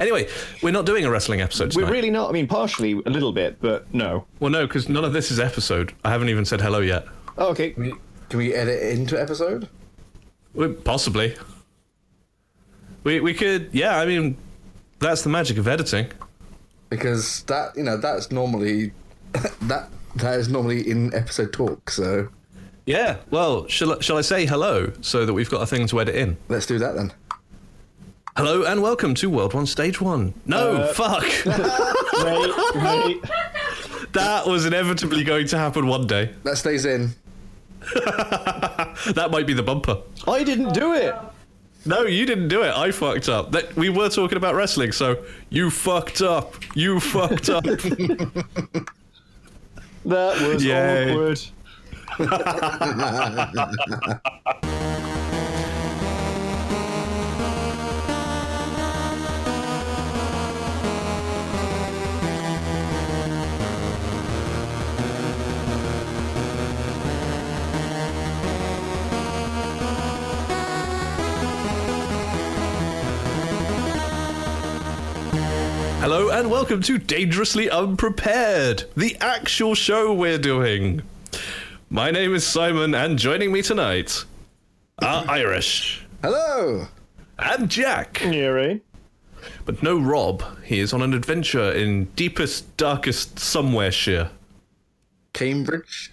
Anyway, 0.00 0.28
we're 0.62 0.70
not 0.70 0.86
doing 0.86 1.04
a 1.04 1.10
wrestling 1.10 1.40
episode 1.40 1.74
We're 1.74 1.90
really 1.90 2.10
not. 2.10 2.28
I 2.28 2.32
mean, 2.32 2.46
partially 2.46 2.92
a 2.92 3.10
little 3.10 3.32
bit, 3.32 3.60
but 3.60 3.92
no. 3.92 4.26
well, 4.40 4.50
no, 4.50 4.66
because 4.66 4.88
none 4.88 5.04
of 5.04 5.12
this 5.12 5.30
is 5.30 5.40
episode. 5.40 5.92
I 6.04 6.10
haven't 6.10 6.28
even 6.28 6.44
said 6.44 6.60
hello 6.60 6.80
yet. 6.80 7.06
Oh, 7.36 7.48
okay. 7.48 7.70
Can 7.70 7.82
we, 7.82 7.94
can 8.28 8.38
we 8.38 8.54
edit 8.54 8.82
it 8.82 8.98
into 8.98 9.20
episode? 9.20 9.68
We, 10.54 10.68
possibly. 10.68 11.36
We 13.04 13.20
we 13.20 13.34
could. 13.34 13.70
Yeah, 13.72 13.98
I 13.98 14.06
mean, 14.06 14.36
that's 14.98 15.22
the 15.22 15.28
magic 15.28 15.58
of 15.58 15.68
editing. 15.68 16.08
Because 16.90 17.42
that 17.44 17.76
you 17.76 17.82
know 17.82 17.96
that's 17.96 18.30
normally 18.30 18.92
that 19.62 19.90
that 20.16 20.38
is 20.38 20.48
normally 20.48 20.88
in 20.88 21.14
episode 21.14 21.52
talk. 21.52 21.90
So 21.90 22.28
Yeah. 22.86 23.18
Well, 23.30 23.66
shall 23.68 24.00
shall 24.00 24.18
I 24.18 24.22
say 24.22 24.46
hello 24.46 24.92
so 25.00 25.26
that 25.26 25.34
we've 25.34 25.50
got 25.50 25.62
a 25.62 25.66
thing 25.66 25.86
to 25.88 26.00
edit 26.00 26.14
in? 26.14 26.36
let's 26.48 26.66
do 26.66 26.78
that 26.78 26.94
then. 26.94 27.12
Hello 28.38 28.62
and 28.62 28.80
welcome 28.80 29.14
to 29.16 29.28
World 29.28 29.52
One 29.52 29.66
Stage 29.66 30.00
One. 30.00 30.32
No, 30.46 30.76
uh, 30.76 30.92
fuck. 30.92 31.24
Wait, 31.44 32.52
wait. 32.76 33.20
that 34.12 34.46
was 34.46 34.64
inevitably 34.64 35.24
going 35.24 35.48
to 35.48 35.58
happen 35.58 35.88
one 35.88 36.06
day. 36.06 36.32
That 36.44 36.56
stays 36.56 36.84
in. 36.84 37.10
That 39.14 39.30
might 39.32 39.44
be 39.48 39.54
the 39.54 39.62
bumper. 39.64 40.02
I 40.28 40.44
didn't 40.44 40.72
do 40.72 40.94
it. 40.94 41.16
No, 41.84 42.02
you 42.02 42.26
didn't 42.26 42.46
do 42.46 42.62
it. 42.62 42.72
I 42.72 42.92
fucked 42.92 43.28
up. 43.28 43.50
That 43.50 43.74
we 43.74 43.88
were 43.88 44.08
talking 44.08 44.36
about 44.36 44.54
wrestling, 44.54 44.92
so 44.92 45.24
you 45.50 45.68
fucked 45.68 46.22
up. 46.22 46.54
You 46.76 47.00
fucked 47.00 47.48
up. 47.48 47.64
That 50.04 50.40
was 50.46 50.64
Yay. 50.64 51.10
awkward. 51.10 51.40
Hello 76.10 76.30
and 76.30 76.50
welcome 76.50 76.80
to 76.84 76.96
Dangerously 76.96 77.68
Unprepared, 77.68 78.84
the 78.96 79.14
actual 79.20 79.74
show 79.74 80.14
we're 80.14 80.38
doing. 80.38 81.02
My 81.90 82.10
name 82.10 82.34
is 82.34 82.46
Simon, 82.46 82.94
and 82.94 83.18
joining 83.18 83.52
me 83.52 83.60
tonight 83.60 84.24
are 85.02 85.26
Irish 85.28 86.06
Hello. 86.22 86.88
and 87.38 87.68
Jack. 87.68 88.22
Yeah, 88.24 88.46
right. 88.46 88.82
But 89.66 89.82
no 89.82 89.98
Rob. 90.00 90.42
He 90.64 90.78
is 90.80 90.94
on 90.94 91.02
an 91.02 91.12
adventure 91.12 91.72
in 91.72 92.06
deepest, 92.16 92.74
darkest 92.78 93.38
somewhere 93.38 93.92
sheer. 93.92 94.30
Cambridge. 95.34 96.10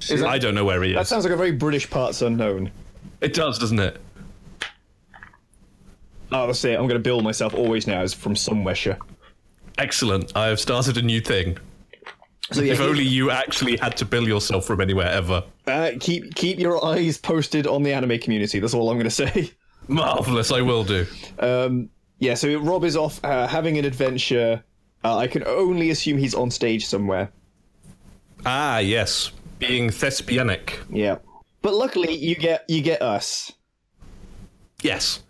Is 0.00 0.18
that, 0.18 0.28
I 0.28 0.38
don't 0.38 0.56
know 0.56 0.64
where 0.64 0.82
he 0.82 0.94
that 0.94 1.02
is. 1.02 1.08
sounds 1.08 1.22
like 1.22 1.32
a 1.32 1.36
very 1.36 1.52
British 1.52 1.88
parts 1.88 2.22
unknown. 2.22 2.72
It 3.20 3.34
does, 3.34 3.60
doesn't 3.60 3.78
it? 3.78 4.00
Oh, 6.32 6.48
that's 6.48 6.64
it. 6.64 6.72
I'm 6.72 6.88
going 6.88 6.94
to 6.94 6.98
bill 6.98 7.20
myself 7.20 7.54
always 7.54 7.86
now 7.86 8.00
as 8.00 8.12
from 8.12 8.34
somewhere. 8.34 8.74
Sure. 8.74 8.98
Excellent. 9.78 10.36
I 10.36 10.46
have 10.46 10.60
started 10.60 10.96
a 10.98 11.02
new 11.02 11.20
thing. 11.20 11.56
So 12.50 12.62
yeah, 12.62 12.72
If 12.72 12.80
only 12.80 13.04
you 13.04 13.30
actually 13.30 13.76
had 13.76 13.96
to 13.98 14.04
bill 14.04 14.26
yourself 14.26 14.64
from 14.66 14.80
anywhere 14.80 15.08
ever. 15.10 15.44
uh, 15.66 15.90
keep 16.00 16.34
keep 16.34 16.58
your 16.58 16.82
eyes 16.84 17.18
posted 17.18 17.66
on 17.66 17.82
the 17.82 17.92
anime 17.92 18.18
community. 18.18 18.58
That's 18.58 18.74
all 18.74 18.90
I'm 18.90 18.96
going 18.96 19.04
to 19.04 19.10
say. 19.10 19.52
Marvelous, 19.86 20.50
I 20.52 20.60
will 20.62 20.84
do. 20.84 21.06
Um, 21.38 21.88
yeah, 22.18 22.34
so 22.34 22.58
Rob 22.58 22.84
is 22.84 22.96
off 22.96 23.22
uh, 23.24 23.46
having 23.46 23.78
an 23.78 23.84
adventure. 23.84 24.62
Uh, 25.04 25.16
I 25.16 25.26
can 25.28 25.44
only 25.46 25.90
assume 25.90 26.18
he's 26.18 26.34
on 26.34 26.50
stage 26.50 26.86
somewhere. 26.86 27.30
Ah, 28.44 28.78
yes. 28.78 29.30
Being 29.58 29.90
thespianic. 29.90 30.78
Yeah, 30.90 31.18
but 31.62 31.74
luckily 31.74 32.14
you 32.14 32.34
get 32.34 32.64
you 32.68 32.80
get 32.82 33.02
us. 33.02 33.52
Yes. 34.82 35.22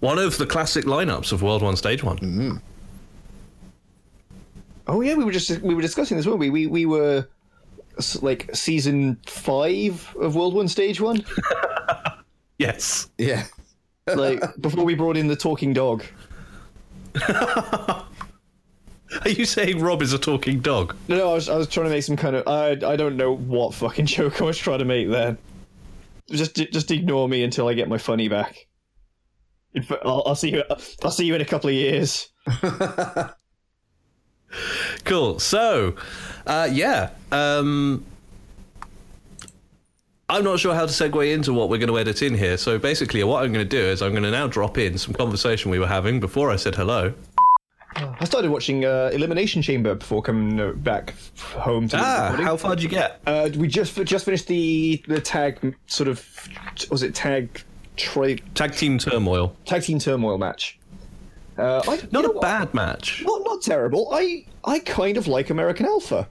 One 0.00 0.18
of 0.18 0.38
the 0.38 0.46
classic 0.46 0.84
lineups 0.84 1.32
of 1.32 1.42
World 1.42 1.62
One 1.62 1.76
Stage 1.76 2.02
One. 2.04 2.60
Oh 4.86 5.00
yeah, 5.00 5.14
we 5.14 5.24
were 5.24 5.32
just 5.32 5.60
we 5.60 5.74
were 5.74 5.82
discussing 5.82 6.16
this, 6.16 6.26
weren't 6.26 6.38
we? 6.40 6.50
We 6.50 6.66
we 6.66 6.86
were 6.86 7.26
like 8.20 8.54
season 8.54 9.18
five 9.26 10.14
of 10.20 10.34
World 10.34 10.54
One 10.54 10.68
Stage 10.68 11.00
One, 11.00 11.24
Yes. 12.58 13.08
Yeah. 13.18 13.44
like 14.14 14.42
before 14.60 14.84
we 14.84 14.94
brought 14.94 15.16
in 15.16 15.26
the 15.28 15.36
talking 15.36 15.72
dog. 15.72 16.04
Are 17.30 19.28
you 19.28 19.44
saying 19.44 19.80
Rob 19.80 20.02
is 20.02 20.12
a 20.12 20.18
talking 20.18 20.60
dog? 20.60 20.96
No, 21.08 21.16
no, 21.16 21.30
I 21.30 21.34
was 21.34 21.48
I 21.48 21.56
was 21.56 21.68
trying 21.68 21.86
to 21.86 21.90
make 21.90 22.02
some 22.02 22.16
kind 22.16 22.36
of 22.36 22.46
I 22.46 22.70
I 22.86 22.96
don't 22.96 23.16
know 23.16 23.34
what 23.34 23.74
fucking 23.74 24.06
joke 24.14 24.40
I 24.40 24.44
was 24.44 24.58
trying 24.58 24.80
to 24.80 24.84
make 24.84 25.08
there. 25.08 25.36
Just 26.30 26.56
just 26.56 26.90
ignore 26.90 27.28
me 27.28 27.42
until 27.42 27.68
I 27.68 27.74
get 27.74 27.88
my 27.88 27.98
funny 27.98 28.28
back. 28.28 28.66
I'll, 30.04 30.22
I'll 30.26 30.34
see 30.36 30.52
you. 30.52 30.62
I'll 31.02 31.10
see 31.10 31.26
you 31.26 31.34
in 31.34 31.40
a 31.40 31.44
couple 31.44 31.68
of 31.68 31.74
years. 31.74 32.28
Cool. 35.04 35.38
So, 35.38 35.94
uh, 36.46 36.68
yeah. 36.70 37.10
Um, 37.30 38.04
I'm 40.28 40.42
not 40.44 40.58
sure 40.58 40.74
how 40.74 40.86
to 40.86 40.92
segue 40.92 41.32
into 41.32 41.52
what 41.52 41.68
we're 41.68 41.78
going 41.78 41.90
to 41.90 41.98
edit 41.98 42.22
in 42.22 42.34
here. 42.34 42.56
So 42.56 42.78
basically, 42.78 43.22
what 43.24 43.44
I'm 43.44 43.52
going 43.52 43.68
to 43.68 43.68
do 43.68 43.82
is 43.84 44.00
I'm 44.00 44.12
going 44.12 44.22
to 44.22 44.30
now 44.30 44.46
drop 44.46 44.78
in 44.78 44.96
some 44.96 45.12
conversation 45.12 45.70
we 45.70 45.78
were 45.78 45.86
having 45.86 46.20
before 46.20 46.50
I 46.50 46.56
said 46.56 46.74
hello. 46.74 47.12
I 47.96 48.24
started 48.24 48.50
watching 48.50 48.84
uh, 48.84 49.10
Elimination 49.12 49.62
Chamber 49.62 49.94
before 49.94 50.20
coming 50.22 50.58
uh, 50.58 50.72
back 50.72 51.14
home 51.52 51.86
to 51.88 51.96
Ah, 52.00 52.36
how 52.42 52.56
far 52.56 52.74
did 52.74 52.82
you 52.82 52.88
get? 52.88 53.20
Uh, 53.26 53.50
we 53.56 53.68
just 53.68 53.94
just 54.04 54.24
finished 54.24 54.48
the 54.48 55.00
the 55.06 55.20
tag 55.20 55.76
sort 55.86 56.08
of 56.08 56.26
was 56.90 57.04
it 57.04 57.14
tag 57.14 57.62
tra- 57.96 58.36
Tag 58.54 58.72
team 58.74 58.98
turmoil. 58.98 59.54
tag 59.64 59.82
team 59.82 60.00
turmoil 60.00 60.38
match. 60.38 60.76
Uh, 61.56 61.82
I, 61.86 62.00
Not 62.10 62.24
a 62.24 62.28
what? 62.30 62.40
bad 62.42 62.74
match. 62.74 63.22
Not 63.24 63.42
not 63.44 63.62
terrible. 63.62 64.08
I 64.12 64.44
I 64.64 64.78
kind 64.80 65.16
of 65.16 65.26
like 65.28 65.50
American 65.50 65.86
Alpha. 65.86 66.28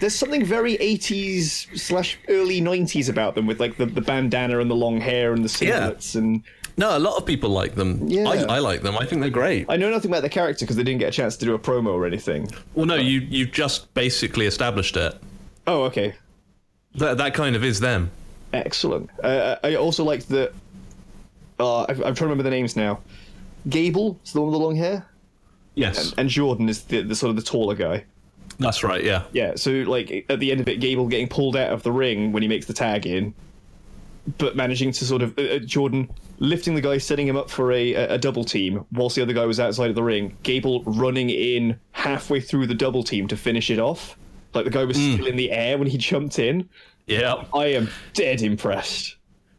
There's 0.00 0.14
something 0.14 0.44
very 0.44 0.76
80s 0.78 1.76
slash 1.76 2.18
early 2.28 2.60
90s 2.60 3.08
about 3.08 3.34
them 3.34 3.46
with 3.48 3.58
like 3.58 3.76
the, 3.78 3.86
the 3.86 4.00
bandana 4.00 4.60
and 4.60 4.70
the 4.70 4.76
long 4.76 5.00
hair 5.00 5.32
and 5.32 5.44
the 5.44 5.64
Yeah. 5.66 5.92
and 6.14 6.44
No, 6.76 6.96
a 6.96 7.00
lot 7.00 7.16
of 7.16 7.26
people 7.26 7.50
like 7.50 7.74
them. 7.74 8.06
Yeah. 8.08 8.28
I, 8.28 8.56
I 8.56 8.58
like 8.60 8.82
them. 8.82 8.96
I 8.96 9.04
think 9.04 9.22
they're 9.22 9.30
great. 9.30 9.66
I 9.68 9.76
know 9.76 9.90
nothing 9.90 10.12
about 10.12 10.22
the 10.22 10.28
character 10.28 10.64
because 10.64 10.76
they 10.76 10.84
didn't 10.84 11.00
get 11.00 11.08
a 11.08 11.12
chance 11.12 11.36
to 11.38 11.44
do 11.44 11.54
a 11.54 11.58
promo 11.58 11.88
or 11.94 12.06
anything. 12.06 12.48
Well, 12.74 12.86
no, 12.86 12.94
you 12.94 13.20
you 13.28 13.44
just 13.46 13.92
basically 13.94 14.46
established 14.46 14.96
it. 14.96 15.16
Oh, 15.66 15.82
okay. 15.84 16.14
That 16.94 17.18
that 17.18 17.34
kind 17.34 17.56
of 17.56 17.64
is 17.64 17.80
them. 17.80 18.10
Excellent. 18.52 19.10
Uh, 19.22 19.56
I 19.64 19.74
also 19.74 20.04
liked 20.04 20.28
the. 20.28 20.52
Uh, 21.58 21.82
I'm 21.88 21.96
trying 21.96 22.14
to 22.14 22.22
remember 22.24 22.44
the 22.44 22.50
names 22.50 22.76
now. 22.76 23.00
Gable 23.68 24.18
is 24.24 24.32
the 24.32 24.40
one 24.40 24.50
with 24.50 24.58
the 24.60 24.64
long 24.64 24.76
hair, 24.76 25.06
Yes, 25.74 26.12
and 26.18 26.28
Jordan 26.28 26.68
is 26.68 26.82
the, 26.84 27.02
the 27.02 27.14
sort 27.14 27.30
of 27.30 27.36
the 27.36 27.42
taller 27.42 27.74
guy. 27.74 28.04
that's 28.58 28.82
right. 28.82 29.02
Yeah. 29.04 29.24
Yeah, 29.32 29.52
so 29.56 29.70
like 29.70 30.26
at 30.28 30.40
the 30.40 30.50
end 30.50 30.60
of 30.60 30.68
it, 30.68 30.80
Gable 30.80 31.06
getting 31.06 31.28
pulled 31.28 31.56
out 31.56 31.70
of 31.72 31.82
the 31.82 31.92
ring 31.92 32.32
when 32.32 32.42
he 32.42 32.48
makes 32.48 32.66
the 32.66 32.72
tag 32.72 33.06
in, 33.06 33.34
but 34.38 34.56
managing 34.56 34.92
to 34.92 35.04
sort 35.04 35.22
of 35.22 35.38
uh, 35.38 35.42
uh, 35.42 35.58
Jordan 35.60 36.10
lifting 36.38 36.74
the 36.74 36.80
guy, 36.80 36.98
setting 36.98 37.26
him 37.28 37.36
up 37.36 37.48
for 37.50 37.72
a, 37.72 37.94
a 37.94 38.14
a 38.14 38.18
double 38.18 38.44
team, 38.44 38.84
whilst 38.92 39.16
the 39.16 39.22
other 39.22 39.32
guy 39.32 39.46
was 39.46 39.60
outside 39.60 39.88
of 39.90 39.94
the 39.94 40.02
ring. 40.02 40.36
Gable 40.42 40.82
running 40.84 41.30
in 41.30 41.78
halfway 41.92 42.40
through 42.40 42.66
the 42.66 42.74
double 42.74 43.02
team 43.02 43.28
to 43.28 43.36
finish 43.36 43.70
it 43.70 43.78
off. 43.78 44.16
Like 44.54 44.64
the 44.64 44.70
guy 44.70 44.84
was 44.84 44.96
still 44.96 45.26
in 45.26 45.36
the 45.36 45.50
air 45.52 45.76
when 45.78 45.86
he 45.88 45.98
jumped 45.98 46.38
in. 46.38 46.68
Yeah. 47.06 47.44
I 47.54 47.66
am 47.66 47.88
dead 48.14 48.42
impressed. 48.42 49.16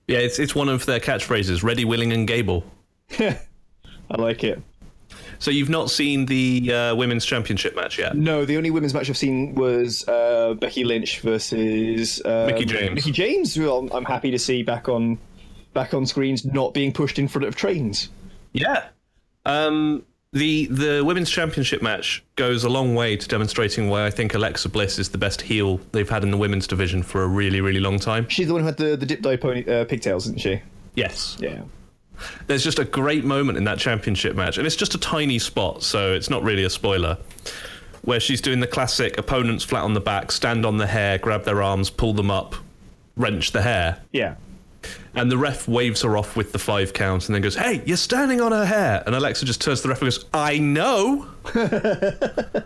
Yeah. 0.08 0.18
It's 0.20 0.40
it's 0.40 0.54
one 0.56 0.68
of 0.70 0.86
their 0.86 1.00
catchphrases: 1.00 1.64
"Ready, 1.64 1.86
willing, 1.86 2.12
and 2.12 2.28
Gable." 2.28 2.64
I 4.12 4.22
like 4.22 4.44
it. 4.44 4.62
So 5.40 5.52
you've 5.52 5.70
not 5.70 5.90
seen 5.90 6.26
the 6.26 6.74
uh, 6.74 6.96
women's 6.96 7.26
championship 7.26 7.76
match 7.76 7.98
yet? 7.98 8.16
No, 8.16 8.46
the 8.46 8.58
only 8.58 8.72
women's 8.72 8.94
match 8.94 9.10
I've 9.10 9.18
seen 9.18 9.56
was 9.56 10.08
uh, 10.08 10.56
Becky 10.60 10.84
Lynch 10.84 11.22
versus 11.22 12.22
uh, 12.26 12.46
Mickie 12.48 12.66
James. 12.66 12.96
Mickie 12.96 13.12
James, 13.12 13.56
who 13.56 13.72
I'm, 13.72 13.90
I'm 13.92 14.06
happy 14.06 14.32
to 14.32 14.40
see 14.40 14.64
back 14.64 14.90
on 14.90 15.18
back 15.74 15.94
on 15.94 16.06
screens, 16.06 16.46
not 16.46 16.74
being 16.74 16.92
pushed 16.92 17.20
in 17.20 17.28
front 17.28 17.46
of 17.46 17.56
trains. 17.56 18.10
Yeah. 18.54 18.88
Um, 19.46 20.04
the 20.34 20.68
the 20.68 21.04
women's 21.04 21.30
championship 21.30 21.82
match 21.82 22.24
goes 22.36 22.64
a 22.64 22.70
long 22.70 22.94
way 22.94 23.16
to 23.16 23.28
demonstrating 23.28 23.90
why 23.90 24.06
I 24.06 24.12
think 24.12 24.36
Alexa 24.36 24.70
Bliss 24.70 25.00
is 25.00 25.10
the 25.10 25.18
best 25.18 25.42
heel 25.42 25.80
they've 25.92 26.10
had 26.10 26.24
in 26.24 26.32
the 26.32 26.38
women's 26.38 26.68
division 26.68 27.02
for 27.02 27.24
a 27.24 27.28
really 27.28 27.62
really 27.62 27.80
long 27.80 27.98
time. 27.98 28.28
She's 28.30 28.48
the 28.48 28.54
one 28.54 28.62
who 28.62 28.68
had 28.68 28.78
the 28.78 28.96
the 28.96 29.06
dip 29.06 29.22
dye 29.22 29.38
pony 29.38 29.64
uh, 29.68 29.86
pigtails, 29.86 30.26
isn't 30.28 30.40
she? 30.40 30.62
Yes. 30.96 31.38
Yeah. 31.40 31.62
There's 32.48 32.64
just 32.64 32.80
a 32.80 32.86
great 32.86 33.24
moment 33.24 33.58
in 33.58 33.64
that 33.66 33.80
championship 33.80 34.36
match, 34.36 34.58
and 34.58 34.66
it's 34.66 34.76
just 34.76 34.96
a 34.96 34.98
tiny 34.98 35.40
spot, 35.40 35.84
so 35.84 36.14
it's 36.14 36.30
not 36.30 36.44
really 36.44 36.64
a 36.64 36.70
spoiler. 36.70 37.18
Where 38.04 38.20
she's 38.20 38.42
doing 38.42 38.60
the 38.60 38.68
classic 38.68 39.18
opponents 39.18 39.64
flat 39.64 39.84
on 39.84 39.94
the 39.94 40.00
back, 40.00 40.32
stand 40.32 40.66
on 40.66 40.78
the 40.78 40.88
hair, 40.88 41.18
grab 41.18 41.44
their 41.44 41.62
arms, 41.62 41.90
pull 41.90 42.14
them 42.14 42.32
up, 42.32 42.56
wrench 43.16 43.52
the 43.52 43.62
hair. 43.62 44.02
Yeah. 44.12 44.36
And 45.14 45.30
the 45.32 45.38
ref 45.38 45.68
waves 45.68 46.02
her 46.04 46.16
off 46.16 46.38
with 46.38 46.54
the 46.54 46.60
five 46.60 46.94
count 46.94 47.28
and 47.28 47.36
then 47.36 47.42
goes, 47.42 47.56
Hey, 47.56 47.84
you're 47.86 47.98
standing 47.98 48.40
on 48.40 48.54
her 48.54 48.66
hair. 48.66 49.04
And 49.06 49.14
Alexa 49.14 49.46
just 49.46 49.60
turns 49.60 49.82
to 49.82 49.88
the 49.88 49.90
ref 49.90 50.02
and 50.02 50.08
goes, 50.08 50.26
I 50.34 50.60
know. 50.60 51.28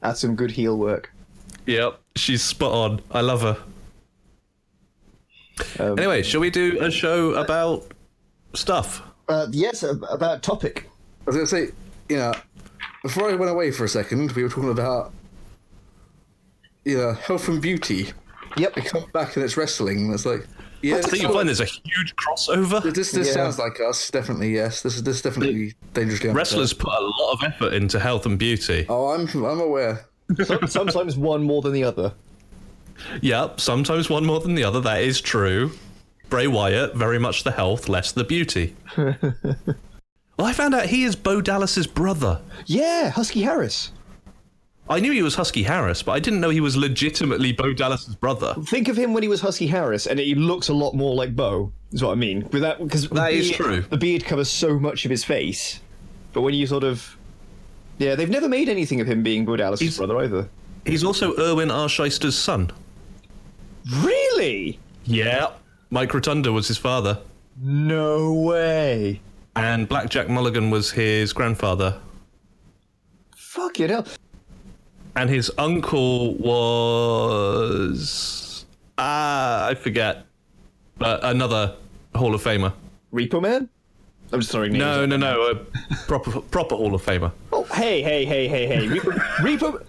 That's 0.00 0.20
some 0.20 0.36
good 0.36 0.52
heel 0.52 0.78
work. 0.78 1.12
Yep, 1.66 2.00
she's 2.16 2.42
spot 2.42 2.72
on. 2.72 3.00
I 3.10 3.20
love 3.20 3.42
her. 3.42 3.56
Um, 5.78 5.98
anyway, 5.98 6.22
shall 6.22 6.40
we 6.40 6.50
do 6.50 6.78
a 6.80 6.90
show 6.90 7.34
about 7.34 7.92
stuff? 8.54 9.02
Uh, 9.28 9.46
yes, 9.50 9.82
about 9.82 10.42
topic. 10.42 10.88
I 11.22 11.24
was 11.26 11.36
going 11.36 11.46
to 11.46 11.50
say, 11.50 11.74
you 12.08 12.16
know, 12.16 12.32
before 13.02 13.30
I 13.30 13.34
went 13.34 13.50
away 13.50 13.70
for 13.70 13.84
a 13.84 13.88
second, 13.88 14.32
we 14.32 14.42
were 14.42 14.48
talking 14.48 14.70
about, 14.70 15.12
you 16.84 16.96
know, 16.96 17.12
health 17.12 17.48
and 17.48 17.60
beauty. 17.62 18.12
Yep. 18.56 18.76
It 18.78 18.84
comes 18.86 19.04
back 19.12 19.36
and 19.36 19.44
it's 19.44 19.56
wrestling, 19.56 19.98
and 20.06 20.14
it's 20.14 20.26
like, 20.26 20.46
yeah, 20.82 20.96
I 20.96 21.02
think 21.02 21.22
you'll 21.22 21.32
find 21.32 21.46
there's 21.46 21.60
a 21.60 21.66
huge 21.66 22.14
crossover. 22.16 22.82
this 22.94 23.12
this 23.12 23.28
Yeah. 23.28 23.34
sounds 23.34 23.58
like 23.58 23.78
us. 23.80 24.10
Definitely, 24.10 24.54
yes. 24.54 24.82
This 24.82 24.96
is 24.96 25.02
this 25.02 25.16
is 25.16 25.22
definitely 25.22 25.74
dangerously 25.92 26.30
unfair. 26.30 26.38
Wrestlers 26.38 26.72
put 26.72 26.92
a 26.92 27.00
lot 27.02 27.32
of 27.34 27.42
effort 27.44 27.74
into 27.74 28.00
health 28.00 28.24
and 28.26 28.38
beauty. 28.38 28.86
Oh, 28.88 29.08
I'm 29.08 29.28
I'm 29.44 29.60
aware. 29.60 30.06
Sometimes 30.66 31.16
one 31.18 31.42
more 31.42 31.60
than 31.60 31.72
the 31.72 31.84
other. 31.84 32.12
Yep, 33.20 33.60
sometimes 33.60 34.08
one 34.08 34.24
more 34.24 34.40
than 34.40 34.54
the 34.54 34.64
other. 34.64 34.80
That 34.80 35.02
is 35.02 35.20
true. 35.20 35.70
Bray 36.30 36.46
Wyatt, 36.46 36.94
very 36.94 37.18
much 37.18 37.42
the 37.44 37.50
health, 37.50 37.88
less 37.88 38.12
the 38.12 38.24
beauty. 38.24 38.76
well, 38.96 39.16
I 40.38 40.52
found 40.52 40.74
out 40.74 40.86
he 40.86 41.04
is 41.04 41.16
Bo 41.16 41.40
Dallas's 41.40 41.86
brother. 41.86 42.40
Yeah, 42.66 43.10
Husky 43.10 43.42
Harris. 43.42 43.90
I 44.88 44.98
knew 44.98 45.12
he 45.12 45.22
was 45.22 45.36
Husky 45.36 45.62
Harris, 45.64 46.02
but 46.02 46.12
I 46.12 46.20
didn't 46.20 46.40
know 46.40 46.50
he 46.50 46.60
was 46.60 46.76
legitimately 46.76 47.52
Bo 47.52 47.72
Dallas's 47.72 48.16
brother. 48.16 48.54
Think 48.64 48.88
of 48.88 48.96
him 48.96 49.12
when 49.12 49.22
he 49.22 49.28
was 49.28 49.40
Husky 49.40 49.66
Harris, 49.68 50.06
and 50.06 50.18
he 50.18 50.34
looks 50.34 50.68
a 50.68 50.74
lot 50.74 50.94
more 50.94 51.14
like 51.14 51.36
Bo. 51.36 51.72
Is 51.92 52.02
what 52.02 52.12
I 52.12 52.14
mean. 52.16 52.48
With 52.52 52.62
that, 52.62 52.78
because 52.82 53.08
That 53.10 53.32
is 53.32 53.50
true. 53.50 53.82
The 53.82 53.96
beard 53.96 54.24
covers 54.24 54.48
so 54.48 54.78
much 54.78 55.04
of 55.04 55.10
his 55.10 55.24
face, 55.24 55.80
but 56.32 56.40
when 56.42 56.54
you 56.54 56.66
sort 56.66 56.84
of, 56.84 57.16
yeah, 57.98 58.14
they've 58.14 58.30
never 58.30 58.48
made 58.48 58.68
anything 58.68 59.00
of 59.00 59.06
him 59.06 59.22
being 59.22 59.44
Bo 59.44 59.56
Dallas' 59.56 59.80
He's- 59.80 59.96
brother 59.98 60.18
either. 60.18 60.48
He's 60.86 61.04
also 61.04 61.36
Irwin 61.38 61.70
R. 61.70 61.88
Son. 61.88 62.70
Really? 64.02 64.78
Yeah. 65.04 65.50
Mike 65.90 66.14
Rotunda 66.14 66.52
was 66.52 66.68
his 66.68 66.78
father. 66.78 67.18
No 67.60 68.32
way. 68.32 69.20
And 69.56 69.88
Blackjack 69.88 70.28
Mulligan 70.28 70.70
was 70.70 70.92
his 70.92 71.32
grandfather. 71.32 71.98
Fucking 73.36 73.88
hell. 73.88 74.06
And 75.16 75.28
his 75.28 75.50
uncle 75.58 76.34
was. 76.36 77.66
Ah, 78.96 79.66
I 79.66 79.74
forget. 79.74 80.24
But 80.98 81.24
another 81.24 81.74
Hall 82.14 82.34
of 82.34 82.42
Famer. 82.42 82.72
Repo 83.12 83.42
Man? 83.42 83.68
I'm 84.32 84.38
just 84.38 84.52
throwing 84.52 84.70
names. 84.72 84.80
No, 84.80 85.04
no, 85.06 85.16
no. 85.16 85.50
A 85.50 85.56
proper, 86.06 86.40
proper 86.40 86.76
Hall 86.76 86.94
of 86.94 87.04
Famer. 87.04 87.32
Oh, 87.52 87.64
hey, 87.64 88.00
hey, 88.02 88.24
hey, 88.24 88.46
hey, 88.46 88.66
hey. 88.68 88.86
Repo, 88.86 89.18
Repo. 89.38 89.84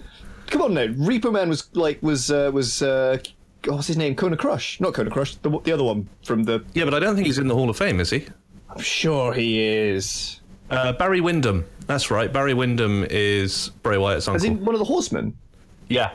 Come 0.47 0.63
on 0.63 0.73
now. 0.73 0.87
Repo 0.87 1.31
Man 1.31 1.47
was 1.49 1.69
like 1.75 2.01
was 2.01 2.31
uh, 2.31 2.49
was 2.51 2.81
uh, 2.81 3.19
oh, 3.67 3.75
what's 3.75 3.87
his 3.87 3.97
name? 3.97 4.15
Kona 4.15 4.37
Crush. 4.37 4.79
Not 4.79 4.93
Kona 4.93 5.09
Crush. 5.11 5.35
The 5.35 5.49
the 5.63 5.71
other 5.71 5.83
one 5.83 6.07
from 6.25 6.43
the. 6.43 6.63
Yeah, 6.73 6.85
but 6.85 6.93
I 6.93 6.99
don't 6.99 7.15
think 7.15 7.27
he's 7.27 7.37
in 7.37 7.47
the 7.47 7.55
Hall 7.55 7.69
of 7.69 7.77
Fame, 7.77 7.99
is 7.99 8.09
he? 8.09 8.25
I'm 8.69 8.81
sure 8.81 9.33
he 9.33 9.61
is. 9.61 10.39
Uh, 10.69 10.93
Barry 10.93 11.19
Windham. 11.19 11.65
That's 11.87 12.09
right. 12.09 12.31
Barry 12.31 12.53
Windham 12.53 13.05
is 13.09 13.69
Bray 13.83 13.97
Wyatt's 13.97 14.27
uncle. 14.29 14.45
in 14.45 14.63
one 14.63 14.73
of 14.75 14.79
the 14.79 14.85
Horsemen. 14.85 15.37
yeah. 15.89 16.11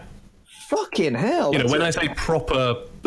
Fucking 0.69 1.14
hell. 1.14 1.52
You 1.52 1.60
know, 1.62 1.70
when 1.70 1.81
I 1.82 1.90
say 1.90 2.08
proper, 2.16 2.75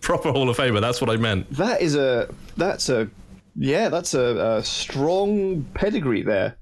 proper 0.00 0.32
Hall 0.32 0.48
of 0.48 0.56
Famer, 0.56 0.80
that's 0.80 1.02
what 1.02 1.10
I 1.10 1.16
meant. 1.16 1.50
that 1.52 1.82
is 1.82 1.94
a 1.96 2.32
that's 2.56 2.88
a 2.88 3.10
yeah 3.56 3.90
that's 3.90 4.14
a, 4.14 4.56
a 4.58 4.64
strong 4.64 5.64
pedigree 5.74 6.22
there, 6.22 6.56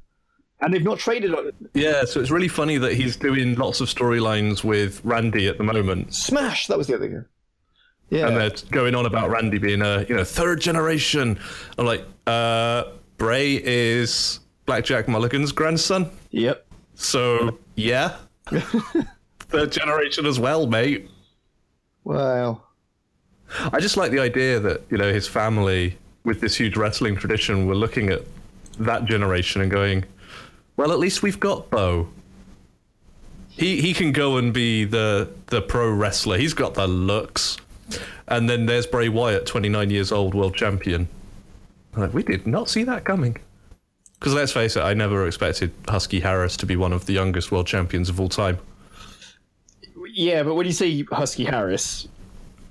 and 0.61 0.73
they've 0.73 0.85
not 0.85 0.99
traded 0.99 1.35
on 1.35 1.53
Yeah, 1.75 2.05
so 2.05 2.21
it's 2.21 2.31
really 2.31 2.49
funny 2.49 2.79
that 2.79 2.95
he's 2.95 3.17
doing 3.17 3.55
lots 3.57 3.81
of 3.81 3.89
storylines 3.89 4.65
with 4.65 5.05
Randy 5.05 5.49
at 5.49 5.59
the 5.59 5.65
moment, 5.65 6.15
Smash. 6.15 6.67
That 6.67 6.79
was 6.79 6.87
the 6.87 6.95
other 6.95 7.09
thing. 7.09 7.25
Yeah. 8.09 8.29
and 8.29 8.37
they're 8.37 8.51
going 8.71 8.95
on 8.95 9.05
about 9.05 9.31
Randy 9.31 9.59
being 9.59 9.83
a 9.83 10.05
you 10.09 10.15
know 10.15 10.25
third 10.25 10.61
generation. 10.61 11.39
I'm 11.77 11.87
like, 11.87 12.05
uh, 12.27 12.85
Bray 13.19 13.61
is 13.63 14.41
Blackjack 14.65 15.07
Mulligan's 15.07 15.53
grandson, 15.53 16.11
yep. 16.31 16.67
so 16.95 17.59
yeah, 17.75 18.17
third 19.41 19.73
generation 19.73 20.27
as 20.27 20.39
well, 20.39 20.67
mate. 20.67 21.11
Wow. 22.05 22.63
I 23.73 23.81
just 23.81 23.97
like 23.97 24.11
the 24.11 24.21
idea 24.21 24.61
that 24.61 24.83
you 24.91 24.99
know 24.99 25.13
his 25.13 25.27
family, 25.27 25.99
with 26.25 26.41
this 26.41 26.57
huge 26.57 26.77
wrestling 26.77 27.17
tradition, 27.17 27.67
were 27.67 27.75
looking 27.75 28.11
at 28.11 28.23
that 28.79 29.07
generation 29.07 29.63
and 29.63 29.71
going, 29.71 30.05
"Well, 30.77 30.93
at 30.93 30.99
least 30.99 31.23
we've 31.23 31.41
got 31.41 31.71
Bo. 31.71 32.09
He 33.49 33.81
he 33.81 33.95
can 33.95 34.13
go 34.13 34.37
and 34.37 34.53
be 34.53 34.85
the 34.85 35.31
the 35.47 35.63
pro 35.63 35.91
wrestler. 35.91 36.39
He's 36.39 36.55
got 36.55 36.75
the 36.75 36.87
looks." 36.87 37.59
And 38.29 38.51
then 38.51 38.67
there's 38.67 38.87
Bray 38.87 39.09
Wyatt, 39.09 39.47
29 39.47 39.91
years 39.91 40.11
old, 40.11 40.35
world 40.35 40.57
champion. 40.57 41.09
Like, 41.97 42.13
we 42.13 42.23
did 42.25 42.47
not 42.47 42.69
see 42.69 42.83
that 42.85 43.05
coming. 43.05 43.39
Because 44.19 44.35
let's 44.35 44.53
face 44.53 44.77
it, 44.77 44.81
I 44.81 44.95
never 44.95 45.27
expected 45.27 45.73
Husky 45.89 46.21
Harris 46.21 46.57
to 46.59 46.67
be 46.67 46.77
one 46.77 46.93
of 46.93 47.07
the 47.07 47.13
youngest 47.13 47.53
world 47.53 47.67
champions 47.67 48.09
of 48.09 48.19
all 48.21 48.29
time. 48.29 48.59
Yeah, 50.13 50.43
but 50.43 50.55
when 50.55 50.67
you 50.67 50.73
say 50.73 51.05
Husky 51.13 51.45
Harris, 51.45 52.09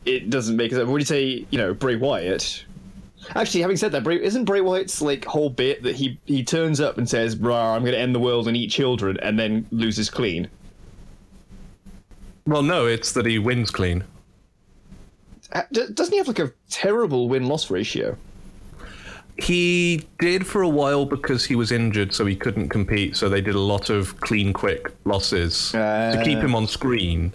it 0.06 0.30
doesn't 0.30 0.58
make 0.58 0.72
sense. 0.72 0.88
When 0.88 1.00
you 1.00 1.06
say 1.06 1.46
you 1.50 1.58
know 1.58 1.74
Bray 1.74 1.96
Wyatt, 1.96 2.66
actually, 3.34 3.62
having 3.62 3.78
said 3.78 3.92
that, 3.94 4.04
Bray, 4.04 4.22
isn't 4.22 4.46
Bray 4.46 4.62
Wyatt's 4.62 5.02
like 5.02 5.26
whole 5.26 5.50
bit 5.50 5.84
that 5.84 5.96
he 5.96 6.20
he 6.26 6.44
turns 6.44 6.80
up 6.80 6.98
and 6.98 7.10
says, 7.10 7.36
"Brah, 7.36 7.76
I'm 7.76 7.82
going 7.82 7.94
to 7.94 8.00
end 8.00 8.14
the 8.14 8.20
world 8.20 8.48
and 8.48 8.56
eat 8.56 8.70
children," 8.72 9.18
and 9.22 9.40
then 9.40 9.66
loses 9.72 10.10
clean. 10.10 10.50
Well, 12.48 12.62
no, 12.62 12.86
it's 12.86 13.12
that 13.14 13.26
he 13.26 13.40
wins 13.40 13.72
clean. 13.72 14.04
Uh, 15.52 15.64
d- 15.72 15.88
Doesn't 15.94 16.12
he 16.12 16.18
have 16.18 16.28
like 16.28 16.40
a 16.40 16.52
terrible 16.70 17.28
win 17.28 17.48
loss 17.48 17.72
ratio? 17.72 18.18
He 19.38 20.08
did 20.20 20.48
for 20.48 20.62
a 20.62 20.70
while 20.70 21.06
because 21.06 21.44
he 21.44 21.56
was 21.56 21.72
injured, 21.72 22.14
so 22.14 22.26
he 22.26 22.36
couldn't 22.36 22.70
compete. 22.70 23.18
So 23.18 23.28
they 23.28 23.42
did 23.42 23.56
a 23.56 23.60
lot 23.60 23.90
of 23.90 24.18
clean, 24.22 24.54
quick 24.54 24.94
losses 25.04 25.72
to 25.72 26.22
keep 26.24 26.38
him 26.40 26.56
on 26.56 26.68
screen, 26.68 27.34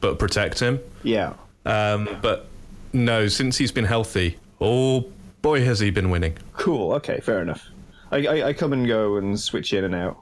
but 0.00 0.18
protect 0.18 0.60
him. 0.60 0.80
Yeah. 1.02 1.32
Um, 1.64 2.08
but 2.20 2.46
no, 2.92 3.26
since 3.28 3.56
he's 3.56 3.72
been 3.72 3.84
healthy, 3.86 4.36
oh 4.60 5.06
boy, 5.42 5.64
has 5.64 5.80
he 5.80 5.90
been 5.90 6.10
winning. 6.10 6.36
Cool. 6.54 6.92
Okay, 6.94 7.20
fair 7.20 7.42
enough. 7.42 7.68
I, 8.10 8.26
I, 8.26 8.46
I 8.48 8.52
come 8.52 8.72
and 8.72 8.86
go 8.86 9.16
and 9.16 9.38
switch 9.38 9.72
in 9.72 9.84
and 9.84 9.94
out. 9.94 10.18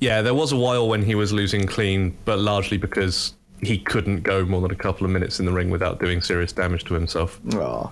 Yeah, 0.00 0.22
there 0.22 0.34
was 0.34 0.52
a 0.52 0.56
while 0.56 0.88
when 0.88 1.02
he 1.02 1.14
was 1.14 1.32
losing 1.32 1.66
clean, 1.66 2.16
but 2.24 2.38
largely 2.38 2.76
because 2.76 3.34
he 3.62 3.78
couldn't 3.78 4.22
go 4.22 4.44
more 4.44 4.60
than 4.60 4.70
a 4.70 4.76
couple 4.76 5.04
of 5.04 5.10
minutes 5.10 5.38
in 5.40 5.46
the 5.46 5.52
ring 5.52 5.70
without 5.70 6.00
doing 6.00 6.20
serious 6.20 6.52
damage 6.52 6.84
to 6.84 6.94
himself. 6.94 7.40
Aw. 7.54 7.88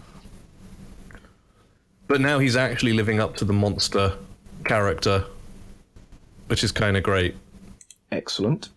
But 2.08 2.20
now 2.20 2.38
he's 2.38 2.56
actually 2.56 2.92
living 2.94 3.20
up 3.20 3.36
to 3.36 3.44
the 3.44 3.52
monster 3.52 4.14
character, 4.64 5.24
which 6.46 6.64
is 6.64 6.72
kind 6.72 6.96
of 6.96 7.02
great. 7.02 7.34
Excellent. 8.10 8.70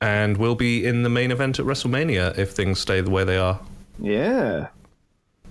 and 0.00 0.36
we'll 0.36 0.54
be 0.54 0.84
in 0.86 1.02
the 1.02 1.08
main 1.08 1.30
event 1.32 1.58
at 1.58 1.64
WrestleMania 1.66 2.36
if 2.38 2.52
things 2.52 2.78
stay 2.78 3.00
the 3.00 3.10
way 3.10 3.24
they 3.24 3.36
are. 3.38 3.58
Yeah. 3.98 4.68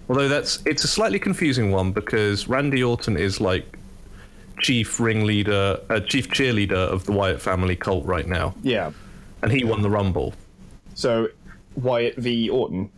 Although 0.10 0.28
that's 0.28 0.60
it's 0.66 0.84
a 0.84 0.88
slightly 0.88 1.20
confusing 1.20 1.72
one 1.72 1.92
because 1.92 2.48
Randy 2.48 2.84
Orton 2.84 3.18
is 3.18 3.42
like 3.42 3.78
chief 4.60 5.00
ringleader, 5.00 5.80
uh, 5.90 6.00
chief 6.02 6.30
cheerleader 6.30 6.74
of 6.76 7.06
the 7.06 7.12
Wyatt 7.12 7.42
family 7.42 7.76
cult 7.76 8.06
right 8.06 8.28
now, 8.28 8.54
Yeah. 8.64 8.92
and 9.42 9.52
he 9.52 9.64
won 9.64 9.82
the 9.82 9.90
Rumble. 9.90 10.34
So 10.94 11.28
Wyatt 11.76 12.16
v 12.18 12.50
Orton. 12.50 12.90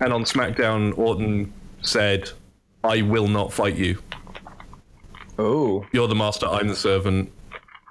And 0.00 0.12
on 0.12 0.24
SmackDown, 0.24 0.96
Orton 0.98 1.52
said, 1.82 2.30
"I 2.84 3.02
will 3.02 3.28
not 3.28 3.52
fight 3.52 3.76
you. 3.76 3.98
Oh. 5.38 5.86
You're 5.92 6.08
the 6.08 6.14
master. 6.14 6.46
I'm 6.46 6.68
the 6.68 6.76
servant. 6.76 7.30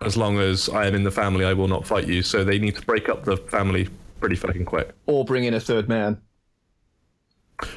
As 0.01 0.15
long 0.15 0.37
as 0.39 0.69
I 0.69 0.85
am 0.87 0.95
in 0.95 1.03
the 1.03 1.11
family, 1.11 1.45
I 1.45 1.53
will 1.53 1.67
not 1.67 1.85
fight 1.87 2.07
you." 2.07 2.21
So 2.23 2.43
they 2.43 2.59
need 2.59 2.75
to 2.75 2.81
break 2.85 3.09
up 3.09 3.25
the 3.25 3.37
family 3.37 3.89
pretty 4.19 4.35
fucking 4.35 4.65
quick, 4.65 4.91
Or 5.07 5.23
bring 5.23 5.45
in 5.45 5.53
a 5.53 5.59
third 5.59 5.87
man. 5.87 6.17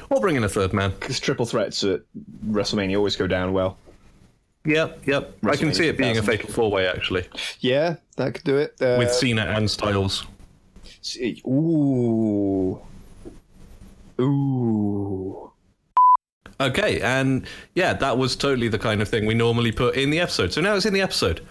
Or 0.09 0.19
bring 0.21 0.35
in 0.35 0.43
a 0.43 0.49
third 0.49 0.73
man. 0.73 0.91
Because 0.99 1.19
triple 1.19 1.45
threats 1.45 1.83
at 1.83 2.01
WrestleMania 2.47 2.97
always 2.97 3.15
go 3.15 3.27
down 3.27 3.53
well. 3.53 3.77
Yep, 4.65 5.05
yep. 5.07 5.37
I 5.43 5.55
can 5.57 5.73
see 5.73 5.87
it 5.87 5.97
being 5.97 6.17
a 6.17 6.23
fatal 6.23 6.49
four 6.49 6.71
way 6.71 6.87
actually, 6.87 7.27
Yeah, 7.59 7.97
that 8.15 8.33
could 8.35 8.45
do 8.45 8.57
it. 8.57 8.75
Uh, 8.81 8.95
with 8.97 9.11
Cena 9.11 9.41
and 9.41 9.69
Styles. 9.69 10.25
see- 11.01 11.41
ooh. 11.45 12.79
Ooh. 14.21 15.51
Okay, 16.61 17.01
and 17.01 17.45
yeah, 17.75 17.93
that 17.93 18.17
was 18.17 18.35
totally 18.37 18.69
the 18.69 18.79
kind 18.79 19.01
of 19.01 19.09
thing 19.09 19.25
we 19.25 19.33
normally 19.33 19.71
put 19.73 19.95
in 19.95 20.11
the 20.11 20.19
episode. 20.21 20.53
So 20.53 20.61
now 20.61 20.75
it's 20.75 20.85
in 20.85 20.93
the 20.93 21.01
episode. 21.01 21.41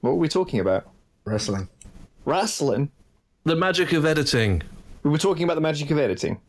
What 0.00 0.10
were 0.12 0.16
we 0.16 0.28
talking 0.28 0.58
about? 0.60 0.88
Wrestling. 1.24 1.68
Wrestling. 2.24 2.90
The 3.44 3.54
magic 3.54 3.92
of 3.92 4.04
editing. 4.04 4.62
We 5.04 5.10
were 5.10 5.18
talking 5.18 5.44
about 5.44 5.54
the 5.54 5.60
magic 5.60 5.90
of 5.90 5.98
editing. 5.98 6.40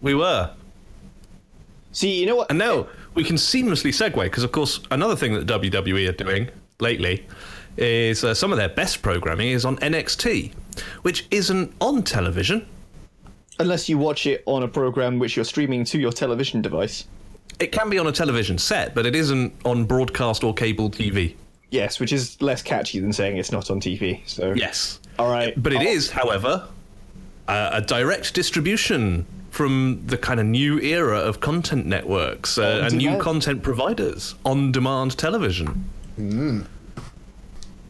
We 0.00 0.14
were. 0.14 0.50
See, 1.92 2.18
you 2.20 2.26
know 2.26 2.36
what? 2.36 2.50
And 2.50 2.58
now 2.58 2.86
we 3.14 3.22
can 3.22 3.36
seamlessly 3.36 3.90
segue 3.90 4.14
because, 4.24 4.44
of 4.44 4.52
course, 4.52 4.80
another 4.90 5.14
thing 5.16 5.34
that 5.34 5.46
WWE 5.46 6.08
are 6.08 6.12
doing 6.12 6.48
lately 6.80 7.26
is 7.76 8.24
uh, 8.24 8.34
some 8.34 8.50
of 8.50 8.58
their 8.58 8.68
best 8.70 9.02
programming 9.02 9.48
is 9.50 9.64
on 9.64 9.76
NXT, 9.78 10.52
which 11.02 11.26
isn't 11.30 11.72
on 11.80 12.02
television. 12.02 12.66
Unless 13.60 13.88
you 13.88 13.98
watch 13.98 14.26
it 14.26 14.42
on 14.46 14.62
a 14.62 14.68
program 14.68 15.18
which 15.18 15.36
you're 15.36 15.44
streaming 15.44 15.84
to 15.84 15.98
your 15.98 16.12
television 16.12 16.62
device. 16.62 17.06
It 17.60 17.72
can 17.72 17.90
be 17.90 17.98
on 17.98 18.06
a 18.06 18.12
television 18.12 18.56
set, 18.56 18.94
but 18.94 19.04
it 19.04 19.14
isn't 19.16 19.52
on 19.64 19.84
broadcast 19.84 20.44
or 20.44 20.54
cable 20.54 20.90
TV. 20.90 21.34
Yes, 21.70 22.00
which 22.00 22.12
is 22.12 22.40
less 22.40 22.62
catchy 22.62 23.00
than 23.00 23.12
saying 23.12 23.36
it's 23.36 23.52
not 23.52 23.70
on 23.70 23.80
TV. 23.80 24.20
So 24.26 24.54
Yes. 24.54 25.00
all 25.18 25.30
right, 25.30 25.60
But 25.60 25.72
it 25.72 25.80
Oh, 25.80 25.90
is, 25.90 26.08
however, 26.10 26.68
a, 27.48 27.70
a 27.74 27.80
direct 27.80 28.34
distribution 28.34 29.26
from 29.50 30.02
the 30.06 30.16
kind 30.16 30.38
of 30.38 30.46
new 30.46 30.78
era 30.80 31.18
of 31.18 31.40
content 31.40 31.86
networks 31.86 32.58
uh, 32.58 32.82
and 32.84 32.98
new 32.98 33.18
content 33.18 33.62
providers 33.62 34.34
on 34.44 34.70
demand 34.70 35.16
television. 35.18 35.84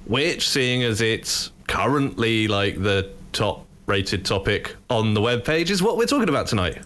Which, 0.07 0.49
seeing 0.49 0.83
as 0.85 1.01
it's 1.01 1.51
currently 1.67 2.49
like 2.49 2.83
the 2.83 3.11
top 3.33 3.67
rated 3.87 4.25
topic 4.25 4.77
on 4.89 5.13
the 5.15 5.21
web 5.21 5.45
page, 5.45 5.71
is 5.71 5.83
what 5.83 5.97
we're 5.99 6.07
talking 6.07 6.29
about 6.29 6.47
tonight. 6.47 6.79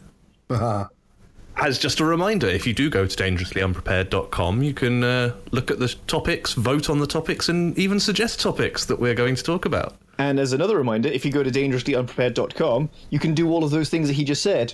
As 1.56 1.78
just 1.78 2.00
a 2.00 2.04
reminder, 2.04 2.48
if 2.48 2.66
you 2.66 2.72
do 2.72 2.88
go 2.88 3.06
to 3.06 3.16
dangerouslyunprepared.com, 3.16 4.62
you 4.62 4.72
can 4.72 5.04
uh, 5.04 5.34
look 5.52 5.70
at 5.70 5.78
the 5.78 5.88
topics, 6.06 6.54
vote 6.54 6.88
on 6.88 6.98
the 6.98 7.06
topics, 7.06 7.48
and 7.48 7.78
even 7.78 8.00
suggest 8.00 8.40
topics 8.40 8.86
that 8.86 8.98
we're 8.98 9.14
going 9.14 9.34
to 9.36 9.42
talk 9.42 9.66
about. 9.66 9.94
And 10.22 10.38
as 10.38 10.52
another 10.52 10.76
reminder, 10.76 11.08
if 11.08 11.24
you 11.24 11.32
go 11.32 11.42
to 11.42 11.50
dangerouslyunprepared.com, 11.50 12.90
you 13.10 13.18
can 13.18 13.34
do 13.34 13.50
all 13.50 13.64
of 13.64 13.72
those 13.72 13.88
things 13.88 14.06
that 14.06 14.14
he 14.14 14.22
just 14.24 14.40
said. 14.42 14.72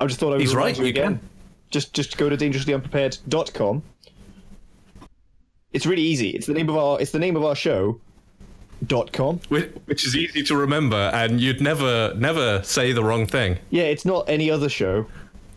I 0.00 0.06
just 0.06 0.18
thought 0.18 0.28
I 0.28 0.36
would 0.36 0.40
He's 0.40 0.54
right, 0.54 0.76
you 0.78 0.86
again. 0.86 1.18
can. 1.18 1.28
Just 1.70 1.92
just 1.92 2.16
go 2.16 2.30
to 2.30 2.36
dangerouslyunprepared.com. 2.36 3.82
It's 5.74 5.84
really 5.84 6.02
easy. 6.02 6.30
It's 6.30 6.46
the 6.46 6.54
name 6.54 6.70
of 6.70 6.76
our 6.78 6.98
it's 7.00 7.10
the 7.10 7.18
name 7.18 7.36
of 7.36 7.44
our 7.44 7.54
show. 7.54 8.00
Dot 8.86 9.12
com. 9.12 9.40
Whi- 9.50 9.68
which 9.86 10.06
is 10.06 10.16
easy 10.16 10.42
to 10.44 10.56
remember, 10.56 11.10
and 11.12 11.40
you'd 11.40 11.60
never, 11.60 12.14
never 12.16 12.62
say 12.62 12.92
the 12.92 13.02
wrong 13.02 13.26
thing. 13.26 13.58
Yeah, 13.70 13.82
it's 13.82 14.04
not 14.04 14.28
any 14.28 14.50
other 14.52 14.68
show 14.68 15.06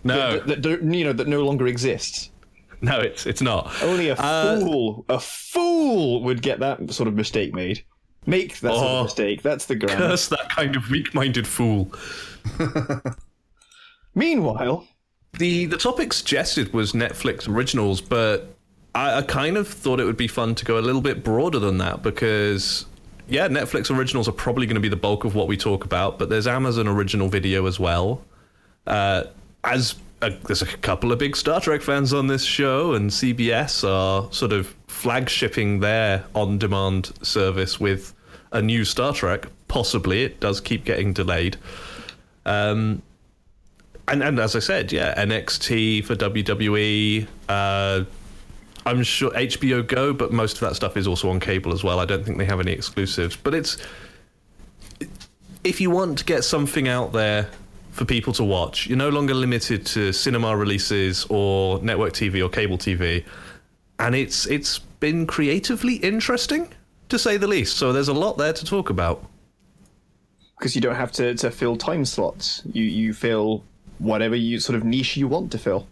No, 0.03 0.15
that, 0.37 0.47
that 0.47 0.61
don't- 0.61 0.91
you 0.91 1.03
know 1.05 1.13
that 1.13 1.27
no 1.27 1.43
longer 1.45 1.67
exists. 1.67 2.31
no, 2.81 2.99
it's 2.99 3.25
it's 3.27 3.41
not. 3.41 3.71
Only 3.83 4.09
a 4.09 4.15
Uh, 4.15 4.59
fool, 4.59 5.05
a 5.07 5.19
fool 5.19 6.23
would 6.23 6.41
get 6.41 6.59
that 6.59 6.91
sort 6.91 7.07
of 7.07 7.13
mistake 7.13 7.53
made. 7.53 7.83
Make 8.25 8.59
that 8.59 8.73
sort 8.73 8.85
Oh. 8.87 9.03
mistake. 9.03 9.41
That's 9.41 9.65
the 9.65 9.75
grammar. 9.75 9.97
Curse 10.09 10.27
that 10.29 10.49
kind 10.49 10.75
of 10.75 10.89
weak-minded 10.89 11.47
fool. 11.47 11.91
Meanwhile, 14.15 14.87
The 15.39 15.65
the 15.65 15.77
topic 15.77 16.13
suggested 16.13 16.73
was 16.73 16.91
Netflix 16.93 17.47
originals, 17.47 18.01
but 18.01 18.53
I, 18.93 19.19
I 19.19 19.21
kind 19.21 19.55
of 19.57 19.67
thought 19.67 19.99
it 19.99 20.05
would 20.05 20.17
be 20.17 20.27
fun 20.27 20.53
to 20.55 20.65
go 20.65 20.77
a 20.77 20.81
little 20.83 21.01
bit 21.01 21.23
broader 21.23 21.59
than 21.59 21.77
that 21.77 22.03
because 22.03 22.85
yeah, 23.29 23.47
Netflix 23.47 23.95
originals 23.95 24.27
are 24.27 24.33
probably 24.33 24.65
going 24.65 24.75
to 24.75 24.81
be 24.81 24.89
the 24.89 24.97
bulk 24.97 25.23
of 25.23 25.33
what 25.35 25.47
we 25.47 25.55
talk 25.55 25.85
about, 25.85 26.19
but 26.19 26.29
there's 26.29 26.47
Amazon 26.47 26.87
original 26.87 27.29
video 27.29 27.65
as 27.65 27.79
well. 27.79 28.21
Uh, 28.85 29.23
as 29.63 29.95
a, 30.21 30.29
there's 30.29 30.61
a 30.61 30.65
couple 30.65 31.11
of 31.11 31.19
big 31.19 31.35
Star 31.35 31.59
Trek 31.59 31.81
fans 31.81 32.13
on 32.13 32.27
this 32.27 32.43
show, 32.43 32.93
and 32.93 33.09
CBS 33.09 33.87
are 33.87 34.31
sort 34.31 34.53
of 34.53 34.75
flagshipping 34.87 35.79
their 35.79 36.25
on-demand 36.35 37.11
service 37.21 37.79
with 37.79 38.13
a 38.51 38.61
new 38.61 38.85
Star 38.85 39.13
Trek. 39.13 39.47
Possibly, 39.67 40.23
it 40.23 40.39
does 40.39 40.61
keep 40.61 40.85
getting 40.85 41.13
delayed. 41.13 41.57
Um, 42.45 43.01
and 44.07 44.23
and 44.23 44.39
as 44.39 44.55
I 44.55 44.59
said, 44.59 44.91
yeah, 44.91 45.13
NXT 45.23 46.05
for 46.05 46.15
WWE. 46.15 47.27
Uh, 47.47 48.03
I'm 48.85 49.03
sure 49.03 49.29
HBO 49.31 49.85
Go, 49.85 50.13
but 50.13 50.31
most 50.31 50.55
of 50.55 50.61
that 50.61 50.75
stuff 50.75 50.97
is 50.97 51.07
also 51.07 51.29
on 51.29 51.39
cable 51.39 51.71
as 51.71 51.83
well. 51.83 51.99
I 51.99 52.05
don't 52.05 52.23
think 52.25 52.37
they 52.37 52.45
have 52.45 52.59
any 52.59 52.71
exclusives. 52.71 53.35
But 53.35 53.53
it's 53.53 53.77
if 55.63 55.79
you 55.79 55.91
want 55.91 56.17
to 56.17 56.25
get 56.25 56.43
something 56.43 56.87
out 56.87 57.13
there 57.13 57.49
for 57.91 58.05
people 58.05 58.33
to 58.33 58.43
watch, 58.43 58.87
you're 58.87 58.97
no 58.97 59.09
longer 59.09 59.33
limited 59.33 59.85
to 59.87 60.11
cinema 60.13 60.55
releases 60.55 61.25
or 61.29 61.79
network 61.81 62.13
TV 62.13 62.43
or 62.43 62.49
cable 62.49 62.77
TV, 62.77 63.23
and 63.99 64.15
it's 64.15 64.45
it's 64.47 64.79
been 64.99 65.27
creatively 65.27 65.95
interesting 65.95 66.73
to 67.09 67.19
say 67.19 67.37
the 67.37 67.47
least. 67.47 67.77
So 67.77 67.91
there's 67.93 68.07
a 68.07 68.13
lot 68.13 68.37
there 68.37 68.53
to 68.53 68.65
talk 68.65 68.89
about. 68.89 69.23
because 70.57 70.75
you 70.75 70.81
don't 70.81 70.95
have 70.95 71.11
to, 71.11 71.33
to 71.35 71.49
fill 71.51 71.75
time 71.75 72.05
slots, 72.05 72.61
you 72.71 72.83
you 72.83 73.13
fill 73.13 73.63
whatever 73.97 74.35
you 74.35 74.59
sort 74.59 74.75
of 74.77 74.83
niche 74.83 75.17
you 75.17 75.27
want 75.27 75.51
to 75.51 75.57
fill. 75.57 75.87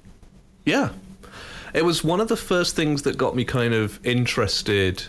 Yeah. 0.65 0.89
It 1.74 1.86
was 1.86 2.03
one 2.03 2.20
of 2.22 2.27
the 2.27 2.38
first 2.38 2.75
things 2.75 3.01
that 3.03 3.18
got 3.18 3.36
me 3.36 3.46
kind 3.46 3.74
of 3.74 4.00
interested 4.06 5.03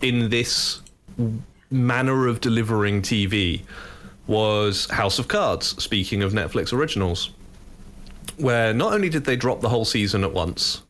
in 0.00 0.30
this 0.30 0.80
manner 1.70 2.26
of 2.26 2.40
delivering 2.40 3.02
TV 3.02 3.62
was 4.26 4.86
House 4.90 5.18
of 5.18 5.28
Cards, 5.28 5.80
speaking 5.82 6.22
of 6.22 6.32
Netflix 6.32 6.72
originals. 6.72 7.30
Where 8.36 8.72
not 8.74 8.92
only 8.94 9.08
did 9.08 9.24
they 9.24 9.36
drop 9.36 9.60
the 9.60 9.68
whole 9.68 9.84
season 9.84 10.24
at 10.24 10.32
once, 10.32 10.82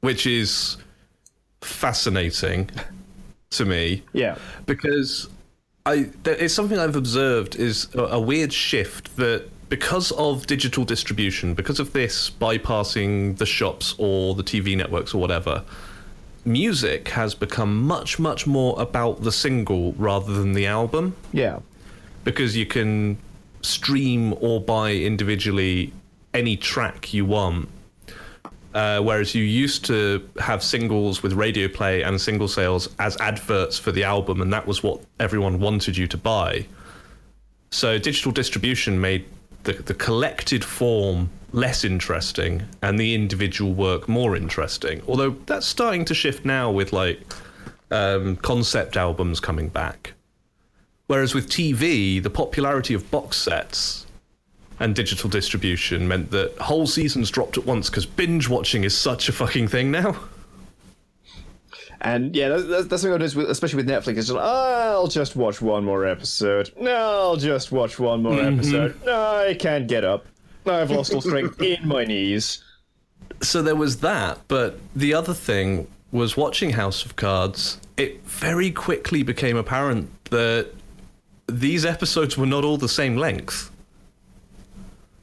which 0.00 0.26
is 0.26 0.76
fascinating 1.60 2.70
to 3.50 3.64
me, 3.64 4.02
Yeah. 4.12 4.36
because 4.66 5.28
I 5.86 6.10
is 6.24 6.54
something 6.54 6.78
I've 6.78 6.96
observed 6.96 7.56
is 7.56 7.88
a, 7.94 8.02
a 8.02 8.20
weird 8.20 8.52
shift 8.52 9.16
that 9.16 9.48
because 9.68 10.12
of 10.12 10.46
digital 10.46 10.84
distribution, 10.84 11.54
because 11.54 11.80
of 11.80 11.92
this 11.92 12.30
bypassing 12.30 13.38
the 13.38 13.46
shops 13.46 13.94
or 13.98 14.34
the 14.34 14.42
TV 14.44 14.76
networks 14.76 15.14
or 15.14 15.18
whatever, 15.20 15.64
music 16.44 17.08
has 17.08 17.34
become 17.34 17.82
much 17.82 18.18
much 18.18 18.46
more 18.46 18.80
about 18.80 19.22
the 19.22 19.32
single 19.32 19.92
rather 19.94 20.32
than 20.34 20.52
the 20.52 20.66
album 20.66 21.14
Yeah. 21.32 21.60
Because 22.24 22.56
you 22.56 22.66
can 22.66 23.18
stream 23.62 24.34
or 24.40 24.60
buy 24.60 24.92
individually 24.92 25.92
any 26.34 26.56
track 26.56 27.12
you 27.12 27.24
want. 27.24 27.68
Uh, 28.74 29.00
whereas 29.00 29.34
you 29.34 29.44
used 29.44 29.84
to 29.84 30.26
have 30.40 30.62
singles 30.62 31.22
with 31.22 31.34
radio 31.34 31.68
play 31.68 32.02
and 32.02 32.18
single 32.18 32.48
sales 32.48 32.88
as 32.98 33.18
adverts 33.20 33.78
for 33.78 33.92
the 33.92 34.02
album, 34.02 34.40
and 34.40 34.50
that 34.50 34.66
was 34.66 34.82
what 34.82 35.02
everyone 35.20 35.60
wanted 35.60 35.94
you 35.94 36.06
to 36.06 36.16
buy. 36.16 36.64
So 37.70 37.98
digital 37.98 38.32
distribution 38.32 38.98
made 38.98 39.26
the, 39.64 39.74
the 39.74 39.94
collected 39.94 40.64
form 40.64 41.28
less 41.52 41.84
interesting 41.84 42.62
and 42.80 42.98
the 42.98 43.14
individual 43.14 43.74
work 43.74 44.08
more 44.08 44.36
interesting. 44.36 45.02
Although 45.06 45.30
that's 45.46 45.66
starting 45.66 46.04
to 46.06 46.14
shift 46.14 46.46
now 46.46 46.70
with 46.70 46.94
like 46.94 47.20
um, 47.90 48.36
concept 48.36 48.96
albums 48.96 49.38
coming 49.38 49.68
back. 49.68 50.14
Whereas 51.12 51.34
with 51.34 51.50
TV, 51.50 52.22
the 52.22 52.30
popularity 52.30 52.94
of 52.94 53.10
box 53.10 53.36
sets 53.36 54.06
and 54.80 54.94
digital 54.94 55.28
distribution 55.28 56.08
meant 56.08 56.30
that 56.30 56.56
whole 56.56 56.86
seasons 56.86 57.30
dropped 57.30 57.58
at 57.58 57.66
once 57.66 57.90
because 57.90 58.06
binge 58.06 58.48
watching 58.48 58.82
is 58.82 58.96
such 58.96 59.28
a 59.28 59.32
fucking 59.32 59.68
thing 59.68 59.90
now. 59.90 60.18
And 62.00 62.34
yeah, 62.34 62.48
that's, 62.48 62.86
that's, 62.86 63.02
what 63.02 63.10
I 63.10 63.12
noticed, 63.16 63.36
with, 63.36 63.50
especially 63.50 63.84
with 63.84 63.90
Netflix. 63.90 64.16
It's 64.16 64.28
just, 64.28 64.38
I'll 64.38 65.06
just 65.06 65.36
watch 65.36 65.60
one 65.60 65.84
more 65.84 66.06
episode. 66.06 66.72
No, 66.80 66.96
I'll 66.96 67.36
just 67.36 67.72
watch 67.72 67.98
one 67.98 68.22
more 68.22 68.32
mm-hmm. 68.32 68.60
episode. 68.60 69.04
No, 69.04 69.36
I 69.36 69.52
can't 69.52 69.86
get 69.86 70.04
up. 70.04 70.24
I've 70.64 70.90
lost 70.90 71.12
all 71.12 71.20
strength 71.20 71.60
in 71.62 71.86
my 71.86 72.06
knees. 72.06 72.64
So 73.42 73.60
there 73.60 73.76
was 73.76 73.98
that, 73.98 74.38
but 74.48 74.78
the 74.96 75.12
other 75.12 75.34
thing 75.34 75.88
was 76.10 76.38
watching 76.38 76.70
House 76.70 77.04
of 77.04 77.16
Cards. 77.16 77.78
It 77.98 78.24
very 78.24 78.70
quickly 78.70 79.22
became 79.22 79.58
apparent 79.58 80.08
that 80.30 80.72
these 81.60 81.84
episodes 81.84 82.36
were 82.36 82.46
not 82.46 82.64
all 82.64 82.76
the 82.76 82.88
same 82.88 83.16
length. 83.16 83.70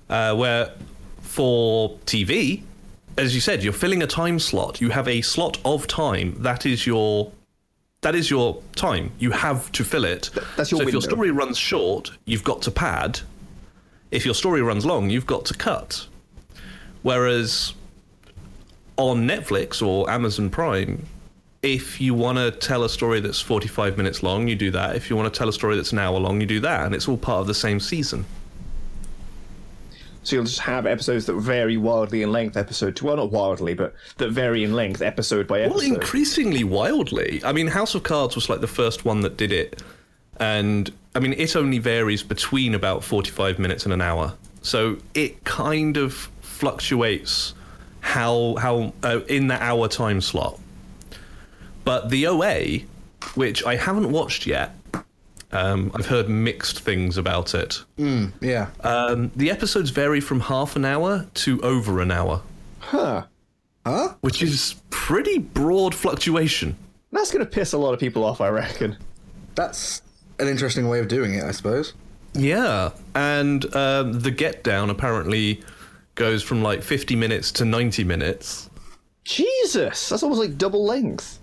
Uh, 0.10 0.36
where 0.36 0.72
for 1.22 1.98
TV, 2.06 2.64
as 3.18 3.36
you 3.36 3.42
said, 3.42 3.64
you're 3.64 3.74
filling 3.74 4.02
a 4.02 4.08
time 4.08 4.40
slot. 4.40 4.82
You 4.82 4.90
have 4.90 5.08
a 5.08 5.22
slot 5.22 5.60
of 5.66 5.88
time. 5.88 6.36
That 6.42 6.66
is 6.66 6.88
your 6.88 7.32
that 8.02 8.16
is 8.16 8.30
your 8.30 8.62
time. 8.76 9.12
You 9.20 9.32
have 9.32 9.72
to 9.74 9.84
fill 9.84 10.06
it. 10.06 10.30
that's 10.56 10.72
your 10.72 10.82
so 10.82 10.88
if 10.88 10.94
your 10.94 11.02
story 11.02 11.32
runs 11.32 11.58
short, 11.58 12.12
you've 12.26 12.44
got 12.44 12.62
to 12.64 12.72
pad. 12.72 13.20
If 14.12 14.26
your 14.26 14.34
story 14.34 14.62
runs 14.62 14.86
long, 14.86 15.10
you've 15.10 15.28
got 15.28 15.46
to 15.46 15.54
cut. 15.54 16.08
Whereas 17.04 17.74
on 18.98 19.28
Netflix 19.28 19.86
or 19.86 20.10
Amazon 20.10 20.50
Prime, 20.50 21.06
if 21.62 22.00
you 22.00 22.14
want 22.14 22.38
to 22.38 22.52
tell 22.52 22.84
a 22.84 22.90
story 22.90 23.20
that's 23.20 23.42
45 23.42 23.98
minutes 23.98 24.24
long, 24.24 24.48
you 24.48 24.56
do 24.56 24.72
that. 24.72 24.96
If 24.96 25.10
you 25.10 25.16
want 25.16 25.34
to 25.34 25.38
tell 25.38 25.50
a 25.50 25.54
story 25.54 25.76
that's 25.76 25.92
an 25.92 26.00
hour 26.00 26.18
long, 26.18 26.40
you 26.40 26.48
do 26.48 26.60
that. 26.62 26.86
And 26.86 26.96
it's 26.96 27.08
all 27.08 27.18
part 27.18 27.42
of 27.42 27.48
the 27.48 27.54
same 27.54 27.80
season. 27.80 28.26
So 30.24 30.36
you'll 30.36 30.46
just 30.46 30.60
have 30.60 30.86
episodes 30.86 31.26
that 31.26 31.34
vary 31.36 31.78
wildly 31.78 32.22
in 32.22 32.32
length, 32.32 32.56
episode 32.56 32.96
to 32.98 33.06
well, 33.06 33.18
not 33.18 33.32
wildly, 33.32 33.74
but 33.74 33.96
that 34.18 34.32
vary 34.32 34.64
in 34.64 34.74
length, 34.74 35.02
episode 35.02 35.48
by 35.48 35.62
episode. 35.62 35.78
Well, 35.78 35.86
increasingly 35.96 36.64
wildly. 36.64 37.42
I 37.44 37.52
mean, 37.52 37.68
House 37.68 37.96
of 37.96 38.04
Cards 38.04 38.36
was 38.36 38.50
like 38.50 38.62
the 38.62 38.68
first 38.68 39.06
one 39.06 39.22
that 39.22 39.38
did 39.38 39.52
it. 39.52 39.82
And 40.40 40.92
I 41.16 41.20
mean, 41.20 41.34
it 41.34 41.56
only 41.56 41.80
varies 41.80 42.22
between 42.22 42.76
about 42.76 43.04
45 43.04 43.60
minutes 43.60 43.86
and 43.86 43.94
an 43.94 44.02
hour. 44.02 44.34
So 44.62 44.98
it 45.14 45.44
kind 45.46 45.98
of 45.98 46.30
fluctuates 46.42 47.54
how 48.02 48.56
how 48.56 48.94
uh, 49.04 49.22
in 49.28 49.48
that 49.48 49.62
hour 49.62 49.88
time 49.88 50.22
slot. 50.22 50.60
But 51.90 52.12
the 52.12 52.28
OA, 52.28 52.82
which 53.34 53.66
I 53.66 53.76
haven't 53.76 54.12
watched 54.12 54.46
yet, 54.46 54.76
um, 55.52 55.92
I've 55.96 56.06
heard 56.06 56.30
mixed 56.30 56.82
things 56.82 57.18
about 57.18 57.56
it. 57.56 57.84
Yeah. 57.98 58.68
Um, 58.82 59.32
the 59.36 59.50
episodes 59.50 59.90
vary 59.90 60.22
from 60.22 60.40
half 60.42 60.76
an 60.76 60.86
hour 60.86 61.26
to 61.34 61.60
over 61.64 62.00
an 62.00 62.12
hour, 62.12 62.44
Huh. 62.78 63.24
huh? 63.88 64.14
which 64.22 64.44
is 64.44 64.76
pretty 64.92 65.40
broad 65.40 65.96
fluctuation. 65.96 66.76
That's 67.12 67.32
going 67.32 67.44
to 67.44 67.50
piss 67.50 67.74
a 67.74 67.80
lot 67.80 67.96
of 67.96 68.00
people 68.00 68.24
off, 68.24 68.40
I 68.40 68.50
reckon. 68.50 68.96
That's 69.56 70.04
an 70.38 70.48
interesting 70.48 70.90
way 70.90 71.00
of 71.00 71.08
doing 71.08 71.34
it, 71.34 71.44
I 71.44 71.50
suppose. 71.50 71.94
Yeah, 72.36 72.92
and 73.16 73.66
um, 73.76 74.20
the 74.20 74.30
get 74.30 74.64
down 74.64 74.92
apparently 74.92 75.64
goes 76.14 76.44
from 76.44 76.62
like 76.62 76.84
50 76.84 77.16
minutes 77.16 77.52
to 77.54 77.66
90 77.66 78.04
minutes. 78.04 78.70
Jesus, 79.24 80.10
that's 80.10 80.22
almost 80.22 80.40
like 80.40 80.56
double 80.56 80.86
length. 80.86 81.38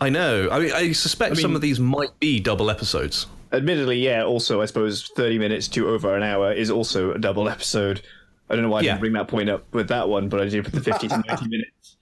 I 0.00 0.08
know. 0.10 0.48
I 0.50 0.58
mean, 0.60 0.72
I 0.72 0.92
suspect 0.92 1.36
some 1.36 1.50
mean- 1.50 1.56
of 1.56 1.60
these 1.62 1.80
might 1.80 2.18
be 2.20 2.40
double 2.40 2.70
episodes. 2.70 3.26
Admittedly, 3.52 3.98
yeah, 3.98 4.24
also, 4.24 4.60
I 4.60 4.66
suppose 4.66 5.10
30 5.16 5.38
minutes 5.38 5.68
to 5.68 5.88
over 5.88 6.14
an 6.14 6.22
hour 6.22 6.52
is 6.52 6.70
also 6.70 7.12
a 7.12 7.18
double 7.18 7.48
episode. 7.48 8.02
I 8.50 8.54
don't 8.54 8.62
know 8.62 8.68
why 8.70 8.80
I 8.80 8.82
Yeah. 8.82 8.92
didn't 8.92 9.00
bring 9.00 9.12
that 9.14 9.28
point 9.28 9.48
up 9.48 9.64
with 9.72 9.88
that 9.88 10.08
one, 10.08 10.28
but 10.28 10.40
I 10.40 10.48
did 10.48 10.64
with 10.64 10.74
the 10.74 10.80
50 10.82 11.08
to 11.08 11.22
90 11.26 11.48
minutes. 11.48 11.96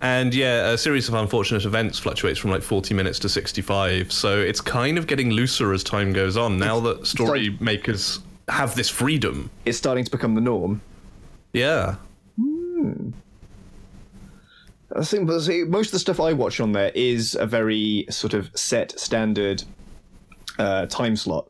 And 0.00 0.34
yeah, 0.34 0.70
a 0.72 0.76
series 0.78 1.08
of 1.08 1.14
unfortunate 1.14 1.64
events 1.64 1.98
fluctuates 1.98 2.38
from 2.38 2.50
like 2.50 2.62
40 2.62 2.94
minutes 2.94 3.18
to 3.20 3.28
65. 3.28 4.12
So 4.12 4.38
it's 4.40 4.60
kind 4.60 4.98
of 4.98 5.06
getting 5.06 5.30
looser 5.30 5.72
as 5.72 5.82
time 5.84 6.12
goes 6.12 6.36
on. 6.36 6.58
Now 6.58 6.80
that 6.80 7.06
story 7.06 7.50
like- 7.50 7.60
makers 7.60 8.18
have 8.48 8.74
this 8.74 8.90
freedom. 8.90 9.50
It's 9.64 9.78
starting 9.78 10.04
to 10.04 10.10
become 10.10 10.34
the 10.34 10.40
norm. 10.40 10.82
Yeah. 11.52 11.94
Hmm. 12.38 13.10
I 14.94 15.04
think 15.04 15.28
most 15.28 15.48
of 15.48 15.92
the 15.92 15.98
stuff 15.98 16.20
I 16.20 16.32
watch 16.32 16.60
on 16.60 16.72
there 16.72 16.92
is 16.94 17.34
a 17.34 17.46
very 17.46 18.06
sort 18.10 18.34
of 18.34 18.50
set 18.54 18.98
standard 18.98 19.64
uh, 20.58 20.86
time 20.86 21.16
slot, 21.16 21.48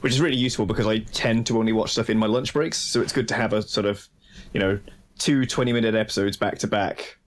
which 0.00 0.12
is 0.12 0.20
really 0.20 0.36
useful 0.36 0.66
because 0.66 0.86
I 0.86 0.98
tend 0.98 1.46
to 1.46 1.58
only 1.58 1.72
watch 1.72 1.92
stuff 1.92 2.10
in 2.10 2.18
my 2.18 2.26
lunch 2.26 2.52
breaks. 2.52 2.78
So 2.78 3.00
it's 3.00 3.12
good 3.12 3.28
to 3.28 3.34
have 3.34 3.52
a 3.54 3.62
sort 3.62 3.86
of, 3.86 4.06
you 4.52 4.60
know, 4.60 4.78
two 5.18 5.46
20 5.46 5.72
minute 5.72 5.94
episodes 5.94 6.36
back 6.36 6.58
to 6.58 6.66
back 6.66 7.18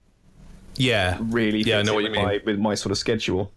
Yeah. 0.76 1.18
really 1.20 1.62
Yeah, 1.62 1.78
I 1.78 1.82
know 1.82 1.94
what 1.94 2.04
you 2.04 2.10
mean. 2.10 2.24
My, 2.24 2.40
with 2.44 2.58
my 2.58 2.74
sort 2.74 2.92
of 2.92 2.98
schedule. 2.98 3.52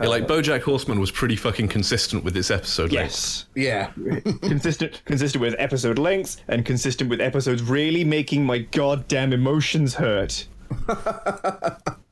Yeah, 0.00 0.08
like 0.08 0.26
BoJack 0.26 0.62
Horseman 0.62 0.98
was 0.98 1.10
pretty 1.10 1.36
fucking 1.36 1.68
consistent 1.68 2.24
with 2.24 2.36
its 2.36 2.50
episode. 2.50 2.92
length. 2.92 3.12
Yes. 3.12 3.46
Yeah. 3.54 3.90
consistent 4.42 5.02
consistent 5.04 5.42
with 5.42 5.54
episode 5.58 5.98
lengths 5.98 6.38
and 6.48 6.64
consistent 6.64 7.10
with 7.10 7.20
episodes 7.20 7.62
really 7.62 8.04
making 8.04 8.44
my 8.44 8.58
goddamn 8.58 9.32
emotions 9.32 9.94
hurt. 9.94 10.46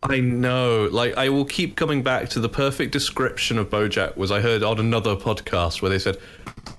I 0.02 0.20
know. 0.20 0.88
Like, 0.90 1.16
I 1.16 1.28
will 1.28 1.44
keep 1.44 1.76
coming 1.76 2.02
back 2.02 2.28
to 2.30 2.40
the 2.40 2.48
perfect 2.48 2.92
description 2.92 3.58
of 3.58 3.70
BoJack. 3.70 4.16
Was 4.16 4.30
I 4.30 4.40
heard 4.40 4.62
on 4.62 4.78
another 4.78 5.16
podcast 5.16 5.80
where 5.82 5.90
they 5.90 5.98
said, 5.98 6.18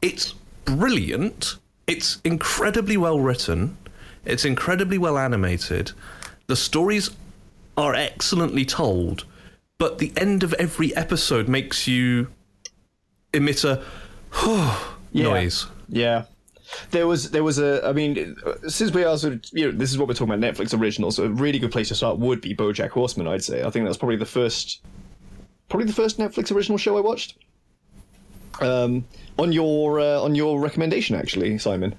"It's 0.01 0.33
brilliant. 0.65 1.55
It's 1.87 2.19
incredibly 2.23 2.97
well 2.97 3.19
written. 3.19 3.77
It's 4.25 4.45
incredibly 4.45 4.97
well 4.97 5.17
animated. 5.17 5.91
The 6.47 6.55
stories 6.55 7.09
are 7.77 7.95
excellently 7.95 8.65
told, 8.65 9.25
but 9.79 9.97
the 9.97 10.13
end 10.15 10.43
of 10.43 10.53
every 10.53 10.95
episode 10.95 11.47
makes 11.47 11.87
you 11.87 12.27
emit 13.33 13.63
a 13.63 13.83
noise." 15.13 15.65
Yeah. 15.89 16.25
There 16.91 17.07
was 17.07 17.31
there 17.31 17.43
was 17.43 17.57
a 17.57 17.85
I 17.87 17.93
mean 17.93 18.35
since 18.67 18.93
we 18.93 19.03
are 19.03 19.17
sort 19.17 19.33
of 19.33 19.43
you 19.51 19.65
know 19.65 19.77
this 19.77 19.91
is 19.91 19.97
what 19.97 20.07
we're 20.07 20.13
talking 20.13 20.33
about 20.33 20.55
Netflix 20.55 20.79
originals 20.79 21.15
so 21.15 21.23
a 21.23 21.29
really 21.29 21.57
good 21.57 21.71
place 21.71 21.87
to 21.87 21.95
start 21.95 22.19
would 22.19 22.41
be 22.41 22.55
BoJack 22.55 22.89
Horseman 22.89 23.27
I'd 23.27 23.43
say 23.43 23.63
I 23.63 23.71
think 23.71 23.85
that's 23.85 23.97
probably 23.97 24.17
the 24.17 24.25
first 24.25 24.81
probably 25.67 25.87
the 25.87 25.93
first 25.93 26.19
Netflix 26.19 26.51
original 26.55 26.77
show 26.77 26.95
I 26.97 27.01
watched 27.01 27.37
um 28.61 29.03
on 29.39 29.51
your 29.51 29.99
uh, 29.99 30.21
on 30.21 30.35
your 30.35 30.59
recommendation 30.59 31.15
actually 31.15 31.57
Simon 31.57 31.95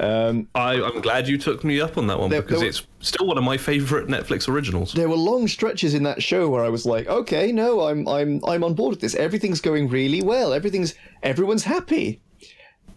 Um, 0.00 0.46
I, 0.54 0.74
I'm 0.80 1.00
glad 1.00 1.26
you 1.26 1.38
took 1.38 1.64
me 1.64 1.80
up 1.80 1.98
on 1.98 2.06
that 2.06 2.20
one 2.20 2.30
There- 2.30 2.40
because 2.42 2.60
there- 2.60 2.68
it's 2.68 2.86
still 3.00 3.26
one 3.26 3.36
of 3.36 3.42
my 3.44 3.56
favorite 3.56 4.06
Netflix 4.08 4.48
originals. 4.48 4.92
there 4.92 5.08
were 5.08 5.16
long 5.16 5.48
stretches 5.48 5.94
in 5.94 6.04
that 6.04 6.22
show 6.22 6.48
where 6.48 6.64
I 6.64 6.68
was 6.68 6.86
like, 6.86 7.08
okay, 7.08 7.50
no, 7.50 7.80
I'm 7.80 8.06
I'm 8.08 8.40
I'm 8.46 8.62
on 8.62 8.74
board 8.74 8.90
with 8.92 9.00
this. 9.00 9.14
Everything's 9.16 9.60
going 9.60 9.88
really 9.88 10.22
well. 10.22 10.52
Everything's 10.52 10.94
everyone's 11.24 11.64
happy. 11.64 12.20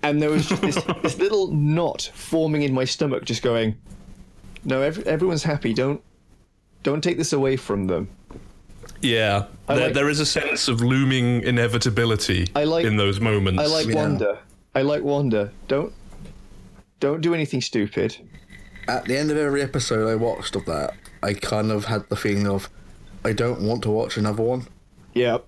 And 0.04 0.22
there 0.22 0.30
was 0.30 0.48
just 0.48 0.62
this, 0.62 0.76
this 1.04 1.18
little 1.18 1.48
knot 1.52 2.12
forming 2.14 2.62
in 2.64 2.74
my 2.74 2.86
stomach, 2.86 3.24
just 3.26 3.42
going, 3.44 3.76
no, 4.64 4.82
every, 4.82 5.04
everyone's 5.06 5.44
happy. 5.44 5.74
Don't 5.74 6.02
don't 6.84 7.04
take 7.04 7.18
this 7.18 7.34
away 7.34 7.56
from 7.58 7.88
them. 7.88 8.10
Yeah, 9.02 9.46
there, 9.68 9.78
like- 9.78 9.94
there 9.96 10.10
is 10.10 10.20
a 10.20 10.26
sense 10.26 10.68
of 10.68 10.82
looming 10.82 11.42
inevitability 11.44 12.50
I 12.56 12.66
like- 12.66 12.86
in 12.86 12.98
those 12.98 13.20
moments. 13.20 13.62
I 13.62 13.66
like 13.66 13.88
Yeah. 13.88 13.96
Wanda. 13.96 14.40
I 14.76 14.84
like 14.84 15.02
Wanda. 15.04 15.52
Don't 15.68 15.92
don't 17.02 17.20
do 17.20 17.34
anything 17.34 17.60
stupid. 17.60 18.16
At 18.88 19.06
the 19.06 19.18
end 19.18 19.30
of 19.30 19.38
every 19.38 19.62
episode 19.62 20.10
I 20.10 20.16
watched 20.16 20.56
of 20.56 20.66
that, 20.66 20.94
I 21.22 21.34
kind 21.34 21.72
of 21.72 21.86
had 21.86 22.08
the 22.08 22.16
feeling 22.16 22.48
of, 22.48 22.70
I 23.26 23.34
don't 23.34 23.62
want 23.62 23.84
to 23.84 23.92
watch 23.92 24.16
another 24.16 24.44
one. 24.44 24.68
Yeah. 25.14 25.40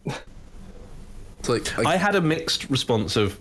It's 1.39 1.49
like, 1.49 1.79
I 1.79 1.93
I, 1.93 1.95
had 1.95 2.15
a 2.15 2.21
mixed 2.21 2.69
response 2.69 3.15
of, 3.15 3.39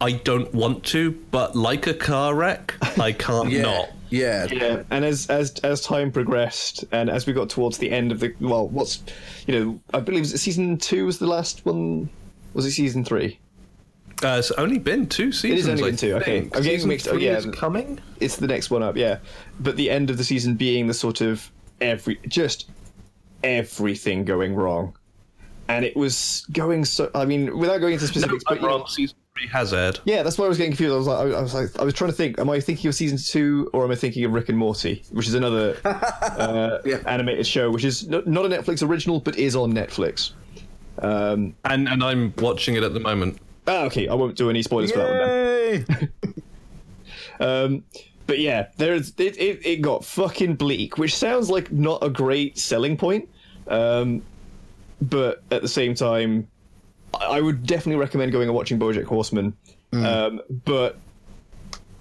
I 0.00 0.12
don't 0.12 0.52
want 0.54 0.84
to, 0.86 1.12
but 1.30 1.56
like 1.56 1.86
a 1.86 1.94
car 1.94 2.34
wreck, 2.34 2.74
I 2.98 3.12
can't 3.12 3.50
yeah, 3.50 3.62
not. 3.62 3.88
yeah, 4.08 4.46
Yeah, 4.50 4.82
and 4.90 5.04
as 5.04 5.28
as 5.28 5.58
as 5.58 5.82
time 5.82 6.12
progressed, 6.12 6.84
and 6.92 7.10
as 7.10 7.26
we 7.26 7.32
got 7.32 7.50
towards 7.50 7.78
the 7.78 7.90
end 7.90 8.12
of 8.12 8.20
the 8.20 8.32
well, 8.40 8.68
what's 8.68 9.02
you 9.46 9.58
know, 9.58 9.80
I 9.92 10.00
believe 10.00 10.20
was 10.20 10.32
it 10.32 10.38
season 10.38 10.78
two 10.78 11.06
was 11.06 11.18
the 11.18 11.26
last 11.26 11.66
one. 11.66 12.08
Was 12.54 12.66
it 12.66 12.70
season 12.70 13.04
three? 13.04 13.39
Uh, 14.22 14.36
it's 14.38 14.50
only 14.52 14.78
been 14.78 15.06
two 15.06 15.32
seasons. 15.32 15.52
It 15.52 15.58
is 15.60 15.68
only 15.68 15.82
I 15.82 15.86
been 15.86 15.96
two, 15.96 16.14
okay. 16.16 16.40
think. 16.40 16.56
I'm 16.56 16.62
getting 16.62 16.86
mixed- 16.88 17.08
oh, 17.08 17.12
three 17.12 17.24
yeah. 17.26 17.36
is 17.38 17.46
coming. 17.46 17.98
It's 18.20 18.36
the 18.36 18.46
next 18.46 18.70
one 18.70 18.82
up, 18.82 18.96
yeah. 18.96 19.18
But 19.60 19.76
the 19.76 19.88
end 19.90 20.10
of 20.10 20.18
the 20.18 20.24
season 20.24 20.56
being 20.56 20.86
the 20.86 20.94
sort 20.94 21.20
of 21.22 21.50
every 21.80 22.18
just 22.28 22.68
everything 23.42 24.24
going 24.24 24.54
wrong, 24.54 24.94
and 25.68 25.84
it 25.84 25.96
was 25.96 26.44
going 26.52 26.84
so. 26.84 27.10
I 27.14 27.24
mean, 27.24 27.56
without 27.58 27.78
going 27.78 27.94
into 27.94 28.04
No, 28.04 28.10
specifics, 28.10 28.44
but 28.44 28.56
I'm 28.58 28.62
know- 28.62 28.68
wrong. 28.68 28.86
Season 28.88 29.16
three 29.36 29.48
has 29.48 29.72
aired. 29.72 30.00
yeah, 30.04 30.22
that's 30.22 30.36
why 30.36 30.44
I 30.44 30.48
was 30.48 30.58
getting 30.58 30.72
confused. 30.72 30.92
I 30.92 30.96
was 30.98 31.06
like, 31.06 31.34
I 31.34 31.40
was 31.40 31.54
like, 31.54 31.80
I 31.80 31.84
was 31.84 31.94
trying 31.94 32.10
to 32.10 32.16
think. 32.16 32.38
Am 32.38 32.50
I 32.50 32.60
thinking 32.60 32.88
of 32.88 32.94
season 32.94 33.16
two, 33.16 33.70
or 33.72 33.84
am 33.84 33.90
I 33.90 33.94
thinking 33.94 34.24
of 34.24 34.32
Rick 34.32 34.50
and 34.50 34.58
Morty, 34.58 35.02
which 35.12 35.28
is 35.28 35.34
another 35.34 35.76
uh, 35.84 36.78
Yeah. 36.84 36.98
animated 37.06 37.46
show, 37.46 37.70
which 37.70 37.84
is 37.84 38.06
not 38.08 38.26
a 38.26 38.48
Netflix 38.50 38.86
original, 38.86 39.20
but 39.20 39.38
is 39.38 39.56
on 39.56 39.72
Netflix. 39.72 40.32
Um, 40.98 41.54
And 41.64 41.88
and 41.88 42.04
I'm 42.04 42.34
watching 42.38 42.74
it 42.74 42.82
at 42.82 42.92
the 42.92 43.00
moment. 43.00 43.38
Ah, 43.70 43.84
okay, 43.84 44.08
I 44.08 44.14
won't 44.14 44.36
do 44.36 44.50
any 44.50 44.62
spoilers 44.62 44.92
for 44.92 44.98
that 44.98 45.86
one. 45.88 46.32
Um, 47.40 47.84
but 48.26 48.38
yeah, 48.38 48.68
there's 48.76 49.14
it, 49.16 49.38
it, 49.38 49.64
it 49.66 49.76
got 49.80 50.04
fucking 50.04 50.56
bleak, 50.56 50.98
which 50.98 51.16
sounds 51.16 51.48
like 51.48 51.72
not 51.72 52.04
a 52.04 52.10
great 52.10 52.58
selling 52.58 52.96
point. 52.96 53.28
Um, 53.66 54.22
but 55.00 55.42
at 55.50 55.62
the 55.62 55.68
same 55.68 55.94
time, 55.94 56.46
I 57.18 57.40
would 57.40 57.66
definitely 57.66 57.98
recommend 57.98 58.30
going 58.30 58.48
and 58.48 58.54
watching 58.54 58.78
BoJack 58.78 59.04
Horseman. 59.04 59.56
Um, 59.92 60.40
but 60.64 60.98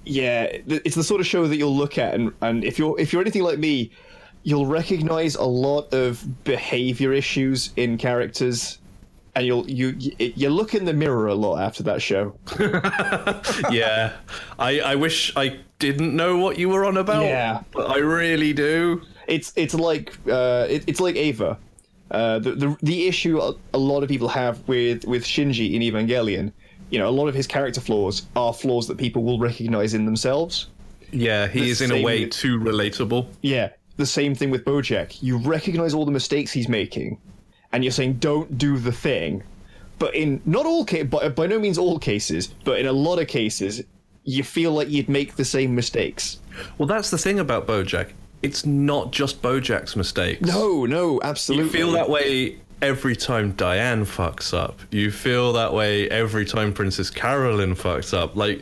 yeah, 0.03 0.43
it's 0.67 0.95
the 0.95 1.03
sort 1.03 1.21
of 1.21 1.25
show 1.25 1.47
that 1.47 1.55
you'll 1.55 1.75
look 1.75 1.97
at, 1.97 2.13
and, 2.13 2.33
and 2.41 2.63
if 2.63 2.77
you're 2.77 2.99
if 2.99 3.13
you're 3.13 3.21
anything 3.21 3.43
like 3.43 3.57
me, 3.57 3.89
you'll 4.43 4.65
recognize 4.67 5.35
a 5.35 5.43
lot 5.43 5.93
of 5.93 6.43
behavior 6.43 7.13
issues 7.13 7.71
in 7.77 7.97
characters, 7.97 8.77
and 9.35 9.45
you'll 9.45 9.69
you 9.69 9.95
you, 9.99 10.13
you 10.35 10.49
look 10.49 10.73
in 10.73 10.85
the 10.85 10.93
mirror 10.93 11.27
a 11.27 11.35
lot 11.35 11.61
after 11.61 11.83
that 11.83 12.01
show. 12.01 12.35
yeah, 13.71 14.13
I 14.57 14.79
I 14.81 14.95
wish 14.95 15.31
I 15.35 15.59
didn't 15.79 16.15
know 16.15 16.37
what 16.37 16.57
you 16.57 16.69
were 16.69 16.85
on 16.85 16.97
about. 16.97 17.23
Yeah. 17.23 17.61
but 17.71 17.89
I 17.89 17.97
really 17.97 18.53
do. 18.53 19.01
it's 19.27 19.53
it's 19.55 19.73
like 19.73 20.13
uh, 20.29 20.67
it, 20.69 20.83
it's 20.87 20.99
like 20.99 21.15
Eva. 21.15 21.57
Uh, 22.11 22.39
the, 22.39 22.51
the 22.51 22.77
the 22.81 23.07
issue 23.07 23.39
a, 23.39 23.53
a 23.73 23.77
lot 23.77 24.01
of 24.03 24.09
people 24.09 24.27
have 24.27 24.67
with 24.67 25.05
with 25.05 25.23
Shinji 25.23 25.73
in 25.73 25.81
Evangelion, 25.81 26.51
you 26.89 26.97
know, 26.99 27.07
a 27.07 27.11
lot 27.11 27.27
of 27.27 27.35
his 27.35 27.45
character 27.47 27.81
flaws 27.81 28.23
are 28.35 28.53
flaws 28.53 28.87
that 28.87 28.97
people 28.97 29.23
will 29.23 29.39
recognize 29.39 29.93
in 29.93 30.05
themselves. 30.05 30.67
Yeah, 31.11 31.47
he 31.47 31.61
The 31.61 31.69
is 31.69 31.81
in 31.81 31.91
a 31.91 32.01
way 32.01 32.25
with- 32.25 32.31
too 32.33 32.59
relatable. 32.59 33.27
Yeah, 33.41 33.69
the 33.97 34.05
same 34.05 34.33
thing 34.35 34.49
with 34.49 34.65
BoJack. 34.65 35.21
You 35.21 35.37
recognize 35.37 35.93
all 35.93 36.05
the 36.05 36.11
mistakes 36.11 36.51
he's 36.51 36.67
making, 36.69 37.19
and 37.71 37.83
you're 37.83 37.91
saying 37.91 38.13
don't 38.13 38.57
do 38.57 38.77
the 38.77 38.91
thing. 38.91 39.43
But 39.97 40.15
in 40.15 40.41
not 40.45 40.65
all 40.65 40.85
by, 40.85 41.29
by 41.29 41.47
no 41.47 41.59
means 41.59 41.77
all 41.77 41.99
cases, 41.99 42.47
but 42.47 42.79
in 42.79 42.85
a 42.85 42.93
lot 42.93 43.19
of 43.19 43.27
cases, 43.27 43.83
you 44.23 44.43
feel 44.43 44.71
like 44.71 44.89
you'd 44.89 45.09
make 45.09 45.35
the 45.35 45.45
same 45.45 45.75
mistakes. 45.75 46.39
Well, 46.77 46.87
that's 46.87 47.09
the 47.09 47.17
thing 47.17 47.39
about 47.39 47.67
BoJack. 47.67 48.11
It's 48.41 48.65
not 48.65 49.11
just 49.11 49.41
BoJack's 49.41 49.95
mistakes. 49.95 50.41
No, 50.41 50.85
no, 50.85 51.19
absolutely. 51.23 51.65
you 51.65 51.71
feel 51.71 51.91
that 51.91 52.09
way 52.09 52.57
every 52.81 53.15
time 53.15 53.51
Diane 53.53 54.05
fucks 54.05 54.53
up. 54.53 54.79
You 54.91 55.11
feel 55.11 55.53
that 55.53 55.73
way 55.73 56.09
every 56.09 56.45
time 56.45 56.73
Princess 56.73 57.09
Carolyn 57.09 57.75
fucks 57.75 58.17
up. 58.17 58.35
Like 58.35 58.61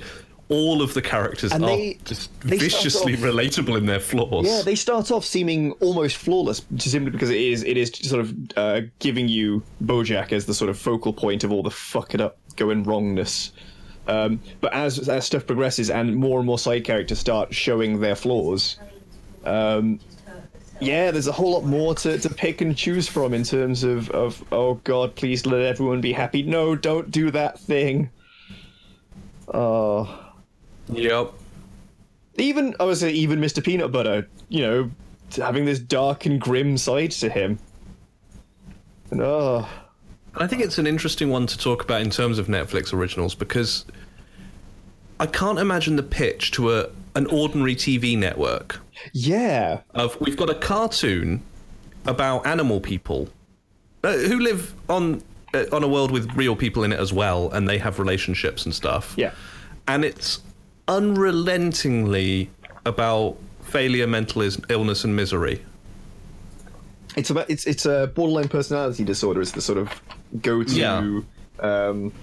all 0.49 0.81
of 0.81 0.93
the 0.93 1.01
characters 1.01 1.51
And 1.51 1.63
are 1.65 1.67
they- 1.75 1.99
just 2.05 2.29
they 2.41 2.57
viciously 2.57 3.13
off- 3.15 3.19
relatable 3.19 3.77
in 3.77 3.85
their 3.85 3.99
flaws. 3.99 4.45
Yeah, 4.47 4.61
they 4.63 4.75
start 4.75 5.11
off 5.11 5.25
seeming 5.25 5.73
almost 5.73 6.15
flawless, 6.17 6.61
just 6.75 6.91
simply 6.91 7.11
because 7.11 7.29
it 7.29 7.41
is 7.41 7.63
it 7.63 7.75
is 7.75 7.91
sort 8.01 8.21
of 8.21 8.33
uh, 8.55 8.81
giving 8.99 9.27
you 9.27 9.61
BoJack 9.83 10.31
as 10.31 10.45
the 10.45 10.53
sort 10.53 10.69
of 10.69 10.77
focal 10.77 11.11
point 11.11 11.43
of 11.43 11.51
all 11.51 11.63
the 11.63 11.71
fuck 11.71 12.13
it 12.13 12.21
up, 12.21 12.37
going 12.55 12.83
wrongness. 12.83 13.51
Um, 14.07 14.39
but 14.61 14.71
as 14.73 15.09
as 15.09 15.25
stuff 15.25 15.45
progresses 15.45 15.89
and 15.89 16.15
more 16.15 16.39
and 16.39 16.45
more 16.45 16.57
side 16.59 16.85
characters 16.85 17.19
start 17.19 17.53
showing 17.53 17.99
their 17.99 18.15
flaws, 18.15 18.79
um, 19.43 19.99
yeah, 20.79 21.11
there's 21.11 21.27
a 21.27 21.31
whole 21.33 21.51
lot 21.51 21.65
more 21.65 21.93
to, 21.95 22.17
to 22.19 22.29
pick 22.29 22.61
and 22.61 22.77
choose 22.77 23.05
from 23.09 23.33
in 23.33 23.43
terms 23.43 23.83
of, 23.83 24.09
of 24.11 24.41
oh 24.53 24.75
god, 24.85 25.13
please 25.15 25.45
let 25.45 25.59
everyone 25.59 25.99
be 25.99 26.13
happy. 26.13 26.41
No, 26.41 26.73
don't 26.73 27.11
do 27.11 27.31
that 27.31 27.59
thing. 27.59 28.09
Oh 29.53 30.23
Yep. 30.89 31.33
even 32.37 32.75
I 32.79 32.85
would 32.85 32.97
say 32.97 33.11
even 33.11 33.39
Mr. 33.39 33.63
Peanut 33.63 33.91
Butter, 33.91 34.27
you 34.49 34.61
know, 34.61 34.91
having 35.35 35.65
this 35.65 35.79
dark 35.79 36.25
and 36.25 36.39
grim 36.39 36.77
side 36.77 37.11
to 37.11 37.29
him. 37.29 37.59
And 39.11 39.21
oh, 39.21 39.67
I 40.35 40.47
think 40.47 40.61
it's 40.61 40.77
an 40.77 40.87
interesting 40.87 41.29
one 41.29 41.47
to 41.47 41.57
talk 41.57 41.83
about 41.83 42.01
in 42.01 42.09
terms 42.09 42.39
of 42.39 42.47
Netflix 42.47 42.93
originals 42.93 43.35
because 43.35 43.85
I 45.19 45.25
can't 45.25 45.59
imagine 45.59 45.95
the 45.95 46.03
pitch 46.03 46.51
to 46.51 46.73
a 46.73 46.89
an 47.15 47.25
ordinary 47.27 47.75
TV 47.75 48.15
network 48.15 48.79
yeah, 49.13 49.81
of 49.93 50.19
we've 50.21 50.37
got 50.37 50.49
a 50.49 50.55
cartoon 50.55 51.41
about 52.05 52.45
animal 52.45 52.79
people 52.79 53.29
uh, 54.03 54.13
who 54.13 54.39
live 54.39 54.73
on 54.89 55.23
uh, 55.53 55.65
on 55.71 55.83
a 55.83 55.87
world 55.87 56.11
with 56.11 56.31
real 56.35 56.55
people 56.55 56.83
in 56.83 56.91
it 56.91 56.99
as 56.99 57.13
well, 57.13 57.51
and 57.51 57.67
they 57.67 57.77
have 57.77 57.99
relationships 57.99 58.65
and 58.65 58.73
stuff. 58.73 59.13
yeah, 59.17 59.31
and 59.87 60.05
it's 60.05 60.41
unrelentingly 60.87 62.49
about 62.85 63.37
failure, 63.61 64.07
mental 64.07 64.41
illness, 64.69 65.03
and 65.03 65.15
misery. 65.15 65.61
it's 67.15 67.29
about 67.29 67.49
it's 67.49 67.65
it's 67.65 67.85
a 67.85 68.11
borderline 68.15 68.47
personality 68.47 69.03
disorder. 69.03 69.41
It's 69.41 69.51
the 69.51 69.61
sort 69.61 69.77
of 69.79 69.89
go-to 70.41 70.75
Yeah. 70.75 71.21
um, 71.59 72.13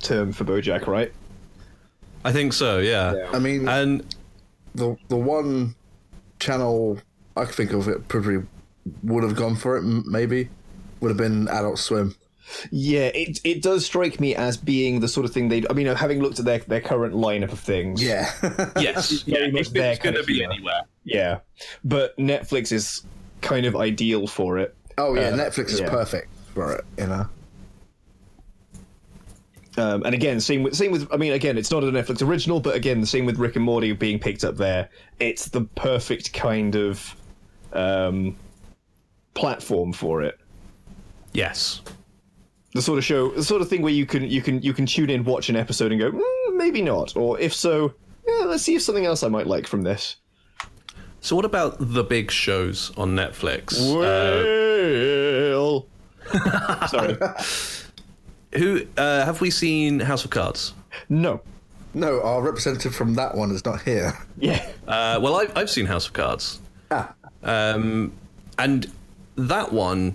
term 0.00 0.32
for 0.32 0.44
BoJack, 0.44 0.86
right? 0.86 1.12
I 2.24 2.32
think 2.32 2.52
so. 2.52 2.78
Yeah. 2.78 3.28
I 3.32 3.38
mean, 3.38 3.68
And 3.68 4.02
the 4.74 4.96
the 5.08 5.16
one 5.16 5.74
channel 6.40 6.98
I 7.36 7.44
could 7.44 7.54
think 7.54 7.72
of 7.72 7.88
it 7.88 8.08
probably 8.08 8.42
would 9.02 9.22
have 9.22 9.36
gone 9.36 9.54
for 9.56 9.76
it. 9.76 9.82
Maybe 9.82 10.48
would 11.00 11.08
have 11.08 11.18
been 11.18 11.48
Adult 11.48 11.78
Swim. 11.78 12.14
Yeah, 12.70 13.06
it 13.14 13.40
it 13.44 13.62
does 13.62 13.84
strike 13.84 14.20
me 14.20 14.34
as 14.34 14.56
being 14.56 15.00
the 15.00 15.08
sort 15.08 15.26
of 15.26 15.32
thing 15.32 15.48
they. 15.48 15.64
I 15.68 15.72
mean, 15.72 15.86
having 15.86 16.20
looked 16.22 16.38
at 16.38 16.44
their 16.44 16.58
their 16.60 16.80
current 16.80 17.14
lineup 17.14 17.52
of 17.52 17.58
things. 17.60 18.02
Yeah, 18.02 18.30
yes, 18.78 19.22
very 19.22 19.50
much 19.50 19.70
their 19.70 19.92
it's 19.92 20.00
going 20.00 20.14
kind 20.14 20.14
to 20.14 20.20
of 20.20 20.26
be 20.26 20.34
humor. 20.34 20.52
anywhere. 20.54 20.80
yeah, 21.04 21.38
but 21.84 22.16
Netflix 22.18 22.72
is 22.72 23.02
kind 23.40 23.66
of 23.66 23.74
ideal 23.76 24.26
for 24.26 24.58
it. 24.58 24.74
oh 24.98 25.14
yeah, 25.14 25.28
Uh, 25.28 25.36
Netflix 25.36 25.70
is 25.70 25.80
yeah. 25.80 25.90
perfect 25.90 26.28
for 26.54 26.72
it. 26.74 26.84
You 26.98 27.06
know, 27.06 27.26
Um, 29.78 30.04
and 30.04 30.14
again, 30.14 30.40
same 30.40 30.62
with 30.62 30.74
same 30.74 30.90
with. 30.92 31.06
I 31.12 31.16
mean, 31.16 31.32
again, 31.32 31.58
it's 31.58 31.70
not 31.70 31.84
a 31.84 31.86
Netflix 31.88 32.26
original, 32.26 32.60
but 32.60 32.74
again, 32.74 33.00
the 33.00 33.06
same 33.06 33.26
with 33.26 33.38
Rick 33.38 33.56
and 33.56 33.64
Morty 33.64 33.92
being 33.92 34.18
picked 34.18 34.42
up 34.44 34.56
there. 34.56 34.88
It's 35.20 35.48
the 35.48 35.62
perfect 35.74 36.32
kind 36.32 36.74
of 36.76 37.14
um, 37.74 38.36
platform 39.34 39.92
for 39.92 40.22
it. 40.22 40.38
Yes. 41.34 41.82
The 42.76 42.82
sort 42.82 42.98
of 42.98 43.04
show, 43.04 43.30
the 43.30 43.42
sort 43.42 43.62
of 43.62 43.68
thing 43.70 43.80
where 43.82 43.92
you 43.92 44.04
can 44.06 44.22
you 44.24 44.42
can 44.42 44.60
you 44.62 44.72
can 44.74 44.84
tune 44.86 45.08
in, 45.10 45.24
watch 45.24 45.48
an 45.48 45.56
episode, 45.56 45.92
and 45.92 46.00
go, 46.00 46.10
mm, 46.12 46.56
maybe 46.56 46.82
not, 46.82 47.16
or 47.16 47.40
if 47.40 47.54
so, 47.54 47.94
yeah, 48.28 48.44
let's 48.44 48.62
see 48.64 48.74
if 48.74 48.82
something 48.82 49.06
else 49.06 49.22
I 49.22 49.28
might 49.28 49.46
like 49.46 49.66
from 49.66 49.82
this. 49.82 50.16
So 51.20 51.34
what 51.34 51.44
about 51.46 51.76
the 51.80 52.04
big 52.04 52.30
shows 52.30 52.92
on 52.96 53.16
Netflix? 53.16 53.72
Uh, 53.80 55.56
Well, 55.56 55.86
sorry, 56.88 57.16
who 58.52 58.82
uh, 58.96 59.24
have 59.24 59.40
we 59.40 59.50
seen 59.50 60.00
House 60.00 60.24
of 60.24 60.30
Cards? 60.30 60.72
no, 61.08 61.40
no, 61.94 62.20
our 62.22 62.42
representative 62.42 62.94
from 62.94 63.14
that 63.14 63.34
one 63.34 63.50
is 63.50 63.64
not 63.64 63.80
here. 63.82 64.12
yeah, 64.38 64.64
Uh, 64.86 65.18
well, 65.22 65.36
I've, 65.36 65.56
I've 65.56 65.70
seen 65.70 65.86
House 65.86 66.06
of 66.06 66.12
Cards. 66.12 66.60
Ah, 66.90 67.14
Um, 67.42 68.12
and 68.58 68.86
that 69.36 69.72
one 69.72 70.14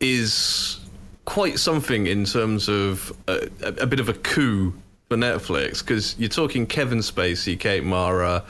is 0.00 0.78
quite 1.24 1.58
something 1.58 2.06
in 2.06 2.24
terms 2.24 2.68
of 2.68 3.12
a, 3.28 3.48
a, 3.62 3.86
bit 3.86 4.00
of 4.00 4.08
a 4.08 4.14
coup 4.14 4.72
for 5.08 5.16
Netflix 5.16 5.80
because 5.80 6.18
you're 6.18 6.28
talking 6.28 6.66
Kevin 6.66 6.98
Spacey, 6.98 7.58
Kate 7.58 7.84
Mara, 7.84 8.44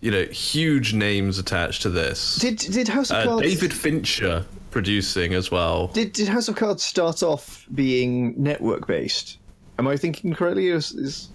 you 0.00 0.10
know, 0.10 0.24
huge 0.26 0.94
names 0.94 1.38
attached 1.38 1.82
to 1.82 1.90
this. 1.90 2.36
did 2.36 2.58
did 2.58 2.88
House 2.88 3.10
of 3.10 3.16
uh, 3.16 3.24
Cards 3.24 3.42
David 3.42 3.72
Fincher 3.72 4.44
producing 4.70 5.34
as 5.34 5.50
well. 5.50 5.88
Did, 5.88 6.12
did 6.12 6.28
House 6.28 6.48
of 6.48 6.56
Cards 6.56 6.82
start 6.82 7.22
off 7.22 7.66
being 7.74 8.34
network 8.40 8.86
based? 8.86 9.38
Am 9.78 9.88
I 9.88 9.96
thinking 9.96 10.34
correctly? 10.34 10.68
Is, 10.68 10.92
is 10.92 11.28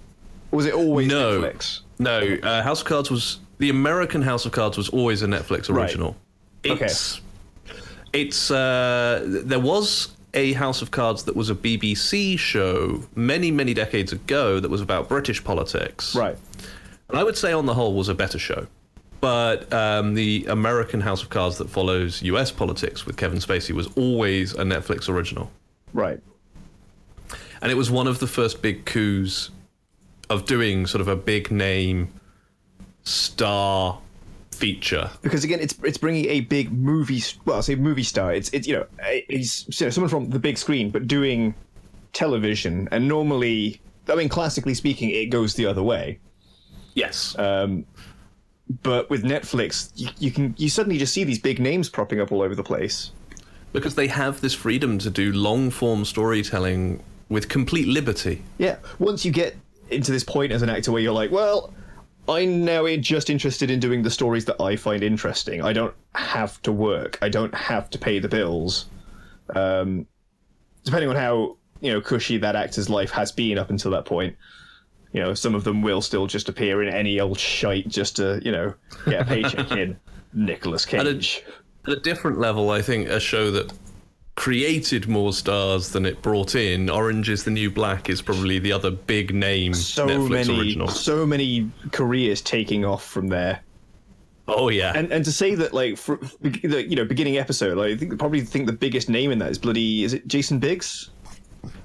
was 0.52 0.66
it 0.66 0.74
always 0.74 1.08
No. 1.08 1.42
Netflix? 1.42 1.82
No, 2.00 2.38
uh, 2.44 2.64
House 2.64 2.82
of 2.82 2.88
Cards 2.88 3.12
was 3.12 3.40
the 3.58 3.70
American 3.70 4.22
House 4.22 4.46
of 4.46 4.52
Cards 4.52 4.78
was 4.78 4.90
always 4.90 5.22
a 5.22 5.28
Netflix 5.28 5.70
Right. 5.70 5.84
original. 5.84 6.16
Okay. 6.66 6.86
It's 6.86 7.22
it's 8.14 8.52
uh, 8.52 9.24
there 9.26 9.60
was 9.60 10.10
a 10.34 10.54
House 10.54 10.82
of 10.82 10.92
Cards 10.92 11.24
that 11.24 11.36
was 11.36 11.50
a 11.50 11.56
BBC 11.56 12.38
show 12.38 13.04
many 13.16 13.52
many 13.52 13.74
decades 13.74 14.12
ago 14.12 14.60
that 14.60 14.70
was 14.70 14.82
about 14.82 15.10
British 15.10 15.44
politics. 15.44 16.16
Right. 16.16 16.38
And 17.10 17.18
I 17.18 17.24
would 17.24 17.38
say 17.38 17.52
on 17.54 17.66
the 17.66 17.74
whole 17.74 17.96
was 17.96 18.10
a 18.10 18.16
better 18.16 18.40
show. 18.40 18.68
But 19.22 19.72
um, 19.74 20.14
the 20.14 20.46
American 20.48 21.02
House 21.02 21.22
of 21.22 21.30
Cards 21.30 21.58
that 21.58 21.70
follows 21.70 22.22
US 22.22 22.52
politics 22.52 23.06
with 23.06 23.18
Kevin 23.18 23.40
Spacey 23.40 23.72
was 23.72 23.88
always 23.98 24.54
a 24.54 24.64
Netflix 24.64 25.10
original. 25.10 25.52
Right. 25.94 26.22
And 27.62 27.72
it 27.72 27.76
was 27.76 27.92
one 27.92 28.08
of 28.08 28.20
the 28.20 28.28
first 28.28 28.62
big 28.62 28.86
coups 28.86 29.50
of 30.30 30.46
doing 30.46 30.86
sort 30.86 31.02
of 31.02 31.08
a 31.08 31.16
big 31.16 31.52
name 31.52 32.14
star 33.04 34.00
feature. 34.60 35.10
Because 35.22 35.44
again, 35.44 35.60
it's 35.60 35.76
it's 35.84 35.98
bringing 35.98 36.26
a 36.26 36.42
big 36.42 36.72
movie. 36.72 37.22
Well, 37.46 37.58
I 37.58 37.62
say 37.62 37.76
movie 37.76 38.04
star. 38.04 38.34
It's 38.34 38.50
it's 38.50 38.68
you 38.68 38.76
know 38.76 38.86
he's 39.30 39.66
you 39.80 39.86
know, 39.86 39.90
someone 39.92 40.10
from 40.10 40.30
the 40.30 40.40
big 40.40 40.58
screen, 40.58 40.90
but 40.90 41.08
doing 41.08 41.54
television. 42.14 42.88
And 42.92 43.08
normally, 43.08 43.80
I 44.08 44.16
mean, 44.16 44.30
classically 44.30 44.74
speaking, 44.74 45.10
it 45.12 45.28
goes 45.28 45.54
the 45.56 45.66
other 45.66 45.84
way. 45.84 46.20
Yes. 46.94 47.38
Um, 47.40 47.86
But 48.84 49.10
with 49.10 49.24
Netflix, 49.24 49.92
you, 49.96 50.10
you 50.20 50.32
can 50.32 50.54
you 50.58 50.70
suddenly 50.70 51.00
just 51.00 51.14
see 51.14 51.24
these 51.24 51.40
big 51.40 51.60
names 51.60 51.90
propping 51.90 52.20
up 52.22 52.32
all 52.32 52.42
over 52.42 52.56
the 52.56 52.64
place. 52.64 53.12
because 53.74 53.96
they 53.96 54.08
have 54.08 54.42
this 54.42 54.54
freedom 54.56 54.98
to 55.00 55.10
do 55.10 55.32
long 55.32 55.70
form 55.72 56.04
storytelling 56.06 57.02
with 57.30 57.48
complete 57.50 57.88
liberty. 57.88 58.42
Yeah. 58.58 58.78
Once 59.00 59.24
you 59.26 59.32
get 59.32 59.56
into 59.90 60.12
this 60.12 60.24
point 60.24 60.52
as 60.52 60.62
an 60.62 60.70
actor 60.70 60.92
where 60.92 61.02
you're 61.02 61.14
like, 61.22 61.32
well, 61.32 61.74
I'm 62.28 62.64
now 62.64 62.86
just 62.98 63.30
interested 63.30 63.72
in 63.72 63.80
doing 63.80 64.04
the 64.04 64.12
stories 64.12 64.46
that 64.46 64.62
I 64.62 64.76
find 64.76 65.04
interesting. 65.04 65.62
I 65.64 65.74
don't 65.74 65.96
have 66.14 66.62
to 66.64 66.72
work. 66.72 67.18
I 67.22 67.30
don't 67.30 67.54
have 67.56 67.90
to 67.92 67.98
pay 67.98 68.20
the 68.20 68.28
bills. 68.28 68.86
Um, 69.56 70.06
depending 70.84 71.10
on 71.10 71.16
how 71.16 71.58
you 71.82 71.92
know 71.92 72.02
cushy 72.02 72.38
that 72.38 72.56
actor's 72.56 72.90
life 72.90 73.12
has 73.12 73.32
been 73.32 73.58
up 73.58 73.70
until 73.70 73.92
that 73.92 74.06
point. 74.06 74.36
You 75.12 75.22
know, 75.22 75.34
some 75.34 75.56
of 75.56 75.64
them 75.64 75.82
will 75.82 76.02
still 76.02 76.28
just 76.28 76.50
appear 76.50 76.84
in 76.84 76.94
any 76.94 77.20
old 77.20 77.40
shite 77.40 77.88
just 77.88 78.18
to 78.18 78.40
you 78.44 78.52
know 78.52 78.74
get 79.06 79.22
a 79.22 79.26
paycheck 79.26 79.72
in. 79.78 79.98
Nicholas 80.32 80.86
At 80.94 81.08
a, 81.08 81.14
Cage. 81.14 81.44
at 81.88 81.94
a 81.94 82.00
different 82.02 82.38
level, 82.38 82.70
I 82.70 82.84
think 82.84 83.08
a 83.10 83.20
show 83.20 83.50
that 83.50 83.74
created 84.40 85.06
more 85.10 85.34
stars 85.34 85.90
than 85.90 86.06
it 86.06 86.22
brought 86.22 86.56
in, 86.56 86.90
Orange 86.90 87.28
is 87.30 87.44
the 87.44 87.52
New 87.52 87.70
Black, 87.70 88.10
is 88.10 88.22
probably 88.22 88.58
the 88.58 88.72
other 88.72 88.90
big 88.90 89.36
name 89.36 89.74
So 89.74 90.08
Netflix 90.08 90.30
many, 90.30 90.60
original. 90.62 90.88
so 90.88 91.26
many 91.26 91.70
careers 91.92 92.42
taking 92.42 92.86
off 92.86 93.06
from 93.06 93.28
there. 93.28 93.60
Oh, 94.48 94.70
yeah. 94.70 94.94
and 94.96 95.12
and 95.12 95.26
to 95.26 95.32
say 95.34 95.56
that 95.56 95.74
like 95.74 95.98
for 95.98 96.18
the 96.42 96.86
you 96.90 96.96
know 96.96 97.04
beginning 97.06 97.38
episode 97.38 97.78
like, 97.78 97.92
I 97.92 97.98
think 97.98 98.18
probably 98.18 98.40
think 98.42 98.66
the 98.66 98.72
biggest 98.74 99.10
name 99.10 99.30
in 99.30 99.40
that 99.40 99.52
is 99.52 99.58
bloody 99.60 100.04
is 100.06 100.14
it 100.14 100.26
Jason 100.28 100.58
Biggs? 100.58 101.10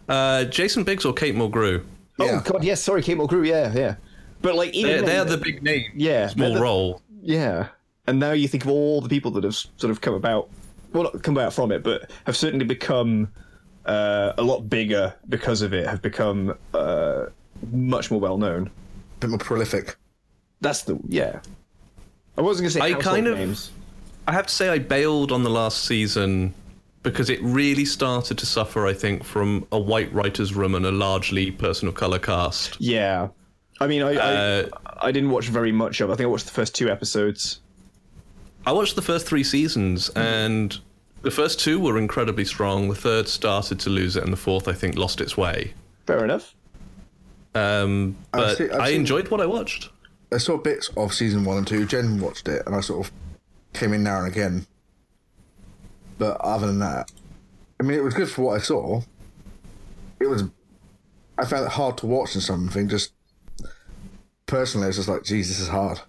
uh, 0.09 0.45
Jason 0.45 0.85
Biggs 0.85 1.05
or 1.05 1.13
Kate 1.13 1.35
Mulgrew? 1.35 1.85
Oh 2.21 2.25
Yeah. 2.25 2.41
god 2.45 2.63
yes 2.65 2.81
sorry 2.81 3.03
Kate 3.03 3.19
Mulgrew 3.19 3.47
yeah 3.47 3.71
yeah 3.75 3.97
but 4.43 4.55
like 4.55 4.73
even 4.75 4.91
They're, 4.93 5.03
then- 5.03 5.27
they're 5.27 5.37
the 5.37 5.43
big 5.45 5.63
name. 5.65 5.91
Yeah, 5.95 6.29
Small 6.29 6.55
the- 6.55 6.61
role. 6.61 7.03
yeah 7.21 7.69
and 8.07 8.19
now 8.21 8.31
you 8.33 8.47
think 8.49 8.65
of 8.65 8.71
all 8.71 9.01
the 9.03 9.09
people 9.11 9.31
that 9.33 9.43
have 9.45 9.57
sort 9.57 9.91
of 9.91 10.01
come 10.01 10.15
about 10.15 10.49
well 10.95 11.03
not 11.05 11.23
come 11.23 11.37
about 11.37 11.53
from 11.53 11.71
it 11.71 11.83
but 11.83 12.11
have 12.27 12.37
certainly 12.37 12.65
become 12.65 13.29
uh, 13.85 14.33
a 14.39 14.43
lot 14.43 14.61
bigger 14.71 15.15
because 15.29 15.61
of 15.61 15.75
it 15.75 15.87
have 15.87 16.01
become 16.01 16.55
uh, 16.73 17.27
much 17.73 18.11
more 18.11 18.19
well 18.21 18.39
known. 18.39 18.69
a 18.69 19.21
bit 19.21 19.29
more 19.31 19.39
prolific. 19.39 19.97
That's 20.63 20.83
the 20.85 20.99
yeah. 21.09 21.41
I 22.39 22.41
wasn't 22.41 22.65
gonna 22.65 22.71
say 22.71 22.81
I 22.81 22.95
kind 22.99 23.27
of- 23.27 23.37
names. 23.37 23.71
I 24.27 24.33
have 24.33 24.47
to 24.47 24.55
say, 24.55 24.71
I 24.71 24.79
bailed 24.79 25.31
on 25.33 25.43
the 25.43 25.51
last 25.51 25.85
season 25.85 26.55
because 27.03 27.29
it 27.29 27.39
really 27.43 27.85
started 27.85 28.39
to 28.39 28.47
suffer, 28.47 28.87
I 28.87 28.95
think, 28.95 29.23
from 29.23 29.67
a 29.71 29.79
white 29.79 30.11
writer's 30.15 30.55
room 30.55 30.75
and 30.75 30.87
a 30.87 30.91
largely 30.91 31.51
person 31.51 31.89
of 31.89 31.95
color 31.95 32.19
cast. 32.19 32.81
Yeah, 32.81 33.29
I 33.81 33.87
mean, 33.87 34.01
I, 34.03 34.15
Uh, 34.17 34.69
I 35.03 35.09
I 35.09 35.13
didn't 35.13 35.29
watch 35.29 35.49
very 35.49 35.73
much 35.73 36.01
of. 36.01 36.09
it. 36.09 36.13
I 36.15 36.17
think 36.17 36.25
I 36.25 36.31
watched 36.31 36.47
the 36.47 36.53
first 36.53 36.75
two 36.75 36.89
episodes. 36.89 37.61
I 38.67 38.73
watched 38.73 38.97
the 38.97 39.03
first 39.03 39.27
three 39.27 39.45
seasons, 39.45 40.09
and 40.11 40.79
the 41.23 41.31
first 41.31 41.61
two 41.61 41.79
were 41.79 41.99
incredibly 41.99 42.45
strong. 42.45 42.89
The 42.89 42.95
third 42.95 43.29
started 43.29 43.79
to 43.81 43.91
lose 43.91 44.17
it, 44.17 44.25
and 44.25 44.33
the 44.33 44.37
fourth, 44.39 44.69
I 44.69 44.73
think, 44.73 44.97
lost 44.97 45.21
its 45.21 45.37
way. 45.37 45.75
Fair 46.07 46.25
enough. 46.25 46.55
Um, 47.55 48.17
but 48.33 48.57
seen- 48.59 48.71
I've 48.73 48.81
I 48.81 48.87
seen- 48.89 49.01
enjoyed 49.01 49.29
what 49.29 49.41
I 49.41 49.47
watched. 49.47 49.91
I 50.33 50.39
saw 50.39 50.57
bits 50.57 50.91
of 50.97 51.13
season 51.15 51.45
one 51.45 51.59
and 51.59 51.67
two. 51.67 51.87
Jen 51.87 52.21
watched 52.21 52.49
it, 52.49 52.63
and 52.67 52.75
I 52.75 52.81
sort 52.81 53.07
of 53.07 53.13
came 53.73 53.93
in 53.93 54.03
now 54.03 54.19
and 54.19 54.27
again. 54.27 54.67
But 56.19 56.41
other 56.41 56.67
than 56.67 56.79
that, 56.81 57.11
I 57.79 57.83
mean, 57.85 57.99
it 57.99 58.03
was 58.03 58.15
good 58.15 58.29
for 58.31 58.43
what 58.43 58.57
I 58.57 58.59
saw. 58.63 59.03
It 60.21 60.27
was. 60.27 60.45
I 61.37 61.45
found 61.45 61.65
it 61.67 61.73
hard 61.73 61.99
to 61.99 62.07
watch 62.07 62.35
and 62.35 62.43
something. 62.43 62.89
Just 62.89 63.13
personally, 64.47 64.87
I 64.87 64.89
was 64.89 64.97
just 64.97 65.09
like, 65.09 65.23
"Geez, 65.25 65.49
this 65.49 65.61
is 65.61 65.69
hard." 65.69 66.01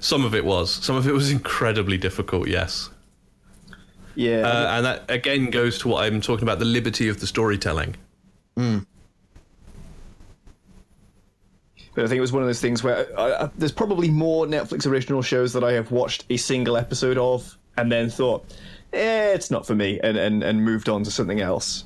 Some 0.00 0.24
of 0.24 0.34
it 0.34 0.44
was. 0.44 0.70
Some 0.72 0.96
of 0.96 1.06
it 1.06 1.12
was 1.12 1.30
incredibly 1.30 1.98
difficult. 1.98 2.48
Yes. 2.48 2.90
Yeah, 4.14 4.40
Uh, 4.48 4.76
and 4.76 4.86
that 4.86 5.10
again 5.10 5.50
goes 5.50 5.78
to 5.80 5.88
what 5.88 6.04
I'm 6.04 6.22
talking 6.22 6.42
about 6.44 6.58
the 6.58 6.64
liberty 6.64 7.08
of 7.08 7.20
the 7.20 7.26
storytelling. 7.26 7.96
but 11.94 12.04
I 12.04 12.08
think 12.08 12.18
it 12.18 12.20
was 12.20 12.32
one 12.32 12.42
of 12.42 12.48
those 12.48 12.60
things 12.60 12.82
where 12.82 13.06
I, 13.18 13.44
I, 13.44 13.50
there's 13.58 13.72
probably 13.72 14.10
more 14.10 14.46
Netflix 14.46 14.86
original 14.86 15.22
shows 15.22 15.52
that 15.52 15.64
I 15.64 15.72
have 15.72 15.90
watched 15.90 16.24
a 16.30 16.36
single 16.36 16.76
episode 16.76 17.18
of 17.18 17.56
and 17.76 17.92
then 17.92 18.08
thought, 18.08 18.44
eh, 18.94 19.32
it's 19.34 19.50
not 19.50 19.66
for 19.66 19.74
me, 19.74 20.00
and 20.02 20.16
and, 20.16 20.42
and 20.42 20.64
moved 20.64 20.88
on 20.88 21.04
to 21.04 21.10
something 21.10 21.40
else. 21.40 21.84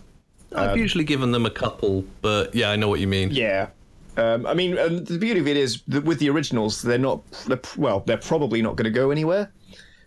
I've 0.54 0.76
usually 0.76 1.04
given 1.04 1.30
them 1.30 1.46
a 1.46 1.50
couple, 1.50 2.04
but 2.22 2.54
yeah, 2.54 2.70
I 2.70 2.76
know 2.76 2.88
what 2.88 2.98
you 3.00 3.06
mean. 3.06 3.30
Yeah. 3.30 3.68
Um, 4.16 4.44
I 4.46 4.54
mean, 4.54 4.76
and 4.76 5.06
the 5.06 5.18
beauty 5.18 5.40
of 5.40 5.46
it 5.48 5.56
is 5.56 5.82
that 5.88 6.04
with 6.04 6.18
the 6.18 6.28
originals, 6.30 6.82
they're 6.82 6.98
not. 6.98 7.30
They're, 7.46 7.60
well, 7.76 8.00
they're 8.06 8.16
probably 8.18 8.60
not 8.60 8.76
going 8.76 8.84
to 8.84 8.90
go 8.90 9.10
anywhere. 9.10 9.50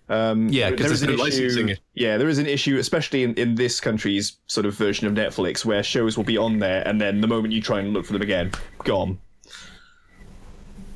Um, 0.09 0.49
Yeah, 0.49 0.69
'cause 0.69 0.79
there 0.79 0.87
there's 0.89 1.01
an 1.03 1.15
no 1.15 1.23
licensing 1.23 1.69
it. 1.69 1.79
Yeah, 1.93 2.17
there 2.17 2.27
is 2.27 2.37
an 2.37 2.45
issue, 2.45 2.77
especially 2.77 3.23
in, 3.23 3.33
in 3.35 3.55
this 3.55 3.79
country's 3.79 4.37
sort 4.47 4.65
of 4.65 4.75
version 4.75 5.07
of 5.07 5.13
Netflix, 5.13 5.63
where 5.63 5.81
shows 5.81 6.17
will 6.17 6.25
be 6.25 6.37
on 6.37 6.59
there, 6.59 6.85
and 6.87 6.99
then 6.99 7.21
the 7.21 7.27
moment 7.27 7.53
you 7.53 7.61
try 7.61 7.79
and 7.79 7.93
look 7.93 8.05
for 8.05 8.13
them 8.13 8.21
again, 8.21 8.51
gone, 8.83 9.17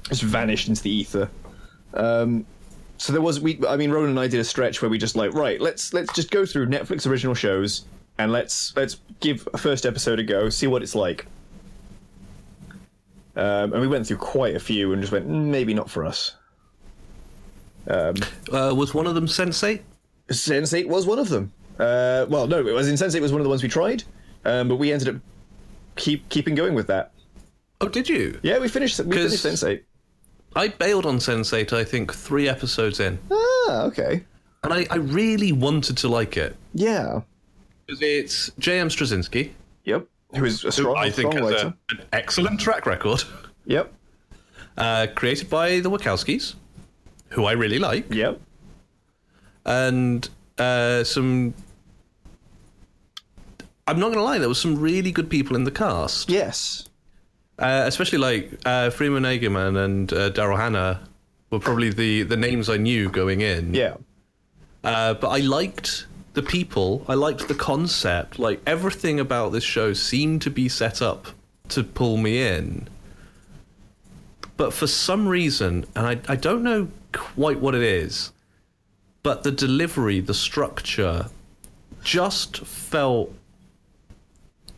just 0.09 0.21
vanished 0.23 0.67
into 0.67 0.83
the 0.83 0.91
ether. 0.91 1.29
Um, 1.93 2.45
so 2.97 3.13
there 3.13 3.21
was 3.21 3.39
we. 3.39 3.59
I 3.67 3.77
mean, 3.77 3.91
Ronan 3.91 4.11
and 4.11 4.19
I 4.19 4.27
did 4.27 4.39
a 4.39 4.43
stretch 4.43 4.81
where 4.81 4.89
we 4.89 4.97
just 4.97 5.15
like, 5.15 5.33
right, 5.33 5.59
let's 5.61 5.93
let's 5.93 6.13
just 6.13 6.29
go 6.29 6.45
through 6.45 6.67
Netflix 6.67 7.07
original 7.07 7.33
shows 7.33 7.85
and 8.19 8.31
let's 8.31 8.75
let's 8.75 8.97
give 9.21 9.47
a 9.53 9.57
first 9.57 9.85
episode 9.85 10.19
a 10.19 10.23
go, 10.23 10.49
see 10.49 10.67
what 10.67 10.83
it's 10.83 10.95
like. 10.95 11.25
Um, 13.37 13.71
and 13.71 13.79
we 13.81 13.87
went 13.87 14.07
through 14.07 14.17
quite 14.17 14.55
a 14.55 14.59
few 14.59 14.91
and 14.93 15.01
just 15.01 15.13
went, 15.13 15.29
"Mm, 15.29 15.45
maybe 15.45 15.73
not 15.73 15.89
for 15.89 16.03
us. 16.03 16.33
Uh, 17.87 18.13
was 18.51 18.93
one 18.93 19.07
of 19.07 19.15
them 19.15 19.27
Sense8? 19.27 19.81
Sense8 20.29 20.87
was 20.87 21.05
one 21.05 21.19
of 21.19 21.29
them. 21.29 21.51
Uh, 21.79 22.25
well, 22.29 22.47
no, 22.47 22.65
it 22.65 22.73
was 22.73 22.89
in 22.89 22.95
Sense8 22.95 23.21
was 23.21 23.31
one 23.31 23.39
of 23.39 23.45
the 23.45 23.49
ones 23.49 23.63
we 23.63 23.69
tried, 23.69 24.03
um, 24.43 24.67
but 24.67 24.75
we 24.75 24.91
ended 24.91 25.09
up 25.15 25.21
keep 25.95 26.27
keeping 26.29 26.55
going 26.55 26.73
with 26.73 26.87
that. 26.87 27.11
Oh, 27.79 27.87
did 27.87 28.09
you? 28.09 28.39
Yeah, 28.41 28.57
we 28.59 28.67
finished. 28.67 28.99
We 28.99 29.15
finished 29.15 29.45
Sense8. 29.45 29.83
I 30.55 30.69
bailed 30.69 31.05
on 31.05 31.17
Sense8, 31.17 31.73
I 31.73 31.83
think, 31.83 32.13
three 32.13 32.49
episodes 32.49 32.99
in. 32.99 33.19
Ah, 33.31 33.83
okay. 33.83 34.23
And 34.63 34.73
I, 34.73 34.87
I 34.89 34.95
really 34.95 35.51
wanted 35.51 35.97
to 35.97 36.07
like 36.07 36.35
it. 36.35 36.55
Yeah. 36.73 37.21
Because 37.85 38.01
it's 38.01 38.51
J.M. 38.57 38.89
Straczynski, 38.89 39.51
Yep. 39.85 40.07
Who 40.35 40.45
is 40.45 40.63
a 40.63 40.67
who 40.67 40.71
strong, 40.71 40.97
I 40.97 41.09
think 41.09 41.31
strong 41.33 41.51
has 41.51 41.63
a, 41.63 41.67
an 41.91 42.01
excellent 42.13 42.59
track 42.59 42.85
record. 42.85 43.23
Yep. 43.65 43.93
Uh, 44.77 45.07
created 45.15 45.49
by 45.49 45.79
the 45.79 45.89
Wachowskis, 45.89 46.55
who 47.29 47.45
I 47.45 47.53
really 47.53 47.79
like. 47.79 48.13
Yep. 48.13 48.39
and 49.65 50.29
uh, 50.57 51.03
some. 51.03 51.53
I'm 53.87 53.99
not 53.99 54.09
gonna 54.11 54.23
lie, 54.23 54.37
there 54.37 54.49
was 54.49 54.59
some 54.59 54.77
really 54.79 55.11
good 55.11 55.29
people 55.29 55.55
in 55.55 55.63
the 55.63 55.71
cast, 55.71 56.29
Yes. 56.29 56.89
uh, 57.59 57.83
especially 57.85 58.17
like 58.19 58.51
uh, 58.65 58.89
Freema 58.89 59.21
Agyeman 59.21 59.77
and 59.83 60.11
uh, 60.11 60.29
Daryl 60.31 60.57
Hannah 60.57 61.07
were 61.51 61.59
probably 61.59 61.89
the 61.89 62.23
the 62.23 62.35
names 62.35 62.69
I 62.69 62.75
knew 62.77 63.09
going 63.09 63.39
in. 63.41 63.73
Yeah. 63.73 63.95
Uh, 64.83 65.13
but 65.13 65.29
I 65.29 65.39
liked 65.39 66.05
the 66.37 66.43
people. 66.43 67.03
I 67.07 67.15
liked 67.15 67.47
the 67.47 67.55
concept. 67.55 68.39
Like 68.39 68.61
everything 68.65 69.19
about 69.19 69.51
this 69.51 69.63
show 69.63 69.91
seemed 69.93 70.43
to 70.43 70.51
be 70.51 70.69
set 70.69 71.01
up 71.01 71.27
to 71.69 71.83
pull 71.83 72.15
me 72.15 72.41
in. 72.41 72.87
But 74.55 74.71
for 74.71 74.87
some 74.87 75.27
reason, 75.27 75.85
and 75.95 76.07
I, 76.07 76.31
I 76.31 76.35
don't 76.35 76.63
know 76.63 76.89
quite 77.11 77.59
what 77.59 77.75
it 77.75 77.81
is, 77.81 78.31
but 79.23 79.43
the 79.43 79.51
delivery, 79.51 80.19
the 80.19 80.33
structure, 80.33 81.27
just 82.03 82.59
felt 82.65 83.33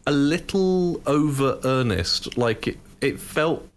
a 0.07 0.11
little 0.11 1.01
over 1.05 1.59
earnest. 1.65 2.37
Like 2.37 2.67
it, 2.67 2.77
it 3.01 3.19
felt 3.19 3.67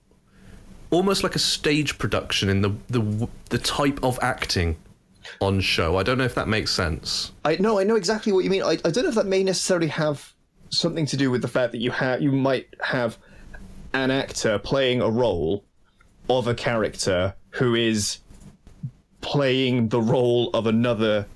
almost 0.91 1.25
like 1.25 1.35
a 1.35 1.41
stage 1.41 1.99
production 1.99 2.49
in 2.49 2.63
the 2.63 2.71
the 2.89 3.29
the 3.51 3.59
type 3.59 3.99
of 4.05 4.19
acting 4.23 4.77
on 5.43 5.61
show. 5.61 5.97
I 5.97 6.03
don't 6.03 6.19
know 6.19 6.25
if 6.25 6.35
that 6.37 6.49
makes 6.49 6.73
sense. 6.73 7.33
I 7.45 7.57
no, 7.57 7.79
I 7.79 7.85
know 7.85 7.97
exactly 7.97 8.33
what 8.33 8.45
you 8.45 8.51
mean. 8.51 8.63
I, 8.63 8.79
I 8.85 8.91
don't 8.91 9.03
know 9.05 9.09
if 9.11 9.15
that 9.17 9.27
may 9.27 9.43
necessarily 9.43 9.89
have 9.89 10.33
something 10.71 11.05
to 11.07 11.17
do 11.17 11.31
with 11.31 11.43
the 11.43 11.49
fact 11.49 11.73
that 11.73 11.79
you 11.79 11.91
have 11.91 12.23
you 12.23 12.33
might 12.33 12.69
have 12.81 13.19
an 13.93 14.11
actor 14.11 14.59
playing 14.59 15.01
a 15.03 15.11
role 15.11 15.65
of 16.31 16.47
a 16.47 16.55
character 16.55 17.35
who 17.51 17.75
is 17.75 18.19
playing 19.21 19.89
the 19.89 20.01
role 20.01 20.51
of 20.55 20.67
another 20.67 21.27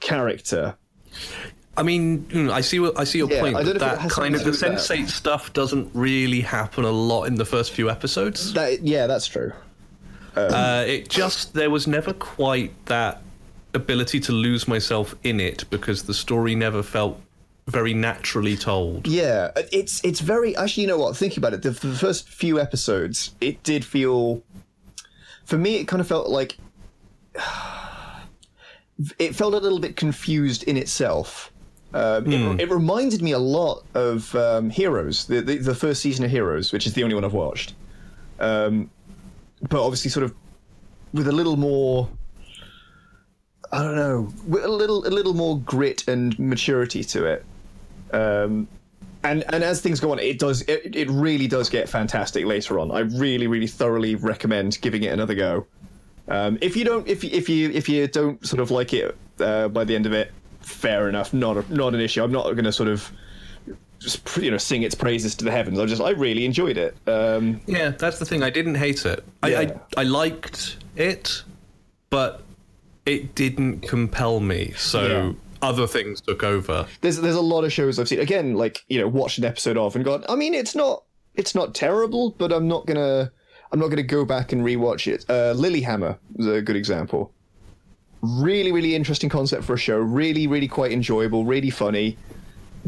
character. 0.00 0.76
I 1.76 1.82
mean, 1.82 2.50
I 2.50 2.60
see 2.60 2.80
what 2.80 2.98
I 2.98 3.04
see 3.04 3.18
your 3.18 3.30
Yeah, 3.30 3.40
point. 3.40 3.56
I 3.56 3.62
don't 3.62 3.78
but 3.78 3.80
know 3.80 3.86
if 3.86 3.92
it 3.92 3.96
that 3.96 3.98
has 4.00 4.12
kind 4.12 4.34
of 4.34 4.44
the 4.44 4.50
do 4.52 4.56
that. 4.58 5.08
stuff 5.08 5.52
doesn't 5.52 5.90
really 5.94 6.40
happen 6.40 6.84
a 6.84 6.90
lot 6.90 7.24
in 7.24 7.36
the 7.36 7.44
first 7.44 7.72
few 7.72 7.88
episodes. 7.90 8.52
That 8.54 8.82
yeah, 8.82 9.06
that's 9.06 9.26
true. 9.26 9.52
Uh, 10.34 10.84
it 10.86 11.08
just 11.08 11.54
there 11.54 11.70
was 11.70 11.86
never 11.86 12.12
quite 12.12 12.72
that 12.86 13.22
ability 13.74 14.20
to 14.20 14.32
lose 14.32 14.66
myself 14.66 15.14
in 15.22 15.40
it 15.40 15.64
because 15.70 16.04
the 16.04 16.14
story 16.14 16.54
never 16.54 16.82
felt 16.82 17.20
very 17.68 17.92
naturally 17.92 18.56
told. 18.56 19.06
Yeah, 19.06 19.50
it's 19.72 20.02
it's 20.04 20.20
very 20.20 20.56
actually. 20.56 20.84
You 20.84 20.88
know 20.88 20.98
what? 20.98 21.16
Thinking 21.16 21.38
about 21.38 21.54
it, 21.54 21.62
the, 21.62 21.70
the 21.70 21.94
first 21.94 22.28
few 22.28 22.58
episodes, 22.58 23.34
it 23.40 23.62
did 23.62 23.84
feel. 23.84 24.42
For 25.44 25.58
me, 25.58 25.76
it 25.76 25.86
kind 25.86 26.00
of 26.00 26.08
felt 26.08 26.28
like. 26.28 26.56
It 29.20 29.36
felt 29.36 29.54
a 29.54 29.58
little 29.58 29.78
bit 29.78 29.94
confused 29.94 30.64
in 30.64 30.76
itself. 30.76 31.52
Um, 31.94 32.26
it, 32.32 32.62
it 32.62 32.68
reminded 32.68 33.22
me 33.22 33.30
a 33.30 33.38
lot 33.38 33.84
of 33.94 34.34
um, 34.34 34.70
Heroes, 34.70 35.26
the, 35.26 35.40
the 35.40 35.58
the 35.58 35.74
first 35.74 36.02
season 36.02 36.24
of 36.24 36.32
Heroes, 36.32 36.72
which 36.72 36.84
is 36.84 36.94
the 36.94 37.04
only 37.04 37.14
one 37.14 37.24
I've 37.24 37.32
watched. 37.32 37.74
Um, 38.40 38.90
but 39.68 39.80
obviously, 39.80 40.10
sort 40.10 40.24
of 40.24 40.34
with 41.12 41.28
a 41.28 41.32
little 41.32 41.56
more. 41.56 42.08
I 43.70 43.82
don't 43.82 43.96
know, 43.96 44.32
with 44.46 44.64
a 44.64 44.68
little 44.68 45.06
a 45.06 45.10
little 45.10 45.34
more 45.34 45.58
grit 45.58 46.08
and 46.08 46.38
maturity 46.38 47.04
to 47.04 47.24
it 47.26 47.44
um, 48.12 48.68
and 49.24 49.44
and 49.52 49.64
as 49.64 49.80
things 49.80 50.00
go 50.00 50.12
on, 50.12 50.18
it 50.18 50.38
does 50.38 50.62
it, 50.62 50.94
it 50.94 51.10
really 51.10 51.48
does 51.48 51.68
get 51.68 51.88
fantastic 51.88 52.44
later 52.44 52.78
on. 52.78 52.90
I 52.90 53.00
really 53.00 53.46
really 53.46 53.66
thoroughly 53.66 54.14
recommend 54.14 54.80
giving 54.80 55.02
it 55.02 55.08
another 55.12 55.34
go. 55.34 55.66
Um, 56.28 56.58
if 56.60 56.76
you 56.76 56.84
don't 56.84 57.06
if 57.08 57.24
if 57.24 57.48
you 57.48 57.70
if 57.70 57.88
you 57.88 58.06
don't 58.06 58.44
sort 58.46 58.60
of 58.60 58.70
like 58.70 58.92
it 58.92 59.16
uh, 59.40 59.68
by 59.68 59.84
the 59.84 59.94
end 59.94 60.06
of 60.06 60.12
it, 60.12 60.32
fair 60.60 61.08
enough, 61.08 61.32
not 61.34 61.56
a, 61.56 61.74
not 61.74 61.94
an 61.94 62.00
issue. 62.00 62.22
I'm 62.22 62.32
not 62.32 62.44
going 62.44 62.64
to 62.64 62.72
sort 62.72 62.88
of 62.88 63.10
just 63.98 64.36
you 64.36 64.50
know 64.50 64.58
sing 64.58 64.82
its 64.82 64.94
praises 64.94 65.34
to 65.36 65.44
the 65.44 65.50
heavens. 65.50 65.78
I 65.78 65.86
just 65.86 66.00
I 66.00 66.10
really 66.10 66.44
enjoyed 66.44 66.78
it. 66.78 66.96
Um, 67.06 67.60
Yeah, 67.66 67.90
that's 67.90 68.18
the 68.18 68.24
thing. 68.24 68.42
I 68.42 68.50
didn't 68.50 68.76
hate 68.76 69.04
it. 69.04 69.24
I, 69.42 69.48
Yeah. 69.48 69.58
I 69.96 70.00
I 70.00 70.02
liked 70.04 70.76
it, 70.96 71.42
but 72.08 72.42
it 73.08 73.34
didn't 73.34 73.80
compel 73.80 74.40
me. 74.40 74.72
So 74.76 75.06
Yeah. 75.06 75.32
other 75.62 75.86
things 75.86 76.20
took 76.20 76.42
over. 76.44 76.86
there's 77.00 77.16
there's 77.20 77.34
a 77.34 77.40
lot 77.54 77.64
of 77.64 77.72
shows 77.72 77.98
I've 77.98 78.08
seen 78.08 78.20
again, 78.20 78.54
like 78.54 78.84
you 78.88 79.00
know, 79.00 79.08
watched 79.08 79.38
an 79.38 79.44
episode 79.44 79.76
of 79.76 79.96
and 79.96 80.04
gone. 80.04 80.24
I 80.28 80.36
mean, 80.36 80.54
it's 80.54 80.74
not 80.74 81.02
it's 81.34 81.54
not 81.54 81.74
terrible, 81.74 82.34
but 82.38 82.52
I'm 82.52 82.68
not 82.68 82.86
gonna 82.86 83.30
I'm 83.72 83.78
not 83.80 83.88
gonna 83.88 84.02
go 84.02 84.24
back 84.24 84.52
and 84.52 84.62
rewatch 84.62 85.12
it. 85.12 85.24
Uh, 85.28 85.54
Lilyhammer 85.54 86.18
is 86.38 86.46
a 86.46 86.62
good 86.62 86.76
example. 86.76 87.32
Really, 88.20 88.72
really 88.72 88.94
interesting 88.96 89.28
concept 89.30 89.62
for 89.64 89.74
a 89.74 89.78
show. 89.78 89.98
Really, 89.98 90.46
really 90.48 90.66
quite 90.68 90.90
enjoyable. 90.92 91.44
Really 91.44 91.70
funny, 91.70 92.16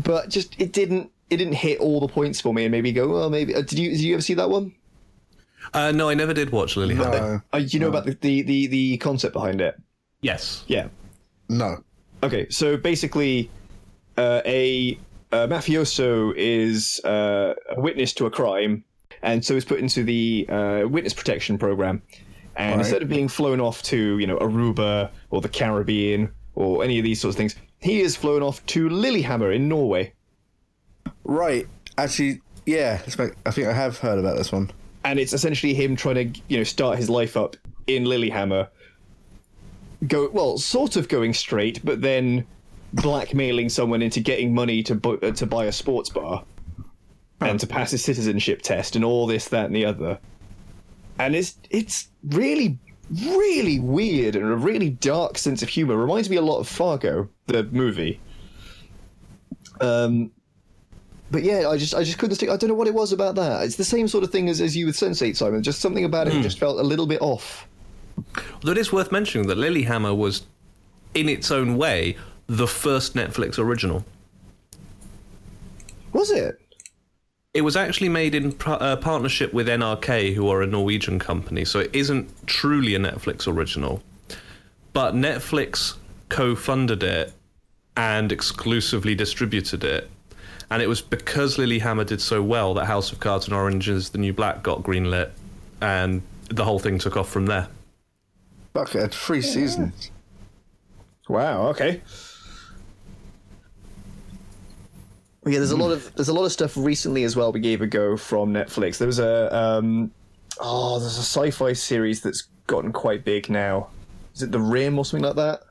but 0.03 0.29
just 0.29 0.61
it 0.61 0.73
didn't 0.73 1.11
it 1.31 1.37
didn't 1.37 1.55
hit 1.55 1.79
all 1.79 2.01
the 2.01 2.09
points 2.09 2.41
for 2.41 2.53
me. 2.53 2.65
And 2.65 2.73
maybe 2.73 2.91
go 2.93 3.07
well, 3.09 3.31
maybe 3.31 3.55
uh, 3.55 3.63
did 3.63 3.79
you 3.79 3.91
did 3.91 4.01
you 4.01 4.15
ever 4.15 4.23
see 4.23 4.35
that 4.35 4.51
one? 4.51 4.75
Uh, 5.73 5.93
no, 5.93 6.09
I 6.09 6.15
never 6.15 6.35
did 6.35 6.51
watch 6.51 6.75
Lilyhammer. 6.75 7.13
No, 7.21 7.41
Uh, 7.53 7.59
you 7.59 7.79
know 7.79 7.89
about 7.89 8.07
the, 8.07 8.15
the 8.21 8.43
the 8.43 8.67
the 8.67 8.97
concept 8.97 9.33
behind 9.35 9.61
it? 9.61 9.77
Yes. 10.23 10.65
Yeah. 10.67 10.89
no. 11.49 11.83
Okay, 12.23 12.47
so 12.51 12.77
basically, 12.77 13.51
uh, 14.19 14.43
a, 14.45 14.99
a 15.33 15.49
mafioso 15.49 16.35
is 16.37 17.01
uh, 17.05 17.55
a 17.71 17.81
witness 17.81 18.13
to 18.15 18.27
a 18.27 18.31
crime, 18.31 18.85
and 19.23 19.43
so 19.43 19.55
is 19.55 19.65
put 19.65 19.79
into 19.81 20.05
the 20.05 20.47
uh, 20.51 20.83
witness 20.87 21.15
protection 21.15 21.57
program. 21.57 22.03
And 22.57 22.73
Right. 22.73 22.81
instead 22.81 23.01
of 23.03 23.09
being 23.09 23.29
flown 23.29 23.59
off 23.59 23.83
to 23.85 24.19
you 24.19 24.27
know 24.27 24.37
Aruba 24.39 25.09
or 25.31 25.41
the 25.41 25.49
Caribbean 25.49 26.31
or 26.57 26.85
any 26.85 26.99
of 26.99 27.05
these 27.05 27.21
sorts 27.23 27.37
of 27.37 27.39
things, 27.39 27.57
he 27.79 28.01
is 28.03 28.17
flown 28.17 28.43
off 28.43 28.65
to 28.67 28.91
Lillehammer 28.91 29.51
in 29.53 29.67
Norway. 29.69 30.13
Right. 31.25 31.67
Actually, 31.97 32.41
yeah. 32.67 33.01
I 33.47 33.51
think 33.51 33.67
I 33.67 33.73
have 33.73 33.99
heard 33.99 34.19
about 34.19 34.37
this 34.37 34.53
one. 34.53 34.71
and 35.05 35.19
it's 35.19 35.33
essentially 35.33 35.73
him 35.73 35.97
trying 35.97 36.33
to 36.35 36.41
you 36.49 36.59
know 36.59 36.65
start 36.65 36.99
his 36.99 37.09
life 37.09 37.35
up 37.37 37.57
in 37.87 38.05
Lillehammer. 38.05 38.69
Go 40.07 40.31
well, 40.31 40.59
sort 40.59 40.97
of 40.97 41.09
going 41.09 41.35
straight, 41.35 41.85
but 41.85 42.01
then 42.01 42.47
blackmailing 42.93 43.69
someone 43.69 44.03
into 44.03 44.21
getting 44.21 44.55
money 44.55 44.83
to 44.83 44.95
bu- 44.95 45.19
uh, 45.23 45.33
to 45.33 45.47
buy 45.47 45.67
a 45.67 45.73
sports 45.73 46.11
bar 46.11 46.45
and 47.41 47.61
to 47.61 47.67
pass 47.67 47.91
his 47.91 48.05
citizenship 48.05 48.63
test 48.63 48.97
and 48.97 49.05
all 49.05 49.27
this, 49.27 49.49
that, 49.49 49.67
and 49.67 49.77
the 49.77 49.85
other. 49.85 50.19
And 51.19 51.35
it's 51.35 51.57
it's 51.71 52.09
really 52.29 52.79
really 53.11 53.81
weird 53.81 54.37
and 54.37 54.45
a 54.45 54.57
really 54.57 54.91
dark 54.91 55.37
sense 55.37 55.63
of 55.63 55.69
humor. 55.69 55.97
Reminds 55.97 56.31
me 56.31 56.37
a 56.37 56.43
lot 56.43 56.59
of 56.59 56.69
Fargo, 56.69 57.29
the 57.47 57.65
movie. 57.65 58.21
Um, 59.81 60.31
but 61.31 61.43
yeah, 61.43 61.69
I 61.69 61.77
just 61.77 61.95
I 61.95 62.03
just 62.05 62.19
couldn't 62.19 62.37
stick. 62.37 62.51
I 62.51 62.57
don't 62.57 62.69
know 62.69 62.75
what 62.75 62.89
it 62.89 62.95
was 62.95 63.13
about 63.13 63.35
that. 63.37 63.65
It's 63.65 63.77
the 63.77 63.85
same 63.85 64.09
sort 64.09 64.25
of 64.25 64.31
thing 64.31 64.49
as, 64.49 64.61
as 64.61 64.77
you 64.77 64.87
with 64.87 64.97
Sense8, 64.97 65.37
Simon. 65.37 65.63
Just 65.63 65.81
something 65.81 66.05
about 66.05 66.29
it 66.29 66.43
just 66.43 66.59
felt 66.59 66.79
a 66.79 66.83
little 66.83 67.07
bit 67.07 67.21
off. 67.23 67.67
Although 68.55 68.73
it 68.73 68.79
is 68.79 68.93
worth 68.93 69.13
mentioning 69.13 69.47
that 69.49 69.59
Lilyhammer 69.59 70.17
was, 70.17 70.43
in 71.15 71.29
its 71.29 71.51
own 71.51 71.77
way, 71.77 72.17
the 72.47 72.67
first 72.67 73.15
Netflix 73.15 73.59
original. 73.59 74.05
Was 76.13 76.31
it? 76.31 76.61
It 77.55 77.63
was 77.63 77.77
actually 77.77 78.09
made 78.09 78.35
in 78.35 78.53
par- 78.53 78.79
uh, 78.81 78.97
partnership 78.97 79.53
with 79.53 79.69
NRK, 79.69 80.35
who 80.35 80.49
are 80.49 80.63
a 80.63 80.67
Norwegian 80.67 81.19
company, 81.19 81.65
so 81.65 81.81
it 81.81 81.91
isn't 81.93 82.47
truly 82.47 82.95
a 82.95 82.99
Netflix 82.99 83.47
original. 83.47 84.03
But 84.93 85.15
Netflix 85.15 85.97
co 86.29 86.55
funded 86.55 87.03
it 87.03 87.33
and 87.97 88.33
exclusively 88.33 89.15
distributed 89.15 89.85
it. 89.85 90.11
And 90.71 90.81
it 90.81 90.89
was 90.89 91.03
because 91.03 91.57
Lilyhammer 91.57 92.07
did 92.07 92.21
so 92.21 92.43
well 92.43 92.75
that 92.75 92.87
House 92.87 93.11
of 93.11 93.19
Cards 93.19 93.47
and 93.47 93.55
Orange 93.55 93.89
is 93.89 94.11
the 94.11 94.19
New 94.19 94.33
Black 94.33 94.63
got 94.63 94.83
greenlit, 94.83 95.31
and 95.81 96.23
the 96.49 96.65
whole 96.65 96.79
thing 96.79 96.99
took 96.99 97.17
off 97.17 97.29
from 97.29 97.47
there. 97.47 97.69
Fuck, 98.75 98.95
it 98.95 99.01
had 99.01 99.13
three 99.13 99.43
seasons. 99.43 100.11
Wow. 101.29 101.69
Okay. 101.69 102.03
Yeah, 105.47 105.59
there's 105.59 105.71
a 105.71 105.77
lot 105.77 105.91
of 105.91 106.15
there's 106.17 106.29
a 106.29 106.35
lot 106.35 106.45
of 106.45 106.53
stuff 106.53 106.77
recently 106.77 107.25
as 107.25 107.35
well. 107.35 107.51
We 107.51 107.61
gave 107.61 107.81
a 107.81 107.87
go 107.87 108.17
from 108.17 108.53
Netflix. 108.53 108.99
There 108.99 109.07
was 109.07 109.19
a 109.19 109.55
um, 109.57 110.11
oh, 110.61 110.99
there's 111.01 111.17
a 111.17 111.23
sci-fi 111.23 111.73
series 111.73 112.21
that's 112.21 112.49
gotten 112.67 112.93
quite 112.93 113.25
big 113.25 113.49
now. 113.49 113.89
Is 114.35 114.43
it 114.43 114.53
The 114.53 114.61
Rim 114.61 114.99
or 114.99 115.05
something 115.05 115.25
like 115.25 115.37
that? 115.37 115.63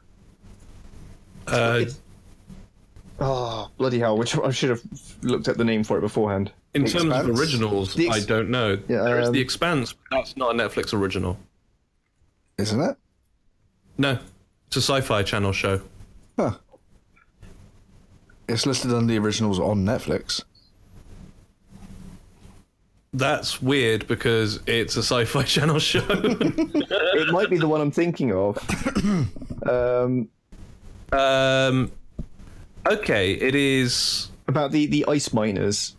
Uh, 1.47 1.85
Oh 3.21 3.69
bloody 3.77 3.99
hell! 3.99 4.17
Which 4.17 4.37
I 4.37 4.49
should 4.51 4.69
have 4.69 4.81
looked 5.23 5.49
at 5.49 5.57
the 5.57 5.65
name 5.65 5.83
for 5.83 5.97
it 5.97 6.01
beforehand. 6.01 6.51
in 6.73 6.85
terms 6.85 7.11
of 7.13 7.29
originals, 7.37 7.99
Ex- 7.99 8.15
I 8.15 8.25
don't 8.25 8.49
know. 8.49 8.79
Yeah, 8.87 9.03
there 9.03 9.19
is 9.19 9.27
um, 9.27 9.33
The 9.33 9.41
Expanse, 9.41 9.91
but 9.93 10.17
that's 10.17 10.37
not 10.37 10.55
a 10.55 10.57
Netflix 10.57 10.93
original. 10.93 11.37
Isn't 12.59 12.81
it? 12.81 12.97
No, 13.97 14.19
it's 14.67 14.75
a 14.75 14.81
sci-fi 14.81 15.23
channel 15.23 15.53
show. 15.53 15.81
Huh. 16.37 16.57
It's 18.49 18.65
listed 18.65 18.91
on 18.91 19.07
the 19.07 19.17
originals 19.17 19.59
on 19.59 19.85
Netflix. 19.85 20.43
That's 23.13 23.61
weird 23.61 24.07
because 24.07 24.59
it's 24.67 24.97
a 24.97 25.03
sci-fi 25.03 25.43
channel 25.55 25.79
show. 25.79 26.05
It 26.09 27.31
might 27.31 27.49
be 27.49 27.57
the 27.57 27.67
one 27.67 27.79
I'm 27.79 27.91
thinking 27.91 28.33
of. 28.33 28.57
um, 29.67 30.27
um, 31.13 31.91
okay, 32.87 33.31
it 33.33 33.55
is. 33.55 34.29
about 34.49 34.71
the 34.71 34.85
the 34.87 35.05
ice 35.07 35.31
miners. 35.33 35.95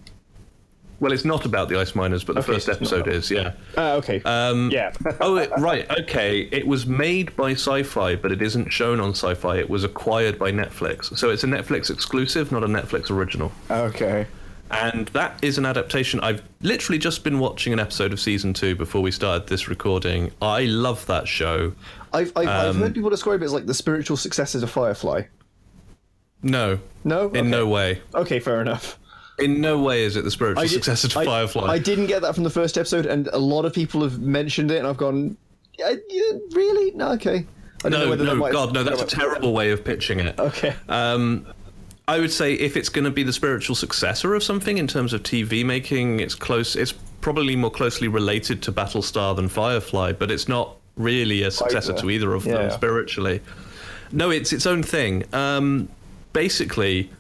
Well, 1.01 1.13
it's 1.13 1.25
not 1.25 1.47
about 1.47 1.71
the 1.71 1.79
ice 1.79 1.95
miners, 1.95 2.23
but 2.23 2.35
the 2.35 2.41
Okay, 2.41 2.53
first 2.53 2.69
it's 2.69 2.77
episode 2.77 3.09
is. 3.09 3.31
Yeah. 3.31 3.55
Ah, 3.77 3.93
okay. 3.95 4.23
Um, 4.25 4.71
yeah. 4.71 4.93
oh, 5.21 5.37
it, 5.37 5.51
right. 5.59 5.91
Okay. 6.01 6.43
It 6.53 6.67
was 6.67 6.87
made 6.87 7.35
by 7.37 7.53
Sci-Fi, 7.53 8.17
but 8.17 8.31
it 8.31 8.43
isn't 8.43 8.71
shown 8.71 9.01
on 9.01 9.11
Sci-Fi. 9.11 9.57
It 9.57 9.71
was 9.71 9.83
acquired 9.83 10.39
by 10.39 10.53
Netflix, 10.53 11.17
so 11.17 11.31
it's 11.31 11.43
a 11.43 11.47
Netflix 11.47 11.91
exclusive, 11.91 12.53
not 12.53 12.63
a 12.63 12.69
Netflix 12.69 13.11
original. 13.11 13.51
Okay. 13.71 14.27
And 14.71 15.09
that 15.09 15.43
is 15.43 15.59
an 15.59 15.67
adaptation. 15.67 16.21
I've 16.21 16.43
literally 16.61 16.99
just 16.99 17.25
been 17.25 17.41
watching 17.41 17.73
an 17.73 17.81
episode 17.81 18.13
of 18.13 18.21
season 18.21 18.53
two 18.55 18.77
before 18.77 19.01
we 19.01 19.11
started 19.11 19.49
this 19.49 19.69
recording. 19.69 20.31
I 20.41 20.67
love 20.67 21.05
that 21.07 21.27
show. 21.27 21.73
I've 22.13 22.31
I've, 22.37 22.49
I've 22.49 22.77
um, 22.77 22.79
heard 22.83 22.95
people 22.95 23.11
describe 23.11 23.43
it 23.43 23.47
as 23.47 23.53
like 23.53 23.67
the 23.67 23.75
spiritual 23.75 24.17
successor 24.17 24.61
to 24.61 24.67
Firefly. 24.69 25.23
No, 26.43 26.79
No, 27.05 27.31
in 27.31 27.51
no 27.51 27.67
way. 27.67 28.01
Okay, 28.15 28.39
fair 28.39 28.61
enough. 28.61 28.99
In 29.41 29.61
no 29.61 29.79
way 29.79 30.05
is 30.05 30.17
it 30.17 30.25
the 30.25 30.31
spiritual 30.31 30.63
did- 30.63 30.71
successor 30.71 31.09
to 31.09 31.19
I- 31.21 31.25
Firefly. 31.25 31.67
I 31.71 31.79
didn't 31.79 32.07
get 32.07 32.23
that 32.23 32.35
from 32.35 32.45
the 32.45 32.51
first 32.51 32.77
episode, 32.79 33.07
and 33.07 33.29
a 33.29 33.39
lot 33.39 33.65
of 33.65 33.73
people 33.73 34.03
have 34.03 34.19
mentioned 34.21 34.71
it, 34.71 34.79
and 34.79 34.87
I've 34.87 34.97
gone, 34.97 35.37
yeah, 35.79 35.93
really? 36.53 36.91
No, 36.93 37.13
okay. 37.13 37.47
I 37.85 37.89
no, 37.89 38.15
no, 38.15 38.35
might- 38.35 38.53
God, 38.53 38.75
no, 38.75 38.83
that's 38.85 39.03
a 39.03 39.07
terrible 39.21 39.53
way 39.53 39.71
of 39.71 39.85
pitching 39.85 40.21
it. 40.21 40.39
Okay. 40.39 40.75
Um, 40.89 41.47
I 42.09 42.19
would 42.19 42.33
say 42.33 42.55
if 42.55 42.77
it's 42.77 42.89
going 42.89 43.05
to 43.05 43.11
be 43.11 43.23
the 43.23 43.33
spiritual 43.33 43.77
successor 43.77 44.35
of 44.35 44.43
something 44.43 44.79
in 44.79 44.87
terms 44.87 45.13
of 45.13 45.23
TV 45.23 45.65
making, 45.65 46.21
it's 46.21 46.35
close. 46.35 46.75
It's 46.77 46.93
probably 47.21 47.55
more 47.57 47.71
closely 47.71 48.09
related 48.09 48.63
to 48.63 48.73
Battlestar 48.73 49.37
than 49.37 49.49
Firefly, 49.49 50.13
but 50.15 50.31
it's 50.31 50.49
not 50.49 50.77
really 50.97 51.43
a 51.45 51.51
successor 51.51 51.93
Either. 51.93 52.01
to 52.03 52.11
either 52.11 52.35
of 52.35 52.45
them 52.45 52.53
Yeah. 52.69 52.69
spiritually. 52.71 53.41
No, 54.13 54.31
it's 54.31 54.53
its 54.53 54.67
own 54.67 54.83
thing. 54.83 55.25
Um, 55.33 55.89
basically, 56.33 57.11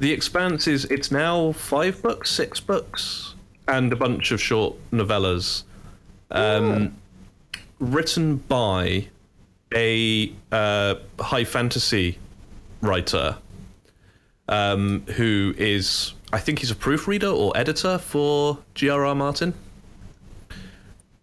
The 0.00 0.12
Expanse 0.12 0.66
is 0.66 0.86
it's 0.86 1.10
now 1.10 1.52
five 1.52 2.02
books, 2.02 2.30
six 2.30 2.58
books, 2.58 3.34
and 3.68 3.92
a 3.92 3.96
bunch 3.96 4.32
of 4.32 4.40
short 4.40 4.74
novellas, 4.90 5.64
um, 6.30 6.96
written 7.78 8.36
by 8.36 9.08
a 9.74 10.32
uh, 10.50 10.94
high 11.20 11.44
fantasy 11.44 12.18
writer 12.80 13.36
um, 14.48 15.04
who 15.16 15.54
is, 15.58 16.14
I 16.32 16.38
think 16.38 16.60
he's 16.60 16.70
a 16.70 16.76
proofreader 16.76 17.28
or 17.28 17.54
editor 17.54 17.98
for 17.98 18.58
G.R.R. 18.74 19.14
Martin, 19.14 19.52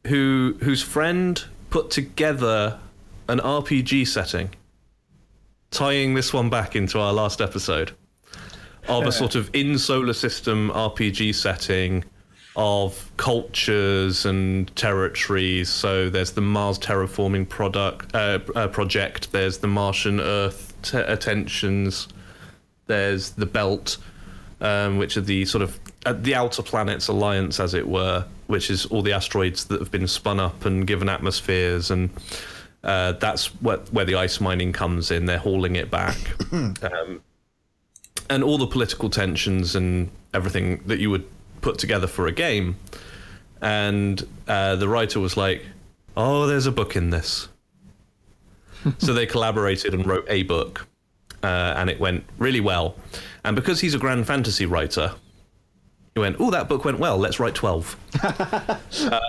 who 0.05 0.55
whose 0.61 0.83
friend 0.83 1.43
put 1.71 1.89
together 1.89 2.79
an 3.27 3.39
RPG 3.39 4.07
setting, 4.07 4.51
tying 5.71 6.13
this 6.13 6.31
one 6.31 6.51
back 6.51 6.75
into 6.75 6.99
our 6.99 7.11
last 7.11 7.41
episode 7.41 7.93
of 8.87 9.05
a 9.05 9.11
sort 9.11 9.35
of 9.35 9.49
in 9.53 9.77
solar 9.77 10.13
system 10.13 10.69
RPG 10.71 11.35
setting 11.35 12.03
of 12.57 13.11
cultures 13.17 14.25
and 14.25 14.75
territories. 14.75 15.69
So 15.69 16.09
there's 16.09 16.31
the 16.31 16.41
Mars 16.41 16.79
terraforming 16.79 17.47
product 17.47 18.15
uh, 18.15 18.39
uh, 18.55 18.67
project. 18.67 19.31
There's 19.31 19.59
the 19.59 19.67
Martian 19.67 20.19
Earth 20.19 20.73
t- 20.81 20.97
uh, 20.97 21.15
tensions. 21.17 22.07
There's 22.87 23.31
the 23.31 23.45
Belt, 23.45 23.97
um, 24.59 24.97
which 24.97 25.17
are 25.17 25.21
the 25.21 25.45
sort 25.45 25.61
of 25.61 25.79
uh, 26.07 26.13
the 26.13 26.33
outer 26.33 26.63
planets 26.63 27.07
alliance, 27.09 27.59
as 27.59 27.75
it 27.75 27.87
were, 27.87 28.25
which 28.47 28.71
is 28.71 28.85
all 28.87 29.03
the 29.03 29.13
asteroids 29.13 29.65
that 29.65 29.79
have 29.79 29.91
been 29.91 30.07
spun 30.07 30.39
up 30.39 30.65
and 30.65 30.87
given 30.87 31.09
atmospheres, 31.09 31.91
and 31.91 32.09
uh, 32.83 33.11
that's 33.13 33.47
what, 33.61 33.91
where 33.93 34.05
the 34.05 34.15
ice 34.15 34.39
mining 34.39 34.73
comes 34.73 35.11
in. 35.11 35.25
They're 35.25 35.37
hauling 35.37 35.75
it 35.75 35.91
back. 35.91 36.17
um, 36.51 37.21
and 38.29 38.43
all 38.43 38.57
the 38.57 38.67
political 38.67 39.09
tensions 39.09 39.75
and 39.75 40.09
everything 40.33 40.81
that 40.85 40.99
you 40.99 41.09
would 41.09 41.27
put 41.61 41.77
together 41.77 42.07
for 42.07 42.27
a 42.27 42.31
game. 42.31 42.77
And 43.61 44.25
uh, 44.47 44.75
the 44.75 44.87
writer 44.87 45.19
was 45.19 45.35
like, 45.35 45.65
"Oh, 46.15 46.45
there's 46.45 46.67
a 46.67 46.71
book 46.71 46.95
in 46.95 47.09
this." 47.09 47.47
so 48.99 49.13
they 49.13 49.25
collaborated 49.25 49.93
and 49.93 50.05
wrote 50.05 50.25
a 50.29 50.43
book, 50.43 50.87
uh, 51.43 51.73
and 51.77 51.89
it 51.89 51.99
went 51.99 52.23
really 52.37 52.61
well. 52.61 52.95
And 53.43 53.55
because 53.55 53.81
he's 53.81 53.95
a 53.95 53.97
grand 53.97 54.27
fantasy 54.27 54.65
writer, 54.65 55.13
he 56.13 56.19
went, 56.19 56.37
"Oh, 56.39 56.51
that 56.51 56.69
book 56.69 56.85
went 56.85 56.99
well. 56.99 57.17
Let's 57.17 57.39
write 57.39 57.55
12. 57.55 57.97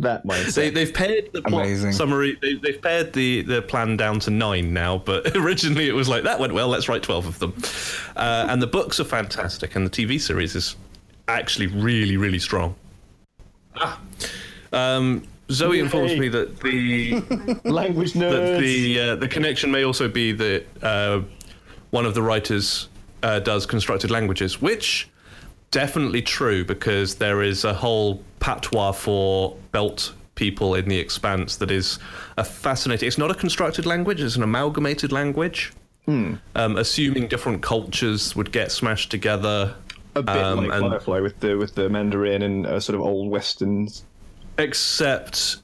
That 0.00 0.26
mindset. 0.26 0.54
They, 0.54 0.70
they've 0.70 0.94
pared 0.94 1.30
the 1.32 1.42
plot 1.42 1.66
Amazing. 1.66 1.92
summary. 1.92 2.38
They, 2.40 2.54
they've 2.54 2.80
pared 2.80 3.12
the, 3.12 3.42
the 3.42 3.60
plan 3.60 3.98
down 3.98 4.18
to 4.20 4.30
nine 4.30 4.72
now, 4.72 4.98
but 4.98 5.36
originally 5.36 5.88
it 5.88 5.92
was 5.92 6.08
like 6.08 6.24
that 6.24 6.40
went 6.40 6.54
well. 6.54 6.68
Let's 6.68 6.88
write 6.88 7.02
twelve 7.02 7.26
of 7.26 7.38
them. 7.38 7.54
Uh, 8.16 8.46
and 8.48 8.62
the 8.62 8.66
books 8.66 8.98
are 8.98 9.04
fantastic, 9.04 9.76
and 9.76 9.86
the 9.86 9.90
TV 9.90 10.18
series 10.18 10.54
is 10.56 10.76
actually 11.28 11.66
really 11.66 12.16
really 12.16 12.38
strong. 12.38 12.74
Ah. 13.76 14.00
Um, 14.72 15.22
Zoe 15.50 15.80
informs 15.80 16.16
me 16.16 16.28
that 16.28 16.60
the 16.60 17.20
Language 17.64 18.14
that 18.14 18.58
the 18.58 19.00
uh, 19.00 19.16
the 19.16 19.28
connection 19.28 19.70
may 19.70 19.84
also 19.84 20.08
be 20.08 20.32
that 20.32 20.64
uh, 20.82 21.20
one 21.90 22.06
of 22.06 22.14
the 22.14 22.22
writers 22.22 22.88
uh, 23.22 23.38
does 23.40 23.66
constructed 23.66 24.10
languages, 24.10 24.62
which 24.62 25.10
definitely 25.70 26.22
true 26.22 26.64
because 26.64 27.16
there 27.16 27.42
is 27.42 27.64
a 27.64 27.72
whole 27.74 28.22
patois 28.40 28.92
for 28.92 29.56
belt 29.72 30.12
people 30.34 30.74
in 30.74 30.88
the 30.88 30.96
expanse 30.98 31.56
that 31.56 31.70
is 31.70 31.98
a 32.38 32.44
fascinating. 32.44 33.06
It's 33.06 33.18
not 33.18 33.30
a 33.30 33.34
constructed 33.34 33.86
language; 33.86 34.20
it's 34.20 34.36
an 34.36 34.42
amalgamated 34.42 35.12
language. 35.12 35.72
Um, 36.08 36.40
assuming 36.76 37.28
different 37.28 37.62
cultures 37.62 38.34
would 38.34 38.50
get 38.50 38.72
smashed 38.72 39.12
together. 39.12 39.76
A 40.16 40.22
bit 40.24 40.34
Um, 40.36 40.66
like 40.66 40.72
and- 40.82 40.90
Firefly 40.90 41.20
with 41.20 41.38
the 41.38 41.56
with 41.56 41.76
the 41.76 41.88
Mandarin 41.88 42.42
and 42.42 42.66
uh, 42.66 42.80
sort 42.80 42.96
of 42.96 43.02
old 43.02 43.30
westerns. 43.30 44.04
Except, 44.58 45.58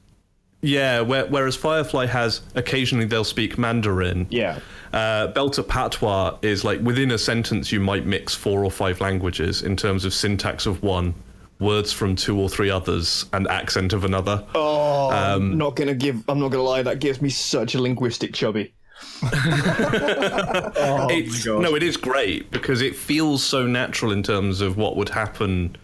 yeah, 0.62 1.00
where, 1.00 1.26
whereas 1.26 1.54
Firefly 1.56 2.06
has 2.06 2.40
occasionally 2.54 3.04
they'll 3.06 3.24
speak 3.24 3.58
Mandarin. 3.58 4.26
Yeah. 4.30 4.58
Uh, 4.92 5.32
Belter 5.32 5.66
Patois 5.66 6.38
is 6.42 6.64
like 6.64 6.80
within 6.80 7.10
a 7.10 7.18
sentence 7.18 7.70
you 7.70 7.80
might 7.80 8.06
mix 8.06 8.34
four 8.34 8.64
or 8.64 8.70
five 8.70 9.00
languages 9.00 9.62
in 9.62 9.76
terms 9.76 10.04
of 10.04 10.14
syntax 10.14 10.64
of 10.66 10.82
one, 10.82 11.14
words 11.60 11.92
from 11.92 12.16
two 12.16 12.38
or 12.40 12.48
three 12.48 12.70
others, 12.70 13.26
and 13.32 13.46
accent 13.48 13.92
of 13.92 14.04
another. 14.04 14.44
Oh, 14.54 15.10
Um, 15.10 15.52
I'm 15.52 15.58
not 15.58 15.76
gonna 15.76 15.94
give. 15.94 16.22
I'm 16.28 16.38
not 16.40 16.50
gonna 16.50 16.62
lie. 16.62 16.82
That 16.82 16.98
gives 17.00 17.20
me 17.20 17.28
such 17.30 17.74
a 17.74 17.80
linguistic 17.82 18.32
chubby. 18.32 18.72
oh 19.22 21.06
it's, 21.10 21.44
no, 21.46 21.74
it 21.74 21.82
is 21.82 21.96
great 21.98 22.50
because 22.50 22.80
it 22.80 22.96
feels 22.96 23.42
so 23.44 23.66
natural 23.66 24.12
in 24.12 24.22
terms 24.22 24.60
of 24.60 24.76
what 24.76 24.96
would 24.96 25.08
happen 25.10 25.76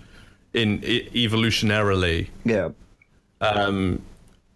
in 0.54 0.82
e- 0.84 1.08
evolutionarily. 1.28 2.28
Yeah. 2.44 2.70
um, 3.40 4.00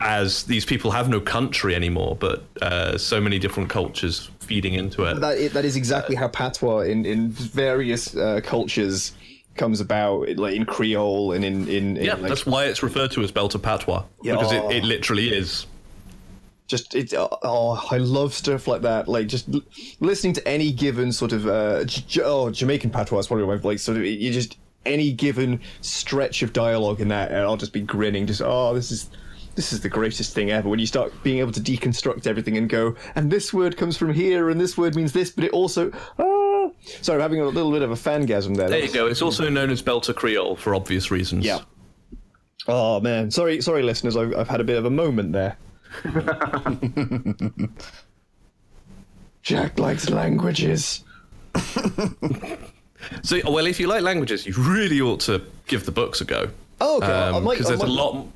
as 0.01 0.43
these 0.45 0.65
people 0.65 0.91
have 0.91 1.09
no 1.09 1.21
country 1.21 1.75
anymore, 1.75 2.17
but 2.21 2.45
uh, 2.63 2.99
so 2.99 3.21
many 3.21 3.39
different 3.39 3.71
cultures 3.71 4.31
feeding 4.41 4.75
into 4.75 5.05
it. 5.05 5.21
That 5.21 5.53
that 5.55 5.65
is 5.65 5.77
exactly 5.77 6.15
how 6.17 6.29
patois 6.29 6.81
in 6.81 7.05
in 7.07 7.31
various 7.31 8.15
uh, 8.17 8.41
cultures 8.45 9.13
comes 9.57 9.81
about, 9.81 10.29
like 10.37 10.55
in 10.55 10.67
Creole 10.67 11.33
and 11.33 11.43
in 11.45 11.67
in, 11.69 11.97
in 11.97 12.05
yeah, 12.05 12.15
like, 12.15 12.29
that's 12.29 12.45
why 12.45 12.67
it's 12.67 12.83
referred 12.83 13.11
to 13.13 13.23
as 13.23 13.33
Belter 13.33 13.61
Patois 13.61 14.05
because 14.23 14.53
Oh. 14.53 14.69
it, 14.71 14.77
it 14.77 14.85
literally 14.85 15.31
is. 15.35 15.67
just 16.69 16.95
it's 16.95 17.15
oh 17.17 17.89
I 17.91 17.97
love 17.97 18.35
stuff 18.35 18.69
like 18.69 18.83
that. 18.83 19.09
Like 19.09 19.29
just 19.29 19.49
l- 19.49 19.63
listening 20.01 20.35
to 20.35 20.47
any 20.47 20.73
given 20.73 21.11
sort 21.11 21.33
of 21.33 21.47
uh, 21.47 21.85
J- 21.85 22.21
oh 22.23 22.51
Jamaican 22.51 22.91
patois 22.91 23.21
is 23.21 23.27
probably 23.29 23.47
my 23.47 23.55
like 23.63 23.79
sort 23.79 23.97
of 23.97 24.05
you 24.05 24.31
just 24.31 24.59
any 24.85 25.11
given 25.11 25.61
stretch 25.81 26.43
of 26.43 26.53
dialogue 26.53 27.01
in 27.01 27.09
that, 27.09 27.31
and 27.31 27.39
I'll 27.41 27.57
just 27.57 27.73
be 27.73 27.81
grinning. 27.81 28.27
Just 28.27 28.43
oh 28.45 28.75
this 28.75 28.91
is. 28.93 29.09
This 29.57 29.73
is 29.73 29.81
the 29.81 29.89
greatest 29.89 30.35
thing 30.35 30.51
ever 30.51 30.69
when 30.69 30.79
you 30.79 30.87
start 30.87 31.13
being 31.23 31.39
able 31.39 31.53
to 31.53 31.61
deconstruct 31.61 32.27
everything 32.27 32.57
and 32.59 32.69
go, 32.69 32.95
and 33.15 33.31
this 33.31 33.53
word 33.53 33.77
comes 33.77 33.97
from 33.97 34.13
here, 34.13 34.51
and 34.51 34.61
this 34.61 34.77
word 34.77 34.95
means 34.95 35.13
this, 35.13 35.31
but 35.31 35.45
it 35.45 35.51
also. 35.53 35.91
Ah. 36.19 36.69
Sorry, 37.01 37.17
I'm 37.17 37.23
having 37.23 37.41
a 37.41 37.47
little 37.47 37.73
bit 37.73 37.83
of 37.83 37.91
a 37.91 37.95
fangasm 37.95 38.57
there. 38.57 38.69
There 38.69 38.85
you 38.85 38.93
go. 38.93 39.07
It's 39.07 39.23
also 39.23 39.49
known 39.49 39.71
as 39.71 39.83
Belter 39.83 40.15
Creole 40.15 40.57
for 40.57 40.75
obvious 40.75 41.11
reasons. 41.11 41.45
Yeah. 41.45 41.61
Oh 42.69 43.01
man, 43.01 43.31
sorry, 43.31 43.61
sorry, 43.61 43.83
listeners. 43.83 44.17
I've, 44.17 44.35
I've 44.37 44.49
had 44.49 44.61
a 44.61 44.65
bit 44.65 44.77
of 44.77 44.85
a 44.85 44.91
moment 44.91 45.33
there. 45.33 45.57
Jack 49.43 49.79
likes 49.79 50.11
languages. 50.11 51.03
So, 53.23 53.39
well, 53.45 53.67
if 53.67 53.79
you 53.79 53.87
like 53.87 54.03
languages, 54.03 54.47
you 54.47 54.55
really 54.57 55.01
ought 55.01 55.21
to 55.21 55.43
give 55.67 55.87
the 55.87 55.93
books 55.93 56.21
a 56.21 56.25
go. 56.25 56.49
Oh, 56.81 56.97
okay. 56.99 57.07
I 57.07 57.39
might, 57.39 57.53
Because 57.53 57.67
I 57.67 57.77
there's 57.77 57.83
a 57.83 57.87
lot. 57.87 58.27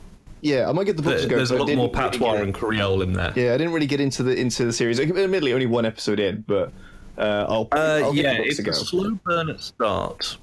Yeah, 0.43 0.69
I 0.69 0.73
might 0.73 0.85
get 0.85 0.97
the 0.97 1.03
books 1.03 1.23
to 1.23 1.29
go. 1.29 1.37
There's 1.37 1.51
a 1.51 1.57
lot 1.57 1.75
more 1.75 1.91
patois 1.91 2.37
and 2.37 2.55
Creole 2.55 3.03
in 3.03 3.13
there. 3.13 3.33
Yeah, 3.37 3.55
I 3.55 3.59
didn't 3.59 3.73
really 3.73 3.87
get 3.87 4.01
into 4.01 4.23
the 4.23 4.35
into 4.35 4.65
the 4.65 4.73
series. 4.73 4.99
Admittedly, 4.99 5.53
only 5.53 5.67
one 5.67 5.85
episode 5.85 6.19
in, 6.19 6.45
but 6.47 6.73
uh, 7.19 7.47
I'll, 7.49 7.69
Uh, 7.73 8.01
I'll 8.05 8.15
yeah, 8.15 8.39
the 8.39 8.45
it's 8.45 8.59
a 8.59 8.73
slow 8.73 9.19
burn 9.25 9.51
at 9.51 9.61
start. 9.61 10.39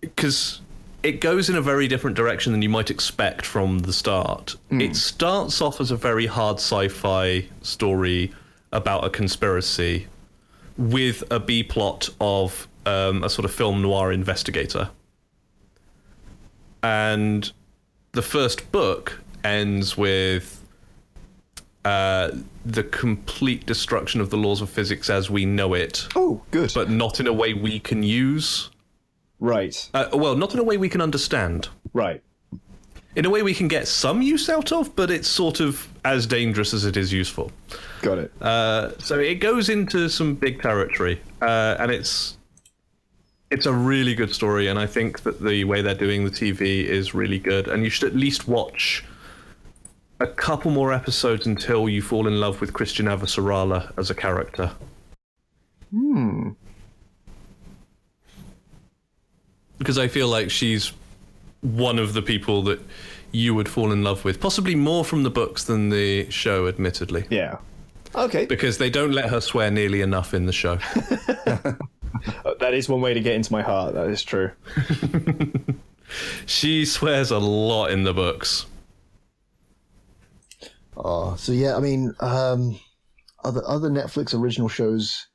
Because 0.00 0.60
it 1.02 1.20
goes 1.20 1.48
in 1.48 1.56
a 1.56 1.60
very 1.62 1.88
different 1.88 2.16
direction 2.16 2.52
than 2.52 2.62
you 2.62 2.68
might 2.68 2.90
expect 2.90 3.46
from 3.46 3.80
the 3.80 3.92
start. 3.92 4.56
Hmm. 4.70 4.80
It 4.80 4.96
starts 4.96 5.60
off 5.60 5.80
as 5.80 5.90
a 5.90 5.96
very 5.96 6.26
hard 6.26 6.56
sci 6.58 6.88
fi 6.88 7.46
story 7.62 8.32
about 8.72 9.04
a 9.04 9.10
conspiracy 9.10 10.06
with 10.76 11.24
a 11.30 11.40
B 11.40 11.62
plot 11.62 12.08
of 12.20 12.68
um, 12.86 13.24
a 13.24 13.30
sort 13.30 13.44
of 13.44 13.52
film 13.52 13.82
noir 13.82 14.12
investigator. 14.12 14.90
And 16.82 17.50
the 18.18 18.22
first 18.22 18.72
book 18.72 19.20
ends 19.44 19.96
with 19.96 20.60
uh, 21.84 22.32
the 22.66 22.82
complete 22.82 23.64
destruction 23.64 24.20
of 24.20 24.28
the 24.30 24.36
laws 24.36 24.60
of 24.60 24.68
physics 24.68 25.08
as 25.08 25.30
we 25.30 25.46
know 25.46 25.72
it, 25.72 26.04
Oh, 26.16 26.42
good. 26.50 26.72
but 26.74 26.90
not 26.90 27.20
in 27.20 27.28
a 27.28 27.32
way 27.32 27.54
we 27.54 27.78
can 27.78 28.02
use. 28.02 28.70
right, 29.38 29.88
Uh, 29.94 30.06
well, 30.14 30.34
not 30.34 30.52
in 30.52 30.58
a 30.58 30.64
way 30.64 30.76
we 30.76 30.88
can 30.88 31.00
understand. 31.00 31.68
right. 31.92 32.20
In 33.14 33.24
a 33.24 33.30
way 33.30 33.42
we 33.42 33.54
can 33.54 33.68
get 33.68 33.86
some 33.86 34.20
use 34.20 34.48
out 34.48 34.72
of, 34.72 34.94
but 34.96 35.10
it's 35.12 35.28
sort 35.28 35.60
of 35.60 35.86
as 36.04 36.26
dangerous 36.26 36.74
as 36.74 36.84
it 36.84 36.96
is 36.96 37.12
useful. 37.12 37.52
Got 38.02 38.18
it. 38.18 38.32
Uh, 38.42 38.98
so 38.98 39.18
it 39.20 39.36
goes 39.36 39.68
into 39.68 40.08
some 40.08 40.34
big 40.34 40.60
territory, 40.60 41.20
uh, 41.40 41.76
and 41.78 41.90
it's 41.92 42.37
it's 43.50 43.66
a 43.66 43.72
really 43.72 44.14
good 44.14 44.34
story. 44.34 44.68
And 44.68 44.78
I 44.78 44.86
think 44.86 45.22
that 45.22 45.42
the 45.42 45.64
way 45.64 45.82
they're 45.82 45.94
doing 45.94 46.24
the 46.24 46.30
TV 46.30 46.84
is 46.84 47.14
really 47.14 47.38
good. 47.38 47.68
And 47.68 47.84
you 47.84 47.90
should 47.90 48.08
at 48.08 48.16
least 48.16 48.46
watch 48.48 49.04
a 50.20 50.26
couple 50.26 50.70
more 50.70 50.92
episodes 50.92 51.46
until 51.46 51.88
you 51.88 52.02
fall 52.02 52.26
in 52.26 52.40
love 52.40 52.60
with 52.60 52.72
Chrisjen 52.72 53.06
Avasarala 53.06 53.92
as 53.96 54.10
a 54.10 54.14
character. 54.14 54.72
Hmm. 55.90 56.50
Because 59.78 59.96
I 59.96 60.08
feel 60.08 60.28
like 60.28 60.50
she's 60.50 60.92
one 61.60 61.98
of 61.98 62.12
the 62.12 62.22
people 62.22 62.62
that 62.62 62.80
you 63.30 63.54
would 63.54 63.68
fall 63.68 63.92
in 63.92 64.02
love 64.02 64.24
with, 64.24 64.40
possibly 64.40 64.74
more 64.74 65.04
from 65.04 65.22
the 65.22 65.30
books 65.30 65.64
than 65.64 65.90
the 65.90 66.28
show, 66.30 66.66
admittedly. 66.66 67.26
Yeah. 67.30 67.58
Okay. 68.14 68.46
Because 68.46 68.78
they 68.78 68.90
don't 68.90 69.12
let 69.12 69.28
her 69.30 69.40
swear 69.40 69.70
nearly 69.70 70.00
enough 70.00 70.34
in 70.34 70.46
the 70.46 70.52
show. 70.52 70.78
That 72.60 72.74
is 72.74 72.88
one 72.88 73.00
way 73.00 73.14
to 73.14 73.20
get 73.20 73.34
into 73.34 73.52
my 73.52 73.62
heart. 73.62 73.94
That 73.94 74.08
is 74.08 74.22
true. 74.22 74.50
She 76.46 76.84
swears 76.84 77.30
a 77.30 77.38
lot 77.38 77.90
in 77.90 78.04
the 78.04 78.14
books. 78.14 78.66
Oh, 80.96 81.36
so 81.36 81.52
yeah, 81.52 81.76
I 81.76 81.80
mean, 81.80 82.14
um, 82.20 82.78
other 83.44 83.62
other 83.66 83.90
Netflix 83.90 84.38
original 84.38 84.68
shows. 84.68 85.26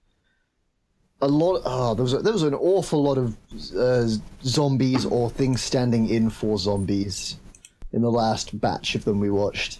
A 1.22 1.28
lot. 1.28 1.62
Oh, 1.64 1.94
there 1.94 2.04
was 2.04 2.14
a, 2.14 2.20
there 2.20 2.34
was 2.34 2.44
an 2.44 2.54
awful 2.54 3.02
lot 3.02 3.18
of 3.18 3.38
uh, 3.78 4.08
zombies 4.44 5.06
or 5.06 5.30
things 5.30 5.62
standing 5.62 6.10
in 6.10 6.30
for 6.30 6.58
zombies 6.58 7.38
in 7.94 8.02
the 8.02 8.12
last 8.12 8.60
batch 8.60 8.96
of 8.96 9.06
them 9.06 9.20
we 9.20 9.30
watched, 9.30 9.80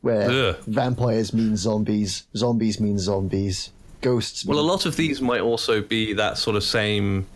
where 0.00 0.30
Ugh. 0.30 0.56
vampires 0.66 1.32
mean 1.32 1.56
zombies, 1.56 2.24
zombies 2.36 2.80
mean 2.80 2.98
zombies, 2.98 3.70
ghosts. 4.04 4.44
Well, 4.44 4.58
a 4.58 4.68
lot 4.74 4.86
of 4.86 4.96
these 4.96 5.20
might 5.20 5.40
also 5.40 5.80
be 5.82 6.12
that 6.14 6.38
sort 6.38 6.56
of 6.56 6.62
same. 6.62 7.26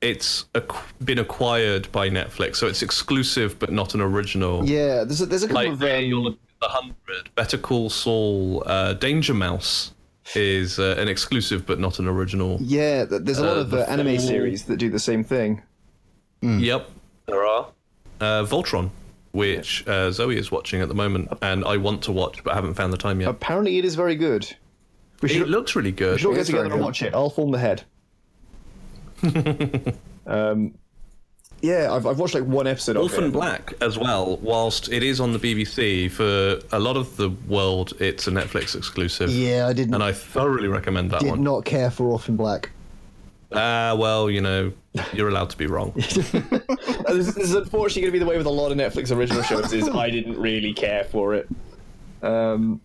It's 0.00 0.44
ac- 0.54 0.66
been 1.04 1.18
acquired 1.18 1.90
by 1.92 2.08
Netflix, 2.08 2.56
so 2.56 2.66
it's 2.68 2.82
exclusive 2.82 3.58
but 3.58 3.70
not 3.72 3.94
an 3.94 4.00
original. 4.00 4.64
Yeah. 4.64 5.04
There's 5.04 5.20
a, 5.20 5.26
there's 5.26 5.42
a 5.42 5.48
couple 5.48 5.62
Like 5.64 5.72
of 5.72 5.78
there, 5.80 5.98
um, 5.98 6.04
you'll 6.04 6.22
look 6.24 6.34
at 6.34 6.60
the 6.60 6.68
hundred. 6.68 7.34
Better 7.34 7.58
Call 7.58 7.90
Saul, 7.90 8.62
uh, 8.66 8.92
Danger 8.94 9.34
Mouse 9.34 9.92
is 10.34 10.78
uh, 10.78 10.94
an 10.98 11.08
exclusive 11.08 11.66
but 11.66 11.78
not 11.80 11.98
an 11.98 12.06
original. 12.06 12.58
Yeah, 12.60 13.04
there's 13.04 13.38
a 13.38 13.44
lot 13.46 13.56
Uh, 13.56 13.60
of 13.60 13.70
the 13.70 13.82
uh, 13.88 13.90
anime 13.92 14.16
full- 14.18 14.26
series 14.28 14.64
that 14.66 14.76
do 14.76 14.88
the 14.90 14.98
same 15.00 15.24
thing. 15.24 15.62
Yep, 16.42 16.88
there 17.26 17.44
are. 17.44 17.66
Uh, 18.20 18.44
Voltron, 18.44 18.90
which 19.32 19.86
uh, 19.88 20.12
Zoe 20.12 20.36
is 20.38 20.52
watching 20.52 20.80
at 20.80 20.86
the 20.88 20.94
moment, 20.94 21.28
and 21.42 21.64
I 21.64 21.76
want 21.76 22.02
to 22.02 22.12
watch 22.12 22.44
but 22.44 22.54
haven't 22.54 22.74
found 22.74 22.92
the 22.92 22.96
time 22.98 23.20
yet. 23.20 23.28
Apparently, 23.30 23.78
it 23.78 23.84
is 23.84 23.96
very 23.96 24.14
good. 24.14 24.44
We 25.22 25.30
It 25.32 25.48
looks 25.48 25.74
really 25.76 25.92
good. 25.92 26.06
we 26.06 26.10
good. 26.12 26.20
should 26.20 26.28
all 26.28 26.34
get 26.34 26.46
together 26.46 26.72
and 26.72 26.80
watch 26.80 27.02
it. 27.02 27.14
I'll 27.14 27.30
form 27.30 27.50
the 27.50 27.58
head. 27.58 27.82
um, 30.26 30.74
yeah, 31.60 31.92
I've, 31.92 32.06
I've 32.06 32.18
watched 32.20 32.34
like 32.34 32.44
one 32.44 32.66
episode 32.68 32.96
of 32.96 33.02
Orphan 33.02 33.24
it. 33.24 33.32
Black 33.32 33.74
as 33.80 33.98
well, 33.98 34.36
whilst 34.36 34.90
it 34.92 35.02
is 35.02 35.18
on 35.20 35.32
the 35.32 35.38
BBC, 35.40 36.08
for 36.10 36.60
a 36.74 36.78
lot 36.78 36.96
of 36.96 37.16
the 37.16 37.30
world, 37.48 37.94
it's 37.98 38.28
a 38.28 38.30
Netflix 38.30 38.76
exclusive. 38.76 39.30
yeah, 39.30 39.66
I 39.66 39.72
didn't 39.72 39.94
And 39.94 40.02
I 40.02 40.12
thoroughly 40.12 40.68
recommend 40.68 41.10
that 41.10 41.20
did 41.20 41.30
one. 41.30 41.42
not 41.42 41.64
care 41.64 41.90
for 41.90 42.06
Orphan 42.06 42.36
Black. 42.36 42.70
Ah, 43.52 43.96
well, 43.98 44.30
you 44.30 44.40
know, 44.42 44.72
you're 45.12 45.28
allowed 45.30 45.50
to 45.50 45.56
be 45.58 45.66
wrong. 45.66 45.92
Uh, 47.08 47.14
this, 47.14 47.26
this 47.34 47.44
is 47.44 47.54
unfortunately 47.54 48.02
going 48.02 48.12
to 48.12 48.12
be 48.12 48.18
the 48.18 48.26
way 48.26 48.36
with 48.36 48.44
a 48.46 48.50
lot 48.50 48.70
of 48.70 48.76
Netflix 48.76 49.14
original 49.16 49.42
shows. 49.42 49.72
Is 49.72 49.88
I 49.88 50.10
didn't 50.10 50.38
really 50.38 50.74
care 50.74 51.04
for 51.04 51.34
it. 51.34 51.48
Um, 52.22 52.82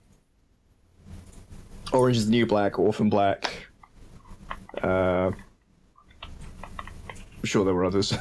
Orange 1.94 2.18
is 2.18 2.26
the 2.26 2.32
New 2.32 2.46
Black, 2.46 2.80
Orphan 2.80 3.10
Black. 3.10 3.52
Uh, 4.82 5.32
I'm 6.24 7.44
sure 7.44 7.64
there 7.64 7.74
were 7.74 7.86
others. 7.86 8.12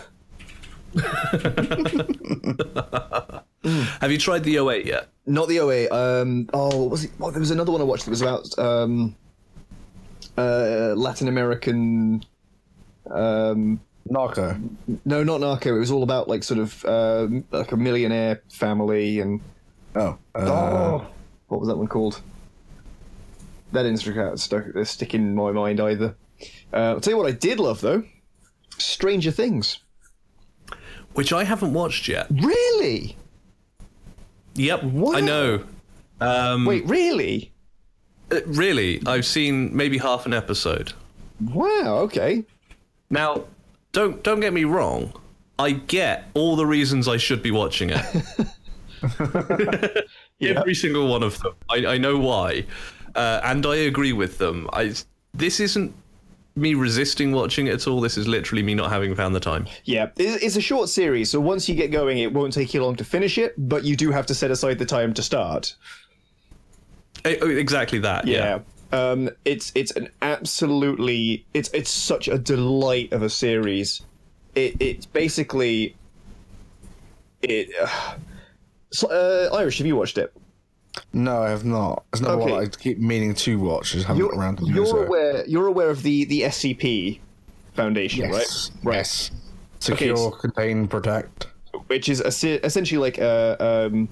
Have 4.01 4.11
you 4.11 4.19
tried 4.19 4.45
the 4.45 4.59
OA 4.59 4.79
yet? 4.79 5.09
Not 5.27 5.49
the 5.49 5.61
OA. 5.61 5.91
Um, 5.91 6.49
oh, 6.53 6.77
what 6.83 6.91
was 6.91 7.05
it? 7.05 7.11
Oh, 7.21 7.31
there 7.31 7.41
was 7.41 7.51
another 7.51 7.73
one 7.73 7.81
I 7.81 7.85
watched 7.85 8.05
that 8.05 8.11
was 8.11 8.23
about 8.23 8.59
um, 8.59 9.17
uh, 10.37 10.95
Latin 10.97 11.29
American. 11.29 12.25
Um, 13.11 13.81
Narco. 14.05 14.59
no, 15.05 15.23
not 15.23 15.41
Narco. 15.41 15.75
It 15.75 15.79
was 15.79 15.91
all 15.91 16.03
about 16.03 16.29
like 16.29 16.43
sort 16.43 16.61
of 16.61 16.85
um, 16.85 17.45
like 17.51 17.73
a 17.73 17.77
millionaire 17.77 18.43
family 18.49 19.21
and 19.21 19.41
Oh. 19.95 20.19
Uh, 20.35 20.41
oh, 20.41 21.07
what 21.49 21.61
was 21.61 21.69
that 21.69 21.77
one 21.77 21.87
called? 21.87 22.21
That 23.73 23.85
didn't 23.85 23.99
stick 23.99 24.17
out, 24.19 24.39
stuck, 24.39 24.65
uh, 24.77 24.85
stick 24.85 25.15
in 25.15 25.35
my 25.35 25.51
mind 25.53 25.81
either. 25.81 26.15
Uh, 26.73 26.77
I'll 26.77 27.01
tell 27.01 27.13
you 27.13 27.17
what 27.19 27.27
I 27.27 27.33
did 27.33 27.59
love 27.59 27.81
though. 27.81 28.05
Stranger 28.79 29.31
Things. 29.31 29.79
Which 31.15 31.33
I 31.33 31.45
haven't 31.45 31.73
watched 31.75 32.09
yet. 32.09 32.27
Really? 32.31 33.17
Yep, 34.55 34.83
Wow. 34.85 35.13
I 35.15 35.21
know. 35.21 35.65
Um, 36.21 36.65
Wait, 36.67 36.87
really? 36.87 37.53
uh, 38.31 38.41
really, 38.47 39.03
I've 39.07 39.27
seen 39.27 39.75
maybe 39.77 39.99
half 39.99 40.25
an 40.27 40.33
episode. 40.35 40.93
Wow. 41.41 41.99
Okay. 42.05 42.45
Now, 43.11 43.45
don't 43.93 44.23
don't 44.23 44.41
get 44.41 44.53
me 44.53 44.65
wrong. 44.65 45.13
I 45.59 45.73
get 45.73 46.29
all 46.35 46.57
the 46.57 46.67
reasons 46.67 47.09
I 47.09 47.17
should 47.19 47.43
be 47.43 47.51
watching 47.51 47.91
it. 47.93 48.05
Every 50.41 50.75
single 50.75 51.09
one 51.09 51.23
of 51.23 51.39
them. 51.41 51.55
I, 51.69 51.87
I 51.87 51.99
know 51.99 52.19
why, 52.19 52.65
uh, 53.15 53.41
and 53.45 53.65
I 53.67 53.77
agree 53.77 54.13
with 54.13 54.39
them. 54.39 54.69
I 54.73 54.95
this 55.35 55.61
isn't 55.61 55.95
me 56.55 56.75
resisting 56.75 57.33
watching 57.33 57.67
it 57.67 57.75
at 57.75 57.87
all. 57.87 58.01
This 58.01 58.19
is 58.19 58.29
literally 58.29 58.63
me 58.63 58.75
not 58.75 58.91
having 58.91 59.15
found 59.15 59.35
the 59.35 59.41
time. 59.41 59.67
Yeah, 59.85 60.11
it's 60.17 60.57
a 60.57 60.61
short 60.61 60.89
series, 60.89 61.31
so 61.31 61.41
once 61.41 61.69
you 61.69 61.75
get 61.75 61.91
going, 61.91 62.19
it 62.19 62.33
won't 62.33 62.53
take 62.53 62.75
you 62.75 62.85
long 62.85 62.97
to 62.97 63.05
finish 63.05 63.39
it, 63.39 63.55
but 63.57 63.85
you 63.85 63.97
do 63.97 64.11
have 64.11 64.27
to 64.27 64.35
set 64.35 64.51
aside 64.51 64.79
the 64.79 64.87
time 64.87 65.15
to 65.15 65.23
start. 65.23 65.75
Eh, 67.25 67.37
oh, 67.41 67.49
exactly 67.49 67.99
that. 68.01 68.27
Yeah. 68.27 68.61
Um, 68.93 69.31
it's 69.47 69.73
it's 69.75 69.93
an 69.93 70.11
absolutely 70.21 71.47
it's 71.55 71.71
it's 71.71 71.91
such 71.91 72.29
a 72.29 72.37
delight 72.37 73.13
of 73.13 73.23
a 73.23 73.31
series. 73.31 74.03
It 74.55 74.77
it's 74.81 75.07
basically 75.07 75.97
it. 77.43 77.71
Uh, 77.81 78.15
so, 78.93 79.09
uh, 79.09 79.57
Irish, 79.57 79.79
have 79.79 79.87
you 79.87 79.97
watched 79.97 80.19
it? 80.19 80.35
No, 81.13 81.43
I 81.43 81.51
have 81.51 81.65
not. 81.65 82.05
It's 82.13 82.21
another 82.21 82.43
Okay. 82.43 82.53
one 82.53 82.63
I 82.65 82.67
keep 82.69 82.99
meaning 82.99 83.35
to 83.35 83.59
watch. 83.59 83.93
Just 83.93 84.07
haven't 84.07 84.19
You're, 84.21 84.31
got 84.31 84.39
around 84.39 84.59
to 84.59 84.67
you're 84.67 84.87
so. 84.87 84.99
aware 85.05 85.45
you're 85.47 85.67
aware 85.67 85.91
of 85.91 86.03
the 86.03 86.25
the 86.25 86.43
SCP 86.43 87.21
Foundation, 87.75 88.31
Yes. 88.31 88.71
right? 88.83 88.97
Yes. 88.97 89.31
Secure, 89.79 90.17
so- 90.17 90.31
contain, 90.31 90.87
protect. 90.89 91.47
which 91.89 92.09
is 92.09 92.21
essentially 92.21 92.99
like 93.01 93.19
a, 93.19 93.57
um, 93.91 94.09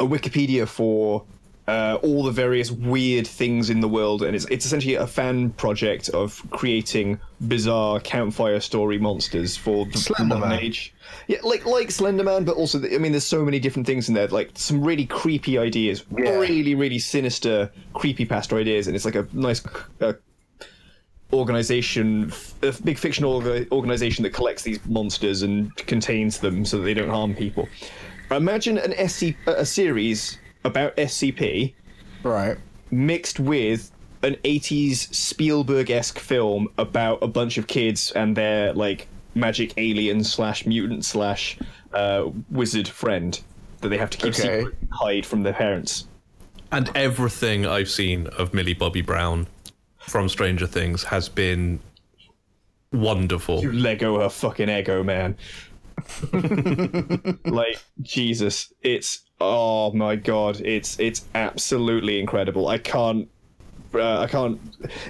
a 0.00 0.04
Wikipedia 0.04 0.66
for 0.66 1.24
uh, 1.68 1.98
all 2.02 2.22
the 2.22 2.30
various 2.32 2.70
weird 2.70 3.26
things 3.26 3.68
in 3.68 3.80
the 3.80 3.88
world, 3.88 4.22
and 4.22 4.34
it's 4.34 4.46
it's 4.46 4.64
essentially 4.64 4.94
a 4.94 5.06
fan 5.06 5.50
project 5.50 6.08
of 6.08 6.42
creating 6.50 7.20
bizarre 7.46 8.00
campfire 8.00 8.58
story 8.58 8.98
monsters 8.98 9.54
for 9.54 9.84
the, 9.84 10.14
the 10.16 10.24
modern 10.24 10.52
age. 10.52 10.94
Yeah, 11.26 11.38
like 11.42 11.66
like 11.66 11.88
Slenderman, 11.88 12.46
but 12.46 12.56
also 12.56 12.78
the, 12.78 12.94
I 12.94 12.98
mean, 12.98 13.12
there's 13.12 13.26
so 13.26 13.44
many 13.44 13.60
different 13.60 13.86
things 13.86 14.08
in 14.08 14.14
there, 14.14 14.28
like 14.28 14.50
some 14.54 14.82
really 14.82 15.04
creepy 15.04 15.58
ideas, 15.58 16.06
Yeah. 16.16 16.38
really 16.38 16.74
really 16.74 16.98
sinister 16.98 17.70
creepy 17.92 18.24
pasta 18.24 18.56
ideas, 18.56 18.86
and 18.86 18.96
it's 18.96 19.04
like 19.04 19.16
a 19.16 19.28
nice. 19.32 19.62
Uh, 20.00 20.14
organization 21.30 22.32
a 22.62 22.72
big 22.84 22.96
fictional 22.96 23.42
orga- 23.42 23.70
organization 23.70 24.22
that 24.22 24.30
collects 24.32 24.62
these 24.62 24.78
monsters 24.86 25.42
and 25.42 25.76
contains 25.76 26.38
them 26.38 26.64
so 26.64 26.78
that 26.78 26.84
they 26.84 26.94
don't 26.94 27.10
harm 27.10 27.34
people 27.34 27.68
imagine 28.30 28.78
an 28.78 28.94
SC, 29.06 29.34
a 29.46 29.66
series 29.66 30.38
about 30.64 30.96
scp 30.96 31.74
Right. 32.22 32.56
mixed 32.90 33.38
with 33.40 33.90
an 34.22 34.34
80s 34.44 35.14
spielberg-esque 35.14 36.18
film 36.18 36.68
about 36.78 37.22
a 37.22 37.28
bunch 37.28 37.56
of 37.58 37.66
kids 37.68 38.10
and 38.12 38.36
their 38.36 38.72
like 38.72 39.06
magic 39.34 39.72
alien 39.76 40.24
slash 40.24 40.66
mutant 40.66 41.04
slash 41.04 41.56
uh, 41.94 42.24
wizard 42.50 42.88
friend 42.88 43.40
that 43.80 43.88
they 43.90 43.98
have 43.98 44.10
to 44.10 44.18
keep 44.18 44.30
Okay. 44.34 44.58
secret 44.58 44.74
and 44.80 44.90
hide 44.92 45.24
from 45.24 45.42
their 45.44 45.52
parents 45.52 46.06
And 46.72 46.90
everything 46.96 47.64
I've 47.64 47.88
seen 47.88 48.26
of 48.38 48.52
Millie 48.52 48.74
Bobby 48.74 49.00
Brown 49.02 49.46
from 49.98 50.28
Stranger 50.28 50.66
Things 50.66 51.04
has 51.04 51.28
been 51.28 51.78
wonderful. 52.92 53.62
You 53.62 53.72
Lego 53.72 54.18
her 54.20 54.28
fucking 54.28 54.68
ego, 54.68 55.02
man. 55.04 55.36
like 57.44 57.78
Jesus, 58.02 58.72
it's 58.82 59.20
oh 59.40 59.92
my 59.92 60.16
god, 60.16 60.60
it's 60.60 60.98
it's 60.98 61.24
absolutely 61.34 62.18
incredible. 62.18 62.68
I 62.68 62.78
can't. 62.78 63.28
Uh, 63.94 64.20
I 64.20 64.26
can't. 64.26 64.60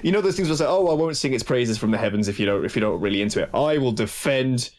You 0.03 0.11
know 0.11 0.21
those 0.21 0.35
things 0.35 0.47
where 0.47 0.57
say, 0.57 0.65
"Oh, 0.65 0.87
I 0.87 0.93
won't 0.93 1.17
sing 1.17 1.33
its 1.33 1.43
praises 1.43 1.77
from 1.77 1.91
the 1.91 1.97
heavens 1.97 2.27
if 2.27 2.39
you 2.39 2.45
don't 2.45 2.65
if 2.65 2.75
you 2.75 2.81
don't 2.81 2.99
really 3.01 3.21
into 3.21 3.41
it." 3.41 3.49
I 3.53 3.77
will 3.77 3.91
defend 3.91 4.69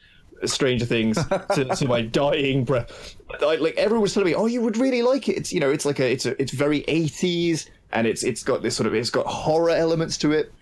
Stranger 0.44 0.86
Things 0.86 1.16
to, 1.54 1.64
to 1.64 1.86
my 1.86 2.02
dying 2.02 2.64
breath. 2.64 3.16
I, 3.42 3.56
like 3.56 3.76
everyone 3.76 4.02
was 4.02 4.14
telling 4.14 4.28
me, 4.28 4.34
"Oh, 4.34 4.46
you 4.46 4.62
would 4.62 4.76
really 4.76 5.02
like 5.02 5.28
it." 5.28 5.36
It's 5.36 5.52
you 5.52 5.60
know, 5.60 5.70
it's 5.70 5.84
like 5.84 6.00
a 6.00 6.10
it's 6.10 6.26
a 6.26 6.40
it's 6.40 6.52
very 6.52 6.84
eighties, 6.88 7.68
and 7.92 8.06
it's 8.06 8.22
it's 8.22 8.42
got 8.42 8.62
this 8.62 8.76
sort 8.76 8.86
of 8.86 8.94
it's 8.94 9.10
got 9.10 9.26
horror 9.26 9.70
elements 9.70 10.16
to 10.18 10.32
it 10.32 10.52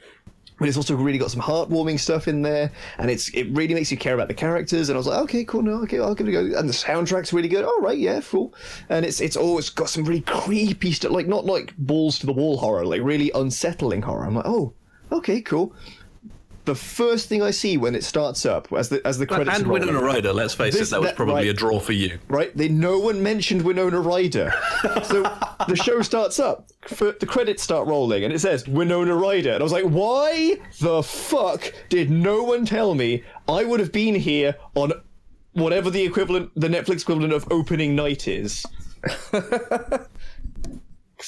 but 0.58 0.68
it's 0.68 0.76
also 0.76 0.96
really 0.96 1.18
got 1.18 1.30
some 1.30 1.40
heartwarming 1.40 1.98
stuff 1.98 2.28
in 2.28 2.42
there, 2.42 2.70
and 2.98 3.10
it's 3.10 3.28
it 3.30 3.44
really 3.50 3.74
makes 3.74 3.90
you 3.90 3.96
care 3.96 4.14
about 4.14 4.28
the 4.28 4.34
characters. 4.34 4.88
And 4.88 4.96
I 4.96 4.98
was 4.98 5.06
like, 5.06 5.20
okay, 5.20 5.44
cool, 5.44 5.62
no, 5.62 5.82
okay, 5.82 5.98
I'll 5.98 6.14
give 6.14 6.28
it 6.28 6.30
a 6.30 6.50
go. 6.50 6.58
And 6.58 6.68
the 6.68 6.72
soundtrack's 6.72 7.32
really 7.32 7.48
good. 7.48 7.64
All 7.64 7.80
right, 7.80 7.98
yeah, 7.98 8.20
cool. 8.20 8.54
And 8.88 9.04
it's 9.04 9.20
it's 9.20 9.36
always 9.36 9.70
got 9.70 9.88
some 9.88 10.04
really 10.04 10.22
creepy 10.22 10.92
stuff, 10.92 11.12
like 11.12 11.26
not 11.26 11.44
like 11.44 11.76
balls 11.76 12.18
to 12.20 12.26
the 12.26 12.32
wall 12.32 12.56
horror, 12.58 12.84
like 12.84 13.02
really 13.02 13.30
unsettling 13.34 14.02
horror. 14.02 14.26
I'm 14.26 14.34
like, 14.34 14.46
oh, 14.46 14.72
okay, 15.12 15.40
cool. 15.40 15.74
The 16.68 16.74
first 16.74 17.30
thing 17.30 17.42
I 17.42 17.50
see 17.50 17.78
when 17.78 17.94
it 17.94 18.04
starts 18.04 18.44
up, 18.44 18.70
as 18.74 18.90
the 18.90 19.00
as 19.06 19.16
the 19.18 19.26
credits 19.26 19.56
And 19.56 19.66
roll, 19.66 19.78
Winona 19.80 20.02
Ryder, 20.02 20.34
let's 20.34 20.52
face 20.52 20.74
This- 20.74 20.88
it, 20.88 20.90
that 20.90 21.00
was 21.00 21.12
probably 21.12 21.34
right. 21.34 21.46
a 21.48 21.52
draw 21.54 21.80
for 21.80 21.94
you. 21.94 22.18
right? 22.28 22.54
They 22.54 22.68
no 22.68 22.98
one 22.98 23.22
mentioned 23.22 23.62
Winona 23.62 23.98
Ryder, 24.00 24.52
so 25.04 25.22
the 25.66 25.74
show 25.82 26.02
starts 26.02 26.38
up. 26.38 26.66
f- 26.84 27.18
The 27.20 27.26
credits 27.26 27.62
start 27.62 27.88
rolling, 27.88 28.22
and 28.24 28.34
it 28.34 28.40
says 28.40 28.68
Winona 28.68 29.14
Ryder, 29.16 29.52
and 29.52 29.60
I 29.60 29.64
was 29.64 29.72
like, 29.72 29.84
"Why 29.84 30.56
the 30.80 31.02
fuck 31.02 31.72
did 31.88 32.10
no 32.10 32.42
one 32.42 32.66
tell 32.66 32.94
me? 32.94 33.22
I 33.48 33.64
would 33.64 33.80
have 33.80 33.92
been 33.92 34.14
here 34.14 34.54
on 34.74 34.92
whatever 35.54 35.88
the 35.88 36.02
equivalent, 36.02 36.50
the 36.54 36.68
Netflix 36.68 37.00
equivalent 37.00 37.32
of 37.32 37.46
opening 37.50 37.96
night 37.96 38.28
is." 38.28 38.62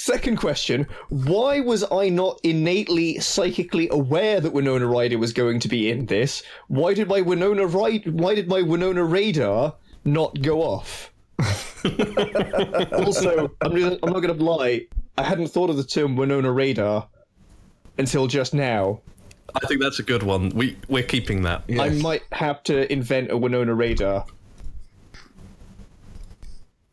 Second 0.02 0.38
question: 0.38 0.86
Why 1.10 1.60
was 1.60 1.84
I 1.92 2.08
not 2.08 2.40
innately 2.42 3.18
psychically 3.18 3.86
aware 3.90 4.40
that 4.40 4.50
Winona 4.50 4.86
Ryder 4.86 5.18
was 5.18 5.34
going 5.34 5.60
to 5.60 5.68
be 5.68 5.90
in 5.90 6.06
this? 6.06 6.42
Why 6.68 6.94
did 6.94 7.06
my 7.06 7.20
Winona 7.20 7.66
Ryder? 7.66 8.10
Why 8.10 8.34
did 8.34 8.48
my 8.48 8.62
Winona 8.62 9.04
radar 9.04 9.74
not 10.06 10.40
go 10.40 10.62
off? 10.62 11.12
also, 12.94 13.50
I'm, 13.60 13.76
just, 13.76 13.98
I'm 14.02 14.10
not 14.10 14.20
going 14.20 14.34
to 14.34 14.42
lie. 14.42 14.86
I 15.18 15.22
hadn't 15.22 15.48
thought 15.48 15.68
of 15.68 15.76
the 15.76 15.84
term 15.84 16.16
Winona 16.16 16.50
radar 16.50 17.06
until 17.98 18.26
just 18.26 18.54
now. 18.54 19.02
I 19.54 19.66
think 19.66 19.82
that's 19.82 19.98
a 19.98 20.02
good 20.02 20.22
one. 20.22 20.48
We 20.48 20.78
we're 20.88 21.02
keeping 21.02 21.42
that. 21.42 21.64
I 21.78 21.90
might 21.90 22.22
have 22.32 22.62
to 22.64 22.90
invent 22.90 23.30
a 23.30 23.36
Winona 23.36 23.74
radar. 23.74 24.24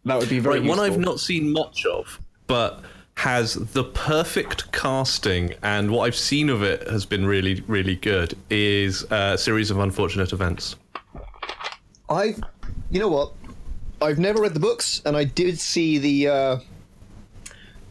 That 0.03 0.19
would 0.19 0.27
be 0.27 0.39
very 0.39 0.59
Right, 0.59 0.67
one 0.67 0.79
I've 0.81 0.99
not 0.99 1.21
seen 1.21 1.53
much 1.53 1.85
of, 1.85 2.19
but 2.47 2.83
has 3.17 3.55
the 3.55 3.83
perfect 3.83 4.71
casting, 4.71 5.55
and 5.63 5.89
what 5.89 6.05
I've 6.05 6.15
seen 6.15 6.51
of 6.51 6.61
it 6.61 6.87
has 6.87 7.03
been 7.03 7.25
really, 7.25 7.61
really 7.61 7.95
good. 7.95 8.37
Is 8.51 9.03
a 9.09 9.35
series 9.35 9.71
of 9.71 9.79
unfortunate 9.79 10.33
events. 10.33 10.75
I've, 12.09 12.39
you 12.91 12.99
know 12.99 13.07
what? 13.07 13.33
I've 14.03 14.19
never 14.19 14.43
read 14.43 14.53
the 14.53 14.59
books, 14.59 15.01
and 15.03 15.17
I 15.17 15.23
did 15.23 15.57
see 15.57 15.97
the, 15.97 16.27
uh, 16.27 16.59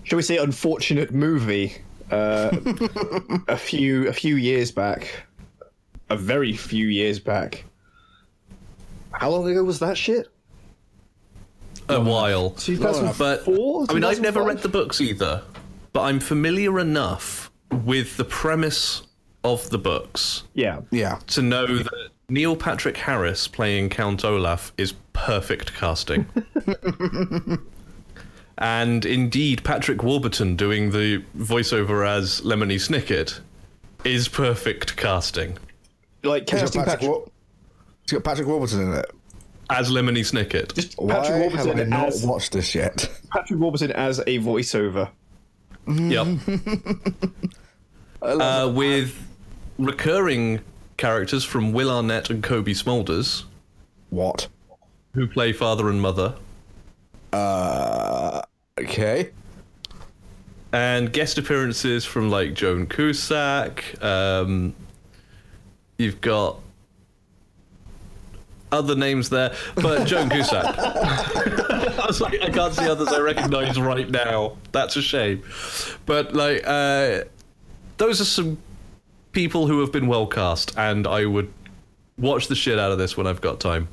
shall 0.04 0.16
we 0.16 0.22
say, 0.22 0.36
unfortunate 0.36 1.12
movie 1.12 1.74
uh, 2.12 2.56
a 3.48 3.56
few 3.56 4.06
a 4.06 4.12
few 4.12 4.36
years 4.36 4.70
back, 4.70 5.24
a 6.08 6.16
very 6.16 6.52
few 6.52 6.86
years 6.86 7.18
back. 7.18 7.64
How 9.10 9.30
long 9.30 9.50
ago 9.50 9.64
was 9.64 9.80
that 9.80 9.98
shit? 9.98 10.28
A 11.88 12.00
while, 12.00 12.50
2004? 12.50 13.14
but 13.86 13.90
I 13.90 13.94
mean, 13.94 14.04
I've 14.04 14.20
never 14.20 14.42
read 14.42 14.58
the 14.58 14.68
books 14.68 15.00
either, 15.00 15.42
but 15.92 16.02
I'm 16.02 16.18
familiar 16.20 16.80
enough 16.80 17.50
with 17.84 18.16
the 18.16 18.24
premise 18.24 19.02
of 19.44 19.70
the 19.70 19.78
books 19.78 20.42
Yeah. 20.54 20.80
Yeah. 20.90 21.18
to 21.28 21.42
know 21.42 21.66
that 21.78 22.08
Neil 22.28 22.56
Patrick 22.56 22.96
Harris 22.96 23.46
playing 23.46 23.90
Count 23.90 24.24
Olaf 24.24 24.72
is 24.76 24.94
perfect 25.12 25.74
casting. 25.74 26.26
and 28.58 29.04
indeed, 29.04 29.62
Patrick 29.64 30.02
Warburton 30.02 30.56
doing 30.56 30.90
the 30.90 31.22
voiceover 31.38 32.06
as 32.06 32.40
Lemony 32.40 32.76
Snicket 32.76 33.40
is 34.04 34.28
perfect 34.28 34.96
casting 34.96 35.58
Like 36.24 36.42
It's 36.42 36.52
got 36.52 36.60
casting 36.60 36.84
Patrick, 36.84 37.00
Patrick, 37.00 37.10
Wa- 37.26 37.30
it's 38.04 38.12
got 38.12 38.24
Patrick 38.24 38.48
Warburton 38.48 38.80
in 38.82 38.92
it. 38.94 39.10
As 39.68 39.90
Lemony 39.90 40.20
Snicket. 40.20 40.74
just 40.74 40.94
Why 40.98 41.14
Patrick 41.14 41.42
have 41.42 41.52
I 41.54 41.64
Warburton 41.64 41.90
not 41.90 42.08
as 42.08 42.24
watched 42.24 42.52
this 42.52 42.74
yet? 42.74 43.10
Patrick 43.32 43.58
Warburton 43.58 43.90
as 43.92 44.20
a 44.20 44.38
voiceover. 44.38 45.10
Yep. 45.88 46.26
uh, 48.22 48.72
with 48.74 49.14
recurring 49.78 50.60
characters 50.96 51.44
from 51.44 51.72
Will 51.72 51.90
Arnett 51.90 52.30
and 52.30 52.42
Cobie 52.42 52.74
Smulders, 52.74 53.44
What? 54.10 54.48
who 55.14 55.26
play 55.26 55.52
father 55.52 55.88
and 55.88 56.00
mother, 56.00 56.34
Uh, 57.32 58.42
okay. 58.80 59.30
and 60.72 61.12
guest 61.12 61.38
appearances 61.38 62.04
from 62.04 62.30
like 62.30 62.54
Joan 62.54 62.86
Cusack. 62.86 64.02
Um, 64.02 64.74
you've 65.98 66.20
got 66.20 66.60
other 68.72 68.94
names 68.96 69.28
there, 69.30 69.54
but 69.76 70.04
Joan 70.06 70.28
Cusack. 70.28 70.64
I 70.78 72.04
was 72.06 72.20
like, 72.20 72.40
I 72.42 72.50
can't 72.50 72.74
see 72.74 72.88
others 72.88 73.08
I 73.08 73.18
recognise 73.20 73.78
right 73.80 74.08
now. 74.10 74.56
That's 74.72 74.96
a 74.96 75.02
shame. 75.02 75.42
But 76.04 76.34
like, 76.34 76.62
uh, 76.66 77.24
those 77.96 78.20
are 78.20 78.24
some 78.24 78.58
people 79.32 79.66
who 79.66 79.80
have 79.80 79.92
been 79.92 80.06
well 80.06 80.26
cast, 80.26 80.76
and 80.78 81.06
I 81.06 81.26
would 81.26 81.52
watch 82.18 82.48
the 82.48 82.54
shit 82.54 82.78
out 82.78 82.92
of 82.92 82.98
this 82.98 83.16
when 83.16 83.26
I've 83.26 83.40
got 83.40 83.60
time. 83.60 83.88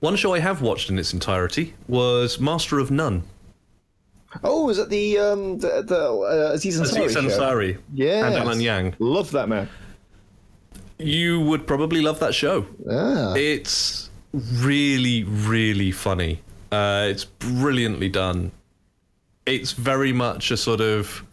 One 0.00 0.16
show 0.16 0.34
I 0.34 0.38
have 0.38 0.60
watched 0.62 0.90
in 0.90 0.98
its 0.98 1.12
entirety 1.12 1.74
was 1.88 2.38
Master 2.38 2.78
of 2.78 2.90
None. 2.90 3.22
Oh, 4.42 4.68
is 4.68 4.76
that 4.78 4.90
the 4.90 5.16
um 5.18 5.58
the, 5.58 5.82
the 5.82 5.96
uh, 6.10 6.50
Aziz 6.54 6.80
Ansari 6.80 7.06
Aziz? 7.06 7.16
Ansari 7.16 7.78
Yes. 7.94 8.24
and 8.24 8.34
Alan 8.34 8.60
Yang. 8.60 8.94
Love 8.98 9.30
that 9.30 9.48
man. 9.48 9.68
You 10.98 11.40
would 11.40 11.66
probably 11.66 12.00
love 12.00 12.20
that 12.20 12.34
show. 12.34 12.66
Ah. 12.90 13.34
It's 13.34 14.10
really, 14.32 15.24
really 15.24 15.90
funny. 15.90 16.40
Uh, 16.70 17.06
it's 17.10 17.24
brilliantly 17.24 18.08
done. 18.08 18.52
It's 19.46 19.72
very 19.72 20.12
much 20.12 20.50
a 20.50 20.56
sort 20.56 20.80
of 20.80 21.24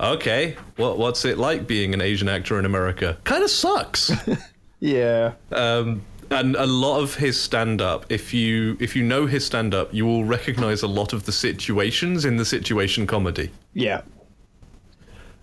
okay. 0.00 0.56
What 0.76 0.98
what's 0.98 1.24
it 1.24 1.38
like 1.38 1.66
being 1.66 1.92
an 1.94 2.00
Asian 2.00 2.28
actor 2.28 2.58
in 2.58 2.64
America? 2.64 3.18
Kind 3.24 3.44
of 3.44 3.50
sucks. 3.50 4.10
Yeah. 4.82 5.32
um, 5.52 6.00
and 6.30 6.56
a 6.56 6.64
lot 6.66 7.00
of 7.00 7.14
his 7.16 7.38
stand-up, 7.38 8.06
if 8.08 8.32
you 8.32 8.76
if 8.80 8.96
you 8.96 9.02
know 9.02 9.26
his 9.26 9.44
stand-up, 9.44 9.92
you 9.92 10.06
will 10.06 10.24
recognize 10.24 10.82
a 10.82 10.86
lot 10.86 11.12
of 11.12 11.26
the 11.26 11.32
situations 11.32 12.24
in 12.24 12.36
the 12.38 12.44
situation 12.46 13.06
comedy. 13.06 13.50
Yeah. 13.74 14.00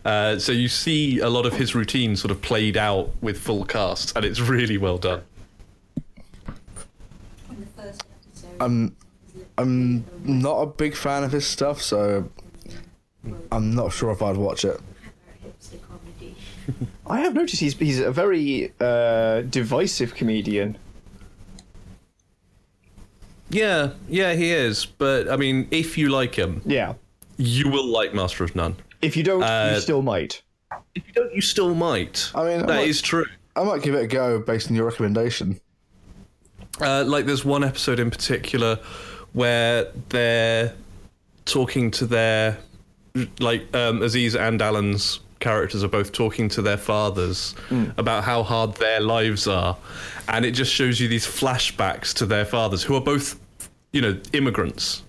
Uh, 0.07 0.39
so 0.39 0.53
you 0.53 0.69
see 0.69 1.19
a 1.19 1.27
lot 1.29 1.45
of 1.45 1.51
his 1.53 1.75
routine 1.75 2.15
sort 2.15 2.31
of 2.31 2.41
played 2.41 2.77
out 2.77 3.09
with 3.21 3.37
full 3.37 3.65
cast, 3.65 4.15
and 4.15 4.23
it's 4.23 4.39
really 4.39 4.77
well 4.77 4.97
done. 4.97 5.21
in 7.49 7.59
the 7.59 7.65
first 7.75 8.03
episode. 8.25 8.55
I'm 8.61 8.95
I'm 9.57 10.05
not 10.23 10.61
a 10.61 10.65
big 10.67 10.95
fan 10.95 11.25
of 11.25 11.33
his 11.33 11.45
stuff, 11.45 11.81
so 11.81 12.29
I'm 13.51 13.75
not 13.75 13.91
sure 13.91 14.09
if 14.11 14.21
I'd 14.21 14.37
watch 14.37 14.63
it. 14.63 14.79
I 17.07 17.19
have 17.19 17.33
noticed 17.33 17.59
he's 17.59 17.73
he's 17.77 17.99
a 17.99 18.11
very 18.11 18.71
uh, 18.79 19.41
divisive 19.41 20.15
comedian. 20.15 20.77
Yeah, 23.49 23.91
yeah, 24.07 24.33
he 24.35 24.51
is. 24.51 24.85
But 24.85 25.29
I 25.29 25.35
mean, 25.35 25.67
if 25.71 25.97
you 25.97 26.07
like 26.09 26.35
him, 26.35 26.61
Yeah. 26.65 26.93
you 27.37 27.69
will 27.69 27.87
like 27.87 28.13
Master 28.13 28.45
of 28.45 28.55
None. 28.55 28.75
If 29.01 29.15
you 29.15 29.23
don't, 29.23 29.43
Uh, 29.43 29.73
you 29.75 29.81
still 29.81 30.01
might. 30.01 30.41
If 30.95 31.03
you 31.07 31.13
don't, 31.13 31.33
you 31.33 31.41
still 31.41 31.73
might. 31.75 32.31
I 32.35 32.43
mean, 32.43 32.59
that 32.65 32.69
I'm 32.79 32.87
is 32.89 33.01
true. 33.01 33.25
I 33.55 33.63
might 33.63 33.81
give 33.81 33.95
it 33.95 34.03
a 34.03 34.07
go 34.07 34.39
based 34.39 34.69
on 34.69 34.75
your 34.75 34.85
recommendation. 34.85 35.59
Uh, 36.79 37.03
like, 37.05 37.25
there's 37.25 37.45
one 37.45 37.63
episode 37.63 37.99
in 37.99 38.11
particular 38.11 38.79
where 39.33 39.91
they're 40.09 40.73
talking 41.45 41.89
to 41.91 42.05
their, 42.05 42.57
like, 43.39 43.73
um, 43.75 44.01
Aziz 44.03 44.35
and 44.35 44.61
Alan's 44.61 45.21
characters 45.39 45.83
are 45.83 45.87
both 45.87 46.11
talking 46.11 46.49
to 46.49 46.61
their 46.61 46.77
fathers 46.77 47.55
about 47.97 48.23
how 48.23 48.43
hard 48.43 48.73
their 48.75 48.99
lives 48.99 49.47
are, 49.47 49.77
and 50.29 50.45
it 50.45 50.51
just 50.51 50.73
shows 50.73 50.99
you 50.99 51.07
these 51.07 51.25
flashbacks 51.27 52.13
to 52.15 52.25
their 52.25 52.45
fathers 52.45 52.83
who 52.83 52.95
are 52.95 53.01
both, 53.01 53.39
you 53.93 54.01
know, 54.01 54.19
immigrants. 54.33 55.03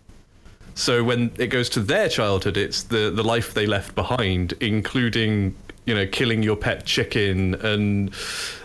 So 0.79 1.03
when 1.03 1.33
it 1.39 1.49
goes 1.49 1.68
to 1.70 1.81
their 1.81 2.09
childhood, 2.09 2.57
it's 2.57 2.85
the 2.85 3.11
the 3.11 3.24
life 3.24 3.53
they 3.53 3.66
left 3.66 3.97
behind, 3.97 4.55
including 4.61 5.57
you 5.87 5.95
know 5.95 6.07
killing 6.07 6.43
your 6.43 6.57
pet 6.57 6.87
chicken 6.87 7.55
and. 7.57 8.14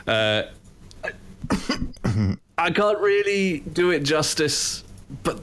Uh, 0.08 0.44
I 2.58 2.70
can't 2.70 3.00
really 3.00 3.62
do 3.62 3.90
it 3.90 4.02
justice, 4.02 4.84
but 5.24 5.42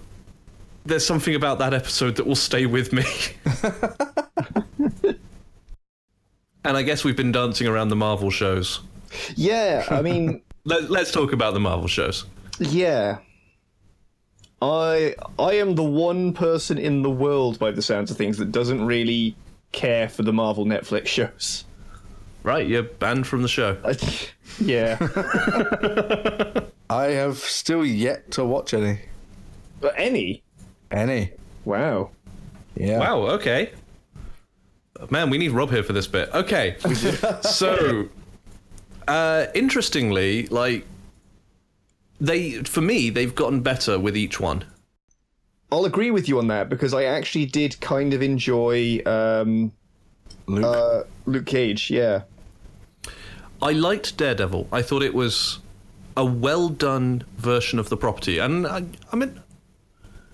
there's 0.86 1.04
something 1.04 1.34
about 1.34 1.58
that 1.58 1.74
episode 1.74 2.16
that 2.16 2.26
will 2.26 2.36
stay 2.36 2.66
with 2.66 2.92
me. 2.92 3.04
and 6.64 6.76
I 6.76 6.82
guess 6.82 7.04
we've 7.04 7.16
been 7.16 7.32
dancing 7.32 7.66
around 7.66 7.88
the 7.88 7.96
Marvel 7.96 8.30
shows. 8.30 8.80
Yeah. 9.34 9.84
I 9.90 10.00
mean, 10.02 10.40
Let, 10.64 10.90
let's 10.90 11.10
talk 11.10 11.32
about 11.32 11.54
the 11.54 11.60
Marvel 11.60 11.88
shows. 11.88 12.26
yeah. 12.58 13.18
I 14.62 15.14
I 15.38 15.54
am 15.54 15.74
the 15.74 15.82
one 15.82 16.32
person 16.32 16.78
in 16.78 17.02
the 17.02 17.10
world, 17.10 17.58
by 17.58 17.70
the 17.70 17.82
sounds 17.82 18.10
of 18.10 18.16
things, 18.16 18.38
that 18.38 18.52
doesn't 18.52 18.84
really 18.84 19.36
care 19.72 20.08
for 20.08 20.22
the 20.22 20.32
Marvel 20.32 20.64
Netflix 20.64 21.06
shows. 21.06 21.64
Right, 22.42 22.66
you're 22.66 22.82
banned 22.82 23.26
from 23.26 23.42
the 23.42 23.48
show. 23.48 23.76
I, 23.84 23.96
yeah. 24.60 24.96
I 26.90 27.04
have 27.12 27.38
still 27.38 27.84
yet 27.84 28.30
to 28.32 28.44
watch 28.44 28.72
any. 28.72 29.00
but 29.80 29.94
any. 29.96 30.42
Any. 30.90 31.32
Wow. 31.64 32.10
Yeah. 32.74 32.98
Wow, 32.98 33.22
okay. 33.32 33.72
Man, 35.10 35.30
we 35.30 35.38
need 35.38 35.50
Rob 35.50 35.70
here 35.70 35.82
for 35.82 35.92
this 35.92 36.06
bit. 36.06 36.32
Okay. 36.34 36.76
so, 37.42 38.08
uh, 39.06 39.46
interestingly, 39.54 40.46
like, 40.46 40.86
they, 42.20 42.62
for 42.64 42.80
me, 42.80 43.10
they've 43.10 43.34
gotten 43.34 43.60
better 43.60 43.98
with 43.98 44.16
each 44.16 44.38
one. 44.38 44.64
I'll 45.72 45.84
agree 45.84 46.10
with 46.10 46.28
you 46.28 46.38
on 46.38 46.48
that 46.48 46.68
because 46.68 46.92
I 46.92 47.04
actually 47.04 47.46
did 47.46 47.80
kind 47.80 48.12
of 48.12 48.22
enjoy 48.22 49.00
um, 49.06 49.72
Luke. 50.46 50.64
uh, 50.64 51.02
Luke 51.26 51.46
Cage. 51.46 51.90
Yeah. 51.90 52.22
I 53.62 53.72
liked 53.72 54.16
Daredevil. 54.16 54.68
I 54.72 54.82
thought 54.82 55.02
it 55.02 55.14
was 55.14 55.60
a 56.16 56.24
well 56.24 56.68
done 56.68 57.24
version 57.36 57.78
of 57.78 57.88
the 57.88 57.96
property. 57.96 58.38
And 58.38 58.66
I, 58.66 58.84
I'm 59.12 59.22
a, 59.22 59.30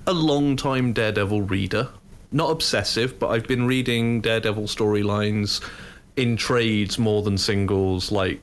a 0.07 0.13
long 0.13 0.57
time 0.57 0.93
Daredevil 0.93 1.43
reader. 1.43 1.89
Not 2.33 2.51
obsessive, 2.51 3.19
but 3.19 3.29
I've 3.29 3.47
been 3.47 3.67
reading 3.67 4.21
Daredevil 4.21 4.65
storylines 4.65 5.63
in 6.17 6.37
trades 6.37 6.99
more 6.99 7.23
than 7.23 7.37
singles, 7.37 8.11
like 8.11 8.41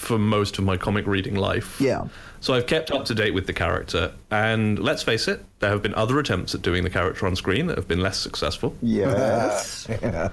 for 0.00 0.18
most 0.18 0.58
of 0.58 0.64
my 0.64 0.76
comic 0.78 1.06
reading 1.06 1.34
life. 1.34 1.78
Yeah. 1.78 2.08
So 2.40 2.54
I've 2.54 2.66
kept 2.66 2.90
up 2.90 3.04
to 3.04 3.14
date 3.14 3.34
with 3.34 3.46
the 3.46 3.52
character. 3.52 4.12
And 4.30 4.78
let's 4.78 5.02
face 5.02 5.28
it, 5.28 5.44
there 5.58 5.70
have 5.70 5.82
been 5.82 5.94
other 5.94 6.18
attempts 6.18 6.54
at 6.54 6.62
doing 6.62 6.84
the 6.84 6.90
character 6.90 7.26
on 7.26 7.36
screen 7.36 7.66
that 7.66 7.76
have 7.76 7.86
been 7.86 8.00
less 8.00 8.18
successful. 8.18 8.74
Yes. 8.80 9.86
yeah. 10.02 10.30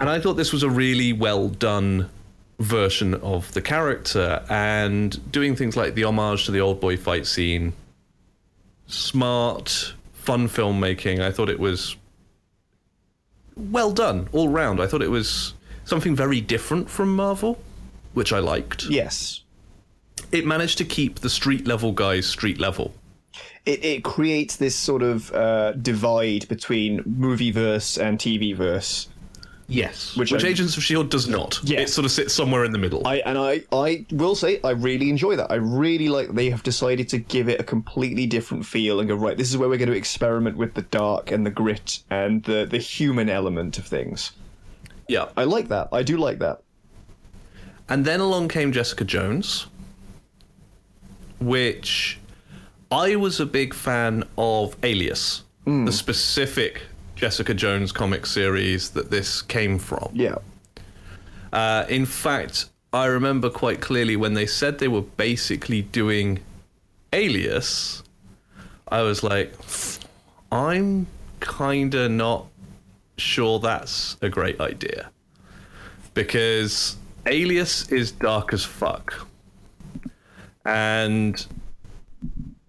And 0.00 0.10
I 0.10 0.20
thought 0.20 0.34
this 0.34 0.52
was 0.52 0.64
a 0.64 0.68
really 0.68 1.12
well 1.12 1.48
done 1.48 2.10
version 2.58 3.14
of 3.14 3.52
the 3.52 3.62
character 3.62 4.44
and 4.50 5.30
doing 5.30 5.54
things 5.54 5.76
like 5.76 5.94
the 5.94 6.04
homage 6.04 6.46
to 6.46 6.50
the 6.50 6.60
old 6.60 6.80
boy 6.80 6.96
fight 6.96 7.26
scene, 7.26 7.72
smart, 8.88 9.94
fun 10.12 10.48
filmmaking. 10.48 11.20
I 11.20 11.30
thought 11.30 11.48
it 11.48 11.60
was 11.60 11.96
well 13.56 13.92
done 13.92 14.28
all 14.32 14.48
round. 14.48 14.80
I 14.80 14.88
thought 14.88 15.00
it 15.00 15.10
was 15.10 15.54
something 15.84 16.16
very 16.16 16.40
different 16.40 16.90
from 16.90 17.14
Marvel, 17.14 17.56
which 18.14 18.32
I 18.32 18.38
liked. 18.38 18.84
yes. 18.86 19.42
It 20.32 20.46
managed 20.46 20.78
to 20.78 20.84
keep 20.84 21.20
the 21.20 21.30
street 21.30 21.66
level 21.66 21.90
guys 21.92 22.26
street 22.26 22.58
level. 22.60 22.92
It, 23.66 23.84
it 23.84 24.04
creates 24.04 24.56
this 24.56 24.76
sort 24.76 25.02
of 25.02 25.32
uh, 25.32 25.72
divide 25.72 26.46
between 26.48 27.02
movie 27.04 27.50
verse 27.50 27.98
and 27.98 28.18
TV 28.18 28.54
verse. 28.54 29.08
Yes. 29.66 30.16
Which 30.16 30.30
Which, 30.32 30.44
I- 30.44 30.48
Agents 30.48 30.76
of 30.76 30.82
S.H.I.E.L.D. 30.82 31.08
does 31.10 31.28
not. 31.28 31.60
Yeah. 31.62 31.80
It 31.80 31.88
sort 31.90 32.04
of 32.04 32.10
sits 32.10 32.32
somewhere 32.34 32.64
in 32.64 32.72
the 32.72 32.78
middle. 32.78 33.06
I 33.06 33.16
and 33.18 33.38
I 33.38 33.62
I 33.72 34.04
will 34.12 34.34
say 34.34 34.60
I 34.62 34.70
really 34.70 35.10
enjoy 35.10 35.36
that. 35.36 35.50
I 35.50 35.56
really 35.56 36.08
like 36.08 36.28
that 36.28 36.36
they 36.36 36.50
have 36.50 36.62
decided 36.62 37.08
to 37.10 37.18
give 37.18 37.48
it 37.48 37.60
a 37.60 37.64
completely 37.64 38.26
different 38.26 38.66
feel 38.66 38.98
and 39.00 39.08
go 39.08 39.14
right. 39.14 39.36
This 39.36 39.48
is 39.50 39.56
where 39.56 39.68
we're 39.68 39.78
going 39.78 39.90
to 39.90 39.96
experiment 39.96 40.56
with 40.56 40.74
the 40.74 40.82
dark 40.82 41.30
and 41.30 41.44
the 41.46 41.50
grit 41.50 42.00
and 42.10 42.42
the 42.44 42.66
the 42.70 42.78
human 42.78 43.28
element 43.28 43.78
of 43.78 43.86
things. 43.86 44.32
yeah. 45.08 45.26
I 45.36 45.44
like 45.44 45.68
that. 45.68 45.88
I 45.92 46.02
do 46.02 46.16
like 46.18 46.38
that. 46.40 46.62
And 47.90 48.04
then 48.04 48.20
along 48.20 48.48
came 48.48 48.72
Jessica 48.72 49.04
Jones, 49.04 49.66
which 51.40 52.18
I 52.90 53.16
was 53.16 53.40
a 53.40 53.46
big 53.46 53.74
fan 53.74 54.24
of 54.38 54.76
Alias, 54.82 55.42
the 55.66 55.92
specific 55.92 56.82
Jessica 57.16 57.52
Jones 57.52 57.92
comic 57.92 58.26
series 58.26 58.90
that 58.90 59.10
this 59.10 59.42
came 59.42 59.78
from. 59.78 60.08
Yeah. 60.12 60.36
Uh, 61.52 61.84
in 61.88 62.06
fact, 62.06 62.66
I 62.92 63.06
remember 63.06 63.50
quite 63.50 63.80
clearly 63.80 64.16
when 64.16 64.34
they 64.34 64.46
said 64.46 64.78
they 64.78 64.88
were 64.88 65.02
basically 65.02 65.82
doing 65.82 66.40
Alias, 67.12 68.02
I 68.88 69.02
was 69.02 69.22
like, 69.22 69.52
I'm 70.50 71.06
kind 71.40 71.94
of 71.94 72.10
not 72.10 72.46
sure 73.16 73.58
that's 73.58 74.16
a 74.22 74.28
great 74.28 74.60
idea. 74.60 75.10
because 76.14 76.96
Alias 77.30 77.90
is 77.90 78.10
dark 78.12 78.52
as 78.52 78.64
fuck. 78.64 79.26
And 80.64 81.44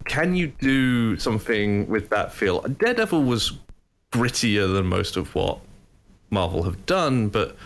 can 0.04 0.34
you 0.34 0.46
do 0.60 1.16
something 1.18 1.86
with 1.88 2.08
that 2.10 2.32
feel? 2.32 2.60
Daredevil 2.62 3.22
was 3.24 3.52
grittier 4.12 4.72
than 4.72 4.86
most 4.86 5.16
of 5.16 5.34
what 5.34 5.58
Marvel 6.30 6.62
have 6.62 6.86
done, 6.86 7.28
but 7.28 7.56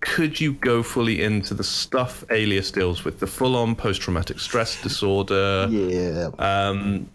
could 0.00 0.40
you 0.40 0.52
go 0.54 0.82
fully 0.82 1.22
into 1.22 1.54
the 1.54 1.64
stuff 1.64 2.22
Alias 2.30 2.70
deals 2.70 3.04
with, 3.04 3.18
the 3.18 3.26
full 3.26 3.56
on 3.56 3.74
post 3.74 4.02
traumatic 4.02 4.38
stress 4.38 4.80
disorder, 4.82 5.66
Yeah. 5.70 6.28
um, 6.38 7.08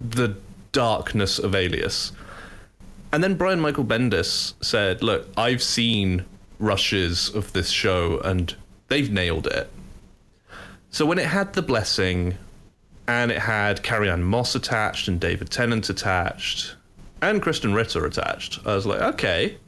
the 0.00 0.36
darkness 0.72 1.38
of 1.38 1.54
Alias? 1.54 2.12
And 3.12 3.22
then 3.22 3.34
Brian 3.34 3.60
Michael 3.60 3.84
Bendis 3.84 4.52
said, 4.60 5.02
Look, 5.02 5.28
I've 5.36 5.62
seen 5.62 6.24
rushes 6.58 7.28
of 7.34 7.52
this 7.52 7.70
show 7.70 8.18
and 8.20 8.54
they've 8.88 9.10
nailed 9.10 9.46
it. 9.46 9.70
So 10.90 11.04
when 11.04 11.18
it 11.18 11.26
had 11.26 11.52
The 11.52 11.62
Blessing 11.62 12.38
and 13.06 13.30
it 13.30 13.40
had 13.40 13.82
Carrie-Anne 13.82 14.22
Moss 14.22 14.54
attached 14.54 15.08
and 15.08 15.20
David 15.20 15.50
Tennant 15.50 15.88
attached 15.90 16.76
and 17.20 17.42
Krysten 17.42 17.74
Ritter 17.74 18.04
attached, 18.04 18.60
I 18.66 18.74
was 18.74 18.86
like, 18.86 19.00
okay, 19.00 19.58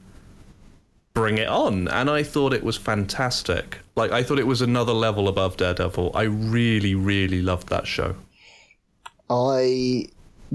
bring 1.14 1.38
it 1.38 1.48
on. 1.48 1.88
And 1.88 2.08
I 2.08 2.22
thought 2.22 2.52
it 2.52 2.62
was 2.62 2.76
fantastic. 2.76 3.78
Like, 3.96 4.12
I 4.12 4.22
thought 4.22 4.38
it 4.38 4.46
was 4.46 4.62
another 4.62 4.92
level 4.92 5.28
above 5.28 5.56
Daredevil. 5.56 6.12
I 6.14 6.22
really, 6.22 6.94
really 6.94 7.42
loved 7.42 7.68
that 7.68 7.86
show. 7.86 8.14
I 9.28 10.06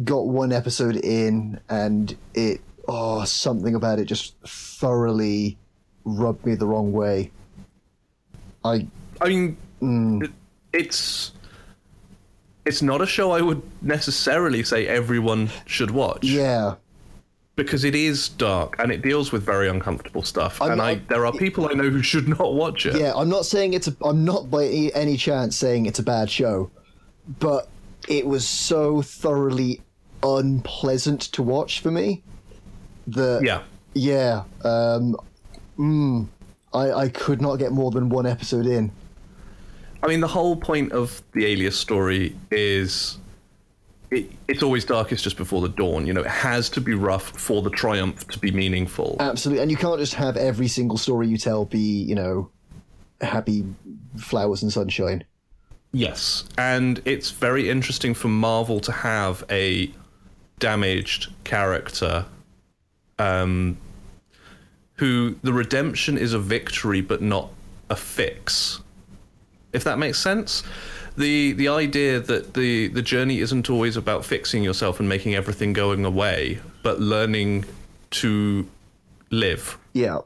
got 0.04 0.28
one 0.28 0.52
episode 0.52 0.96
in 0.96 1.60
and 1.70 2.18
it 2.34 2.62
oh 2.88 3.24
something 3.26 3.76
about 3.76 4.00
it 4.00 4.06
just 4.06 4.36
thoroughly 4.42 5.56
rubbed 6.06 6.46
me 6.46 6.56
the 6.56 6.66
wrong 6.68 6.92
way. 6.92 7.32
I 8.64 8.88
I 9.22 9.30
mean, 9.30 9.58
it- 10.24 10.32
it's 10.74 11.32
it's 12.66 12.82
not 12.82 13.02
a 13.02 13.06
show 13.06 13.32
I 13.32 13.42
would 13.42 13.62
necessarily 13.82 14.64
say 14.64 14.88
everyone 14.88 15.50
should 15.66 15.92
watch. 15.92 16.24
yeah. 16.26 16.76
because 17.56 17.84
it 17.84 17.94
is 17.94 18.30
dark 18.30 18.76
and 18.80 18.92
it 18.92 19.04
deals 19.04 19.32
with 19.32 19.44
very 19.44 19.70
uncomfortable 19.70 20.24
stuff. 20.24 20.60
I'm 20.60 20.72
and 20.72 20.82
I, 20.82 20.96
there 21.08 21.24
are 21.24 21.32
people 21.32 21.70
I 21.70 21.74
know 21.74 21.88
who 21.88 22.02
should 22.02 22.28
not 22.28 22.56
watch 22.56 22.88
it. 22.88 22.96
Yeah, 22.96 23.14
I'm 23.16 23.30
not 23.30 23.46
saying 23.46 23.74
it's 23.74 23.88
a 23.88 23.96
I'm 24.04 24.26
not 24.26 24.50
by 24.50 24.66
any- 24.66 24.92
any 24.96 25.18
chance 25.18 25.56
saying 25.56 25.86
it's 25.86 26.00
a 26.00 26.04
bad 26.04 26.32
show, 26.32 26.72
but 27.40 27.68
it 28.08 28.26
was 28.26 28.48
so 28.48 29.04
thoroughly 29.04 29.82
unpleasant 30.24 31.22
to 31.34 31.44
watch 31.44 31.82
for 31.82 31.92
me 31.92 32.24
that 33.08 33.42
Yeah. 33.44 33.62
yeah, 33.94 34.44
um 34.64 35.16
mm, 35.78 36.28
I 36.74 36.92
I 36.92 37.10
could 37.10 37.42
not 37.42 37.58
get 37.58 37.72
more 37.72 37.92
than 37.92 38.10
one 38.10 38.26
episode 38.26 38.66
in. 38.66 38.92
I 40.02 40.08
mean, 40.08 40.20
the 40.20 40.28
whole 40.28 40.56
point 40.56 40.92
of 40.92 41.22
the 41.32 41.46
Alias 41.46 41.78
story 41.78 42.36
is 42.52 43.18
it, 44.12 44.32
it's 44.48 44.62
always 44.62 44.86
darkest 44.86 45.24
just 45.24 45.38
before 45.38 45.62
the 45.62 45.70
dawn. 45.70 46.06
You 46.06 46.14
know, 46.14 46.22
it 46.22 46.28
has 46.28 46.70
to 46.72 46.82
be 46.82 46.94
rough 46.94 47.30
for 47.40 47.62
the 47.62 47.70
triumph 47.70 48.28
to 48.28 48.40
be 48.40 48.52
meaningful. 48.52 49.18
Absolutely, 49.20 49.62
and 49.62 49.72
you 49.72 49.78
can't 49.78 50.00
just 50.00 50.14
have 50.16 50.38
every 50.38 50.68
single 50.68 50.98
story 50.98 51.28
you 51.28 51.38
tell 51.38 51.66
be, 51.66 51.80
you 51.80 52.16
know, 52.16 52.50
happy 53.22 53.66
flowers 54.18 54.62
and 54.62 54.72
sunshine. 54.72 55.24
Yes, 55.92 56.46
and 56.58 57.02
it's 57.06 57.32
very 57.32 57.70
interesting 57.70 58.14
for 58.14 58.28
Marvel 58.28 58.80
to 58.82 58.92
have 58.92 59.44
a 59.50 59.92
damaged 60.60 61.32
character 61.44 62.26
um, 63.20 63.78
who 65.04 65.36
the 65.44 65.52
redemption 65.52 66.18
is 66.18 66.32
a 66.32 66.40
victory 66.40 67.02
but 67.02 67.22
not 67.22 67.50
a 67.90 67.96
fix. 67.96 68.80
If 69.74 69.84
that 69.84 70.00
makes 70.00 70.18
sense. 70.18 70.64
The 71.18 71.52
the 71.52 71.68
idea 71.68 72.22
that 72.22 72.54
the, 72.54 72.88
the 72.88 73.02
journey 73.02 73.40
isn't 73.40 73.70
always 73.70 73.98
about 73.98 74.24
fixing 74.24 74.64
yourself 74.64 75.02
and 75.02 75.10
making 75.10 75.36
everything 75.36 75.74
going 75.74 76.06
away, 76.06 76.60
but 76.84 77.02
learning 77.02 77.66
to 78.22 78.66
live 79.30 79.78
Yeah. 79.92 80.20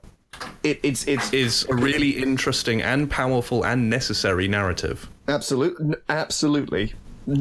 It, 0.62 0.80
it's 0.84 1.08
it's 1.08 1.34
is 1.34 1.66
a 1.70 1.74
really 1.74 2.12
interesting 2.12 2.84
and 2.84 3.10
powerful 3.10 3.66
and 3.66 3.90
necessary 3.90 4.48
narrative. 4.48 5.10
Absolutely, 5.28 5.96
absolutely. 6.08 6.94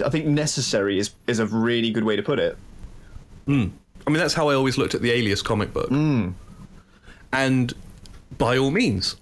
I 0.03 0.09
think 0.09 0.24
necessary 0.24 0.99
is 0.99 1.11
is 1.26 1.39
a 1.39 1.47
really 1.47 1.91
good 1.91 2.05
way 2.05 2.16
to 2.16 2.22
put 2.22 2.39
it. 2.39 2.57
Hmm. 3.45 3.66
I 4.07 4.11
mean, 4.11 4.20
that's 4.20 4.32
how 4.32 4.49
I 4.49 4.55
always 4.55 4.78
looked 4.78 4.95
at 4.95 5.03
the 5.03 5.11
Alias 5.11 5.43
comic 5.43 5.74
book. 5.74 5.91
Hmm. 5.91 6.30
And 7.33 7.72
by 8.39 8.59
all 8.59 8.70
means, 8.70 9.16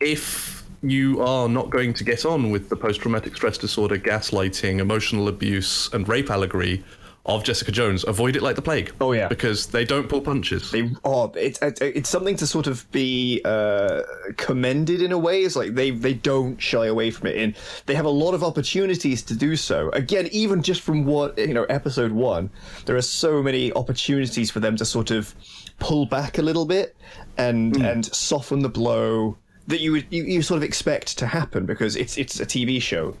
if 0.00 0.64
you 0.82 1.20
are 1.22 1.48
not 1.48 1.70
going 1.70 1.94
to 1.94 2.04
get 2.04 2.24
on 2.24 2.50
with 2.50 2.68
the 2.68 2.76
post 2.76 3.00
traumatic 3.00 3.36
stress 3.36 3.58
disorder, 3.58 3.98
gaslighting, 3.98 4.78
emotional 4.78 5.28
abuse, 5.28 5.90
and 5.92 6.08
rape 6.08 6.30
allegory 6.30 6.84
of 7.24 7.42
Jessica 7.42 7.72
Jones, 7.72 8.04
avoid 8.04 8.36
it 8.36 8.42
like 8.42 8.54
the 8.54 8.62
plague. 8.62 8.92
Oh, 9.00 9.10
yeah. 9.12 9.26
Because 9.26 9.66
they 9.66 9.84
don't 9.84 10.08
pull 10.08 10.20
punches. 10.20 10.70
They 10.70 10.90
oh, 11.04 11.32
it's 11.34 11.60
it's 11.60 11.80
it's 11.80 12.08
something 12.08 12.36
to 12.36 12.46
sort 12.46 12.68
of 12.68 12.90
be 12.92 13.40
uh, 13.44 14.02
commended 14.36 15.02
in 15.02 15.10
a 15.10 15.18
way. 15.18 15.42
It's 15.42 15.56
like 15.56 15.74
they 15.74 15.90
they 15.90 16.14
don't 16.14 16.60
shy 16.62 16.86
away 16.86 17.10
from 17.10 17.26
it, 17.26 17.36
and 17.36 17.56
they 17.86 17.96
have 17.96 18.04
a 18.04 18.10
lot 18.10 18.34
of 18.34 18.44
opportunities 18.44 19.22
to 19.24 19.34
do 19.34 19.56
so. 19.56 19.90
Again, 19.90 20.28
even 20.30 20.62
just 20.62 20.82
from 20.82 21.04
what 21.04 21.36
you 21.36 21.52
know, 21.54 21.64
episode 21.64 22.12
one, 22.12 22.48
there 22.84 22.94
are 22.96 23.02
so 23.02 23.42
many 23.42 23.72
opportunities 23.72 24.50
for 24.50 24.60
them 24.60 24.76
to 24.76 24.84
sort 24.84 25.10
of 25.10 25.34
pull 25.78 26.06
back 26.06 26.38
a 26.38 26.42
little 26.42 26.66
bit 26.66 26.96
and 27.36 27.76
and 27.76 28.06
soften 28.06 28.60
the 28.60 28.68
blow 28.68 29.36
that 29.66 29.80
you 29.80 29.92
would 29.92 30.06
you, 30.10 30.24
you 30.24 30.42
sort 30.42 30.56
of 30.56 30.62
expect 30.62 31.18
to 31.18 31.26
happen 31.26 31.66
because 31.66 31.96
it's 31.96 32.16
it's 32.18 32.40
a 32.40 32.46
TV 32.46 32.80
show. 32.80 33.16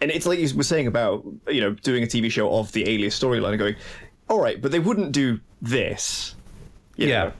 And 0.00 0.10
it's 0.10 0.26
like 0.26 0.38
you 0.38 0.54
were 0.56 0.64
saying 0.64 0.86
about 0.86 1.24
you 1.48 1.60
know 1.60 1.70
doing 1.70 2.02
a 2.02 2.06
TV 2.06 2.30
show 2.30 2.52
of 2.52 2.72
the 2.72 2.88
Alias 2.88 3.18
storyline 3.18 3.50
and 3.50 3.58
going, 3.58 3.76
all 4.28 4.40
right, 4.40 4.60
but 4.60 4.72
they 4.72 4.80
wouldn't 4.80 5.12
do 5.12 5.40
this. 5.62 6.34
yeah. 6.96 7.06
know. 7.06 7.32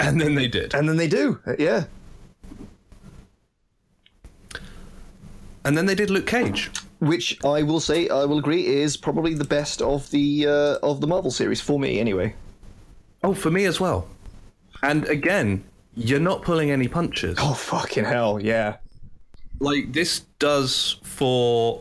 And 0.00 0.20
then 0.20 0.34
they 0.34 0.48
did. 0.48 0.74
And 0.74 0.88
then 0.88 0.96
they 0.96 1.06
do. 1.06 1.38
Uh, 1.46 1.54
Yeah. 1.58 1.84
And 5.64 5.78
then 5.78 5.86
they 5.86 5.94
did 5.94 6.10
Luke 6.10 6.26
Cage. 6.26 6.70
Which 6.98 7.38
I 7.44 7.62
will 7.62 7.80
say, 7.80 8.08
I 8.08 8.24
will 8.24 8.38
agree, 8.38 8.66
is 8.66 8.96
probably 8.96 9.34
the 9.34 9.44
best 9.44 9.82
of 9.82 10.10
the 10.10 10.46
uh, 10.46 10.78
of 10.82 11.00
the 11.00 11.06
Marvel 11.06 11.30
series 11.30 11.60
for 11.60 11.78
me, 11.78 11.98
anyway. 11.98 12.34
Oh, 13.22 13.34
for 13.34 13.50
me 13.50 13.64
as 13.66 13.80
well. 13.80 14.08
And 14.82 15.06
again, 15.06 15.64
you're 15.94 16.20
not 16.20 16.42
pulling 16.42 16.70
any 16.70 16.88
punches. 16.88 17.38
Oh 17.40 17.54
fucking 17.54 18.04
hell, 18.04 18.40
yeah. 18.40 18.76
like 19.60 19.92
this 19.92 20.20
does 20.38 20.96
for 21.02 21.80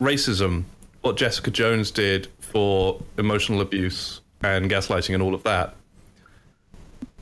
racism 0.00 0.64
what 1.02 1.16
Jessica 1.16 1.50
Jones 1.50 1.90
did 1.90 2.28
for 2.40 3.00
emotional 3.18 3.60
abuse 3.60 4.20
and 4.42 4.70
gaslighting 4.70 5.14
and 5.14 5.22
all 5.22 5.34
of 5.34 5.42
that. 5.44 5.74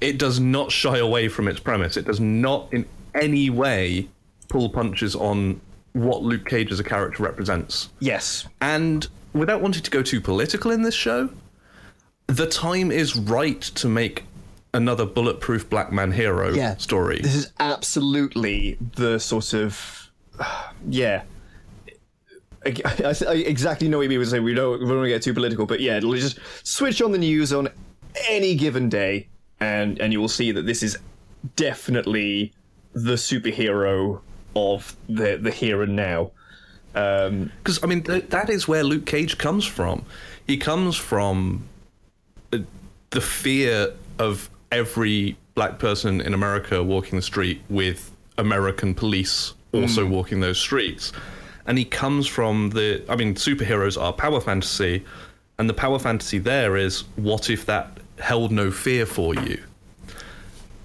It 0.00 0.18
does 0.18 0.40
not 0.40 0.70
shy 0.72 0.98
away 0.98 1.28
from 1.28 1.48
its 1.48 1.60
premise. 1.60 1.96
It 1.96 2.06
does 2.06 2.20
not 2.20 2.72
in 2.72 2.86
any 3.14 3.50
way 3.50 4.08
pull 4.48 4.68
punches 4.68 5.14
on 5.16 5.60
what 5.92 6.22
Luke 6.22 6.46
Cage 6.46 6.70
as 6.70 6.80
a 6.80 6.84
character 6.84 7.22
represents. 7.22 7.90
Yes. 8.00 8.46
And 8.60 9.06
without 9.32 9.60
wanting 9.62 9.82
to 9.82 9.90
go 9.90 10.02
too 10.02 10.20
political 10.20 10.70
in 10.70 10.82
this 10.82 10.94
show, 10.94 11.30
the 12.26 12.46
time 12.46 12.90
is 12.90 13.16
right 13.16 13.60
to 13.60 13.88
make 13.88 14.24
another 14.74 15.06
bulletproof 15.06 15.68
black 15.70 15.92
man 15.92 16.12
hero 16.12 16.52
Yeah. 16.52 16.76
story. 16.76 17.20
This 17.22 17.34
is 17.34 17.52
absolutely 17.60 18.76
the 18.96 19.18
sort 19.18 19.52
of 19.54 20.10
yeah. 20.88 21.22
I, 22.64 22.74
I, 23.04 23.14
I 23.28 23.34
exactly 23.34 23.88
know 23.88 23.98
what 23.98 24.04
you 24.10 24.18
mean 24.18 24.24
saying 24.26 24.42
we 24.42 24.52
don't 24.54 24.80
we 24.80 24.86
don't 24.86 24.96
want 24.96 25.04
to 25.04 25.08
get 25.08 25.22
too 25.22 25.34
political, 25.34 25.66
but 25.66 25.80
yeah, 25.80 25.96
it'll 25.98 26.14
just 26.14 26.38
switch 26.64 27.00
on 27.00 27.12
the 27.12 27.18
news 27.18 27.52
on 27.52 27.68
any 28.28 28.54
given 28.56 28.88
day, 28.88 29.28
and 29.60 30.00
and 30.00 30.12
you 30.12 30.20
will 30.20 30.28
see 30.28 30.50
that 30.52 30.66
this 30.66 30.82
is 30.82 30.98
definitely 31.54 32.52
the 32.92 33.14
superhero 33.14 34.20
of 34.56 34.96
the 35.08 35.36
the 35.40 35.50
here 35.52 35.82
and 35.82 35.94
now. 35.94 36.32
Um, 36.96 37.52
because 37.58 37.78
I 37.84 37.86
mean 37.86 38.02
th- 38.02 38.30
that 38.30 38.50
is 38.50 38.66
where 38.66 38.82
Luke 38.82 39.06
Cage 39.06 39.38
comes 39.38 39.64
from. 39.64 40.04
He 40.46 40.56
comes 40.56 40.96
from 40.96 41.68
the 42.50 43.20
fear 43.20 43.92
of 44.18 44.50
every 44.72 45.36
black 45.54 45.78
person 45.78 46.20
in 46.20 46.34
America 46.34 46.82
walking 46.82 47.16
the 47.16 47.22
street 47.22 47.60
with 47.68 48.10
American 48.38 48.94
police 48.94 49.54
also 49.72 50.06
mm. 50.06 50.10
walking 50.10 50.40
those 50.40 50.58
streets, 50.58 51.12
and 51.66 51.78
he 51.78 51.84
comes 51.84 52.26
from 52.26 52.70
the. 52.70 53.04
I 53.08 53.16
mean, 53.16 53.34
superheroes 53.34 54.00
are 54.00 54.12
power 54.12 54.40
fantasy, 54.40 55.04
and 55.58 55.68
the 55.68 55.74
power 55.74 55.98
fantasy 55.98 56.38
there 56.38 56.76
is 56.76 57.02
what 57.16 57.50
if 57.50 57.66
that 57.66 57.98
held 58.18 58.52
no 58.52 58.70
fear 58.70 59.06
for 59.06 59.34
you. 59.34 59.62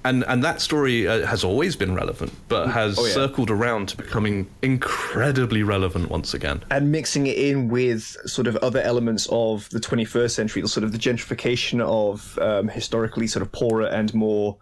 And, 0.04 0.24
and 0.28 0.44
that 0.44 0.62
story 0.62 1.08
uh, 1.08 1.28
has 1.28 1.44
always 1.44 1.76
been 1.76 1.94
relevant, 1.94 2.32
but 2.48 2.68
has 2.70 2.98
Oh, 2.98 3.06
yeah. 3.06 3.14
circled 3.14 3.52
around 3.52 3.90
to 3.90 3.98
becoming 3.98 4.48
incredibly 4.64 5.62
relevant 5.62 6.10
once 6.10 6.34
again. 6.34 6.64
and 6.72 6.92
mixing 6.92 7.28
it 7.28 7.38
in 7.38 7.68
with 7.70 8.18
sort 8.26 8.48
of 8.48 8.56
other 8.58 8.82
elements 8.82 9.28
of 9.32 9.70
the 9.70 9.80
21st 9.80 10.32
century, 10.32 10.62
the 10.64 10.68
sort 10.68 10.84
of 10.84 10.92
the 10.92 10.98
gentrification 10.98 11.82
of 11.82 12.38
um, 12.40 12.68
historically 12.68 13.28
sort 13.28 13.42
of 13.44 13.52
poorer 13.52 13.86
and 13.88 14.12
more 14.16 14.58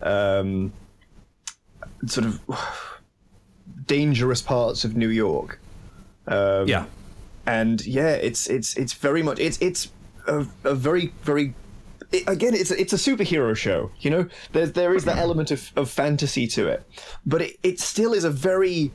um, 0.00 0.72
sort 2.06 2.26
of 2.26 2.40
dangerous 3.86 4.42
parts 4.42 4.84
of 4.84 4.96
New 4.96 5.08
York. 5.08 5.60
Um, 6.26 6.66
yeah. 6.68 6.84
and 7.46 7.84
yeah, 7.86 8.10
it's 8.14 8.46
it's 8.48 8.76
it's 8.76 8.92
very 8.92 9.22
much 9.22 9.38
it's 9.38 9.58
it's 9.60 9.90
a, 10.26 10.46
a 10.64 10.74
very 10.74 11.12
very 11.22 11.54
it, 12.12 12.24
again 12.28 12.54
it's 12.54 12.70
a, 12.70 12.80
it's 12.80 12.92
a 12.92 12.96
superhero 12.96 13.56
show. 13.56 13.90
You 14.00 14.10
know, 14.10 14.28
there 14.52 14.66
there 14.66 14.94
is 14.94 15.04
that 15.04 15.18
element 15.18 15.50
of, 15.50 15.70
of 15.76 15.90
fantasy 15.90 16.46
to 16.48 16.68
it, 16.68 16.82
but 17.26 17.42
it, 17.42 17.56
it 17.62 17.80
still 17.80 18.12
is 18.12 18.24
a 18.24 18.30
very 18.30 18.90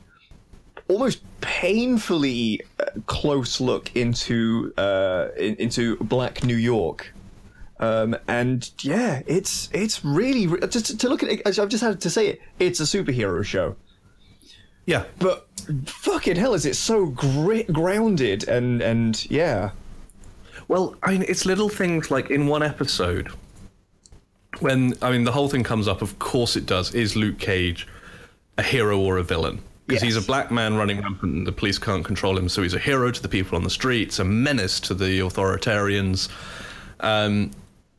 almost 0.88 1.22
painfully 1.40 2.60
uh, 2.78 2.84
close 3.06 3.60
look 3.60 3.94
into 3.96 4.72
uh, 4.76 5.28
in, 5.38 5.54
into 5.56 5.96
Black 5.96 6.44
New 6.44 6.56
York. 6.56 7.12
Um, 7.80 8.16
and 8.28 8.70
yeah, 8.82 9.22
it's 9.26 9.68
it's 9.72 10.04
really 10.04 10.46
just 10.68 11.00
to 11.00 11.08
look 11.08 11.22
at 11.22 11.28
it. 11.30 11.58
I've 11.58 11.68
just 11.68 11.82
had 11.82 12.00
to 12.02 12.10
say 12.10 12.28
it. 12.28 12.40
It's 12.58 12.80
a 12.80 12.84
superhero 12.84 13.44
show 13.44 13.76
Yeah. 14.86 15.04
but 15.18 15.48
fucking 15.86 16.36
hell 16.36 16.54
is 16.54 16.66
it 16.66 16.76
so 16.76 17.06
grit 17.06 17.72
grounded 17.72 18.46
and 18.46 18.82
and 18.82 19.28
yeah 19.30 19.70
Well, 20.68 20.96
I 21.02 21.12
mean, 21.12 21.24
it's 21.28 21.46
little 21.46 21.68
things 21.68 22.10
like 22.10 22.30
in 22.30 22.46
one 22.46 22.62
episode, 22.62 23.30
when 24.60 24.94
I 25.02 25.10
mean 25.10 25.24
the 25.24 25.32
whole 25.32 25.48
thing 25.48 25.62
comes 25.62 25.88
up. 25.88 26.02
Of 26.02 26.18
course, 26.18 26.56
it 26.56 26.66
does. 26.66 26.94
Is 26.94 27.16
Luke 27.16 27.38
Cage 27.38 27.86
a 28.56 28.62
hero 28.62 28.98
or 28.98 29.18
a 29.18 29.22
villain? 29.22 29.60
Because 29.86 30.02
he's 30.02 30.16
a 30.16 30.22
black 30.22 30.50
man 30.50 30.76
running 30.76 31.02
rampant, 31.02 31.34
and 31.34 31.46
the 31.46 31.52
police 31.52 31.78
can't 31.78 32.04
control 32.04 32.38
him. 32.38 32.48
So 32.48 32.62
he's 32.62 32.72
a 32.72 32.78
hero 32.78 33.10
to 33.10 33.20
the 33.20 33.28
people 33.28 33.56
on 33.56 33.64
the 33.64 33.70
streets, 33.70 34.18
a 34.18 34.24
menace 34.24 34.80
to 34.80 34.94
the 34.94 35.20
authoritarians, 35.20 36.30
um, 37.00 37.50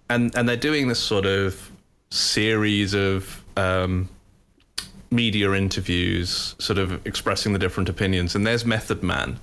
and 0.09 0.35
and 0.35 0.49
they're 0.49 0.57
doing 0.57 0.87
this 0.87 0.99
sort 0.99 1.27
of 1.27 1.71
series 2.09 2.95
of 2.95 3.43
um, 3.55 4.09
media 5.11 5.51
interviews, 5.53 6.55
sort 6.59 6.79
of 6.79 7.05
expressing 7.05 7.53
the 7.53 7.59
different 7.59 7.89
opinions. 7.89 8.35
And 8.35 8.47
there's 8.47 8.65
Method 8.65 9.03
Man 9.03 9.39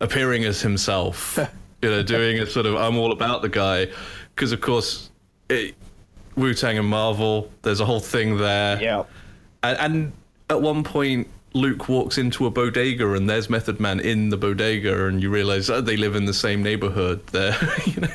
appearing 0.00 0.44
as 0.44 0.62
himself, 0.62 1.38
you 1.86 1.96
know, 1.96 2.02
doing 2.02 2.40
a 2.40 2.46
sort 2.46 2.66
of 2.66 2.74
I'm 2.76 2.96
all 2.96 3.12
about 3.12 3.42
the 3.42 3.48
guy, 3.48 3.88
because 4.34 4.52
of 4.52 4.60
course, 4.60 5.10
Wu 6.36 6.54
Tang 6.54 6.78
and 6.78 6.88
Marvel, 6.88 7.50
there's 7.62 7.80
a 7.80 7.84
whole 7.84 8.00
thing 8.00 8.36
there, 8.36 8.80
yeah 8.82 9.04
and, 9.62 9.78
and 9.78 10.12
at 10.50 10.60
one 10.60 10.82
point. 10.84 11.28
Luke 11.54 11.88
walks 11.88 12.18
into 12.18 12.44
a 12.44 12.50
bodega 12.50 13.14
and 13.14 13.30
there's 13.30 13.48
Method 13.48 13.80
Man 13.80 13.98
in 13.98 14.28
the 14.28 14.36
bodega, 14.36 15.06
and 15.06 15.22
you 15.22 15.30
realize 15.30 15.70
oh, 15.70 15.80
they 15.80 15.96
live 15.96 16.14
in 16.14 16.26
the 16.26 16.34
same 16.34 16.62
neighborhood 16.62 17.26
there, 17.28 17.56
you 17.86 18.02
know, 18.02 18.14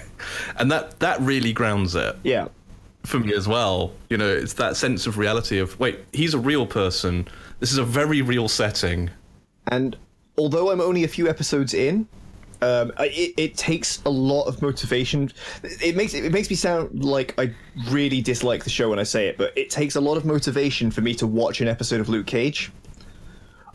and 0.58 0.72
that 0.72 1.00
that 1.00 1.20
really 1.22 1.52
grounds 1.52 1.96
it 1.96 2.16
yeah 2.22 2.48
for 3.04 3.20
me 3.20 3.34
as 3.34 3.48
well. 3.48 3.94
You 4.12 4.18
know, 4.18 4.30
it's 4.30 4.54
that 4.54 4.78
sense 4.78 5.08
of 5.08 5.18
reality 5.18 5.58
of 5.58 5.80
wait, 5.80 6.06
he's 6.14 6.36
a 6.36 6.38
real 6.38 6.68
person. 6.68 7.28
This 7.60 7.72
is 7.72 7.80
a 7.80 7.84
very 7.84 8.22
real 8.22 8.48
setting. 8.48 9.10
and 9.70 9.98
although 10.38 10.72
i'm 10.72 10.82
only 10.82 11.04
a 11.04 11.08
few 11.08 11.28
episodes 11.28 11.74
in 11.74 12.08
um, 12.62 12.92
it, 13.00 13.34
it 13.38 13.58
takes 13.58 14.02
a 14.06 14.10
lot 14.10 14.44
of 14.44 14.62
motivation. 14.62 15.32
It 15.64 15.96
makes 15.96 16.14
it 16.14 16.32
makes 16.32 16.50
me 16.50 16.56
sound 16.56 17.04
like 17.04 17.34
I 17.40 17.54
really 17.90 18.22
dislike 18.22 18.64
the 18.64 18.70
show 18.70 18.90
when 18.90 19.00
I 19.00 19.04
say 19.04 19.28
it, 19.28 19.38
but 19.38 19.58
it 19.58 19.70
takes 19.70 19.96
a 19.96 20.02
lot 20.02 20.16
of 20.18 20.26
motivation 20.26 20.92
for 20.92 21.02
me 21.02 21.16
to 21.16 21.28
watch 21.28 21.62
an 21.62 21.68
episode 21.68 22.00
of 22.00 22.10
Luke 22.10 22.28
Cage. 22.28 22.72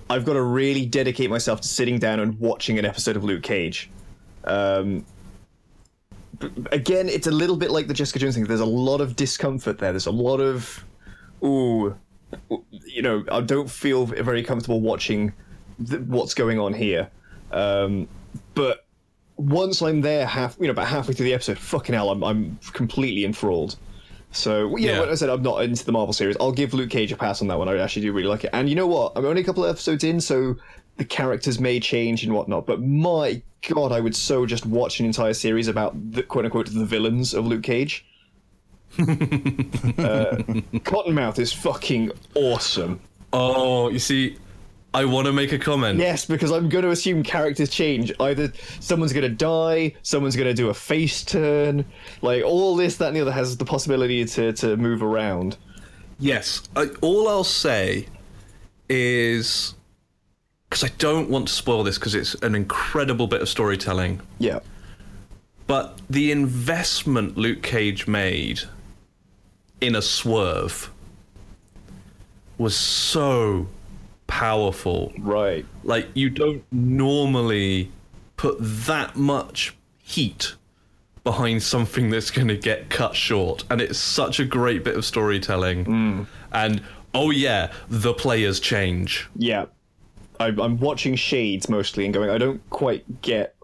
I've 0.09 0.25
got 0.25 0.35
to 0.35 0.43
really 0.43 0.87
dedicate 0.87 1.31
myself 1.31 1.61
to 1.63 1.69
sitting 1.69 1.99
down 1.99 2.21
and 2.21 2.39
watching 2.39 2.79
an 2.79 2.85
episode 2.85 3.17
of 3.17 3.25
Luke 3.25 3.43
Cage. 3.43 3.91
Um, 4.45 5.05
again, 6.71 7.09
it's 7.09 7.27
a 7.27 7.33
little 7.33 7.57
bit 7.57 7.73
like 7.73 7.89
the 7.89 7.95
Jessica 7.95 8.21
Jones 8.21 8.37
thing. 8.37 8.45
There's 8.45 8.61
a 8.61 8.65
lot 8.65 9.01
of 9.01 9.17
discomfort 9.17 9.79
there. 9.79 9.93
There's 9.93 10.07
a 10.07 10.13
lot 10.13 10.41
of, 10.41 10.85
ooh, 11.43 11.97
you 12.85 13.03
know, 13.03 13.25
I 13.33 13.41
don't 13.41 13.69
feel 13.69 14.07
very 14.07 14.45
comfortable 14.45 14.81
watching 14.81 15.33
th- 15.85 16.03
what's 16.03 16.35
going 16.35 16.61
on 16.61 16.73
here. 16.73 17.11
Um, 17.51 18.09
but 18.57 18.85
once 19.37 19.81
I'm 19.83 20.01
there, 20.01 20.27
half 20.27 20.57
you 20.59 20.65
know, 20.67 20.73
about 20.73 20.89
halfway 20.89 21.15
through 21.15 21.27
the 21.27 21.35
episode, 21.35 21.59
fucking 21.59 21.95
hell, 21.95 22.11
I'm 22.11 22.25
I'm 22.25 22.59
completely 22.73 23.25
enthralled. 23.25 23.77
So 24.33 24.69
know, 24.71 24.77
Yeah. 24.79 25.01
like 25.01 25.11
I 25.11 25.15
said, 25.15 25.31
I'm 25.31 25.43
not 25.43 25.63
into 25.63 25.85
the 25.85 25.93
Marvel 25.93 26.13
series. 26.13 26.37
I'll 26.41 26.51
give 26.53 26.75
Luke 26.75 26.91
Cage 26.91 27.13
a 27.13 27.17
pass 27.17 27.41
on 27.41 27.49
that 27.49 27.59
one. 27.59 27.69
I 27.69 27.79
actually 27.79 28.03
do 28.03 28.13
really 28.13 28.27
like 28.29 28.43
it. 28.45 28.51
And 28.53 28.69
you 28.69 28.75
know 28.75 28.87
what? 28.89 29.13
I'm 29.15 29.25
only 29.25 29.43
a 29.43 29.45
couple 29.45 29.65
of 29.65 29.71
episodes 29.71 30.03
in, 30.05 30.21
so 30.21 30.57
the 30.97 31.05
characters 31.05 31.61
may 31.61 31.79
change 31.79 32.25
and 32.25 32.35
whatnot. 32.35 32.67
But 32.67 32.83
my 32.83 33.41
god, 33.69 33.93
I 33.93 34.01
would 34.01 34.17
so 34.17 34.45
just 34.47 34.67
watch 34.67 35.01
an 35.01 35.07
entire 35.07 35.35
series 35.35 35.69
about 35.69 35.95
the 36.13 36.23
quote 36.23 36.45
unquote 36.45 36.67
the 36.73 36.85
villains 36.85 37.33
of 37.35 37.47
Luke 37.47 37.63
Cage. 37.63 38.05
uh, 38.99 39.03
Cottonmouth 40.85 41.39
is 41.39 41.53
fucking 41.53 42.11
awesome. 42.35 43.01
Oh, 43.33 43.89
you 43.91 43.99
see, 43.99 44.39
I 44.97 45.05
want 45.05 45.27
to 45.27 45.33
make 45.33 45.53
a 45.53 45.59
comment. 45.59 45.99
Yes, 45.99 46.25
because 46.25 46.51
I'm 46.51 46.71
going 46.71 46.83
to 46.85 46.91
assume 46.91 47.23
characters 47.23 47.69
change. 47.69 48.11
Either 48.19 48.51
someone's 48.81 49.13
going 49.13 49.29
to 49.31 49.37
die, 49.37 49.95
someone's 50.01 50.37
going 50.37 50.49
to 50.49 50.55
do 50.55 50.71
a 50.71 50.75
face 50.75 51.23
turn, 51.23 51.85
like 52.23 52.43
all 52.43 52.75
this, 52.77 52.97
that, 52.97 53.09
and 53.09 53.17
the 53.17 53.21
other 53.21 53.31
has 53.31 53.59
the 53.59 53.67
possibility 53.67 54.25
to 54.25 54.55
to 54.55 54.79
move 54.79 55.03
around. 55.03 55.59
Yes. 56.19 56.63
I, 56.75 56.87
all 57.03 57.29
I'll 57.29 57.45
say 57.45 58.07
is 58.89 59.75
because 60.71 60.83
I 60.83 60.89
don't 60.97 61.29
want 61.29 61.49
to 61.49 61.53
spoil 61.53 61.85
this 61.85 61.99
because 61.99 62.15
it's 62.15 62.33
an 62.37 62.55
incredible 62.55 63.27
bit 63.27 63.43
of 63.43 63.51
storytelling. 63.51 64.23
Yeah, 64.39 64.61
But 65.67 66.01
the 66.09 66.33
investment 66.33 67.37
Luke 67.37 67.63
Cage 67.63 68.07
made 68.07 68.61
in 69.83 69.95
a 69.95 70.01
swerve 70.01 70.91
was 72.57 72.75
so 72.75 73.69
powerful. 74.27 75.13
right. 75.19 75.65
Like 75.85 76.09
you 76.15 76.31
don't 76.31 76.65
normally 76.73 77.91
put 78.37 78.57
that 78.61 79.17
much 79.17 79.77
heat 80.03 80.55
behind 81.25 81.61
something 81.63 82.11
that's 82.11 82.31
going 82.31 82.49
to 82.49 82.57
get 82.57 82.89
cut 82.89 83.17
short, 83.17 83.65
and 83.71 83.81
it's 83.81 83.99
such 83.99 84.39
a 84.39 84.45
great 84.45 84.85
bit 84.85 84.97
of 84.97 85.05
storytelling. 85.05 85.85
Mm. 85.85 86.27
And 86.53 86.83
oh 87.15 87.31
yeah, 87.31 87.73
the 87.89 88.15
players 88.15 88.61
change. 88.61 89.29
Yeah, 89.37 89.67
I, 90.39 90.47
I'm 90.47 90.79
watching 90.79 91.17
Shades 91.17 91.69
mostly 91.69 92.05
and 92.05 92.15
going. 92.15 92.31
I 92.31 92.39
don't 92.39 92.61
quite 92.71 93.23
get 93.23 93.57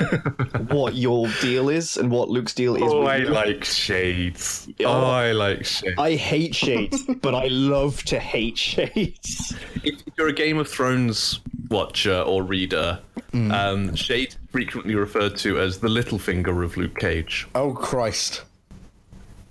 what 0.68 0.94
your 0.94 1.28
deal 1.40 1.68
is 1.68 1.96
and 1.96 2.10
what 2.10 2.28
Luke's 2.28 2.54
deal 2.54 2.76
is. 2.76 2.82
Oh, 2.82 3.10
you. 3.12 3.28
Oh, 3.28 3.32
like 3.32 3.64
shades. 3.64 4.68
Oh, 4.84 5.04
I 5.04 5.32
like 5.32 5.64
shades. 5.64 5.98
I 5.98 6.14
hate 6.14 6.54
Shades, 6.54 7.02
but 7.20 7.34
I 7.34 7.48
love 7.48 8.02
to 8.04 8.18
hate 8.18 8.56
Shades. 8.56 9.54
if 9.84 10.01
you're 10.16 10.28
a 10.28 10.32
Game 10.32 10.58
of 10.58 10.68
Thrones 10.68 11.40
watcher 11.70 12.20
or 12.20 12.42
reader, 12.42 13.00
um, 13.32 13.94
Shade 13.94 14.34
frequently 14.50 14.94
referred 14.94 15.36
to 15.38 15.58
as 15.58 15.78
the 15.78 15.88
Littlefinger 15.88 16.64
of 16.64 16.76
Luke 16.76 16.98
Cage. 16.98 17.46
Oh 17.54 17.72
Christ! 17.72 18.42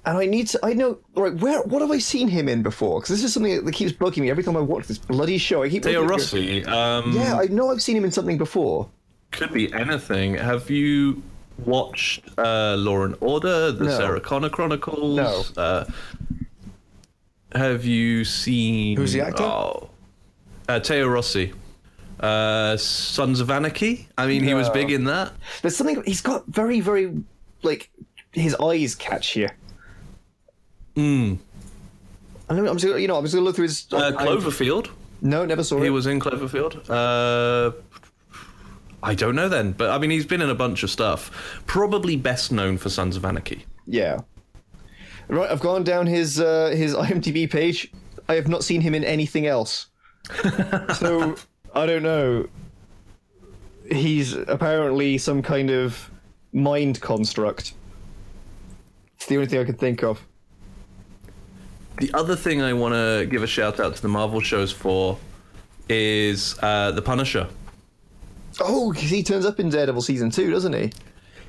And 0.06 0.18
I 0.18 0.26
need 0.26 0.48
to. 0.48 0.60
I 0.64 0.74
know. 0.74 0.98
Right, 1.16 1.34
where? 1.36 1.62
What 1.64 1.82
have 1.82 1.92
I 1.92 2.00
seen 2.00 2.28
him 2.28 2.48
in 2.50 2.64
before? 2.64 3.00
Because 3.00 3.10
this 3.16 3.24
is 3.24 3.34
something 3.34 3.64
that 3.64 3.72
keeps 3.74 3.92
bugging 3.92 4.20
me 4.20 4.30
every 4.32 4.44
time 4.44 4.58
I 4.58 4.62
watch 4.62 4.88
this 4.88 4.98
bloody 4.98 5.38
show. 5.38 5.62
I 5.64 5.70
keep. 5.70 5.84
Theo 5.84 6.02
looking 6.04 6.06
at- 6.06 6.10
Rossi 6.12 6.66
um, 6.66 7.12
Yeah, 7.14 7.38
I 7.38 7.46
know 7.46 7.72
I've 7.72 7.82
seen 7.82 7.98
him 7.98 8.06
in 8.06 8.12
something 8.12 8.38
before. 8.38 8.90
could 9.32 9.54
be 9.54 9.72
anything. 9.74 10.34
Have 10.36 10.70
you 10.72 11.22
watched 11.66 12.24
uh, 12.40 12.76
Law 12.78 13.04
and 13.04 13.16
Order, 13.22 13.72
the 13.72 13.86
No. 13.86 13.98
Sarah 13.98 14.20
Connor 14.22 14.50
Chronicles? 14.50 15.56
No. 15.56 15.62
Uh, 15.62 15.86
have 17.54 17.86
you 17.86 18.24
seen? 18.26 18.98
Who's 18.98 19.14
the 19.14 19.22
actor? 19.22 19.44
Oh, 19.44 19.90
uh, 20.76 20.80
Theo 20.80 21.08
Rossi. 21.08 21.54
Uh, 22.20 22.78
Sons 22.78 23.40
of 23.40 23.50
Anarchy. 23.50 24.08
I 24.18 24.28
mean, 24.28 24.44
he 24.44 24.54
was 24.54 24.68
No. 24.68 24.74
big 24.74 24.92
in 24.92 25.06
that. 25.06 25.34
There's 25.62 25.76
something. 25.76 26.04
He's 26.06 26.22
got 26.22 26.46
very, 26.48 26.80
very 26.80 27.14
like 27.64 27.90
his 28.32 28.56
eyes 28.56 28.94
catch 28.96 29.36
you. 29.36 29.50
Hmm. 30.96 31.36
I 32.50 32.56
know, 32.56 32.68
I'm 32.70 32.78
just, 32.78 33.00
you 33.00 33.08
know, 33.08 33.16
I'm 33.18 33.24
just 33.24 33.34
gonna 33.34 33.46
look 33.46 33.56
through 33.56 33.64
his. 33.68 33.88
Uh, 33.92 34.12
I- 34.18 34.26
Cloverfield. 34.26 34.90
no, 35.22 35.46
never 35.46 35.64
saw 35.64 35.80
He 35.80 35.88
it. 35.88 35.92
was 35.92 36.06
in 36.06 36.20
Cloverfield. 36.20 36.90
Uh, 36.90 37.72
I 39.04 39.16
don't 39.16 39.36
know 39.36 39.50
then, 39.50 39.72
but 39.72 39.90
I 39.90 39.98
mean, 39.98 40.10
he's 40.12 40.26
been 40.26 40.42
in 40.42 40.50
a 40.50 40.56
bunch 40.56 40.84
of 40.84 40.92
stuff. 40.92 41.32
Probably 41.66 42.16
best 42.18 42.52
known 42.52 42.78
for 42.78 42.90
Sons 42.90 43.16
of 43.16 43.26
Anarchy. 43.26 43.66
Yeah. 43.88 44.20
Right, 45.28 45.50
I've 45.50 45.62
gone 45.62 45.84
down 45.84 46.08
his 46.08 46.40
uh, 46.40 46.72
his 46.76 46.94
IMDb 47.06 47.50
page. 47.50 47.92
I 48.28 48.36
have 48.36 48.48
not 48.48 48.64
seen 48.64 48.82
him 48.82 48.94
in 48.94 49.04
anything 49.04 49.48
else. 49.48 49.88
So 50.96 51.36
I 51.74 51.86
don't 51.86 52.04
know. 52.04 52.48
He's 53.90 54.34
apparently 54.34 55.18
some 55.18 55.42
kind 55.42 55.70
of 55.70 56.10
mind 56.54 57.02
construct. 57.02 57.74
It's 59.16 59.26
the 59.26 59.36
only 59.36 59.48
thing 59.48 59.60
I 59.60 59.64
can 59.64 59.76
think 59.76 60.04
of. 60.04 60.26
The 62.00 62.12
other 62.14 62.36
thing 62.36 62.62
I 62.62 62.74
want 62.74 62.94
to 62.94 63.28
give 63.30 63.44
a 63.44 63.48
shout 63.48 63.80
out 63.80 63.96
to 63.96 64.02
the 64.02 64.08
Marvel 64.08 64.40
shows 64.42 64.72
for 64.72 65.18
is 65.90 66.58
uh, 66.62 66.92
the 66.92 67.02
Punisher. 67.02 67.48
Oh, 68.60 68.92
he 68.92 69.24
turns 69.24 69.46
up 69.46 69.60
in 69.60 69.70
Daredevil 69.70 70.02
season 70.02 70.30
two, 70.32 70.52
doesn't 70.52 70.74
he? 70.74 70.92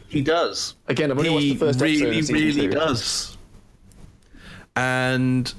He 0.08 0.20
does. 0.20 0.74
Again, 0.88 1.10
I've 1.10 1.18
only 1.18 1.30
watched 1.30 1.44
he 1.44 1.52
the 1.54 1.58
first 1.58 1.80
episode 1.80 2.04
really, 2.04 2.18
of 2.18 2.26
season 2.26 2.34
really 2.34 2.68
two. 2.68 2.70
does. 2.70 3.36
And 4.76 5.52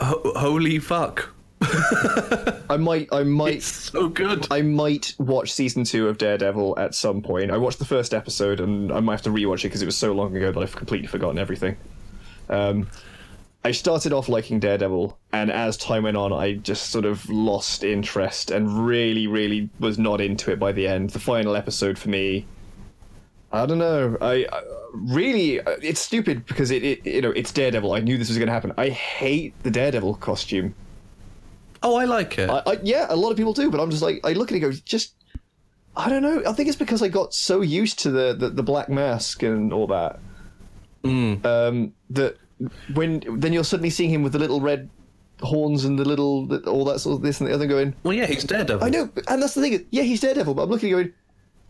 Ho- 0.00 0.32
holy 0.36 0.78
fuck! 0.78 1.34
I 2.70 2.76
might, 2.78 3.08
I 3.12 3.22
might, 3.22 3.56
It's 3.56 3.66
so 3.66 4.08
good. 4.08 4.46
I 4.50 4.62
might 4.62 5.14
watch 5.18 5.52
season 5.52 5.84
two 5.84 6.08
of 6.08 6.18
Daredevil 6.18 6.78
at 6.78 6.94
some 6.94 7.20
point. 7.20 7.50
I 7.50 7.58
watched 7.58 7.78
the 7.78 7.84
first 7.84 8.14
episode, 8.14 8.60
and 8.60 8.90
I 8.90 9.00
might 9.00 9.14
have 9.14 9.22
to 9.22 9.30
rewatch 9.30 9.60
it 9.60 9.64
because 9.64 9.82
it 9.82 9.86
was 9.86 9.96
so 9.96 10.12
long 10.12 10.34
ago 10.34 10.52
that 10.52 10.60
I've 10.60 10.76
completely 10.76 11.06
forgotten 11.06 11.38
everything. 11.38 11.76
Um, 12.48 12.88
I 13.62 13.72
started 13.72 14.14
off 14.14 14.28
liking 14.30 14.58
Daredevil, 14.58 15.18
and 15.32 15.52
as 15.52 15.76
time 15.76 16.04
went 16.04 16.16
on, 16.16 16.32
I 16.32 16.54
just 16.54 16.90
sort 16.90 17.04
of 17.04 17.28
lost 17.28 17.84
interest 17.84 18.50
and 18.50 18.86
really, 18.86 19.26
really 19.26 19.68
was 19.78 19.98
not 19.98 20.22
into 20.22 20.50
it 20.50 20.58
by 20.58 20.72
the 20.72 20.88
end. 20.88 21.10
The 21.10 21.20
final 21.20 21.54
episode 21.54 21.98
for 21.98 22.08
me, 22.08 22.46
I 23.52 23.66
don't 23.66 23.78
know. 23.78 24.16
I, 24.22 24.46
I 24.50 24.62
really, 24.94 25.60
it's 25.82 26.00
stupid 26.00 26.46
because 26.46 26.70
it, 26.70 26.82
it, 26.82 27.06
you 27.06 27.20
know, 27.20 27.32
it's 27.32 27.52
Daredevil. 27.52 27.92
I 27.92 28.00
knew 28.00 28.16
this 28.16 28.28
was 28.28 28.38
going 28.38 28.46
to 28.46 28.52
happen. 28.52 28.72
I 28.78 28.88
hate 28.88 29.52
the 29.62 29.70
Daredevil 29.70 30.14
costume. 30.14 30.74
Oh, 31.82 31.96
I 31.96 32.04
like 32.04 32.38
it. 32.38 32.50
I, 32.50 32.62
I, 32.66 32.78
yeah, 32.82 33.06
a 33.08 33.16
lot 33.16 33.30
of 33.30 33.36
people 33.36 33.52
do, 33.52 33.70
but 33.70 33.80
I'm 33.80 33.90
just 33.90 34.02
like, 34.02 34.20
I 34.24 34.32
look 34.32 34.50
at 34.50 34.56
it 34.56 34.62
and 34.62 34.72
go, 34.72 34.78
just, 34.84 35.14
I 35.96 36.08
don't 36.08 36.22
know. 36.22 36.42
I 36.46 36.52
think 36.52 36.68
it's 36.68 36.78
because 36.78 37.02
I 37.02 37.08
got 37.08 37.34
so 37.34 37.60
used 37.60 37.98
to 38.00 38.10
the, 38.10 38.34
the, 38.34 38.50
the 38.50 38.62
black 38.62 38.88
mask 38.88 39.42
and 39.42 39.72
all 39.72 39.86
that. 39.88 40.18
Um, 41.04 41.94
that 42.10 42.36
when 42.92 43.22
then 43.40 43.52
you're 43.52 43.64
suddenly 43.64 43.90
seeing 43.90 44.10
him 44.10 44.22
with 44.22 44.32
the 44.32 44.38
little 44.38 44.60
red 44.60 44.90
horns 45.40 45.84
and 45.84 45.98
the 45.98 46.04
little 46.04 46.52
all 46.68 46.84
that 46.84 46.98
sort 46.98 47.16
of 47.16 47.22
this 47.22 47.40
and 47.40 47.48
the 47.48 47.54
other 47.54 47.66
going. 47.66 47.94
well, 48.02 48.12
yeah, 48.12 48.26
he's 48.26 48.44
Daredevil. 48.44 48.84
I 48.84 48.90
know, 48.90 49.10
and 49.28 49.42
that's 49.42 49.54
the 49.54 49.62
thing. 49.62 49.86
Yeah, 49.90 50.02
he's 50.02 50.20
Daredevil, 50.20 50.54
but 50.54 50.64
I'm 50.64 50.70
looking 50.70 50.90
going. 50.90 51.12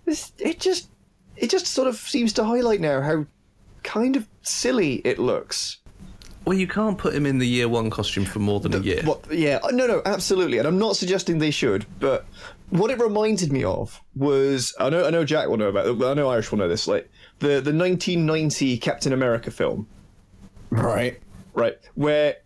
This 0.04 0.32
it 0.38 0.58
just 0.58 0.90
it 1.36 1.50
just 1.50 1.66
sort 1.66 1.88
of 1.88 1.96
seems 1.96 2.32
to 2.34 2.44
highlight 2.44 2.80
now 2.80 3.00
how 3.00 3.26
kind 3.82 4.16
of 4.16 4.26
silly 4.42 4.96
it 5.04 5.18
looks. 5.18 5.78
Well, 6.44 6.56
you 6.56 6.66
can't 6.66 6.96
put 6.98 7.14
him 7.14 7.26
in 7.26 7.38
the 7.38 7.46
year 7.46 7.68
one 7.68 7.90
costume 7.90 8.24
for 8.24 8.38
more 8.38 8.60
than 8.60 8.74
a 8.74 8.78
year. 8.80 9.02
What? 9.04 9.24
Yeah, 9.30 9.58
uh, 9.62 9.68
no, 9.72 9.86
no, 9.86 10.02
absolutely, 10.06 10.58
and 10.58 10.66
I'm 10.66 10.78
not 10.78 10.96
suggesting 10.96 11.38
they 11.38 11.50
should, 11.50 11.86
but 12.00 12.24
what 12.70 12.90
it 12.90 12.98
reminded 12.98 13.52
me 13.52 13.62
of 13.64 14.00
was 14.16 14.74
I 14.80 14.88
know, 14.90 15.04
I 15.06 15.10
know 15.10 15.24
Jack 15.24 15.48
will 15.48 15.58
know 15.58 15.68
about. 15.68 15.86
it, 15.86 16.02
I 16.04 16.14
know 16.14 16.28
Irish 16.30 16.50
will 16.50 16.58
know 16.58 16.68
this. 16.68 16.88
Like 16.88 17.10
the 17.40 17.60
the 17.60 17.72
1990 17.74 18.78
Captain 18.78 19.12
America 19.12 19.50
film, 19.50 19.86
Right. 20.70 21.20
right, 21.54 21.78
where 21.94 22.36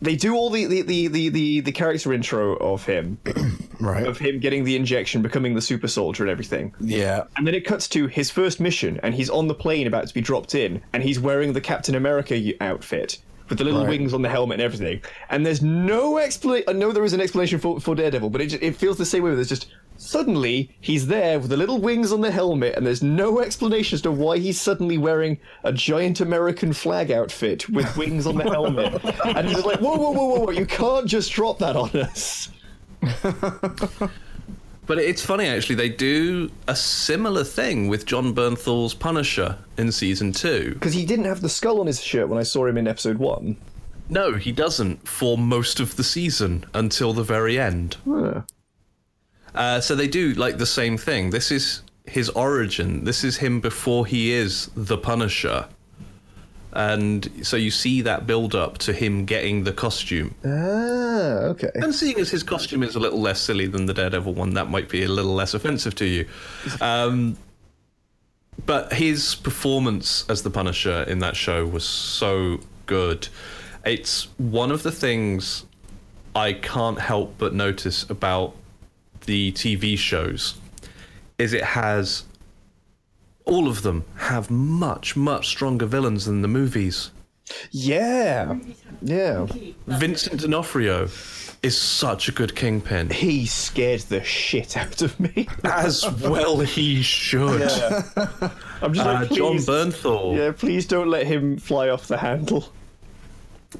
they 0.00 0.16
do 0.16 0.34
all 0.34 0.50
the 0.50 0.64
the 0.66 0.82
the 0.82 1.06
the 1.08 1.28
the, 1.28 1.60
the 1.60 1.72
character 1.72 2.12
intro 2.12 2.56
of 2.56 2.84
him, 2.84 3.18
Right. 3.80 4.06
of 4.06 4.18
him 4.18 4.38
getting 4.40 4.64
the 4.64 4.76
injection, 4.76 5.22
becoming 5.22 5.54
the 5.54 5.60
super 5.62 5.88
soldier, 5.88 6.22
and 6.24 6.30
everything. 6.30 6.74
Yeah. 6.80 7.24
And 7.36 7.46
then 7.46 7.54
it 7.54 7.64
cuts 7.64 7.88
to 7.90 8.06
his 8.06 8.30
first 8.30 8.60
mission, 8.60 8.98
and 9.02 9.14
he's 9.14 9.30
on 9.30 9.48
the 9.48 9.54
plane 9.54 9.86
about 9.86 10.06
to 10.08 10.14
be 10.14 10.20
dropped 10.20 10.54
in, 10.54 10.82
and 10.92 11.02
he's 11.02 11.18
wearing 11.20 11.52
the 11.52 11.60
Captain 11.60 11.94
America 11.94 12.52
outfit 12.60 13.18
with 13.48 13.58
the 13.58 13.64
little 13.64 13.80
Right. 13.80 13.90
wings 13.90 14.12
on 14.14 14.22
the 14.22 14.28
helmet 14.28 14.54
and 14.60 14.62
everything. 14.62 15.00
And 15.30 15.44
there's 15.44 15.62
no 15.62 16.18
explanation. 16.18 16.64
I 16.68 16.72
know 16.72 16.92
there 16.92 17.04
is 17.04 17.12
an 17.12 17.20
explanation 17.20 17.58
for, 17.58 17.80
for 17.80 17.94
Daredevil, 17.94 18.30
but 18.30 18.40
it, 18.40 18.46
ju- 18.48 18.58
it 18.60 18.76
feels 18.76 18.98
the 18.98 19.04
same 19.06 19.22
way. 19.24 19.34
There's 19.34 19.48
just 19.48 19.66
suddenly 19.96 20.70
he's 20.80 21.06
there 21.08 21.38
with 21.40 21.50
the 21.50 21.56
little 21.56 21.80
wings 21.80 22.12
on 22.12 22.20
the 22.20 22.30
helmet, 22.30 22.74
and 22.76 22.86
there's 22.86 23.02
no 23.02 23.40
explanation 23.40 23.96
as 23.96 24.02
to 24.02 24.12
why 24.12 24.38
he's 24.38 24.60
suddenly 24.60 24.98
wearing 24.98 25.38
a 25.64 25.72
giant 25.72 26.20
American 26.20 26.72
flag 26.72 27.10
outfit 27.10 27.68
with 27.68 27.96
wings 27.96 28.26
on 28.26 28.36
the 28.36 28.44
helmet. 28.50 28.92
and 29.24 29.48
it's 29.48 29.64
like, 29.64 29.80
whoa, 29.80 29.96
whoa, 29.96 30.10
whoa, 30.12 30.24
whoa, 30.26 30.40
whoa! 30.44 30.50
You 30.50 30.66
can't 30.66 31.06
just 31.06 31.32
drop 31.32 31.58
that 31.58 31.76
on 31.76 31.90
us. 31.90 32.50
But 34.88 34.98
it's 34.98 35.22
funny 35.22 35.46
actually. 35.46 35.76
They 35.76 35.90
do 35.90 36.50
a 36.66 36.74
similar 36.74 37.44
thing 37.44 37.88
with 37.88 38.06
Jon 38.06 38.34
Bernthal's 38.34 38.94
Punisher 38.94 39.58
in 39.76 39.92
season 39.92 40.32
two. 40.32 40.72
Because 40.72 40.94
he 40.94 41.04
didn't 41.04 41.26
have 41.26 41.42
the 41.42 41.48
skull 41.48 41.78
on 41.80 41.86
his 41.86 42.00
shirt 42.00 42.28
when 42.28 42.38
I 42.38 42.42
saw 42.42 42.66
him 42.66 42.78
in 42.78 42.88
episode 42.88 43.18
one. 43.18 43.58
No, 44.08 44.34
he 44.34 44.50
doesn't 44.50 45.06
for 45.06 45.36
most 45.36 45.78
of 45.78 45.96
the 45.96 46.02
season 46.02 46.64
until 46.72 47.12
the 47.12 47.22
very 47.22 47.60
end. 47.60 47.98
Huh. 48.08 48.40
Uh, 49.54 49.80
so 49.80 49.94
they 49.94 50.08
do 50.08 50.32
like 50.34 50.56
the 50.56 50.66
same 50.66 50.96
thing. 50.96 51.30
This 51.30 51.50
is 51.50 51.82
his 52.06 52.30
origin. 52.30 53.04
This 53.04 53.24
is 53.24 53.36
him 53.36 53.60
before 53.60 54.06
he 54.06 54.32
is 54.32 54.70
the 54.74 54.96
Punisher. 54.96 55.68
And 56.72 57.46
so 57.46 57.56
you 57.56 57.70
see 57.70 58.02
that 58.02 58.26
build 58.26 58.54
up 58.54 58.78
to 58.78 58.92
him 58.92 59.24
getting 59.24 59.64
the 59.64 59.72
costume. 59.72 60.34
Ah, 60.44 61.48
okay. 61.50 61.70
And 61.74 61.94
seeing 61.94 62.18
as 62.20 62.30
his 62.30 62.42
costume 62.42 62.82
is 62.82 62.94
a 62.94 63.00
little 63.00 63.20
less 63.20 63.40
silly 63.40 63.66
than 63.66 63.86
the 63.86 63.94
Daredevil 63.94 64.34
one, 64.34 64.54
that 64.54 64.68
might 64.68 64.88
be 64.88 65.02
a 65.02 65.08
little 65.08 65.34
less 65.34 65.54
offensive 65.54 65.94
to 65.96 66.04
you. 66.04 66.26
Um, 66.80 67.38
but 68.66 68.92
his 68.92 69.34
performance 69.34 70.28
as 70.28 70.42
the 70.42 70.50
Punisher 70.50 71.04
in 71.04 71.20
that 71.20 71.36
show 71.36 71.64
was 71.66 71.84
so 71.84 72.60
good. 72.86 73.28
It's 73.84 74.24
one 74.36 74.70
of 74.70 74.82
the 74.82 74.92
things 74.92 75.64
I 76.34 76.52
can't 76.52 77.00
help 77.00 77.34
but 77.38 77.54
notice 77.54 78.02
about 78.10 78.54
the 79.24 79.52
TV 79.52 79.96
shows 79.96 80.54
is 81.38 81.52
it 81.52 81.64
has 81.64 82.24
all 83.48 83.68
of 83.68 83.82
them 83.82 84.04
have 84.16 84.50
much 84.50 85.16
much 85.16 85.48
stronger 85.48 85.86
villains 85.86 86.26
than 86.26 86.42
the 86.42 86.48
movies. 86.48 87.10
Yeah, 87.70 88.58
yeah. 89.00 89.46
Vincent 89.86 90.40
D'Onofrio 90.42 91.08
is 91.62 91.76
such 91.80 92.28
a 92.28 92.32
good 92.32 92.54
kingpin. 92.54 93.08
He 93.10 93.46
scared 93.46 94.02
the 94.02 94.22
shit 94.22 94.76
out 94.76 95.00
of 95.02 95.18
me. 95.18 95.48
As 95.64 96.04
well 96.20 96.60
he 96.60 97.02
should. 97.02 97.62
I'm 98.82 98.92
just 98.94 99.06
Uh, 99.06 99.12
like, 99.14 99.30
Jon 99.32 99.56
Bernthal. 99.56 100.36
yeah, 100.36 100.52
please 100.52 100.86
don't 100.86 101.08
let 101.08 101.26
him 101.26 101.56
fly 101.56 101.88
off 101.88 102.06
the 102.06 102.18
handle. 102.18 102.70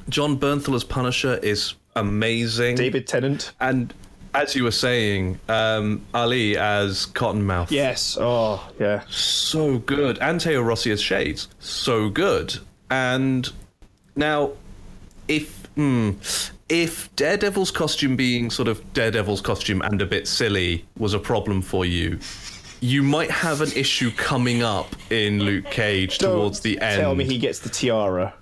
Jon 0.09 0.39
Bernthal 0.39 0.75
as 0.75 0.83
Punisher 0.85 1.37
is 1.43 1.75
amazing. 1.95 2.75
David 2.77 3.07
Tennant. 3.07 3.53
And 3.61 3.93
as 4.35 4.55
you 4.55 4.65
were 4.65 4.71
saying, 4.71 5.39
um, 5.49 6.05
Ali 6.15 6.57
as 6.57 7.07
Cottonmouth. 7.07 7.71
Yes. 7.71 8.17
Oh, 8.21 8.69
yeah. 8.79 9.03
So 9.09 9.79
good. 9.79 10.19
And 10.19 10.43
Theo 10.43 10.63
Rossi 10.63 10.91
as 10.91 11.01
Shades. 11.01 11.49
So 11.59 12.09
good. 12.09 12.57
And 12.91 13.49
now, 14.17 14.53
if. 15.29 15.67
Hmm, 15.77 16.13
if 16.69 17.15
Daredevil's 17.17 17.71
costume 17.71 18.17
being 18.17 18.51
sort 18.51 18.69
of 18.69 18.93
Daredevil's 18.93 19.41
costume 19.41 19.81
and 19.83 20.03
a 20.03 20.07
bit 20.07 20.29
silly 20.29 20.85
was 20.99 21.15
a 21.15 21.19
problem 21.19 21.63
for 21.63 21.85
you, 21.85 22.19
you 22.81 23.03
might 23.03 23.31
have 23.31 23.61
an 23.61 23.73
issue 23.73 24.11
coming 24.13 24.63
up 24.63 24.95
in 25.11 25.41
Luke 25.41 25.71
Cage 25.71 26.19
Don't 26.19 26.35
towards 26.35 26.61
the 26.61 26.79
end. 26.81 27.01
Tell 27.01 27.15
me 27.15 27.25
he 27.25 27.39
gets 27.39 27.61
the 27.61 27.69
tiara. 27.69 28.35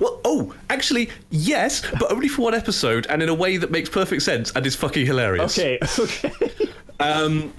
Well, 0.00 0.20
oh, 0.24 0.54
actually, 0.70 1.10
yes, 1.30 1.82
but 2.00 2.10
only 2.10 2.28
for 2.28 2.42
one 2.42 2.54
episode 2.54 3.06
and 3.10 3.22
in 3.22 3.28
a 3.28 3.34
way 3.34 3.58
that 3.58 3.70
makes 3.70 3.88
perfect 3.90 4.22
sense 4.22 4.50
and 4.56 4.66
is 4.66 4.74
fucking 4.74 5.04
hilarious. 5.06 5.58
Okay. 5.58 5.78
Okay. 5.98 6.32
Um, 7.00 7.52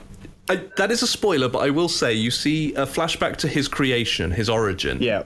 I, 0.50 0.62
that 0.78 0.92
is 0.92 1.02
a 1.04 1.08
spoiler, 1.08 1.50
but 1.50 1.60
I 1.60 1.70
will 1.70 1.90
say 1.90 2.14
you 2.14 2.32
see 2.32 2.74
a 2.76 2.86
flashback 2.86 3.36
to 3.38 3.48
his 3.48 3.68
creation, 3.68 4.32
his 4.32 4.50
origin. 4.50 5.02
yeah. 5.02 5.24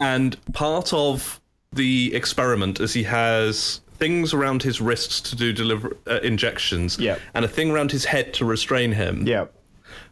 And 0.00 0.36
part 0.52 0.92
of 0.92 1.40
the 1.72 2.14
experiment 2.14 2.80
is 2.80 2.92
he 2.92 3.02
has 3.04 3.80
things 3.98 4.32
around 4.32 4.62
his 4.62 4.80
wrists 4.80 5.20
to 5.20 5.36
do 5.36 5.52
deliver 5.52 5.96
uh, 6.06 6.20
injections, 6.22 6.98
Yeah. 6.98 7.18
and 7.34 7.44
a 7.44 7.48
thing 7.48 7.70
around 7.70 7.92
his 7.92 8.04
head 8.06 8.32
to 8.34 8.44
restrain 8.44 8.92
him. 8.92 9.26
Yeah. 9.26 9.46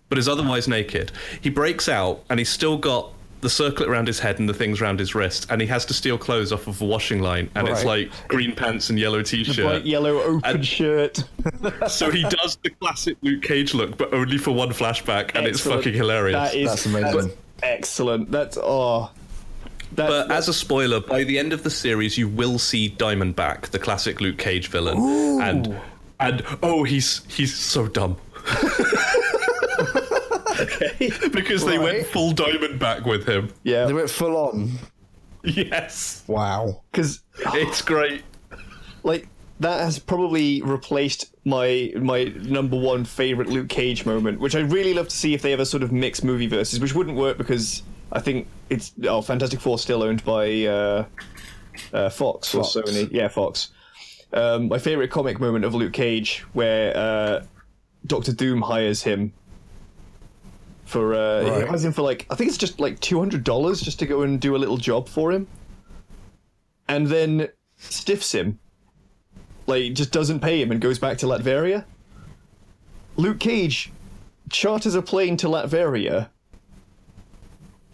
but 0.09 0.19
is 0.19 0.29
otherwise 0.29 0.67
naked. 0.69 1.13
He 1.41 1.51
breaks 1.51 1.89
out 1.89 2.25
and 2.31 2.39
he's 2.39 2.49
still 2.49 2.79
got 2.79 3.13
the 3.41 3.51
circlet 3.51 3.89
around 3.89 4.07
his 4.07 4.19
head 4.19 4.39
and 4.41 4.49
the 4.49 4.55
things 4.55 4.81
around 4.81 4.99
his 4.99 5.15
wrist, 5.15 5.47
and 5.51 5.61
he 5.61 5.67
has 5.69 5.85
to 5.87 5.95
steal 5.95 6.19
clothes 6.19 6.53
off 6.53 6.67
of 6.67 6.81
a 6.81 6.85
washing 6.85 7.21
line, 7.21 7.51
and 7.55 7.69
it's 7.69 7.85
like 7.85 8.11
green 8.29 8.55
pants 8.55 8.91
and 8.91 8.99
yellow 8.99 9.23
t-shirt. 9.23 9.85
Yellow 9.85 10.21
open 10.21 10.57
And- 10.57 10.67
shirt. 10.67 11.23
so 11.89 12.11
he 12.11 12.23
does 12.43 12.57
the 12.63 12.71
classic 12.71 13.17
Luke 13.23 13.43
Cage 13.43 13.75
look, 13.75 13.97
but 13.97 14.13
only 14.13 14.39
for 14.39 14.51
one 14.53 14.71
flashback, 14.71 15.33
and 15.35 15.47
it's 15.47 15.61
fucking 15.61 15.95
hilarious. 15.95 16.35
That 16.35 16.55
is 16.55 16.69
That's 16.69 16.87
amazing. 16.87 17.31
excellent. 17.63 18.31
That's 18.31 18.59
oh. 18.61 19.11
That's, 19.93 20.11
but 20.11 20.31
as 20.31 20.49
a 20.49 20.53
spoiler, 20.55 21.01
by 21.01 21.25
the 21.25 21.39
end 21.39 21.55
of 21.55 21.63
the 21.63 21.71
series, 21.71 22.19
you 22.19 22.29
will 22.29 22.59
see 22.59 22.91
Diamondback, 22.91 23.69
the 23.71 23.79
classic 23.79 24.21
Luke 24.21 24.37
Cage 24.37 24.69
villain, 24.69 24.99
and 25.41 25.81
and 26.21 26.43
oh, 26.63 26.83
he's 26.85 27.23
he's 27.35 27.55
so 27.57 27.87
dumb. 27.89 28.17
because 31.33 31.65
they 31.65 31.79
went 31.79 32.07
full 32.07 32.33
Diamondback 32.33 33.07
with 33.07 33.27
him. 33.29 33.53
Yeah. 33.63 33.87
They 33.87 33.93
went 33.93 34.11
full 34.11 34.37
on. 34.37 34.73
Yes, 35.45 36.25
Wow. 36.27 36.83
because 36.91 37.21
it's 37.55 37.81
great. 37.83 38.23
like 39.03 39.29
that 39.61 39.81
has 39.81 39.99
probably 39.99 40.63
replaced 40.63 41.35
my 41.45 41.93
my 41.97 42.25
number 42.43 42.77
one 42.79 43.05
favorite 43.05 43.49
Luke 43.49 43.69
Cage 43.69 44.05
moment, 44.05 44.41
which 44.41 44.55
I 44.55 44.61
really 44.61 44.95
love 44.95 45.09
to 45.09 45.17
see 45.17 45.35
if 45.35 45.43
they 45.43 45.53
ever 45.53 45.65
sort 45.65 45.83
of 45.83 45.93
mix 45.93 46.23
movie 46.23 46.47
verses, 46.49 46.81
which 46.81 46.95
wouldn't 46.95 47.17
work 47.17 47.39
because 47.39 47.83
I 48.13 48.21
think 48.21 48.47
it's 48.69 48.93
oh 49.05 49.23
Fantastic 49.23 49.61
Four 49.61 49.79
still 49.79 50.03
owned 50.03 50.25
by 50.25 50.65
uh, 50.67 51.05
uh, 51.93 52.11
Fox, 52.11 52.51
Fox. 52.51 52.77
or 52.77 52.83
Sony, 52.83 53.09
yeah 53.13 53.29
Fox. 53.29 53.71
Um, 54.33 54.69
my 54.69 54.79
favorite 54.79 55.11
comic 55.11 55.41
moment 55.41 55.65
of 55.65 55.75
Luke 55.75 55.93
Cage, 55.95 56.45
where 56.53 56.95
uh, 56.97 57.45
Doctor 58.07 58.33
Doom 58.33 58.61
hires 58.63 59.03
him 59.03 59.33
for 60.89 61.15
uh, 61.15 61.43
he 61.45 61.51
Right. 61.51 61.69
hires 61.69 61.85
him 61.85 61.93
for 61.93 62.03
like 62.03 62.27
I 62.31 62.35
think 62.35 62.49
it's 62.49 62.59
just 62.59 62.81
like 62.81 62.99
two 63.01 63.19
hundred 63.19 63.45
dollars 63.45 63.81
just 63.81 63.99
to 64.01 64.07
go 64.07 64.23
and 64.23 64.41
do 64.41 64.57
a 64.57 64.59
little 64.59 64.77
job 64.79 65.09
for 65.09 65.31
him 65.31 65.47
and 66.89 67.07
then 67.07 67.49
stiffs 67.77 68.33
him. 68.33 68.59
Like, 69.67 69.93
just 69.93 70.13
doesn't 70.13 70.41
pay 70.41 70.63
him 70.63 70.71
and 70.71 70.81
goes 70.81 70.99
back 70.99 71.19
to 71.19 71.27
Latveria. 71.27 71.85
Luke 73.17 73.39
Cage 73.39 73.93
charters 74.51 74.95
a 74.95 75.03
plane 75.03 75.37
to 75.37 75.47
Latveria, 75.47 76.31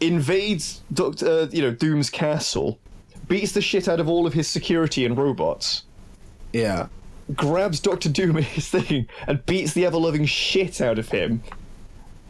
invades 0.01 0.83
Doctor, 0.93 1.27
uh, 1.27 1.47
you 1.51 1.63
know, 1.63 1.73
Doom's 1.73 2.11
castle, 2.11 2.79
beats 3.27 3.53
the 3.53 3.61
shit 3.61 3.89
out 3.89 4.01
of 4.01 4.09
all 4.09 4.27
of 4.27 4.35
his 4.35 4.47
security 4.49 5.05
and 5.05 5.17
robots, 5.17 5.83
Yeah. 6.53 6.87
grabs 7.35 7.81
Doctor 7.81 8.09
Doom 8.09 8.37
and 8.37 8.47
his 8.47 8.69
thing, 8.77 9.09
and 9.27 9.45
beats 9.47 9.73
the 9.73 9.85
ever-loving 9.87 10.27
shit 10.27 10.81
out 10.81 10.99
of 11.01 11.09
him. 11.09 11.43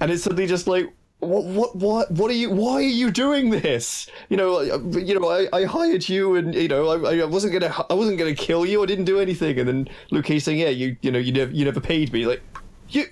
And 0.05 0.13
it's 0.13 0.23
suddenly 0.25 0.47
just 0.47 0.67
like, 0.67 0.93
what, 1.21 1.45
what, 1.47 1.77
what, 1.77 2.11
what 2.11 2.31
are 2.31 2.35
you? 2.35 2.51
Why 2.51 2.75
are 2.75 2.83
you 2.83 3.11
doing 3.11 3.49
this? 3.49 4.07
You 4.29 4.37
know, 4.37 4.59
I- 4.61 4.99
you 4.99 5.19
know, 5.19 5.31
I, 5.31 5.49
I 5.51 5.65
hired 5.65 6.07
you, 6.07 6.35
and 6.35 6.55
you 6.55 6.69
know, 6.69 7.07
I, 7.07 7.21
I 7.21 7.25
wasn't 7.25 7.55
gonna, 7.55 7.75
I 7.89 7.95
wasn't 7.95 8.19
gonna 8.19 8.35
kill 8.35 8.67
you. 8.67 8.83
I 8.83 8.87
didn't 8.87 9.07
do 9.07 9.19
anything. 9.19 9.59
And 9.59 9.67
then 9.67 9.89
Luke 10.11 10.27
Cage 10.27 10.43
saying, 10.43 10.59
yeah, 10.59 10.69
you, 10.69 10.99
you 11.01 11.11
know, 11.11 11.19
you 11.19 11.33
never, 11.33 11.51
you 11.51 11.65
never 11.65 11.81
paid 11.81 12.13
me. 12.13 12.27
Like, 12.27 12.43
you, 12.91 13.07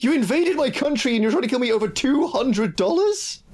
you 0.00 0.12
invaded 0.14 0.56
my 0.56 0.68
country, 0.70 1.14
and 1.14 1.22
you're 1.22 1.30
trying 1.30 1.42
to 1.42 1.48
kill 1.48 1.60
me 1.60 1.70
over 1.70 1.86
two 1.86 2.26
hundred 2.26 2.74
dollars. 2.74 3.44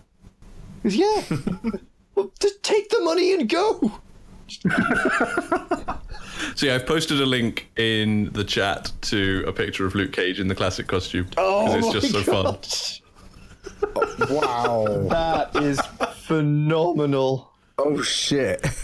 Yeah. 0.82 1.24
well, 2.14 2.32
just 2.40 2.62
take 2.62 2.88
the 2.88 3.00
money 3.02 3.34
and 3.34 3.50
go. 3.50 3.92
So 6.54 6.66
yeah, 6.66 6.74
I've 6.74 6.86
posted 6.86 7.20
a 7.20 7.26
link 7.26 7.68
in 7.76 8.30
the 8.32 8.44
chat 8.44 8.92
to 9.02 9.44
a 9.46 9.52
picture 9.52 9.84
of 9.86 9.94
Luke 9.94 10.12
Cage 10.12 10.40
in 10.40 10.48
the 10.48 10.54
classic 10.54 10.86
costume 10.86 11.24
because 11.24 11.74
Oh 11.74 11.78
it's 11.78 11.92
just 11.92 12.12
so 12.12 12.22
fun. 12.22 12.44
God. 12.44 12.68
Oh, 13.96 14.34
wow. 14.34 15.08
That 15.08 15.62
is 15.62 15.80
phenomenal. 16.26 17.52
oh 17.78 18.00
shit. 18.02 18.66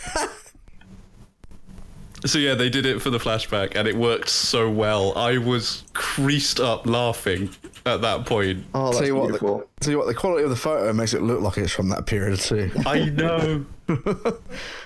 So 2.25 2.39
yeah, 2.39 2.55
they 2.55 2.71
did 2.71 2.87
it 2.87 3.03
for 3.03 3.11
the 3.11 3.19
flashback, 3.19 3.75
and 3.75 3.89
it 3.89 3.97
worked 3.97 4.29
so 4.29 4.71
well. 4.71 5.13
I 5.19 5.39
was 5.39 5.83
creased 5.93 6.61
up 6.61 6.87
laughing 6.87 7.51
at 7.85 8.01
that 8.03 8.27
point. 8.27 8.65
Oh, 8.75 8.87
that's 8.87 8.99
tell 8.99 9.07
you 9.09 9.17
what, 9.17 9.25
beautiful. 9.25 9.59
the, 9.59 9.67
tell 9.85 9.91
you 9.91 9.99
what, 9.99 10.07
the 10.07 10.15
quality 10.15 10.45
of 10.45 10.51
the 10.51 10.55
photo 10.57 10.93
makes 10.93 11.15
it 11.15 11.23
look 11.23 11.41
like 11.41 11.59
it's 11.59 11.73
from 11.73 11.89
that 11.89 12.07
period 12.07 12.39
too. 12.39 12.71
I 12.87 13.07
know. 13.07 13.67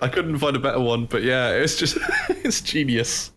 I 0.01 0.09
couldn't 0.09 0.39
find 0.39 0.57
a 0.57 0.59
better 0.59 0.81
one, 0.81 1.07
but 1.07 1.23
yeah, 1.23 1.51
it's 1.51 1.77
just 1.77 1.99
it's 2.29 2.61
genius. 2.61 3.33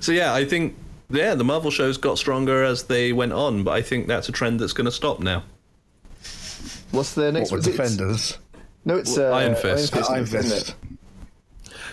So 0.00 0.12
yeah, 0.12 0.34
I 0.34 0.44
think 0.44 0.76
yeah, 1.10 1.34
the 1.34 1.44
Marvel 1.44 1.70
shows 1.70 1.96
got 1.96 2.18
stronger 2.18 2.64
as 2.64 2.84
they 2.84 3.12
went 3.12 3.32
on, 3.32 3.62
but 3.64 3.72
I 3.72 3.82
think 3.82 4.06
that's 4.06 4.28
a 4.28 4.32
trend 4.32 4.60
that's 4.60 4.72
going 4.72 4.84
to 4.86 4.92
stop 4.92 5.20
now. 5.20 5.44
What's 6.90 7.14
their 7.14 7.32
next 7.32 7.50
What 7.50 7.60
one? 7.60 7.68
It's- 7.68 7.76
Defenders? 7.76 8.38
No, 8.84 8.96
it's 8.96 9.18
uh, 9.18 9.32
Iron 9.32 9.56
Fist. 9.56 9.96
Iron 9.96 10.22
isn't 10.22 10.38
it? 10.40 10.44
Fist. 10.44 10.74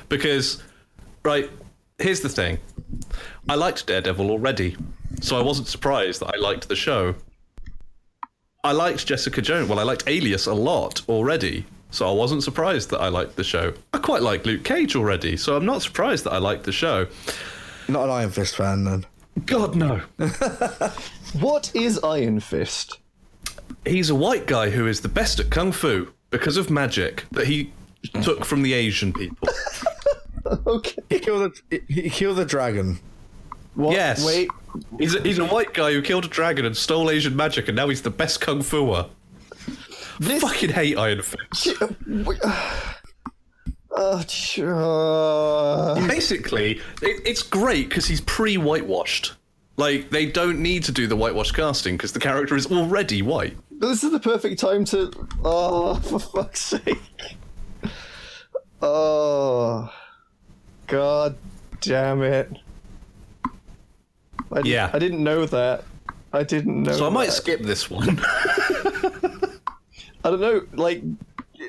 Because 0.09 0.61
right, 1.23 1.49
here's 1.97 2.21
the 2.21 2.29
thing. 2.29 2.59
I 3.49 3.55
liked 3.55 3.87
Daredevil 3.87 4.29
already, 4.29 4.77
so 5.21 5.37
I 5.37 5.41
wasn't 5.41 5.67
surprised 5.67 6.19
that 6.21 6.35
I 6.35 6.37
liked 6.37 6.67
the 6.69 6.75
show. 6.75 7.15
I 8.63 8.71
liked 8.73 9.07
Jessica 9.07 9.41
Jones. 9.41 9.67
Well, 9.67 9.79
I 9.79 9.83
liked 9.83 10.03
Alias 10.07 10.45
a 10.45 10.53
lot 10.53 11.01
already, 11.09 11.65
so 11.93 12.09
I 12.09 12.11
wasn't 12.11 12.43
surprised 12.43 12.89
that 12.89 12.99
I 12.99 13.09
liked 13.09 13.35
the 13.35 13.43
show. 13.43 13.73
I 13.93 13.99
quite 13.99 14.23
like 14.23 14.45
Luke 14.47 14.63
Cage 14.63 14.95
already, 14.95 15.37
so 15.37 15.55
I'm 15.55 15.65
not 15.65 15.83
surprised 15.83 16.23
that 16.23 16.33
I 16.33 16.39
liked 16.39 16.63
the 16.63 16.71
show. 16.71 17.07
Not 17.87 18.05
an 18.05 18.09
Iron 18.09 18.31
Fist 18.31 18.55
fan 18.55 18.83
then. 18.83 19.05
God 19.45 19.75
no. 19.75 20.01
What 21.39 21.71
is 21.75 21.99
Iron 22.03 22.39
Fist? 22.39 22.99
He's 23.85 24.09
a 24.09 24.15
white 24.15 24.47
guy 24.47 24.69
who 24.69 24.87
is 24.87 25.01
the 25.01 25.07
best 25.07 25.39
at 25.39 25.49
kung 25.49 25.71
fu 25.71 26.11
because 26.31 26.57
of 26.57 26.69
magic 26.69 27.25
that 27.31 27.47
he 27.47 27.71
took 28.21 28.43
from 28.45 28.63
the 28.63 28.73
Asian 28.73 29.13
people. 29.13 29.47
Okay. 30.67 31.01
He 31.09 31.19
killed 31.19 31.55
the 31.69 31.81
he 31.87 32.09
killed 32.09 32.35
the 32.35 32.43
dragon. 32.43 32.99
What? 33.75 33.93
Yes. 33.93 34.25
Wait. 34.25 34.49
He's 34.99 35.15
a, 35.15 35.21
he's 35.21 35.37
a 35.37 35.45
white 35.45 35.73
guy 35.73 35.93
who 35.93 36.01
killed 36.01 36.25
a 36.25 36.27
dragon 36.27 36.65
and 36.65 36.75
stole 36.75 37.09
Asian 37.09 37.33
magic, 37.33 37.69
and 37.69 37.77
now 37.77 37.87
he's 37.87 38.01
the 38.01 38.09
best 38.09 38.41
kung 38.41 38.59
fuer. 38.59 39.07
This. 40.19 40.41
Fucking 40.43 40.69
hate 40.69 40.97
Iron 40.97 41.21
Fist. 41.21 41.69
Uh, 43.95 44.23
sure. 44.25 45.95
Basically, 46.07 46.77
it, 47.01 47.21
it's 47.25 47.43
great 47.43 47.89
because 47.89 48.07
he's 48.07 48.21
pre-whitewashed. 48.21 49.33
Like 49.77 50.09
they 50.09 50.25
don't 50.27 50.59
need 50.59 50.83
to 50.85 50.91
do 50.91 51.07
the 51.07 51.15
whitewash 51.15 51.51
casting 51.51 51.95
because 51.97 52.11
the 52.11 52.19
character 52.19 52.55
is 52.55 52.65
already 52.67 53.21
white. 53.21 53.57
This 53.71 54.03
is 54.03 54.11
the 54.11 54.19
perfect 54.19 54.59
time 54.59 54.85
to. 54.85 55.11
Oh, 55.43 55.95
for 55.95 56.19
fuck's 56.19 56.61
sake. 56.61 57.37
Oh. 58.81 59.91
God 60.87 61.35
damn 61.81 62.21
it. 62.21 62.51
I, 64.51 64.59
Yeah. 64.63 64.89
I 64.93 64.99
didn't 64.99 65.23
know 65.23 65.45
that. 65.45 65.85
I 66.33 66.43
didn't 66.43 66.83
know. 66.83 66.91
So 66.91 67.07
I 67.07 67.09
might 67.09 67.27
that. 67.27 67.31
skip 67.31 67.61
this 67.61 67.89
one. 67.89 68.19
I 70.23 70.29
don't 70.29 70.41
know, 70.41 70.61
like. 70.73 71.01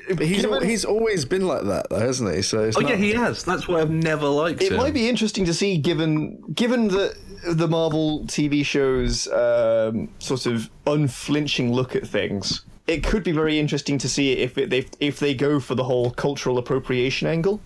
But 0.09 0.25
he's 0.25 0.41
given- 0.41 0.63
he's 0.67 0.83
always 0.83 1.23
been 1.25 1.47
like 1.47 1.63
that 1.63 1.89
though, 1.89 1.99
hasn't 1.99 2.33
he? 2.35 2.41
So 2.41 2.63
it's 2.63 2.75
oh 2.75 2.81
not, 2.81 2.89
yeah, 2.91 2.95
he 2.97 3.13
has. 3.13 3.43
That's 3.43 3.67
why 3.67 3.79
I've 3.81 3.89
never 3.91 4.27
liked 4.27 4.61
It 4.61 4.67
him. 4.69 4.73
It 4.73 4.77
might 4.77 4.93
be 4.93 5.07
interesting 5.07 5.45
to 5.45 5.53
see, 5.53 5.77
given 5.77 6.41
given 6.53 6.87
the 6.89 7.15
the 7.47 7.67
Marvel 7.67 8.21
TV 8.25 8.65
shows 8.65 9.27
um, 9.29 10.09
sort 10.19 10.47
of 10.47 10.69
unflinching 10.87 11.71
look 11.73 11.95
at 11.95 12.05
things. 12.07 12.61
It 12.87 13.03
could 13.03 13.23
be 13.23 13.31
very 13.31 13.57
interesting 13.57 13.97
to 13.99 14.09
see 14.09 14.33
if 14.33 14.57
it, 14.57 14.69
they 14.69 14.85
if 14.99 15.19
they 15.19 15.33
go 15.33 15.59
for 15.59 15.75
the 15.75 15.83
whole 15.85 16.11
cultural 16.11 16.57
appropriation 16.57 17.27
angle. 17.27 17.61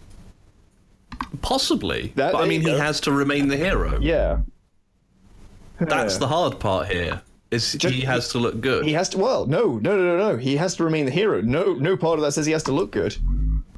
Possibly, 1.41 2.11
That- 2.15 2.33
but 2.33 2.43
I 2.43 2.47
mean, 2.47 2.61
he 2.61 2.77
has 2.77 2.99
to 3.01 3.11
remain 3.11 3.47
the 3.47 3.57
hero. 3.57 3.99
Yeah, 4.01 4.39
That's 5.79 6.17
the 6.17 6.27
hard 6.27 6.59
part 6.59 6.87
here. 6.89 7.21
Is 7.51 7.71
he 7.73 8.01
has 8.01 8.29
to 8.29 8.37
look 8.37 8.61
good. 8.61 8.85
he 8.85 8.93
has 8.93 9.09
to. 9.09 9.17
Well, 9.17 9.45
no, 9.47 9.79
no, 9.79 9.97
no, 9.97 10.17
no, 10.17 10.31
no. 10.31 10.37
He 10.37 10.55
has 10.57 10.75
to 10.75 10.83
remain 10.83 11.05
the 11.05 11.11
hero. 11.11 11.41
No, 11.41 11.73
no 11.73 11.97
part 11.97 12.19
of 12.19 12.23
that 12.25 12.33
says 12.33 12.45
he 12.45 12.51
has 12.51 12.63
to 12.63 12.71
look 12.71 12.91
good. 12.91 13.17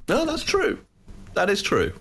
No, 0.09 0.25
that's 0.25 0.43
true. 0.43 0.79
That 1.35 1.49
is 1.49 1.61
true. 1.61 1.93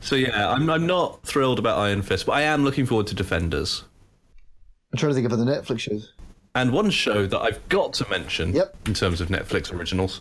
So 0.00 0.16
yeah, 0.16 0.50
I'm 0.50 0.68
I'm 0.70 0.86
not 0.86 1.22
thrilled 1.22 1.58
about 1.58 1.78
Iron 1.78 2.02
Fist, 2.02 2.26
but 2.26 2.32
I 2.32 2.42
am 2.42 2.64
looking 2.64 2.86
forward 2.86 3.06
to 3.08 3.14
Defenders. 3.14 3.84
I'm 4.92 4.98
trying 4.98 5.10
to 5.10 5.14
think 5.14 5.26
of 5.26 5.32
other 5.32 5.44
Netflix 5.44 5.80
shows. 5.80 6.12
And 6.54 6.72
one 6.72 6.88
show 6.90 7.26
that 7.26 7.40
I've 7.40 7.68
got 7.68 7.92
to 7.94 8.08
mention 8.08 8.52
Yep. 8.54 8.76
in 8.86 8.94
terms 8.94 9.20
of 9.20 9.28
Netflix 9.28 9.72
originals, 9.72 10.20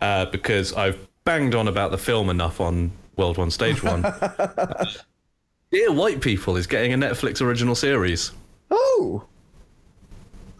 uh, 0.00 0.26
because 0.26 0.74
I've 0.74 0.98
banged 1.24 1.54
on 1.54 1.66
about 1.66 1.92
the 1.92 1.98
film 1.98 2.28
enough 2.28 2.60
on 2.60 2.92
World 3.16 3.38
One 3.38 3.50
Stage 3.50 3.82
One. 3.82 4.02
Dear 5.72 5.92
White 5.92 6.20
People 6.20 6.56
is 6.56 6.66
getting 6.66 6.92
a 6.92 6.98
Netflix 6.98 7.40
original 7.40 7.74
series. 7.74 8.32
Oh, 8.74 9.24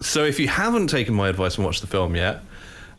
So 0.01 0.24
if 0.24 0.39
you 0.39 0.48
haven't 0.48 0.89
taken 0.89 1.14
my 1.14 1.28
advice 1.28 1.56
and 1.56 1.64
watched 1.64 1.80
the 1.80 1.86
film 1.86 2.14
yet, 2.14 2.43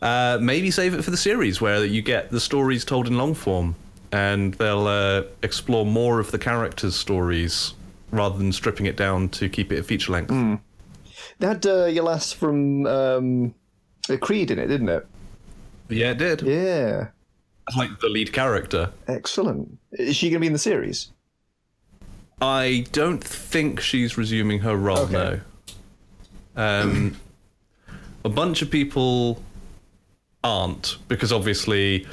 uh, 0.02 0.38
maybe 0.40 0.70
save 0.70 0.92
it 0.94 1.02
for 1.04 1.10
the 1.12 1.16
series 1.16 1.60
where 1.60 1.84
you 1.84 2.02
get 2.02 2.30
the 2.30 2.40
stories 2.40 2.84
told 2.84 3.06
in 3.06 3.16
long 3.16 3.32
form, 3.34 3.74
and 4.12 4.54
they'll 4.54 4.86
uh, 4.86 5.22
explore 5.42 5.86
more 5.86 6.18
of 6.20 6.30
the 6.30 6.38
characters' 6.38 6.96
stories 6.96 7.74
rather 8.10 8.36
than 8.38 8.52
stripping 8.52 8.86
it 8.86 8.96
down 8.96 9.28
to 9.28 9.48
keep 9.48 9.70
it 9.72 9.78
at 9.78 9.86
feature 9.86 10.12
length. 10.12 10.32
that 11.38 11.64
uh, 11.66 11.86
your 11.86 12.04
last 12.04 12.34
from 12.36 12.86
um, 12.86 13.54
Creed 14.20 14.50
in 14.50 14.58
it, 14.58 14.66
didn't 14.66 14.88
it? 14.88 15.06
Yeah, 15.88 16.10
it 16.10 16.18
did. 16.18 16.42
Yeah, 16.42 17.08
Like 17.76 18.00
the 18.00 18.08
lead 18.08 18.32
character. 18.32 18.90
excellent. 19.08 19.78
Is 19.92 20.16
she 20.16 20.28
going 20.30 20.38
to 20.38 20.40
be 20.40 20.46
in 20.48 20.52
the 20.54 20.58
series? 20.58 21.10
I 22.40 22.86
don't 22.92 23.22
think 23.22 23.80
she's 23.80 24.18
resuming 24.18 24.60
her 24.60 24.76
role. 24.76 24.98
Okay. 24.98 25.12
No. 25.12 25.40
Um, 26.56 27.16
a 28.24 28.28
bunch 28.28 28.62
of 28.62 28.70
people 28.70 29.42
aren't 30.42 30.98
because 31.08 31.32
obviously 31.32 32.06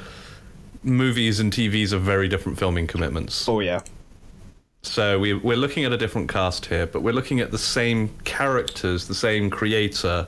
movies 0.83 1.39
and 1.39 1.51
TVs 1.51 1.91
are 1.91 1.99
very 1.99 2.27
different 2.27 2.57
filming 2.57 2.87
commitments. 2.87 3.47
Oh 3.47 3.59
yeah. 3.59 3.81
So 4.83 5.19
we, 5.19 5.33
we're 5.33 5.57
looking 5.57 5.85
at 5.85 5.93
a 5.93 5.97
different 5.97 6.27
cast 6.29 6.65
here, 6.65 6.87
but 6.87 7.03
we're 7.03 7.13
looking 7.13 7.39
at 7.39 7.51
the 7.51 7.57
same 7.59 8.09
characters, 8.23 9.07
the 9.07 9.13
same 9.13 9.49
creator, 9.51 10.27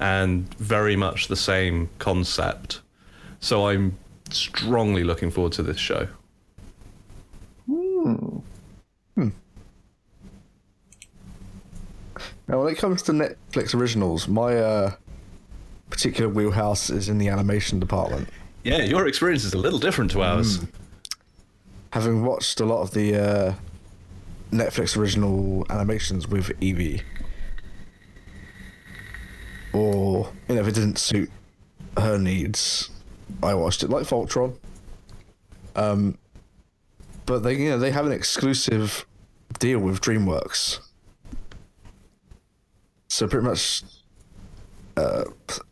and 0.00 0.52
very 0.54 0.96
much 0.96 1.28
the 1.28 1.36
same 1.36 1.90
concept. 1.98 2.80
So 3.40 3.68
I'm 3.68 3.98
strongly 4.30 5.04
looking 5.04 5.30
forward 5.30 5.52
to 5.54 5.62
this 5.62 5.78
show. 5.78 6.08
Now, 12.52 12.62
when 12.62 12.70
it 12.70 12.76
comes 12.76 13.00
to 13.04 13.12
Netflix 13.12 13.74
originals, 13.74 14.28
my 14.28 14.54
uh, 14.58 14.92
particular 15.88 16.28
wheelhouse 16.28 16.90
is 16.90 17.08
in 17.08 17.16
the 17.16 17.28
animation 17.28 17.80
department. 17.80 18.28
Yeah, 18.62 18.82
your 18.82 19.08
experience 19.08 19.44
is 19.44 19.54
a 19.54 19.58
little 19.58 19.78
different 19.78 20.10
to 20.10 20.20
ours. 20.20 20.60
Having 21.94 22.26
watched 22.26 22.60
a 22.60 22.66
lot 22.66 22.82
of 22.82 22.90
the 22.90 23.16
uh, 23.16 23.54
Netflix 24.50 24.98
original 24.98 25.64
animations 25.70 26.28
with 26.28 26.52
Evie, 26.60 27.00
or 29.72 30.30
you 30.46 30.54
know, 30.54 30.60
if 30.60 30.68
it 30.68 30.74
didn't 30.74 30.98
suit 30.98 31.30
her 31.96 32.18
needs, 32.18 32.90
I 33.42 33.54
watched 33.54 33.82
it 33.82 33.88
like 33.88 34.04
Voltron. 34.04 34.58
Um, 35.74 36.18
but 37.24 37.38
they, 37.44 37.54
you 37.54 37.70
know, 37.70 37.78
they 37.78 37.92
have 37.92 38.04
an 38.04 38.12
exclusive 38.12 39.06
deal 39.58 39.78
with 39.78 40.02
DreamWorks. 40.02 40.80
So 43.12 43.28
pretty 43.28 43.46
much, 43.46 43.82
uh, 44.96 45.24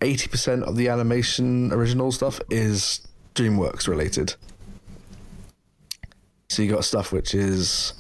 eighty 0.03 0.29
percent 0.29 0.63
of 0.65 0.77
the 0.77 0.89
animation 0.89 1.73
original 1.73 2.13
stuff 2.13 2.39
is 2.51 3.01
DreamWorks 3.35 3.89
related. 3.89 4.35
So 6.51 6.61
you 6.61 6.71
got 6.71 6.85
stuff 6.85 7.13
which 7.13 7.35
is 7.35 7.95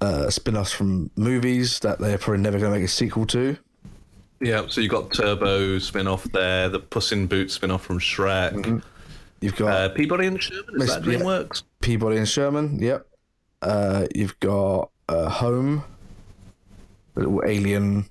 uh, 0.00 0.28
spin-offs 0.28 0.72
from 0.72 1.08
movies 1.14 1.78
that 1.80 2.00
they're 2.00 2.18
probably 2.18 2.42
never 2.42 2.58
going 2.58 2.72
to 2.72 2.78
make 2.80 2.84
a 2.84 2.90
sequel 2.90 3.26
to. 3.26 3.56
Yeah, 4.40 4.66
so 4.68 4.80
you've 4.80 4.90
got 4.90 5.12
Turbo 5.12 5.78
spin 5.78 6.08
off 6.08 6.24
there, 6.32 6.68
the 6.68 6.80
Puss 6.80 7.12
in 7.12 7.28
Boots 7.28 7.54
spin 7.54 7.70
off 7.70 7.84
from 7.84 8.00
Shrek. 8.00 8.82
You've 9.40 9.54
got 9.54 9.68
Uh, 9.68 9.88
Peabody 9.90 10.26
and 10.26 10.42
Sherman, 10.42 10.82
is 10.82 10.88
that 10.88 11.04
Yeah. 11.04 11.18
DreamWorks? 11.20 11.62
Peabody 11.80 12.16
and 12.16 12.28
Sherman. 12.28 12.80
Yep. 12.80 13.06
Uh, 13.62 14.06
you've 14.16 14.38
got 14.40 14.90
uh, 15.08 15.28
Home, 15.28 15.84
little 17.14 17.40
alien. 17.46 18.06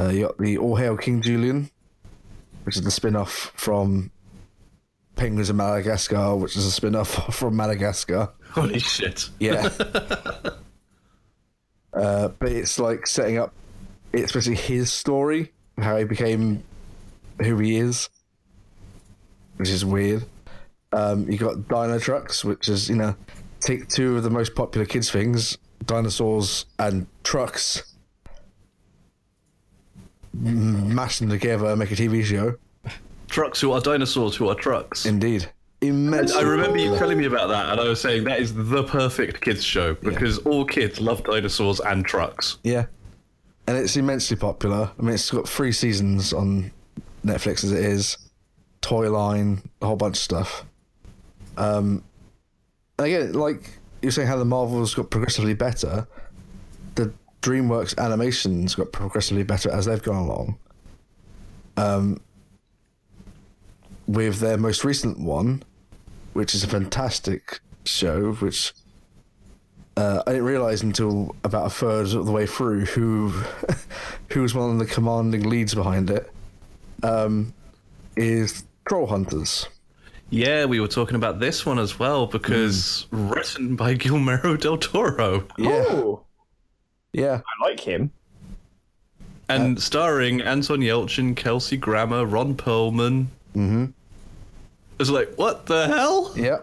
Uh, 0.00 0.08
you 0.08 0.22
got 0.22 0.38
the 0.38 0.56
All 0.56 0.76
Hail 0.76 0.96
King 0.96 1.20
Julian, 1.20 1.70
which 2.64 2.76
is 2.76 2.82
the 2.82 2.90
spin-off 2.90 3.52
from 3.54 4.10
Penguins 5.14 5.50
of 5.50 5.56
Madagascar, 5.56 6.36
which 6.36 6.56
is 6.56 6.64
a 6.64 6.70
spin-off 6.70 7.08
from 7.34 7.54
Madagascar. 7.54 8.30
Holy 8.52 8.78
shit. 8.78 9.28
Yeah. 9.38 9.68
uh, 11.92 12.28
but 12.28 12.50
it's 12.50 12.78
like 12.78 13.06
setting 13.06 13.36
up. 13.36 13.52
It's 14.14 14.32
basically 14.32 14.56
his 14.56 14.90
story, 14.90 15.52
how 15.76 15.98
he 15.98 16.04
became 16.04 16.64
who 17.42 17.58
he 17.58 17.76
is, 17.76 18.08
which 19.56 19.68
is 19.68 19.84
weird. 19.84 20.24
Um, 20.92 21.30
you 21.30 21.36
got 21.36 21.56
Dinotrux, 21.68 22.42
which 22.42 22.70
is 22.70 22.88
you 22.88 22.96
know, 22.96 23.14
take 23.60 23.88
two 23.88 24.16
of 24.16 24.22
the 24.22 24.30
most 24.30 24.54
popular 24.54 24.86
kids 24.86 25.10
things, 25.10 25.58
dinosaurs 25.84 26.64
and 26.78 27.06
trucks, 27.22 27.89
mash 30.32 31.18
them 31.18 31.28
together, 31.28 31.66
and 31.66 31.78
make 31.78 31.90
a 31.90 31.96
TV 31.96 32.24
show. 32.24 32.56
Trucks 33.28 33.60
who 33.60 33.72
are 33.72 33.80
dinosaurs 33.80 34.36
who 34.36 34.48
are 34.48 34.54
trucks. 34.54 35.06
Indeed, 35.06 35.48
immense. 35.80 36.34
I 36.34 36.42
remember 36.42 36.78
you 36.78 36.96
telling 36.96 37.18
me 37.18 37.26
about 37.26 37.48
that, 37.48 37.70
and 37.70 37.80
I 37.80 37.88
was 37.88 38.00
saying 38.00 38.24
that 38.24 38.40
is 38.40 38.54
the 38.54 38.84
perfect 38.84 39.40
kids 39.40 39.64
show 39.64 39.94
because 39.94 40.38
all 40.38 40.64
kids 40.64 41.00
love 41.00 41.22
dinosaurs 41.24 41.80
and 41.80 42.04
trucks. 42.04 42.58
Yeah. 42.62 42.86
And 43.66 43.78
it's 43.78 43.96
immensely 43.96 44.36
popular. 44.36 44.90
I 44.98 45.02
mean, 45.02 45.14
it's 45.14 45.30
got 45.30 45.48
three 45.48 45.70
seasons 45.70 46.32
on 46.32 46.72
Netflix 47.24 47.62
as 47.62 47.72
it 47.72 47.84
is, 47.84 48.16
Toy 48.80 49.10
Line, 49.10 49.62
a 49.80 49.86
whole 49.86 49.96
bunch 49.96 50.16
of 50.16 50.22
stuff. 50.22 50.64
Um, 51.56 52.02
and 52.98 53.06
again, 53.06 53.32
like 53.32 53.70
you're 54.02 54.12
saying, 54.12 54.28
how 54.28 54.36
the 54.36 54.44
Marvels 54.44 54.94
got 54.94 55.10
progressively 55.10 55.54
better, 55.54 56.06
DreamWorks 57.42 57.96
animations 57.98 58.74
got 58.74 58.92
progressively 58.92 59.42
better 59.42 59.70
as 59.70 59.86
they've 59.86 60.02
gone 60.02 60.16
along. 60.24 60.58
Um, 61.76 62.20
with 64.06 64.40
their 64.40 64.58
most 64.58 64.84
recent 64.84 65.18
one, 65.18 65.62
which 66.32 66.54
is 66.54 66.64
a 66.64 66.68
fantastic 66.68 67.60
show, 67.84 68.32
which 68.34 68.72
uh, 69.96 70.22
I 70.26 70.30
didn't 70.32 70.46
realize 70.46 70.82
until 70.82 71.34
about 71.44 71.66
a 71.66 71.70
third 71.70 72.12
of 72.12 72.26
the 72.26 72.32
way 72.32 72.46
through 72.46 72.86
who 72.86 73.28
who 74.30 74.42
was 74.42 74.54
one 74.54 74.70
of 74.70 74.78
the 74.78 74.86
commanding 74.86 75.48
leads 75.48 75.74
behind 75.74 76.10
it. 76.10 76.30
Um, 77.02 77.54
is 78.16 78.64
Troll 78.86 79.06
Hunters. 79.06 79.66
Yeah, 80.30 80.66
we 80.66 80.80
were 80.80 80.88
talking 80.88 81.16
about 81.16 81.40
this 81.40 81.66
one 81.66 81.78
as 81.78 81.98
well 81.98 82.26
because 82.26 83.06
written 83.10 83.74
by 83.76 83.94
Guillermo 83.94 84.56
del 84.56 84.76
Toro 84.78 85.46
Yeah, 85.58 85.84
Oh, 85.88 86.24
yeah, 87.12 87.40
I 87.40 87.68
like 87.68 87.80
him. 87.80 88.10
and 89.48 89.80
starring 89.82 90.40
Anton 90.40 90.80
Yelchin, 90.80 91.34
Kelsey 91.36 91.76
Grammer, 91.76 92.24
Ron 92.24 92.54
Perlman. 92.56 93.26
Mm-hmm. 93.54 93.86
It's 94.98 95.10
like, 95.10 95.34
what 95.36 95.66
the 95.66 95.86
hell? 95.88 96.32
yeah. 96.36 96.58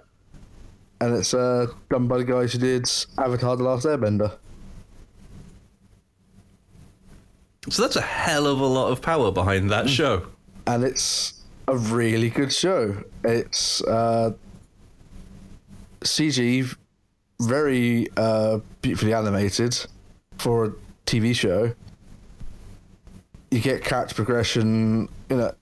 And 0.99 1.15
it's 1.15 1.33
uh, 1.33 1.67
done 1.91 2.07
by 2.07 2.17
the 2.17 2.23
guys 2.23 2.53
who 2.53 2.59
did 2.59 2.89
Avatar: 3.17 3.55
The 3.55 3.63
Last 3.63 3.85
Airbender. 3.85 4.31
So 7.69 7.81
that's 7.81 7.97
a 7.97 8.01
hell 8.01 8.47
of 8.47 8.59
a 8.61 8.65
lot 8.65 8.91
of 8.91 9.01
power 9.01 9.31
behind 9.31 9.69
that 9.71 9.89
show. 9.89 10.25
and 10.65 10.83
it's 10.83 11.33
a 11.67 11.75
really 11.75 12.29
good 12.29 12.53
show. 12.53 13.03
It's 13.25 13.83
uh, 13.83 14.31
CG, 16.01 16.75
very 17.41 18.07
uh, 18.15 18.59
beautifully 18.81 19.13
animated 19.13 19.85
for 20.37 20.65
a 20.65 20.71
TV 21.05 21.35
show. 21.35 21.73
You 23.51 23.59
get 23.61 23.83
character 23.83 24.13
progression, 24.15 25.07
you 25.29 25.37
know, 25.37 25.53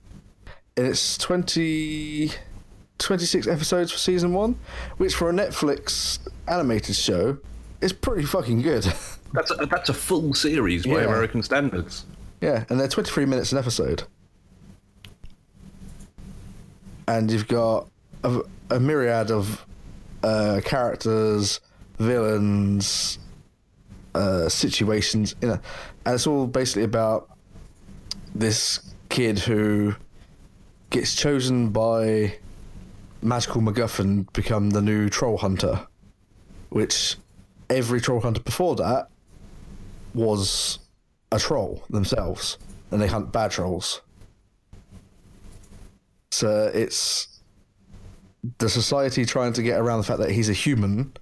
and 0.76 0.86
it's 0.86 1.16
20, 1.18 2.30
26 2.98 3.46
episodes 3.46 3.92
for 3.92 3.98
season 3.98 4.32
one, 4.32 4.58
which 4.96 5.14
for 5.14 5.30
a 5.30 5.32
Netflix 5.32 6.18
animated 6.48 6.96
show 6.96 7.38
is 7.80 7.92
pretty 7.92 8.24
fucking 8.24 8.62
good. 8.62 8.84
That's 9.32 9.50
a, 9.50 9.66
that's 9.66 9.88
a 9.90 9.92
full 9.94 10.32
series 10.32 10.86
by 10.86 10.92
Yeah. 10.92 10.98
American 11.08 11.42
standards. 11.42 12.06
Yeah, 12.40 12.64
and 12.70 12.80
they're 12.80 12.88
23 12.88 13.26
minutes 13.26 13.52
an 13.52 13.58
episode. 13.58 14.04
And 17.08 17.30
you've 17.30 17.48
got 17.48 17.88
a, 18.24 18.40
a 18.70 18.80
myriad 18.80 19.30
of 19.30 19.66
uh, 20.22 20.60
characters, 20.64 21.60
villains, 21.98 23.18
uh, 24.16 24.48
situations, 24.48 25.34
you 25.40 25.48
know, 25.48 25.58
and 26.04 26.14
it's 26.14 26.26
all 26.26 26.46
basically 26.46 26.84
about 26.84 27.30
this 28.34 28.80
kid 29.08 29.38
who 29.38 29.94
gets 30.90 31.14
chosen 31.14 31.70
by 31.70 32.36
Magical 33.22 33.60
MacGuffin 33.60 34.26
to 34.26 34.32
become 34.32 34.70
the 34.70 34.82
new 34.82 35.08
troll 35.08 35.36
hunter, 35.36 35.86
which 36.70 37.16
every 37.70 38.00
troll 38.00 38.20
hunter 38.20 38.40
before 38.40 38.76
that 38.76 39.08
was 40.14 40.78
a 41.32 41.38
troll 41.38 41.84
themselves, 41.90 42.58
and 42.90 43.00
they 43.00 43.08
hunt 43.08 43.32
bad 43.32 43.50
trolls. 43.50 44.00
So 46.30 46.70
it's 46.74 47.40
the 48.58 48.68
society 48.68 49.24
trying 49.24 49.52
to 49.54 49.62
get 49.62 49.80
around 49.80 49.98
the 49.98 50.04
fact 50.04 50.20
that 50.20 50.30
he's 50.30 50.48
a 50.48 50.54
human, 50.54 51.16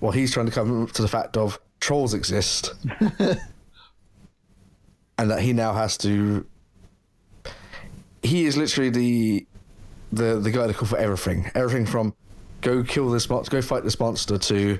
while 0.00 0.12
he's 0.12 0.32
trying 0.32 0.46
to 0.46 0.52
come 0.52 0.86
to 0.86 1.02
the 1.02 1.08
fact 1.08 1.36
of 1.36 1.60
trolls 1.82 2.14
exist, 2.14 2.72
and 3.18 3.40
that 5.30 5.40
he 5.40 5.52
now 5.52 5.74
has 5.74 5.98
to. 5.98 6.46
He 8.22 8.46
is 8.46 8.56
literally 8.56 8.88
the 8.88 9.46
the 10.12 10.38
the 10.38 10.50
guy 10.50 10.68
to 10.68 10.72
call 10.72 10.88
for 10.88 10.96
everything. 10.98 11.50
Everything 11.54 11.84
from 11.84 12.14
go 12.62 12.82
kill 12.82 13.10
this 13.10 13.28
monster, 13.28 13.50
go 13.50 13.60
fight 13.60 13.84
this 13.84 13.98
monster, 13.98 14.38
to 14.38 14.78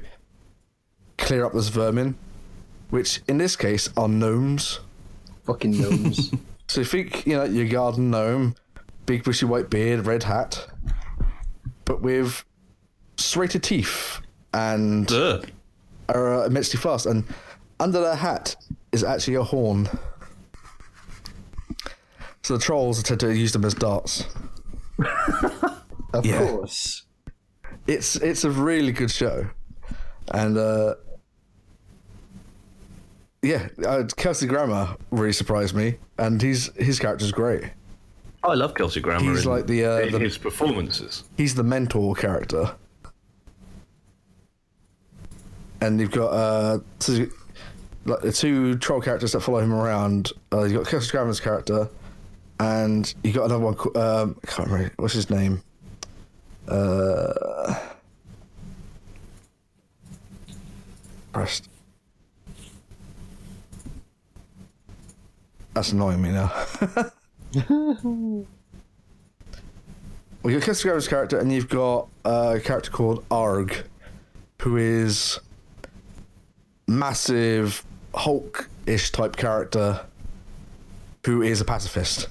clear 1.18 1.44
up 1.44 1.52
this 1.52 1.68
vermin, 1.68 2.16
which 2.90 3.20
in 3.28 3.36
this 3.36 3.56
case 3.56 3.90
are 3.96 4.08
gnomes. 4.08 4.80
Fucking 5.44 5.78
gnomes. 5.78 6.32
So 6.68 6.80
you 6.80 6.86
think, 6.86 7.26
you 7.26 7.36
know, 7.36 7.44
your 7.44 7.66
garden 7.66 8.10
gnome, 8.10 8.54
big 9.04 9.24
bushy 9.24 9.44
white 9.44 9.68
beard, 9.68 10.06
red 10.06 10.22
hat, 10.22 10.68
but 11.84 12.00
with 12.00 12.46
serrated 13.18 13.62
teeth 13.62 14.20
and 14.54 15.06
Duh. 15.06 15.42
Are 16.08 16.42
uh, 16.42 16.46
immensely 16.46 16.78
fast. 16.80 17.06
And 17.06 17.24
under 17.80 18.00
their 18.00 18.14
hat 18.16 18.56
is 18.92 19.02
actually 19.04 19.34
a 19.36 19.42
horn. 19.42 19.88
So 22.42 22.56
the 22.56 22.62
trolls 22.62 23.02
tend 23.02 23.20
to 23.20 23.34
use 23.34 23.52
them 23.52 23.64
as 23.64 23.74
darts. 23.74 24.24
of 26.12 26.26
Yeah. 26.26 26.38
course. 26.46 27.04
It's 27.86 28.16
it's 28.16 28.44
a 28.44 28.50
really 28.50 28.92
good 28.92 29.10
show, 29.10 29.48
and 30.32 30.56
uh, 30.56 30.94
yeah, 33.42 33.68
uh, 33.84 34.04
Kelsey 34.16 34.46
Grammer 34.46 34.96
really 35.10 35.32
surprised 35.32 35.74
me, 35.74 35.96
and 36.18 36.40
he's 36.40 36.72
his 36.76 37.00
character's 37.00 37.32
great. 37.32 37.64
Oh, 38.44 38.50
I 38.50 38.54
love 38.54 38.74
Kelsey 38.74 39.00
Grammer. 39.00 39.30
He's 39.32 39.44
in- 39.44 39.50
like 39.50 39.66
the, 39.66 39.84
uh, 39.84 39.98
in 39.98 40.12
the- 40.12 40.18
his 40.20 40.38
performances. 40.38 41.24
he's 41.36 41.54
the 41.56 41.62
mentor 41.64 42.14
character. 42.14 42.74
And 45.82 45.98
you've 45.98 46.12
got 46.12 46.28
uh, 46.28 46.78
two, 47.00 47.32
like 48.04 48.20
the 48.20 48.30
two 48.30 48.78
troll 48.78 49.00
characters 49.00 49.32
that 49.32 49.40
follow 49.40 49.58
him 49.58 49.74
around. 49.74 50.30
Uh, 50.52 50.62
you've 50.62 50.80
got 50.80 50.88
Kelsey 50.88 51.10
Grammer's 51.10 51.40
character, 51.40 51.88
and 52.60 53.12
you 53.24 53.32
got 53.32 53.46
another 53.46 53.64
one. 53.64 53.74
Called, 53.74 53.96
um, 53.96 54.36
I 54.44 54.46
can't 54.46 54.68
remember 54.70 54.94
what's 54.98 55.14
his 55.14 55.28
name. 55.28 55.60
Uh, 56.68 57.74
Christ. 61.32 61.68
That's 65.74 65.90
annoying 65.90 66.22
me 66.22 66.30
now. 66.30 66.52
well, 67.68 68.46
you've 70.44 70.60
got 70.60 70.62
Chris 70.62 70.84
Garrett's 70.84 71.08
character, 71.08 71.40
and 71.40 71.52
you've 71.52 71.68
got 71.68 72.06
a 72.24 72.60
character 72.62 72.92
called 72.92 73.24
Arg, 73.32 73.82
who 74.60 74.76
is 74.76 75.40
massive 76.86 77.84
Hulk-ish 78.14 79.10
type 79.12 79.36
character, 79.36 80.00
who 81.24 81.42
is 81.42 81.60
a 81.60 81.64
pacifist. 81.64 82.28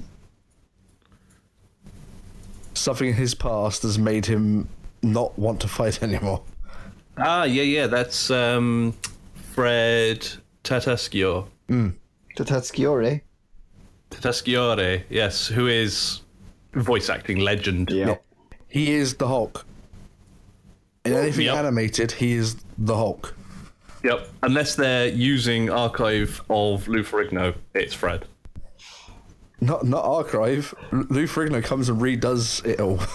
Something 2.74 3.10
in 3.10 3.14
his 3.16 3.34
past 3.36 3.84
has 3.84 4.00
made 4.00 4.26
him 4.26 4.68
not 5.02 5.38
want 5.38 5.60
to 5.62 5.68
fight 5.68 6.02
anymore. 6.04 6.42
Ah, 7.18 7.44
yeah, 7.44 7.64
yeah. 7.64 7.88
That's 7.88 8.32
um, 8.32 8.94
Fred 9.54 10.28
Tatasciore. 10.64 11.46
Tatasciore. 12.38 13.22
Tatasciore, 14.10 15.04
yes, 15.10 15.48
who 15.48 15.68
is 15.68 16.22
voice 16.74 17.10
acting 17.10 17.40
legend. 17.40 17.90
Yeah. 17.92 18.16
He 18.68 18.92
is 18.94 19.16
the 19.16 19.28
Hulk. 19.28 19.66
In 21.06 21.14
anything 21.14 21.46
Yep. 21.46 21.56
animated, 21.58 22.12
he 22.14 22.34
is 22.34 22.56
the 22.78 22.96
Hulk. 22.96 23.36
Yep. 24.04 24.28
Unless 24.44 24.76
they're 24.76 25.08
using 25.08 25.70
archive 25.70 26.42
of 26.50 26.88
Lou 26.88 27.04
Ferrigno, 27.04 27.56
it's 27.76 27.94
Fred. 27.94 28.26
Not 29.60 29.86
not 29.86 30.04
archive. 30.04 30.74
L- 30.92 31.06
Lou 31.10 31.28
Ferrigno 31.28 31.64
comes 31.64 31.88
and 31.90 32.02
redoes 32.02 32.66
it 32.66 32.80
all. 32.80 33.00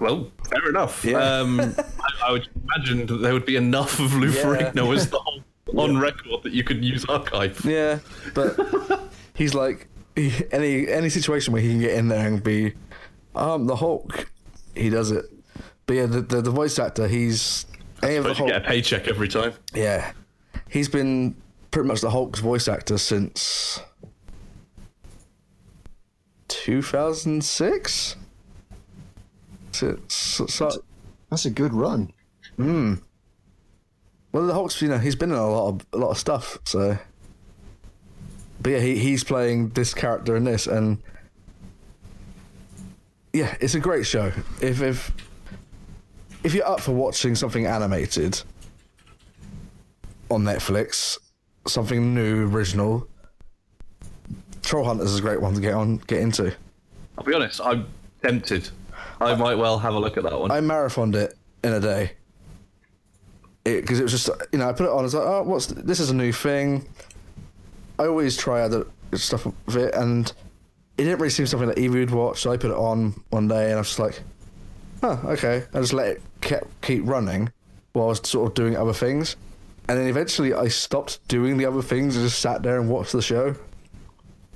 Well, 0.00 0.32
fair 0.50 0.68
enough. 0.68 1.04
Yeah. 1.04 1.18
Um, 1.18 1.60
I, 1.60 1.74
I 2.26 2.32
would 2.32 2.48
imagine 2.64 3.06
that 3.06 3.18
there 3.18 3.32
would 3.32 3.46
be 3.46 3.54
enough 3.54 4.00
of 4.00 4.12
Lou 4.14 4.28
Yeah. 4.28 4.42
Ferrigno 4.42 4.92
as 4.94 5.08
the 5.08 5.18
whole 5.18 5.42
on 5.78 5.96
record 5.96 6.42
that 6.42 6.52
you 6.52 6.64
could 6.64 6.84
use 6.84 7.04
archive. 7.04 7.64
yeah, 7.64 8.00
but 8.34 8.58
he's 9.34 9.54
like 9.54 9.86
he, 10.16 10.32
any 10.50 10.88
any 10.88 11.08
situation 11.08 11.52
where 11.52 11.62
he 11.62 11.68
can 11.70 11.78
get 11.80 11.92
in 11.96 12.08
there 12.08 12.26
and 12.26 12.42
be, 12.42 12.74
um, 13.36 13.66
the 13.66 13.76
Hulk. 13.76 14.28
He 14.74 14.90
does 14.90 15.12
it. 15.12 15.24
But 15.86 15.94
yeah, 15.94 16.06
the 16.06 16.20
the, 16.20 16.42
the 16.42 16.50
voice 16.50 16.76
actor, 16.80 17.06
he's 17.06 17.64
any 18.04 18.16
of 18.16 18.24
the 18.24 18.30
But 18.30 18.38
you 18.38 18.46
get 18.46 18.64
a 18.64 18.66
paycheck 18.66 19.08
every 19.08 19.28
time. 19.28 19.52
Yeah, 19.74 20.12
he's 20.68 20.88
been 20.88 21.36
pretty 21.70 21.88
much 21.88 22.00
the 22.00 22.10
Hulk's 22.10 22.40
voice 22.40 22.68
actor 22.68 22.98
since 22.98 23.80
2006. 26.48 28.16
Since, 29.72 30.14
so, 30.14 30.70
That's 31.30 31.44
a 31.44 31.50
good 31.50 31.74
run. 31.74 32.12
Hmm. 32.56 32.94
well, 34.30 34.46
the 34.46 34.54
Hulk's 34.54 34.80
you 34.80 34.88
know 34.88 34.98
he's 34.98 35.16
been 35.16 35.32
in 35.32 35.36
a 35.36 35.48
lot 35.48 35.68
of 35.68 35.86
a 35.92 35.96
lot 35.96 36.10
of 36.10 36.18
stuff. 36.18 36.58
So, 36.64 36.98
but 38.60 38.70
yeah, 38.70 38.78
he, 38.78 38.98
he's 38.98 39.24
playing 39.24 39.70
this 39.70 39.92
character 39.92 40.36
in 40.36 40.44
this, 40.44 40.68
and 40.68 41.02
yeah, 43.32 43.56
it's 43.60 43.74
a 43.74 43.80
great 43.80 44.06
show. 44.06 44.32
If 44.60 44.80
if 44.80 45.12
if 46.44 46.54
you're 46.54 46.66
up 46.66 46.80
for 46.80 46.92
watching 46.92 47.34
something 47.34 47.66
animated 47.66 48.40
on 50.30 50.42
Netflix, 50.42 51.18
something 51.66 52.14
new, 52.14 52.46
original, 52.48 53.08
Troll 54.62 54.84
Hunters 54.84 55.12
is 55.12 55.18
a 55.18 55.22
great 55.22 55.40
one 55.40 55.54
to 55.54 55.60
get 55.60 55.74
on 55.74 55.96
get 56.06 56.20
into. 56.20 56.54
I'll 57.18 57.24
be 57.24 57.34
honest, 57.34 57.60
I'm 57.62 57.86
tempted. 58.22 58.68
I 59.20 59.34
might 59.34 59.54
well 59.54 59.78
have 59.78 59.94
a 59.94 59.98
look 59.98 60.16
at 60.16 60.22
that 60.24 60.38
one. 60.38 60.50
I 60.50 60.60
marathoned 60.60 61.14
it 61.14 61.34
in 61.62 61.72
a 61.72 61.80
day. 61.80 62.12
Because 63.64 63.98
it, 63.98 64.02
was 64.02 64.12
just, 64.12 64.28
you 64.52 64.58
know, 64.58 64.68
I 64.68 64.72
put 64.72 64.84
it 64.84 64.90
on. 64.90 64.98
I 64.98 65.02
was 65.02 65.14
like, 65.14 65.26
oh, 65.26 65.42
what's 65.42 65.66
th- 65.66 65.86
this? 65.86 65.98
Is 65.98 66.10
a 66.10 66.14
new 66.14 66.32
thing. 66.32 66.86
I 67.98 68.06
always 68.06 68.36
try 68.36 68.60
other 68.60 68.86
stuff 69.14 69.46
with 69.46 69.76
it, 69.76 69.94
and 69.94 70.30
it 70.98 71.04
didn't 71.04 71.18
really 71.18 71.30
seem 71.30 71.46
something 71.46 71.68
that 71.68 71.78
Evie 71.78 72.00
would 72.00 72.10
watch. 72.10 72.42
So 72.42 72.52
I 72.52 72.58
put 72.58 72.70
it 72.70 72.76
on 72.76 73.14
one 73.30 73.48
day, 73.48 73.66
and 73.66 73.74
I 73.74 73.78
was 73.78 73.86
just 73.86 73.98
like, 73.98 74.22
oh, 75.02 75.20
okay. 75.26 75.64
I 75.72 75.80
just 75.80 75.94
let 75.94 76.08
it 76.08 76.22
kept, 76.44 76.82
keep 76.82 77.02
running 77.06 77.52
while 77.92 78.06
I 78.06 78.08
was 78.08 78.20
sort 78.24 78.48
of 78.48 78.54
doing 78.54 78.76
other 78.76 78.92
things, 78.92 79.36
and 79.88 79.98
then 79.98 80.06
eventually 80.06 80.54
I 80.54 80.68
stopped 80.68 81.26
doing 81.28 81.56
the 81.56 81.66
other 81.66 81.82
things 81.82 82.16
and 82.16 82.24
just 82.24 82.40
sat 82.40 82.62
there 82.62 82.78
and 82.78 82.88
watched 82.88 83.12
the 83.12 83.22
show. 83.22 83.54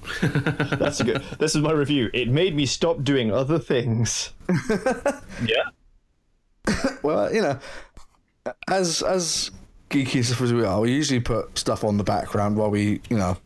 That's 0.22 1.00
a 1.00 1.04
good. 1.04 1.22
This 1.38 1.54
is 1.54 1.62
my 1.62 1.72
review. 1.72 2.10
It 2.14 2.28
made 2.28 2.54
me 2.54 2.66
stop 2.66 3.02
doing 3.02 3.32
other 3.32 3.58
things. 3.58 4.32
yeah. 5.44 5.64
Well, 7.02 7.32
you 7.32 7.42
know, 7.42 7.58
as 8.68 9.02
as 9.02 9.50
geeky 9.90 10.24
stuff 10.24 10.40
as 10.40 10.52
we 10.52 10.64
are, 10.64 10.80
we 10.80 10.92
usually 10.92 11.20
put 11.20 11.58
stuff 11.58 11.84
on 11.84 11.96
the 11.96 12.04
background 12.04 12.56
while 12.56 12.70
we, 12.70 13.00
you 13.08 13.16
know, 13.16 13.36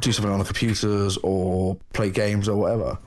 do 0.00 0.12
something 0.12 0.32
on 0.32 0.38
the 0.38 0.44
computers 0.44 1.16
or 1.18 1.76
play 1.92 2.10
games 2.10 2.48
or 2.48 2.56
whatever. 2.56 2.98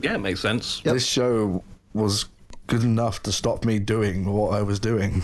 Yeah, 0.00 0.14
it 0.14 0.20
makes 0.20 0.40
sense. 0.40 0.80
This 0.80 1.06
show 1.06 1.62
was 1.94 2.26
good 2.72 2.84
enough 2.84 3.22
to 3.22 3.30
stop 3.30 3.66
me 3.66 3.78
doing 3.78 4.24
what 4.24 4.54
I 4.54 4.62
was 4.62 4.80
doing, 4.80 5.22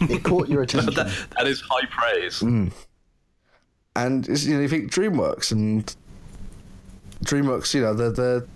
It 0.00 0.24
caught 0.24 0.48
your 0.48 0.62
attention. 0.66 0.94
That, 0.94 1.12
that 1.36 1.46
is 1.46 1.60
high 1.60 1.86
praise. 1.90 2.40
Mm. 2.40 2.72
and 3.94 4.26
it's, 4.26 4.46
you 4.46 4.54
know, 4.54 4.62
you 4.62 4.68
think 4.68 4.90
DreamWorks 4.90 5.52
and 5.52 5.94
DreamWorks, 7.22 7.74
you 7.74 7.82
know, 7.82 7.92
they're 7.92 8.12
they're 8.12 8.46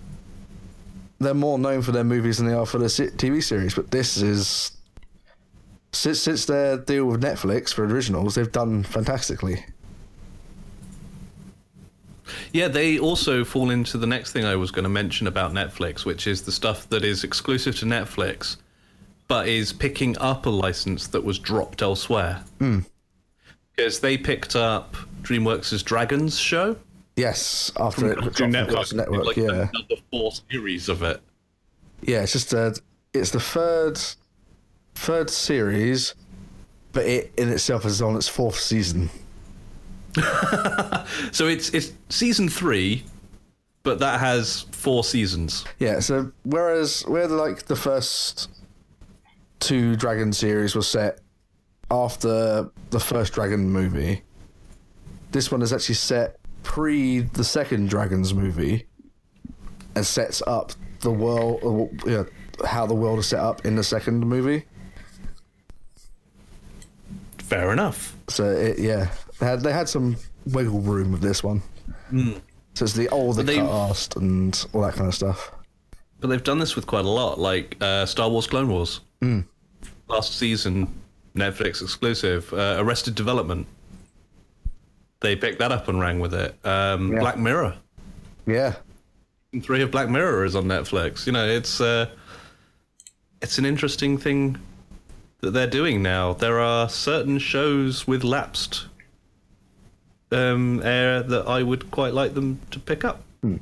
they're 1.18 1.34
more 1.34 1.58
known 1.58 1.82
for 1.82 1.92
their 1.92 2.04
movies 2.04 2.38
than 2.38 2.46
they 2.46 2.54
are 2.54 2.64
for 2.64 2.78
their 2.78 2.88
TV 2.88 3.42
series, 3.42 3.74
but 3.74 3.90
this 3.90 4.16
is. 4.16 4.72
Since, 5.92 6.20
since 6.20 6.44
their 6.46 6.78
deal 6.78 7.04
with 7.06 7.20
Netflix 7.20 7.74
for 7.74 7.84
originals, 7.84 8.36
they've 8.36 8.52
done 8.52 8.84
fantastically. 8.84 9.64
Yeah, 12.52 12.68
they 12.68 12.98
also 12.98 13.44
fall 13.44 13.70
into 13.70 13.96
the 13.98 14.06
next 14.06 14.32
thing 14.32 14.44
I 14.44 14.56
was 14.56 14.70
going 14.70 14.82
to 14.82 14.88
mention 14.90 15.26
about 15.26 15.52
Netflix, 15.52 16.04
which 16.04 16.26
is 16.26 16.42
the 16.42 16.52
stuff 16.52 16.88
that 16.88 17.04
is 17.04 17.22
exclusive 17.24 17.76
to 17.78 17.86
Netflix, 17.86 18.56
but 19.28 19.46
is 19.46 19.72
picking 19.72 20.18
up 20.18 20.46
a 20.46 20.50
license 20.50 21.06
that 21.08 21.22
was 21.22 21.38
dropped 21.38 21.82
elsewhere. 21.82 22.42
Because 23.76 24.00
they 24.00 24.18
picked 24.18 24.56
up 24.56 24.96
DreamWorks' 25.22 25.84
Dragons 25.84 26.38
show. 26.38 26.76
Yes, 27.16 27.70
after 27.78 28.12
it 28.12 28.14
dropped 28.18 28.36
Cartoon 28.38 28.52
from 28.52 28.74
Cartoon 28.74 28.96
Network, 28.98 29.26
like 29.26 29.36
yeah, 29.36 29.44
another 29.44 30.02
four 30.10 30.32
series 30.50 30.88
of 30.88 31.02
it. 31.02 31.20
yeah. 32.02 32.22
It's 32.22 32.32
just 32.32 32.54
uh, 32.54 32.72
it's 33.12 33.30
the 33.30 33.40
third 33.40 34.00
third 34.94 35.28
series, 35.30 36.14
but 36.92 37.04
it 37.04 37.32
in 37.36 37.50
itself 37.50 37.84
is 37.84 38.00
on 38.00 38.16
its 38.16 38.28
fourth 38.28 38.58
season. 38.58 39.10
So 41.32 41.46
it's 41.46 41.70
it's 41.70 41.92
season 42.08 42.48
three, 42.48 43.04
but 43.82 43.98
that 44.00 44.20
has 44.20 44.62
four 44.72 45.04
seasons. 45.04 45.64
Yeah. 45.78 46.00
So 46.00 46.32
whereas 46.44 47.02
where 47.02 47.26
the, 47.26 47.34
like 47.34 47.66
the 47.66 47.76
first 47.76 48.48
two 49.58 49.96
Dragon 49.96 50.32
series 50.32 50.74
was 50.74 50.88
set 50.88 51.20
after 51.90 52.70
the 52.90 53.00
first 53.00 53.32
Dragon 53.32 53.70
movie, 53.70 54.22
this 55.32 55.50
one 55.50 55.62
is 55.62 55.72
actually 55.72 55.96
set 55.96 56.36
pre 56.62 57.20
the 57.20 57.44
second 57.44 57.88
Dragons 57.88 58.34
movie, 58.34 58.86
and 59.94 60.06
sets 60.06 60.42
up 60.46 60.72
the 61.00 61.10
world, 61.10 61.60
uh, 61.62 62.08
you 62.08 62.16
know, 62.16 62.26
how 62.66 62.86
the 62.86 62.94
world 62.94 63.18
is 63.18 63.26
set 63.26 63.40
up 63.40 63.64
in 63.64 63.76
the 63.76 63.84
second 63.84 64.20
movie. 64.20 64.64
Fair 67.38 67.72
enough. 67.72 68.16
So 68.28 68.44
it, 68.44 68.78
yeah, 68.78 69.10
they 69.40 69.46
had 69.46 69.60
they 69.62 69.72
had 69.72 69.88
some 69.88 70.16
wiggle 70.46 70.80
room 70.80 71.10
with 71.12 71.20
this 71.20 71.42
one. 71.42 71.62
So 72.74 72.84
it's 72.84 72.92
the 72.92 73.08
older 73.08 73.42
they- 73.42 73.56
cast 73.56 74.16
and 74.16 74.66
all 74.72 74.82
that 74.82 74.94
kind 74.94 75.08
of 75.08 75.14
stuff. 75.14 75.50
But 76.20 76.28
they've 76.28 76.44
done 76.44 76.58
this 76.58 76.76
with 76.76 76.86
quite 76.86 77.06
a 77.06 77.08
lot, 77.08 77.40
like 77.40 77.76
uh, 77.80 78.04
Star 78.06 78.28
Wars 78.28 78.46
Clone 78.46 78.68
Wars. 78.68 79.00
Last 80.06 80.36
season, 80.36 80.86
Netflix 81.34 81.80
exclusive, 81.82 82.52
uh, 82.52 82.76
Arrested 82.78 83.14
Development. 83.14 83.66
They 85.20 85.34
picked 85.36 85.58
that 85.60 85.72
up 85.72 85.88
and 85.88 85.98
ran 86.00 86.18
with 86.20 86.34
it. 86.34 86.54
Um, 86.64 87.12
Yeah. 87.12 87.20
Black 87.20 87.38
Mirror. 87.38 87.74
Yeah, 88.46 88.74
Three 89.62 89.82
of 89.82 89.90
Black 89.90 90.08
Mirror 90.08 90.44
is 90.44 90.54
on 90.56 90.64
Netflix. 90.64 91.26
You 91.26 91.32
know, 91.32 91.46
it's 91.46 91.80
uh, 91.80 92.06
it's 93.42 93.58
an 93.58 93.64
interesting 93.64 94.18
thing 94.18 94.58
that 95.40 95.52
they're 95.52 95.66
doing 95.66 96.02
now. 96.02 96.34
There 96.34 96.60
are 96.60 96.88
certain 96.88 97.38
shows 97.38 98.06
with 98.06 98.24
lapsed 98.24 98.86
um, 100.32 100.80
air 100.82 101.22
that 101.22 101.46
I 101.48 101.62
would 101.62 101.90
quite 101.90 102.14
like 102.14 102.34
them 102.34 102.60
to 102.70 102.78
pick 102.78 103.04
up, 103.04 103.22
and 103.42 103.60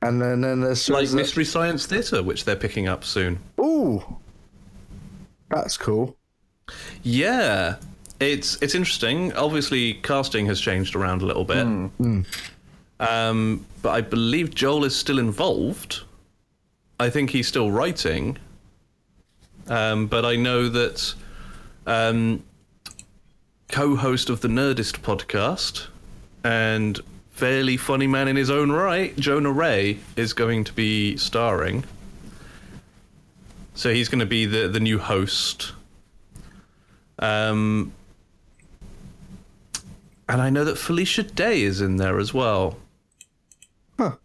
then 0.00 0.40
then 0.40 0.60
there's 0.60 0.88
like 0.88 1.08
that- 1.08 1.16
Mystery 1.16 1.44
Science 1.44 1.86
Theater, 1.86 2.22
which 2.22 2.44
they're 2.44 2.56
picking 2.56 2.88
up 2.88 3.04
soon. 3.04 3.38
Ooh, 3.60 4.02
that's 5.50 5.76
cool. 5.76 6.16
Yeah, 7.02 7.76
it's 8.20 8.60
it's 8.62 8.74
interesting. 8.74 9.32
Obviously, 9.34 9.94
casting 9.94 10.46
has 10.46 10.60
changed 10.60 10.94
around 10.96 11.22
a 11.22 11.26
little 11.26 11.44
bit, 11.44 11.66
um, 13.00 13.66
but 13.82 13.90
I 13.90 14.00
believe 14.00 14.54
Joel 14.54 14.84
is 14.84 14.94
still 14.96 15.18
involved. 15.18 16.02
I 17.00 17.10
think 17.10 17.30
he's 17.30 17.48
still 17.48 17.70
writing, 17.72 18.38
um, 19.66 20.06
but 20.06 20.24
I 20.24 20.36
know 20.36 20.68
that 20.68 21.14
um, 21.86 22.44
co-host 23.72 24.28
of 24.28 24.42
the 24.42 24.48
Nerdist 24.48 25.00
podcast 25.00 25.86
and 26.44 27.00
fairly 27.30 27.78
funny 27.78 28.06
man 28.06 28.28
in 28.28 28.36
his 28.36 28.50
own 28.50 28.70
right, 28.70 29.16
Jonah 29.16 29.50
Ray, 29.50 29.98
is 30.14 30.34
going 30.34 30.62
to 30.64 30.72
be 30.74 31.16
starring. 31.16 31.82
So 33.74 33.92
he's 33.92 34.10
going 34.10 34.20
to 34.20 34.26
be 34.26 34.44
the 34.44 34.68
the 34.68 34.78
new 34.78 34.98
host. 34.98 35.72
Um, 37.18 37.92
and 40.28 40.42
I 40.42 40.50
know 40.50 40.64
that 40.64 40.76
Felicia 40.76 41.22
Day 41.22 41.62
is 41.62 41.80
in 41.80 41.96
there 41.96 42.18
as 42.18 42.34
well. 42.34 42.76
Huh. 43.98 44.16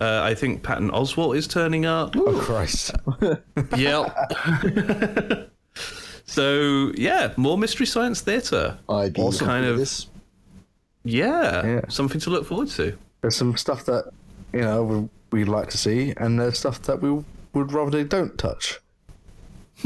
Uh, 0.00 0.20
I 0.22 0.34
think 0.34 0.62
Patton 0.62 0.90
Oswalt 0.90 1.36
is 1.36 1.48
turning 1.48 1.86
up. 1.86 2.14
Oh 2.16 2.38
Christ! 2.38 2.92
Yep. 3.76 5.50
so 6.34 6.92
yeah, 6.96 7.32
more 7.36 7.56
mystery 7.56 7.86
science 7.86 8.20
theatre. 8.20 8.78
I'd 8.88 9.12
be 9.14 9.30
kind 9.38 9.64
of- 9.66 9.78
this. 9.78 10.08
Yeah, 11.04 11.66
Yeah. 11.66 11.80
something 11.88 12.20
to 12.22 12.30
look 12.30 12.46
forward 12.46 12.68
to. 12.70 12.96
There's 13.20 13.36
some 13.36 13.56
stuff 13.56 13.84
that 13.86 14.10
you 14.52 14.60
know 14.62 14.82
we- 14.84 15.08
we'd 15.38 15.48
like 15.48 15.68
to 15.70 15.78
see, 15.78 16.12
and 16.16 16.38
there's 16.40 16.58
stuff 16.58 16.80
that 16.82 17.00
we 17.02 17.22
would 17.52 17.72
rather 17.72 17.90
they 17.90 18.04
don't 18.04 18.36
touch. 18.38 18.80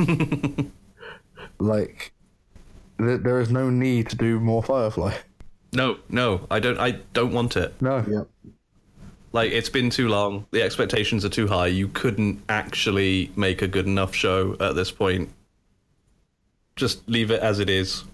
like, 1.59 2.13
there, 2.99 3.19
there 3.19 3.41
is 3.41 3.51
no 3.51 3.71
need 3.71 4.09
to 4.11 4.17
do 4.17 4.39
more 4.41 4.63
Firefly. 4.63 5.15
No, 5.73 5.99
no, 6.09 6.47
I 6.51 6.61
don't. 6.61 6.79
I 6.79 6.93
don't 7.13 7.33
want 7.33 7.57
it. 7.57 7.75
No. 7.81 8.05
Yep. 8.09 8.29
Like 9.33 9.53
it's 9.53 9.69
been 9.69 9.91
too 9.91 10.09
long. 10.09 10.47
The 10.51 10.63
expectations 10.63 11.25
are 11.25 11.29
too 11.29 11.47
high. 11.47 11.67
You 11.67 11.89
couldn't 11.89 12.43
actually 12.49 13.31
make 13.37 13.61
a 13.61 13.69
good 13.69 13.87
enough 13.87 14.15
show 14.15 14.57
at 14.61 14.75
this 14.77 14.91
point. 14.91 15.29
Just 16.79 17.09
leave 17.09 17.31
it 17.33 17.41
as 17.43 17.59
it 17.59 17.69
is. 17.69 18.05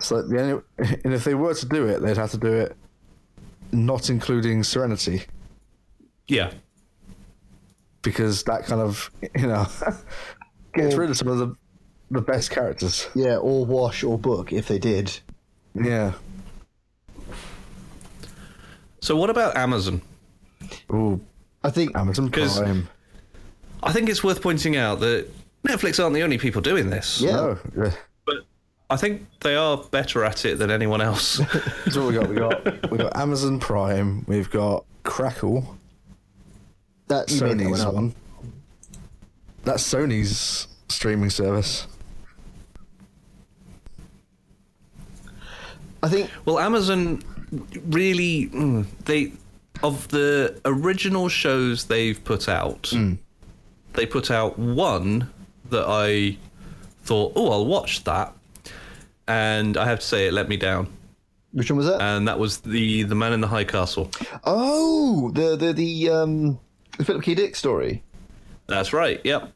So 0.00 0.22
the 0.22 0.40
only, 0.40 0.62
and 1.04 1.12
if 1.12 1.24
they 1.24 1.34
were 1.34 1.52
to 1.54 1.66
do 1.66 1.86
it, 1.86 2.00
they'd 2.00 2.16
have 2.16 2.30
to 2.30 2.38
do 2.38 2.52
it 2.52 2.74
not 3.70 4.08
including 4.08 4.62
Serenity, 4.64 5.24
Yeah, 6.28 6.52
because 8.02 8.42
that 8.44 8.64
kind 8.66 8.80
of 8.80 9.10
you 9.36 9.46
know 9.46 9.66
gets 10.74 10.94
Or- 10.94 11.00
rid 11.00 11.10
of 11.10 11.16
some 11.18 11.28
of 11.28 11.38
the 11.38 11.54
the 12.10 12.20
best 12.22 12.50
characters. 12.50 13.08
Yeah, 13.14 13.36
or 13.36 13.66
wash 13.66 14.02
or 14.04 14.18
book 14.18 14.52
if 14.52 14.68
they 14.68 14.78
did. 14.78 15.18
Yeah. 15.74 16.12
So 19.00 19.16
what 19.16 19.28
about 19.30 19.56
Amazon? 19.56 20.00
Ooh, 20.92 21.20
I 21.62 21.70
think 21.70 21.94
Amazon 21.96 22.30
'Cause- 22.30 22.58
Prime. 22.58 22.88
I 23.82 23.92
think 23.92 24.08
it's 24.08 24.24
worth 24.24 24.40
pointing 24.40 24.76
out 24.76 25.00
that 25.00 25.28
Netflix 25.66 26.02
aren't 26.02 26.14
the 26.14 26.22
only 26.22 26.38
people 26.38 26.62
doing 26.62 26.88
this. 26.90 27.20
Yeah. 27.20 27.56
Yeah. 27.76 27.90
But 27.90 27.98
I 28.90 28.96
think 28.96 29.26
they 29.40 29.56
are 29.56 29.78
better 29.78 30.24
at 30.24 30.44
it 30.44 30.58
than 30.58 30.70
anyone 30.70 31.00
else. 31.00 31.38
That's 31.84 31.96
what 31.96 32.06
we 32.08 32.14
got. 32.14 32.28
We 32.28 32.36
got 32.36 32.90
we 32.90 32.98
got 32.98 33.16
Amazon 33.16 33.58
Prime. 33.58 34.24
We've 34.26 34.50
got 34.50 34.84
Crackle, 35.04 35.76
that 37.08 37.30
you 37.30 37.40
made 37.40 37.58
that 37.58 37.64
Sony's 37.64 37.86
one 37.86 38.08
up. 38.08 38.14
That's 39.64 39.82
Sony's 39.82 40.68
streaming 40.88 41.30
service. 41.30 41.86
I 46.02 46.08
think 46.08 46.30
well, 46.44 46.58
Amazon 46.58 47.22
really 47.88 48.48
mm, 48.48 48.86
they 49.06 49.32
of 49.82 50.08
the 50.08 50.60
original 50.64 51.28
shows 51.28 51.86
they've 51.86 52.22
put 52.24 52.48
out, 52.48 52.92
they 53.94 54.06
put 54.06 54.30
out 54.30 54.58
one 54.58 55.30
that 55.70 55.84
I 55.86 56.36
thought, 57.02 57.32
oh, 57.36 57.50
I'll 57.50 57.66
watch 57.66 58.04
that, 58.04 58.34
and 59.28 59.76
I 59.76 59.86
have 59.86 60.00
to 60.00 60.06
say 60.06 60.26
it 60.26 60.32
let 60.32 60.48
me 60.48 60.56
down, 60.56 60.88
which 61.52 61.70
one 61.70 61.78
was 61.78 61.86
that? 61.86 62.00
and 62.00 62.26
that 62.28 62.38
was 62.38 62.58
the 62.58 63.02
the 63.04 63.14
Man 63.14 63.32
in 63.32 63.40
the 63.40 63.48
High 63.48 63.64
Castle. 63.64 64.10
oh, 64.44 65.30
the 65.32 65.56
the 65.56 65.72
the 65.72 66.10
um 66.10 66.58
the 66.98 67.04
Philip 67.04 67.22
K. 67.22 67.34
Dick 67.34 67.56
story. 67.56 68.02
That's 68.66 68.92
right. 68.92 69.20
Yep. 69.24 69.52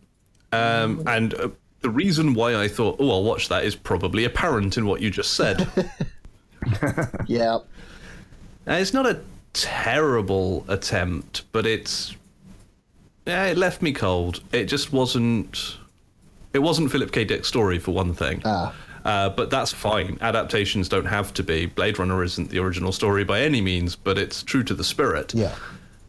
Um, 0.53 1.03
and 1.07 1.35
uh, 1.35 1.49
the 1.81 1.91
reason 1.91 2.35
why 2.35 2.57
I 2.57 2.69
thought, 2.69 2.97
oh, 2.99 3.11
I'll 3.11 3.23
watch 3.25 3.49
that 3.49 3.65
is 3.65 3.75
probably 3.77 4.25
apparent 4.25 4.77
in 4.77 4.87
what 4.87 5.01
you 5.01 5.11
just 5.11 5.35
said. 5.35 5.67
Yeah. 7.27 7.57
Uh, 7.57 8.73
it's 8.73 8.93
not 8.93 9.07
a 9.07 9.21
terrible 9.55 10.65
attempt, 10.69 11.45
but 11.53 11.65
it's 11.67 12.15
yeah, 13.27 13.47
it 13.47 13.57
left 13.57 13.81
me 13.83 13.93
cold. 13.93 14.43
It 14.53 14.65
just 14.65 14.93
wasn't. 14.93 15.77
It 16.53 16.59
wasn't 16.61 16.91
Philip 16.91 17.13
K. 17.13 17.25
Dick's 17.25 17.49
story 17.49 17.79
for 17.79 17.93
one 17.93 18.13
thing. 18.15 18.43
Ah. 18.45 18.75
Uh, 19.09 19.31
but 19.31 19.49
that's 19.49 19.73
fine. 19.73 20.19
Adaptations 20.21 20.87
don't 20.87 21.07
have 21.07 21.33
to 21.33 21.43
be. 21.43 21.65
Blade 21.65 21.99
Runner 21.99 22.23
isn't 22.23 22.51
the 22.51 22.59
original 22.59 22.93
story 22.93 23.25
by 23.25 23.41
any 23.41 23.63
means, 23.63 23.97
but 23.97 24.19
it's 24.19 24.43
true 24.43 24.63
to 24.65 24.75
the 24.75 24.85
spirit. 24.85 25.33
Yeah. 25.33 25.55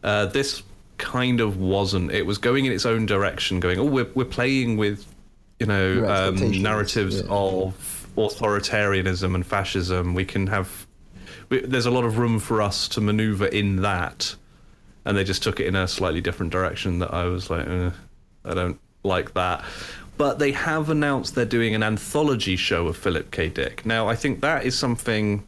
Uh, 0.04 0.26
this 0.26 0.64
kind 0.98 1.40
of 1.40 1.56
wasn't. 1.62 2.12
It 2.12 2.26
was 2.26 2.38
going 2.38 2.66
in 2.66 2.74
its 2.74 2.86
own 2.86 3.06
direction, 3.06 3.62
going, 3.62 3.80
oh, 3.80 3.86
we're, 3.86 4.10
we're 4.16 4.26
playing 4.26 4.76
with, 4.76 5.06
you 5.62 5.66
know, 5.66 6.06
um, 6.10 6.62
narratives 6.62 7.22
yeah. 7.22 7.28
of 7.30 8.10
authoritarianism 8.18 9.34
and 9.34 9.46
fascism. 9.46 10.14
We 10.14 10.26
can 10.26 10.48
have, 10.48 10.86
we, 11.48 11.62
there's 11.62 11.86
a 11.86 11.92
lot 11.92 12.04
of 12.04 12.18
room 12.18 12.38
for 12.38 12.62
us 12.62 12.90
to 12.90 13.00
maneuver 13.00 13.46
in 13.46 13.78
that. 13.78 14.36
And 15.06 15.18
they 15.18 15.24
just 15.24 15.42
took 15.42 15.62
it 15.62 15.68
in 15.68 15.76
a 15.78 15.88
slightly 15.88 16.20
different 16.20 16.52
direction 16.52 17.00
that 17.00 17.14
I 17.14 17.28
was 17.28 17.50
like, 17.50 17.66
eh, 17.66 17.92
I 18.44 18.54
don't 18.54 18.78
like 19.04 19.36
that. 19.36 19.64
But 20.20 20.38
they 20.38 20.52
have 20.52 20.90
announced 20.90 21.34
they're 21.34 21.46
doing 21.46 21.74
an 21.74 21.82
anthology 21.82 22.58
show 22.58 22.88
of 22.88 22.98
Philip 22.98 23.32
K. 23.32 23.48
Dick. 23.48 23.86
Now, 23.86 24.10
I 24.10 24.16
think 24.18 24.42
that 24.42 24.66
is 24.66 24.78
something 24.78 25.46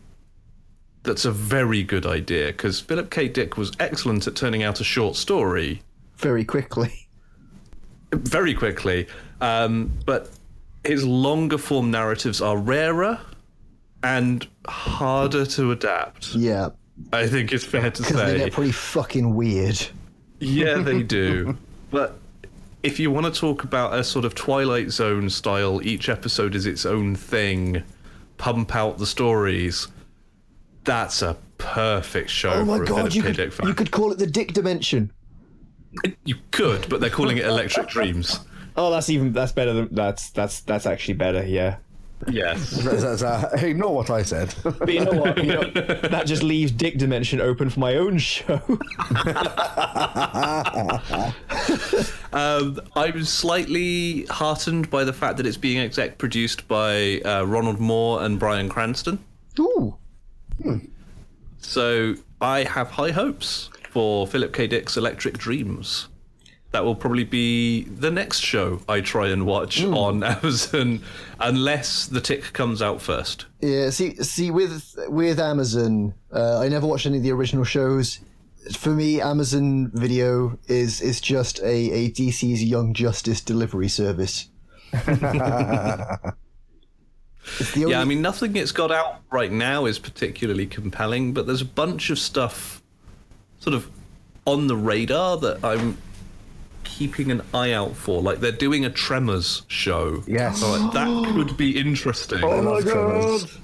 that's 1.04 1.26
a 1.26 1.32
very 1.32 1.84
good 1.84 2.06
idea 2.06 2.48
because 2.48 2.80
Philip 2.80 3.12
K. 3.12 3.28
Dick 3.28 3.58
was 3.58 3.74
excellent 3.82 4.28
at 4.28 4.36
turning 4.36 4.64
out 4.64 4.80
a 4.80 4.84
short 4.86 5.18
story 5.18 5.82
Very 6.16 6.46
quickly. 6.46 7.10
very 8.14 8.54
quickly, 8.54 9.08
um, 9.42 9.92
but 10.06 10.30
his 10.86 11.04
longer 11.06 11.58
form 11.58 11.92
narratives 11.92 12.42
are 12.42 12.58
rarer 12.58 13.20
and 14.04 14.48
harder 14.68 15.46
to 15.48 15.72
adapt. 15.74 16.34
Yeah. 16.34 16.70
I 17.12 17.28
think 17.28 17.52
it's 17.52 17.66
fair 17.66 17.92
to 17.92 18.02
Because 18.04 18.16
they 18.16 18.38
say. 18.38 18.38
get 18.46 18.54
pretty 18.54 18.72
fucking 18.72 19.36
weird. 19.36 19.86
Yeah, 20.40 20.78
they 20.78 21.04
do. 21.04 21.58
but 21.92 22.21
if 22.84 23.00
you 23.00 23.12
want 23.12 23.34
to 23.34 23.40
talk 23.40 23.64
about 23.64 23.94
a 23.94 24.04
sort 24.04 24.26
of 24.26 24.36
Twilight 24.36 24.92
Zone 24.92 25.30
style, 25.30 25.82
each 25.86 26.10
episode 26.10 26.56
is 26.56 26.66
its 26.66 26.86
own 26.86 27.16
thing, 27.16 27.84
pump 28.38 28.76
out 28.76 28.98
the 28.98 29.06
stories. 29.06 29.88
That's 30.84 31.22
a 31.22 31.38
perfect 31.58 32.30
show 32.32 32.52
Oh 32.52 32.66
my 32.66 32.78
for 32.78 32.86
god, 32.86 32.96
Philip 32.96 33.16
you 33.16 33.22
could, 33.22 33.36
Dick 33.36 33.54
fan. 33.54 33.68
you 33.68 33.74
could 33.76 33.92
call 33.92 34.12
it 34.12 34.18
the 34.18 34.26
Dick 34.28 34.54
Dimension. 34.54 35.12
You 36.26 36.36
could, 36.52 36.90
but 36.90 37.02
they're 37.02 37.10
calling 37.10 37.38
it 37.38 37.46
Electric 37.46 37.88
Dreams. 37.90 38.40
Oh, 38.78 38.90
that's 38.90 39.10
even 39.10 39.34
that's 39.34 39.52
better 39.52 39.74
than 39.74 39.90
that's 39.92 40.30
that's 40.30 40.62
that's 40.62 40.86
actually 40.86 41.16
better. 41.16 41.46
Yeah. 41.46 41.76
Yes. 42.30 42.70
That's, 42.72 43.02
that's, 43.02 43.24
uh, 43.24 43.50
ignore 43.62 43.96
what 43.96 44.10
I 44.10 44.24
said. 44.24 44.54
But 44.64 44.94
you 44.94 45.06
know 45.06 45.14
what? 45.14 45.38
You 45.38 45.54
know, 45.54 45.64
that 45.64 46.24
just 46.26 46.44
leaves 46.44 46.72
Dick 46.72 46.98
Dimension 46.98 47.42
open 47.42 47.70
for 47.70 47.80
my 47.80 47.96
own 47.96 48.18
show. 48.18 48.62
Um, 52.34 52.80
I'm 52.96 53.26
slightly 53.26 54.26
heartened 54.28 54.90
by 54.90 55.04
the 55.04 55.12
fact 55.12 55.36
that 55.38 55.46
it's 55.46 55.58
being 55.58 55.80
exec 55.80 56.18
produced 56.18 56.66
by 56.68 57.20
uh, 57.26 57.44
Ronald 57.44 57.80
Moore 57.80 58.24
and 58.24 58.40
Bryan 58.40 58.70
Cranston. 58.70 59.20
Ooh. 59.60 59.98
So 61.60 62.16
I 62.40 62.64
have 62.64 62.92
high 62.92 63.12
hopes 63.12 63.70
for 63.90 64.26
Philip 64.28 64.54
K. 64.54 64.68
Dick's 64.68 64.96
Electric 64.96 65.38
Dreams. 65.38 66.08
That 66.72 66.86
will 66.86 66.96
probably 66.96 67.26
be 67.26 67.84
the 67.84 68.10
next 68.10 68.40
show 68.40 68.82
I 68.88 69.02
try 69.02 69.28
and 69.28 69.46
watch 69.46 69.84
on 69.84 70.24
Amazon, 70.24 71.04
unless 71.40 72.06
The 72.06 72.22
Tick 72.22 72.54
comes 72.54 72.82
out 72.82 73.02
first. 73.02 73.46
Yeah, 73.60 73.90
see, 73.90 74.16
see, 74.24 74.52
with 74.52 74.96
with 75.10 75.40
Amazon, 75.40 76.14
uh, 76.34 76.60
I 76.60 76.70
never 76.70 76.88
watched 76.88 77.06
any 77.06 77.18
of 77.18 77.24
the 77.24 77.32
original 77.32 77.66
shows. 77.66 78.20
For 78.78 78.92
me, 78.92 79.20
Amazon 79.20 79.92
Video 79.94 80.58
is 80.68 81.02
is 81.02 81.20
just 81.20 81.60
a, 81.60 81.92
a 81.92 82.10
DC's 82.12 82.64
Young 82.64 82.94
Justice 82.94 83.42
delivery 83.42 83.90
service. 83.90 84.48
only, 85.08 85.24
Yeah, 87.76 88.00
I 88.00 88.06
mean, 88.06 88.22
nothing 88.22 88.56
it's 88.56 88.72
got 88.72 88.92
out 88.92 89.22
right 89.32 89.52
now 89.52 89.86
is 89.86 90.00
particularly 90.00 90.68
compelling, 90.68 91.34
but 91.34 91.48
there's 91.48 91.62
a 91.62 91.66
bunch 91.66 92.10
of 92.10 92.20
stuff 92.20 92.82
sort 93.60 93.74
of 93.74 93.90
on 94.46 94.68
the 94.68 94.76
radar 94.76 95.38
that 95.38 95.64
I'm 95.64 95.98
keeping 96.84 97.32
an 97.32 97.42
eye 97.54 97.72
out 97.72 97.96
for. 97.96 98.22
Like 98.22 98.40
they're 98.40 98.52
doing 98.52 98.86
a 98.86 98.90
Tremors 98.90 99.64
show. 99.68 100.24
Yes. 100.28 100.60
So, 100.60 100.72
like, 100.72 100.94
that 100.94 101.08
oh. 101.08 101.32
could 101.34 101.58
be 101.58 101.78
interesting. 101.78 102.44
Oh 102.44 102.50
I 102.50 102.60
love 102.60 102.84
Tremors. 102.84 103.58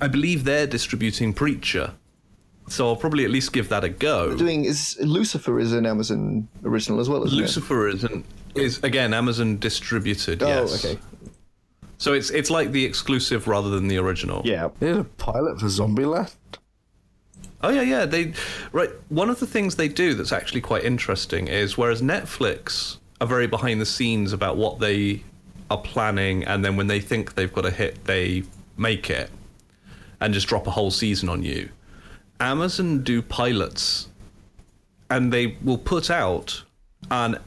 I 0.00 0.08
believe 0.08 0.44
they're 0.44 0.66
distributing 0.66 1.32
Preacher. 1.32 1.94
So 2.68 2.86
I'll 2.86 2.96
probably 2.96 3.24
at 3.24 3.30
least 3.30 3.52
give 3.52 3.68
that 3.70 3.82
a 3.82 3.88
go. 3.88 4.36
doing 4.36 4.64
is 4.64 4.96
Lucifer 5.00 5.58
is 5.58 5.72
an 5.72 5.86
Amazon 5.86 6.48
original 6.64 7.00
as 7.00 7.08
well, 7.08 7.24
isn't 7.24 7.36
Lucifer 7.36 7.88
isn't 7.88 8.24
is 8.54 8.82
again 8.82 9.12
Amazon 9.12 9.58
distributed. 9.58 10.42
Oh, 10.42 10.46
yes. 10.46 10.84
okay. 10.84 11.00
So 11.98 12.12
it's 12.12 12.30
it's 12.30 12.48
like 12.48 12.70
the 12.72 12.84
exclusive 12.84 13.48
rather 13.48 13.70
than 13.70 13.88
the 13.88 13.98
original. 13.98 14.42
yeah. 14.44 14.68
They 14.78 14.86
did 14.86 14.98
a 14.98 15.04
pilot 15.04 15.60
for 15.60 15.68
Zombie 15.68 16.04
Zombieland. 16.04 16.32
Oh 17.62 17.70
yeah, 17.70 17.82
yeah. 17.82 18.06
They 18.06 18.32
right. 18.72 18.90
One 19.08 19.28
of 19.28 19.40
the 19.40 19.46
things 19.46 19.76
they 19.76 19.88
do 19.88 20.14
that's 20.14 20.32
actually 20.32 20.60
quite 20.62 20.84
interesting 20.84 21.48
is 21.48 21.76
whereas 21.76 22.00
Netflix 22.00 22.96
are 23.20 23.26
very 23.26 23.46
behind 23.46 23.80
the 23.80 23.86
scenes 23.86 24.32
about 24.32 24.56
what 24.56 24.78
they 24.78 25.22
are 25.70 25.78
planning, 25.78 26.44
and 26.44 26.64
then 26.64 26.76
when 26.76 26.86
they 26.86 27.00
think 27.00 27.34
they've 27.34 27.52
got 27.52 27.66
a 27.66 27.70
hit, 27.70 28.04
they 28.04 28.44
make 28.76 29.10
it 29.10 29.30
and 30.20 30.34
just 30.34 30.46
drop 30.48 30.66
a 30.66 30.70
whole 30.70 30.90
season 30.90 31.28
on 31.28 31.42
you. 31.42 31.68
Amazon 32.38 33.02
do 33.02 33.20
pilots, 33.20 34.08
and 35.10 35.32
they 35.32 35.58
will 35.62 35.78
put 35.78 36.10
out 36.10 36.62
an 37.10 37.38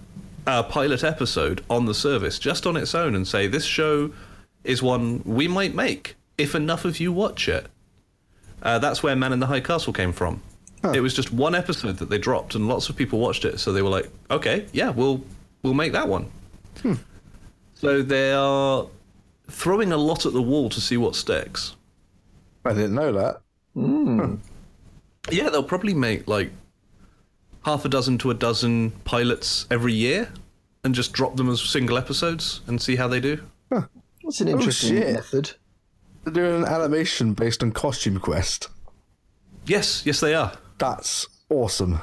a 0.45 0.63
pilot 0.63 1.03
episode 1.03 1.63
on 1.69 1.85
the 1.85 1.93
service 1.93 2.37
just 2.37 2.67
on 2.67 2.75
its 2.75 2.93
own 2.93 3.15
and 3.15 3.25
say 3.25 3.47
this 3.47 3.63
show 3.63 4.11
is 4.65 4.83
one 4.83 5.21
we 5.23 5.47
might 5.47 5.73
make 5.73 6.15
if 6.37 6.53
enough 6.53 6.83
of 6.83 6.99
you 6.99 7.13
watch 7.13 7.47
it. 7.47 7.67
Uh, 8.63 8.79
that's 8.79 9.03
where 9.03 9.15
Man 9.15 9.33
in 9.33 9.39
the 9.39 9.45
High 9.47 9.59
Castle 9.59 9.93
came 9.93 10.11
from. 10.13 10.41
It 10.93 10.99
was 11.01 11.13
just 11.13 11.31
one 11.31 11.53
episode 11.55 11.97
that 11.99 12.09
they 12.09 12.17
dropped, 12.17 12.55
and 12.55 12.67
lots 12.67 12.89
of 12.89 12.95
people 12.97 13.19
watched 13.19 13.45
it. 13.45 13.59
So 13.59 13.71
they 13.71 13.81
were 13.81 13.89
like, 13.89 14.09
"Okay, 14.31 14.65
yeah, 14.73 14.89
we'll 14.89 15.21
we'll 15.61 15.73
make 15.73 15.93
that 15.93 16.07
one." 16.09 16.29
So 17.75 18.01
they 18.01 18.33
are 18.33 18.87
throwing 19.49 19.91
a 19.91 19.97
lot 19.97 20.25
at 20.25 20.33
the 20.33 20.41
wall 20.41 20.69
to 20.69 20.81
see 20.81 20.97
what 20.97 21.15
sticks. 21.15 21.75
I 22.65 22.73
didn't 22.73 22.95
know 22.95 23.11
that. 23.13 23.41
Yeah, 25.31 25.49
they'll 25.49 25.63
probably 25.63 25.93
make 25.93 26.27
like 26.27 26.51
half 27.65 27.85
a 27.85 27.89
dozen 27.89 28.17
to 28.19 28.31
a 28.31 28.33
dozen 28.33 28.91
pilots 29.05 29.65
every 29.71 29.93
year, 29.93 30.29
and 30.83 30.93
just 30.93 31.13
drop 31.13 31.35
them 31.37 31.49
as 31.49 31.61
single 31.61 31.97
episodes 31.97 32.61
and 32.67 32.81
see 32.81 32.95
how 32.97 33.07
they 33.07 33.19
do. 33.21 33.39
That's 33.69 34.41
an 34.41 34.47
interesting 34.49 34.97
shit. 34.97 35.13
method. 35.15 35.51
They're 36.23 36.33
doing 36.33 36.63
an 36.63 36.67
animation 36.67 37.33
based 37.33 37.63
on 37.63 37.71
Costume 37.71 38.19
Quest. 38.19 38.69
Yes, 39.65 40.05
yes, 40.05 40.19
they 40.19 40.33
are. 40.33 40.53
That's 40.77 41.27
awesome. 41.49 41.99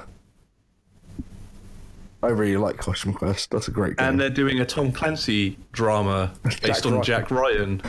I 2.23 2.29
really 2.29 2.59
like 2.59 2.77
Costume 2.77 3.15
Quest. 3.15 3.51
That's 3.51 3.69
a 3.69 3.71
great 3.71 3.97
game. 3.97 4.09
And 4.09 4.21
they're 4.21 4.29
doing 4.29 4.61
a 4.61 4.67
Tom 4.67 4.93
Clancy 4.93 5.57
drama 5.73 6.33
based 6.63 6.85
on 6.85 6.93
Ryan. 6.93 7.05
Jack 7.05 7.31
Ryan. 7.31 7.83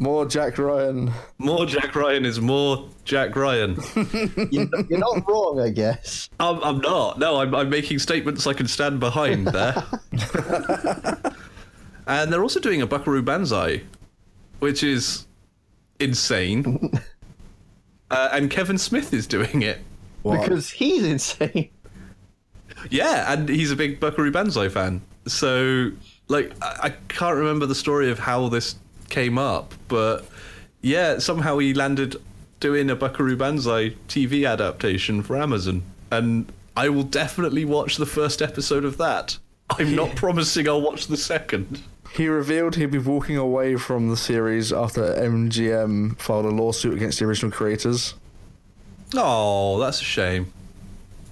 More 0.00 0.26
Jack 0.26 0.58
Ryan. 0.58 1.12
More 1.38 1.66
Jack 1.66 1.94
Ryan 1.94 2.24
is 2.24 2.40
more 2.40 2.88
Jack 3.04 3.34
Ryan. 3.34 3.76
You're, 4.50 4.68
you're 4.88 4.98
not 4.98 5.28
wrong, 5.28 5.60
I 5.60 5.70
guess. 5.70 6.28
I'm, 6.38 6.62
I'm 6.62 6.78
not. 6.78 7.18
No, 7.18 7.40
I'm, 7.40 7.54
I'm 7.54 7.68
making 7.68 7.98
statements 7.98 8.46
I 8.46 8.52
can 8.52 8.68
stand 8.68 9.00
behind 9.00 9.48
there. 9.48 9.82
and 12.06 12.32
they're 12.32 12.42
also 12.42 12.60
doing 12.60 12.80
a 12.80 12.86
Buckaroo 12.86 13.22
Banzai, 13.22 13.82
which 14.60 14.84
is 14.84 15.26
insane. 16.00 16.92
uh, 18.10 18.28
and 18.32 18.50
Kevin 18.50 18.78
Smith 18.78 19.12
is 19.12 19.26
doing 19.26 19.62
it. 19.62 19.78
What? 20.22 20.42
Because 20.42 20.70
he's 20.70 21.04
insane. 21.04 21.70
Yeah, 22.90 23.32
and 23.32 23.48
he's 23.48 23.70
a 23.70 23.76
big 23.76 23.98
Buckaroo 23.98 24.30
Banzai 24.30 24.68
fan. 24.68 25.02
So, 25.26 25.90
like, 26.28 26.52
I, 26.62 26.78
I 26.82 26.90
can't 27.08 27.36
remember 27.36 27.66
the 27.66 27.74
story 27.74 28.10
of 28.10 28.18
how 28.18 28.48
this 28.48 28.76
came 29.08 29.38
up, 29.38 29.74
but 29.88 30.26
yeah, 30.80 31.18
somehow 31.18 31.58
he 31.58 31.74
landed 31.74 32.16
doing 32.60 32.90
a 32.90 32.96
Buckaroo 32.96 33.36
Banzai 33.36 33.90
TV 34.08 34.48
adaptation 34.48 35.22
for 35.22 35.36
Amazon. 35.36 35.82
And 36.10 36.50
I 36.76 36.88
will 36.88 37.04
definitely 37.04 37.64
watch 37.64 37.96
the 37.96 38.06
first 38.06 38.42
episode 38.42 38.84
of 38.84 38.96
that. 38.98 39.38
I'm 39.70 39.94
not 39.94 40.14
promising 40.16 40.68
I'll 40.68 40.80
watch 40.80 41.06
the 41.06 41.16
second. 41.16 41.82
He 42.12 42.28
revealed 42.28 42.76
he'd 42.76 42.90
be 42.90 42.98
walking 42.98 43.36
away 43.36 43.76
from 43.76 44.08
the 44.08 44.16
series 44.16 44.72
after 44.72 45.02
MGM 45.02 46.18
filed 46.18 46.46
a 46.46 46.50
lawsuit 46.50 46.94
against 46.94 47.18
the 47.18 47.26
original 47.26 47.52
creators. 47.52 48.14
Oh, 49.14 49.78
that's 49.78 50.00
a 50.00 50.04
shame. 50.04 50.52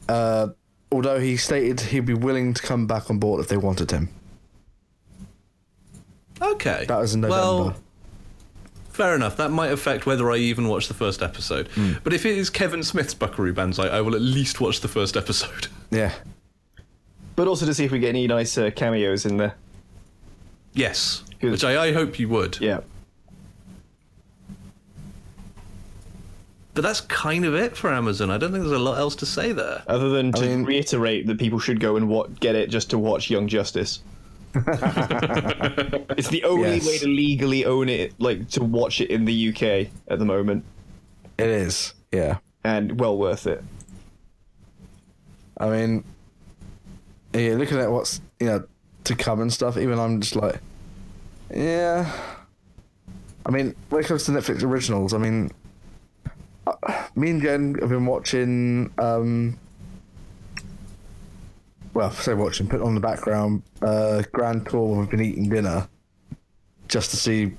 Uh, 0.09 0.49
although 0.93 1.19
he 1.19 1.37
stated 1.37 1.81
he'd 1.81 2.07
be 2.07 2.15
willing 2.15 2.55
to 2.55 2.63
come 2.63 2.87
back 2.87 3.11
on 3.11 3.19
board 3.19 3.41
if 3.41 3.49
they 3.49 3.57
wanted 3.57 3.91
him. 3.91 4.09
Okay. 6.41 6.85
That 6.87 6.99
was 6.99 7.15
in 7.15 7.23
November. 7.23 7.43
Well, 7.43 7.77
fair 8.91 9.15
enough. 9.15 9.37
That 9.37 9.51
might 9.51 9.73
affect 9.73 10.07
whether 10.07 10.31
I 10.31 10.37
even 10.37 10.69
watch 10.69 10.89
the 10.89 10.95
first 10.95 11.23
episode. 11.23 11.69
But 12.05 12.13
if 12.13 12.25
it 12.27 12.37
is 12.37 12.51
Kevin 12.51 12.83
Smith's 12.83 13.15
Buckaroo 13.15 13.53
Banzai, 13.53 13.89
I 13.89 14.01
will 14.01 14.15
at 14.15 14.21
least 14.23 14.61
watch 14.61 14.81
the 14.81 14.89
first 14.89 15.17
episode. 15.17 15.69
Yeah. 15.91 16.13
But 17.35 17.49
also 17.49 17.67
to 17.67 17.75
see 17.75 17.85
if 17.85 17.93
we 17.93 17.99
get 17.99 18.11
any 18.11 18.27
nice 18.27 18.57
uh, 18.57 18.71
cameos 18.75 19.27
in 19.27 19.37
there. 19.37 19.55
Yes, 20.77 21.25
Good. 21.41 21.51
which 21.51 21.65
I, 21.65 21.87
I 21.87 21.93
hope 21.93 22.19
you 22.21 22.29
would. 22.29 22.59
Yeah. 22.61 22.81
But 26.75 26.83
that's 26.83 27.01
kind 27.01 27.47
of 27.47 27.55
it 27.55 27.75
for 27.77 27.91
Amazon. 27.91 28.31
I 28.31 28.37
don't 28.37 28.53
think 28.53 28.63
there's 28.63 28.77
a 28.79 28.79
lot 28.79 28.99
else 28.99 29.17
to 29.17 29.27
say 29.27 29.53
there. 29.53 29.83
Other 29.87 30.11
than 30.11 30.33
to 30.33 30.43
mean- 30.43 30.65
reiterate 30.65 31.27
that 31.27 31.39
people 31.39 31.59
should 31.59 31.81
go 31.81 31.97
and 31.97 32.09
wa- 32.09 32.27
get 32.41 32.55
it 32.55 32.69
just 32.69 32.91
to 32.91 32.99
watch 32.99 33.31
Young 33.31 33.49
Justice. 33.49 34.01
it's 34.55 36.29
the 36.29 36.43
only 36.45 36.75
Yes. 36.77 36.87
way 36.87 36.99
to 36.99 37.09
legally 37.09 37.65
own 37.65 37.89
it, 37.89 38.13
like 38.19 38.49
to 38.51 38.63
watch 38.63 39.01
it 39.01 39.11
in 39.11 39.25
the 39.25 39.49
UK 39.51 39.91
at 40.09 40.19
the 40.19 40.25
moment, 40.25 40.65
It 41.39 41.49
is. 41.49 41.95
Yeah. 42.13 42.39
and 42.65 42.99
well 43.01 43.17
worth 43.19 43.47
it. 43.47 43.63
I 45.59 45.71
mean, 45.71 46.05
yeah, 47.33 47.55
looking 47.55 47.79
at 47.79 47.91
what's 47.91 48.21
you 48.41 48.47
know 48.47 48.65
to 49.07 49.15
come 49.15 49.41
and 49.41 49.53
stuff. 49.53 49.77
Even 49.77 49.99
I'm 49.99 50.21
just 50.21 50.37
like, 50.37 50.61
yeah. 51.55 52.11
I 53.45 53.51
mean, 53.51 53.75
when 53.89 54.03
it 54.03 54.07
comes 54.07 54.25
to 54.25 54.33
Netflix 54.33 54.63
originals, 54.63 55.15
I 55.15 55.19
mean, 55.19 55.51
uh, 56.67 57.07
me 57.15 57.31
and 57.31 57.43
Jen 57.43 57.75
have 57.81 57.89
been 57.91 58.07
watching. 58.07 58.93
um 58.99 59.59
Well, 61.95 62.11
say 62.11 62.35
watching, 62.35 62.69
put 62.69 62.83
on 62.83 62.95
the 62.95 63.01
background. 63.01 63.63
Uh, 63.81 64.23
Grand 64.33 64.67
Tour. 64.69 64.89
when 64.89 64.99
We've 65.01 65.11
been 65.11 65.23
eating 65.23 65.49
dinner, 65.49 65.89
just 66.89 67.11
to 67.11 67.17
see 67.17 67.53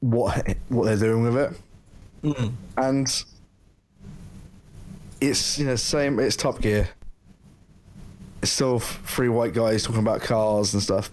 what 0.00 0.56
what 0.68 0.84
they're 0.84 0.96
doing 0.96 1.22
with 1.24 1.36
it, 1.36 1.52
and 2.76 3.24
it's 5.20 5.58
you 5.58 5.66
know 5.66 5.76
same 5.76 6.18
it's 6.20 6.36
top 6.36 6.60
gear 6.60 6.88
it's 8.44 8.52
still 8.52 8.78
three 8.78 9.28
white 9.30 9.54
guys 9.54 9.82
talking 9.82 10.02
about 10.02 10.20
cars 10.20 10.74
and 10.74 10.82
stuff 10.82 11.10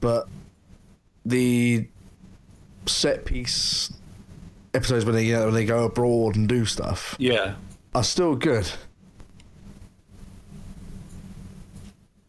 but 0.00 0.28
the 1.24 1.86
set 2.86 3.24
piece 3.24 3.92
episodes 4.74 5.04
when 5.04 5.14
they 5.14 5.24
you 5.24 5.32
know 5.34 5.44
when 5.44 5.54
they 5.54 5.64
go 5.64 5.84
abroad 5.84 6.34
and 6.34 6.48
do 6.48 6.64
stuff 6.64 7.14
Yeah. 7.20 7.54
are 7.94 8.02
still 8.02 8.34
good 8.34 8.68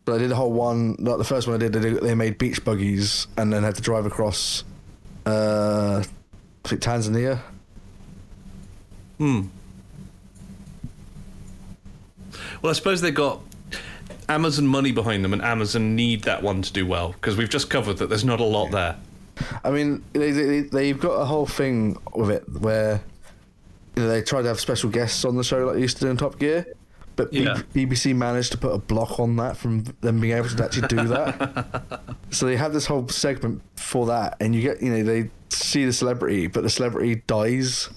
but 0.05 0.13
I 0.13 0.17
did 0.19 0.31
a 0.31 0.35
whole 0.35 0.51
one 0.53 0.95
like 0.99 1.17
the 1.17 1.23
first 1.23 1.47
one 1.47 1.55
I 1.55 1.59
did 1.59 1.73
they, 1.73 1.79
did- 1.79 2.01
they 2.03 2.13
made 2.13 2.37
beach 2.37 2.63
buggies 2.63 3.25
and 3.37 3.51
then 3.51 3.63
had 3.63 3.73
to 3.75 3.81
drive 3.81 4.05
across 4.05 4.63
uh 5.25 6.03
I 6.63 6.67
think 6.67 6.81
Tanzania 6.83 7.39
Hmm. 9.17 9.41
Well, 12.61 12.69
I 12.71 12.73
suppose 12.73 13.01
they 13.01 13.11
got 13.11 13.39
Amazon 14.31 14.65
money 14.65 14.91
behind 14.91 15.25
them, 15.25 15.33
and 15.33 15.41
Amazon 15.41 15.95
need 15.95 16.23
that 16.23 16.41
one 16.41 16.61
to 16.61 16.71
do 16.71 16.85
well 16.87 17.11
because 17.11 17.35
we've 17.35 17.49
just 17.49 17.69
covered 17.69 17.97
that 17.97 18.07
there's 18.07 18.23
not 18.23 18.39
a 18.39 18.45
lot 18.45 18.71
there. 18.71 18.97
I 19.63 19.71
mean, 19.71 20.03
they, 20.13 20.31
they, 20.31 20.59
they've 20.61 20.99
got 20.99 21.13
a 21.13 21.25
whole 21.25 21.45
thing 21.45 21.97
with 22.15 22.29
it 22.29 22.43
where 22.59 23.01
you 23.95 24.03
know, 24.03 24.09
they 24.09 24.21
try 24.21 24.41
to 24.41 24.47
have 24.47 24.59
special 24.59 24.89
guests 24.89 25.25
on 25.25 25.35
the 25.35 25.43
show 25.43 25.65
like 25.65 25.75
they 25.75 25.81
used 25.81 25.97
to 25.97 26.05
do 26.05 26.09
in 26.09 26.17
Top 26.17 26.39
Gear, 26.39 26.65
but 27.15 27.31
B- 27.31 27.43
Yeah. 27.43 27.61
BBC 27.73 28.15
managed 28.15 28.53
to 28.53 28.57
put 28.57 28.71
a 28.71 28.77
block 28.77 29.19
on 29.19 29.35
that 29.37 29.57
from 29.57 29.83
them 30.01 30.21
being 30.21 30.37
able 30.37 30.47
to 30.49 30.63
actually 30.63 30.87
do 30.87 31.07
that. 31.07 32.01
so 32.29 32.45
they 32.45 32.55
have 32.55 32.71
this 32.71 32.85
whole 32.85 33.07
segment 33.09 33.61
for 33.75 34.05
that, 34.05 34.37
and 34.39 34.55
you 34.55 34.61
get, 34.61 34.81
you 34.81 34.91
know, 34.91 35.03
they 35.03 35.29
see 35.49 35.85
the 35.85 35.93
celebrity, 35.93 36.47
but 36.47 36.63
the 36.63 36.69
celebrity 36.69 37.21
dies. 37.27 37.89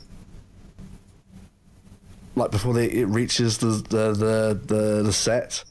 Like 2.37 2.51
before 2.51 2.75
they, 2.75 2.87
it 2.91 3.07
reaches 3.07 3.59
the, 3.59 3.67
the, 3.67 4.13
the, 4.13 4.61
the, 4.65 5.03
the 5.05 5.13
set 5.13 5.63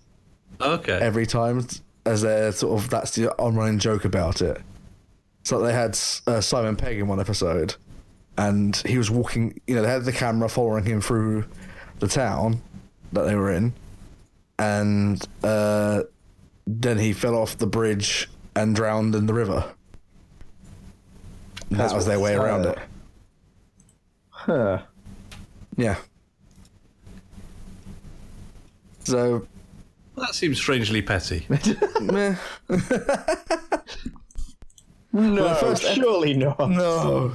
Okay. 0.61 0.97
every 0.99 1.25
time 1.25 1.65
as 2.05 2.21
their 2.21 2.51
sort 2.51 2.79
of 2.79 2.89
that's 2.89 3.15
the 3.15 3.31
on-running 3.41 3.79
joke 3.79 4.05
about 4.05 4.41
it. 4.41 4.61
So 5.43 5.59
they 5.59 5.73
had 5.73 5.97
uh, 6.27 6.41
Simon 6.41 6.75
Pegg 6.75 6.99
in 6.99 7.07
one 7.07 7.19
episode, 7.19 7.75
and 8.37 8.75
he 8.85 8.97
was 8.97 9.11
walking. 9.11 9.59
You 9.67 9.75
know, 9.75 9.81
they 9.81 9.89
had 9.89 10.05
the 10.05 10.11
camera 10.11 10.47
following 10.47 10.85
him 10.85 11.01
through 11.01 11.45
the 11.99 12.07
town 12.07 12.61
that 13.11 13.23
they 13.23 13.35
were 13.35 13.51
in, 13.51 13.73
and 14.57 15.25
uh, 15.43 16.03
then 16.65 16.97
he 16.97 17.13
fell 17.13 17.35
off 17.35 17.57
the 17.57 17.67
bridge 17.67 18.29
and 18.55 18.75
drowned 18.75 19.15
in 19.15 19.25
the 19.25 19.33
river. 19.33 19.73
And 21.69 21.79
that 21.79 21.93
was 21.93 22.05
their 22.05 22.19
way 22.19 22.35
around 22.35 22.65
it. 22.65 22.77
Huh. 24.29 24.83
Yeah. 25.75 25.97
So, 29.05 29.47
That 30.15 30.35
seems 30.35 30.57
strangely 30.57 31.01
petty. 31.01 31.45
meh. 32.01 32.35
No, 35.11 35.53
first 35.55 35.83
ep- 35.83 35.95
surely 35.95 36.33
not. 36.33 36.57
No. 36.69 37.29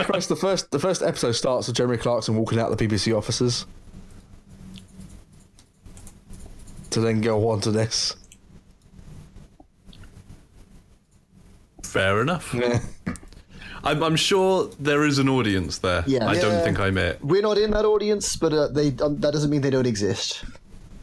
Christ, 0.00 0.28
the 0.28 0.36
first 0.36 0.70
the 0.70 0.78
first 0.78 1.02
episode 1.02 1.32
starts 1.32 1.66
with 1.66 1.76
Jeremy 1.76 1.96
Clarkson 1.96 2.36
walking 2.36 2.58
out 2.60 2.70
of 2.70 2.78
the 2.78 2.86
BBC 2.86 3.16
offices. 3.16 3.66
To 6.90 7.00
then 7.00 7.20
go 7.20 7.50
on 7.50 7.60
to 7.62 7.70
this. 7.72 8.14
Fair 11.82 12.22
enough. 12.22 12.54
Yeah. 12.54 12.80
I'm, 13.82 14.02
I'm 14.02 14.16
sure 14.16 14.70
there 14.80 15.04
is 15.04 15.18
an 15.18 15.28
audience 15.28 15.78
there. 15.78 16.04
Yeah. 16.06 16.26
I 16.28 16.34
don't 16.40 16.52
Yeah. 16.52 16.62
think 16.62 16.78
I'm 16.80 16.96
it. 16.98 17.22
We're 17.22 17.42
not 17.42 17.58
in 17.58 17.70
that 17.72 17.84
audience, 17.84 18.36
but 18.36 18.52
uh, 18.52 18.68
they 18.68 18.88
um, 19.02 19.18
that 19.20 19.32
doesn't 19.32 19.50
mean 19.50 19.60
they 19.60 19.70
don't 19.70 19.86
exist. 19.86 20.44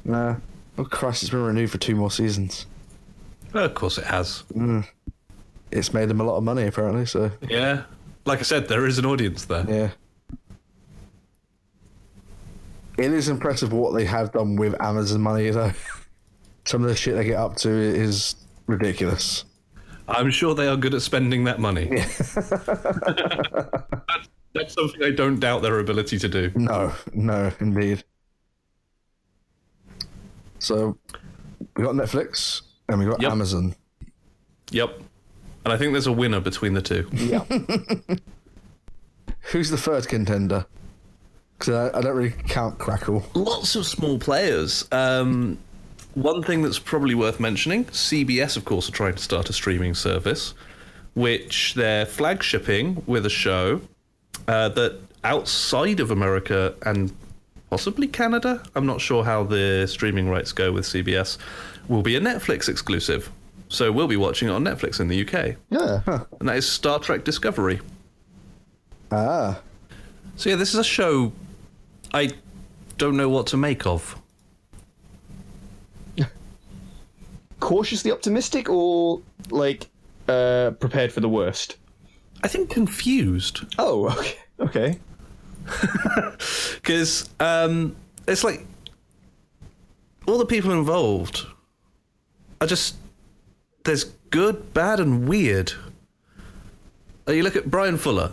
Nah. 0.05 0.35
Oh 0.77 0.85
Christ, 0.85 1.23
it's 1.23 1.29
been 1.31 1.43
renewed 1.43 1.69
for 1.71 1.77
two 1.77 1.95
more 1.95 2.11
seasons. 2.11 2.65
Well, 3.53 3.65
of 3.65 3.73
course 3.73 3.97
it 3.97 4.05
has. 4.05 4.39
Hmm. 4.53 4.81
It's 5.71 5.93
made 5.93 6.09
them 6.09 6.19
a 6.21 6.23
lot 6.23 6.37
of 6.37 6.43
money 6.43 6.63
apparently, 6.63 7.05
so 7.05 7.31
Yeah. 7.47 7.83
Like 8.25 8.39
I 8.39 8.43
said, 8.43 8.67
there 8.67 8.85
is 8.85 8.97
an 8.99 9.05
audience 9.05 9.45
there. 9.45 9.65
yeah. 9.67 9.89
It 12.97 13.11
is 13.13 13.29
impressive 13.29 13.71
what 13.73 13.93
they 13.95 14.05
have 14.05 14.31
done 14.31 14.55
with 14.57 14.79
Amazon 14.81 15.21
money 15.21 15.49
though. 15.49 15.71
Some 16.65 16.83
of 16.83 16.89
the 16.89 16.95
shit 16.95 17.15
they 17.15 17.23
get 17.25 17.37
up 17.37 17.55
to 17.57 17.69
is 17.69 18.35
ridiculous. 18.67 19.45
I'm 20.07 20.29
sure 20.29 20.53
they 20.53 20.67
are 20.67 20.75
good 20.77 20.93
at 20.93 21.01
spending 21.01 21.45
that 21.45 21.59
money. 21.59 21.85
that's, 21.89 22.35
that's 24.53 24.73
something 24.73 25.03
I 25.03 25.11
don't 25.11 25.39
doubt 25.39 25.61
their 25.61 25.79
ability 25.79 26.19
to 26.19 26.27
do. 26.27 26.51
No, 26.55 26.91
no, 27.13 27.51
indeed. 27.59 28.03
So 30.61 30.95
we 31.75 31.83
got 31.83 31.95
Netflix 31.95 32.61
and 32.87 32.99
we 32.99 33.05
got 33.05 33.21
Yep. 33.21 33.31
Amazon. 33.31 33.75
Yep. 34.69 34.99
And 35.65 35.73
I 35.73 35.77
think 35.77 35.91
there's 35.91 36.07
a 36.07 36.11
winner 36.11 36.39
between 36.39 36.73
the 36.73 36.81
two. 36.81 37.07
Yeah. 37.13 37.43
Who's 39.51 39.69
the 39.69 39.77
third 39.77 40.07
contender? 40.07 40.65
Because 41.57 41.91
I, 41.93 41.97
I 41.97 42.01
don't 42.01 42.15
really 42.15 42.33
count 42.47 42.77
Crackle. 42.77 43.23
Lots 43.33 43.75
of 43.75 43.85
small 43.85 44.17
players. 44.19 44.87
Um, 44.91 45.57
one 46.13 46.43
thing 46.43 46.61
that's 46.61 46.79
probably 46.79 47.15
worth 47.15 47.39
mentioning 47.39 47.85
CBS, 47.85 48.55
of 48.57 48.65
course, 48.65 48.87
are 48.87 48.91
trying 48.91 49.15
to 49.15 49.21
start 49.21 49.49
a 49.49 49.53
streaming 49.53 49.93
service, 49.95 50.53
which 51.15 51.73
they're 51.73 52.05
flagshipping 52.05 53.03
with 53.07 53.25
a 53.25 53.29
show 53.29 53.81
uh, 54.47 54.69
that 54.69 54.99
outside 55.23 55.99
of 55.99 56.11
America 56.11 56.73
and 56.85 57.11
possibly 57.71 58.05
Canada, 58.05 58.61
I'm 58.75 58.85
not 58.85 58.99
sure 58.99 59.23
how 59.23 59.43
the 59.45 59.87
streaming 59.87 60.29
rights 60.29 60.51
go 60.51 60.73
with 60.73 60.83
CBS, 60.85 61.37
will 61.87 62.01
be 62.01 62.17
a 62.17 62.19
Netflix 62.19 62.67
exclusive. 62.67 63.31
So 63.69 63.91
we'll 63.93 64.09
be 64.09 64.17
watching 64.17 64.49
it 64.49 64.51
on 64.51 64.65
Netflix 64.65 64.99
in 64.99 65.07
the 65.07 65.25
UK. 65.25 65.55
Yeah. 65.69 66.01
And 66.41 66.49
that 66.49 66.57
is 66.57 66.69
Star 66.69 66.99
Trek 66.99 67.23
Discovery. 67.23 67.79
Ah, 69.09 69.61
So 70.35 70.49
yeah, 70.49 70.57
this 70.57 70.73
is 70.73 70.79
a 70.79 70.83
show 70.83 71.31
I 72.13 72.31
don't 72.97 73.15
know 73.15 73.29
what 73.29 73.47
to 73.47 73.57
make 73.57 73.87
of. 73.87 74.21
Cautiously 77.61 78.11
optimistic 78.11 78.69
or 78.69 79.21
like 79.49 79.87
uh, 80.27 80.71
prepared 80.79 81.13
for 81.13 81.21
the 81.21 81.29
worst? 81.29 81.77
I 82.43 82.49
think 82.49 82.69
confused 82.69 83.61
Oh, 83.79 84.09
okay. 84.19 84.35
Okay. 84.59 84.99
because 86.75 87.29
um, 87.39 87.95
it's 88.27 88.43
like 88.43 88.65
all 90.27 90.37
the 90.37 90.45
people 90.45 90.71
involved 90.71 91.45
are 92.59 92.67
just 92.67 92.95
there's 93.83 94.03
good, 94.29 94.73
bad, 94.73 94.99
and 94.99 95.27
weird. 95.27 95.73
Uh, 97.27 97.31
You 97.33 97.43
look 97.43 97.55
at 97.55 97.69
Bryan 97.69 97.97
Fuller 97.97 98.31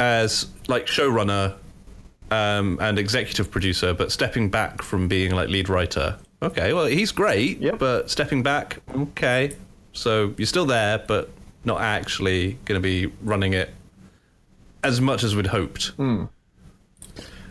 as 0.00 0.46
like 0.68 0.86
showrunner 0.86 1.54
um, 2.30 2.78
and 2.80 2.98
executive 2.98 3.50
producer, 3.50 3.94
but 3.94 4.12
stepping 4.12 4.50
back 4.50 4.82
from 4.82 5.08
being 5.08 5.34
like 5.34 5.48
lead 5.48 5.68
writer. 5.70 6.18
Okay, 6.42 6.72
well 6.74 6.84
he's 6.86 7.10
great, 7.10 7.58
Yep. 7.58 7.78
but 7.78 8.10
stepping 8.10 8.42
back, 8.42 8.78
okay. 8.94 9.56
So 9.94 10.34
you're 10.36 10.46
still 10.46 10.66
there, 10.66 10.98
but 11.08 11.30
not 11.64 11.80
actually 11.80 12.58
going 12.66 12.80
to 12.80 12.82
be 12.82 13.06
running 13.22 13.54
it 13.54 13.70
as 14.86 15.00
much 15.00 15.22
as 15.24 15.34
we'd 15.36 15.46
hoped. 15.48 15.92
Uh, 15.98 16.24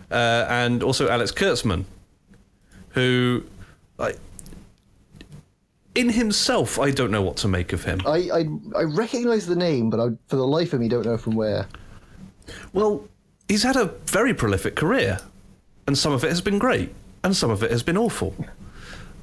and 0.10 0.84
also 0.84 1.10
Alex 1.10 1.32
Kurtzman, 1.32 1.84
who, 2.90 3.44
like, 3.98 4.18
in 5.96 6.10
himself, 6.10 6.80
I 6.80 6.92
don't 6.92 7.12
know 7.12 7.22
what 7.22 7.38
to 7.38 7.48
make 7.48 7.74
of 7.74 7.84
him. 7.84 8.02
I, 8.06 8.30
I 8.34 8.48
I 8.76 8.84
recognize 8.84 9.46
the 9.48 9.56
name, 9.56 9.90
but 9.90 10.00
I, 10.00 10.10
for 10.28 10.36
the 10.36 10.46
life 10.48 10.74
of 10.74 10.80
me, 10.80 10.88
don't 10.90 11.06
know 11.06 11.18
from 11.18 11.36
where. 11.36 11.68
Well, 12.74 13.08
he's 13.48 13.64
had 13.64 13.76
a 13.76 13.86
very 14.08 14.34
prolific 14.34 14.76
career, 14.76 15.20
and 15.88 15.98
some 15.98 16.12
of 16.14 16.24
it 16.24 16.30
has 16.30 16.42
been 16.42 16.60
great, 16.60 16.94
and 17.24 17.36
some 17.36 17.50
of 17.50 17.64
it 17.64 17.72
has 17.72 17.82
been 17.84 17.98
awful. 17.98 18.36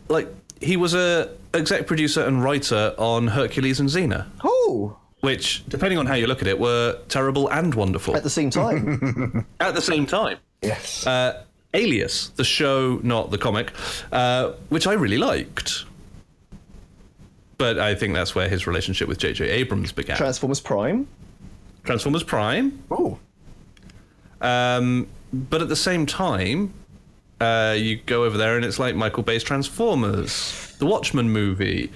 Like 0.09 0.29
he 0.61 0.77
was 0.77 0.95
a 0.95 1.31
exec 1.55 1.87
producer 1.87 2.23
and 2.25 2.43
writer 2.43 2.95
on 2.99 3.29
Hercules 3.29 3.79
and 3.81 3.89
Xena, 3.89 4.27
Oh, 4.45 4.97
which, 5.23 5.65
depending 5.69 5.99
on 5.99 6.07
how 6.07 6.15
you 6.15 6.27
look 6.27 6.43
at 6.43 6.49
it, 6.49 6.59
were 6.59 6.99
terrible 7.09 7.49
and 7.49 7.75
wonderful 7.75 8.15
at 8.17 8.23
the 8.23 8.31
same 8.31 8.51
time. 8.51 9.47
at 9.61 9.75
the 9.75 9.81
same 9.81 10.05
time. 10.05 10.37
yes. 10.61 11.07
Uh, 11.07 11.43
Alias, 11.75 12.29
the 12.31 12.45
show, 12.45 13.01
not 13.03 13.31
the 13.31 13.39
comic, 13.39 13.73
uh, 14.13 14.53
which 14.69 14.87
I 14.87 14.93
really 14.93 15.17
liked. 15.17 15.85
But 17.57 17.79
I 17.79 17.95
think 17.95 18.15
that's 18.15 18.35
where 18.35 18.49
his 18.49 18.67
relationship 18.67 19.09
with 19.09 19.19
J.J. 19.19 19.49
Abrams 19.49 19.93
began. 19.93 20.17
Transformers 20.17 20.61
Prime. 20.61 21.07
Transformers 21.85 22.25
Prime. 22.25 22.83
oh, 22.91 23.19
Um, 24.41 25.07
but 25.33 25.63
at 25.63 25.69
the 25.69 25.77
same 25.77 26.05
time, 26.05 26.75
uh, 27.41 27.75
you 27.79 27.97
go 27.97 28.25
over 28.25 28.37
there 28.37 28.57
and 28.57 28.65
it's 28.65 28.79
like 28.79 28.95
Michael 28.97 29.23
Bay's 29.23 29.43
Transformers, 29.45 30.75
the 30.79 30.87
Watchmen 30.87 31.31
movie, 31.31 31.91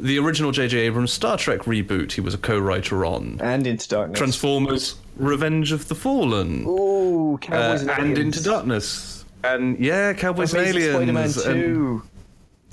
the 0.00 0.18
original 0.18 0.50
J.J. 0.52 0.78
Abrams 0.78 1.12
Star 1.12 1.36
Trek 1.36 1.60
reboot 1.60 2.12
he 2.12 2.20
was 2.20 2.34
a 2.34 2.38
co-writer 2.38 3.04
on, 3.04 3.38
and 3.42 3.66
Into 3.66 3.88
Darkness. 3.88 4.18
Transformers 4.18 4.96
Revenge 5.16 5.72
of 5.72 5.88
the 5.88 5.94
Fallen, 5.94 6.64
oh, 6.66 7.34
uh, 7.34 7.38
Cowboys 7.38 7.82
and, 7.82 7.90
and 7.90 8.00
Aliens. 8.12 8.18
Into 8.36 8.42
Darkness. 8.42 9.24
And 9.44 9.78
yeah, 9.78 10.12
Cowboys 10.14 10.54
and 10.54 10.66
Aliens. 10.66 11.36
And- 11.36 12.02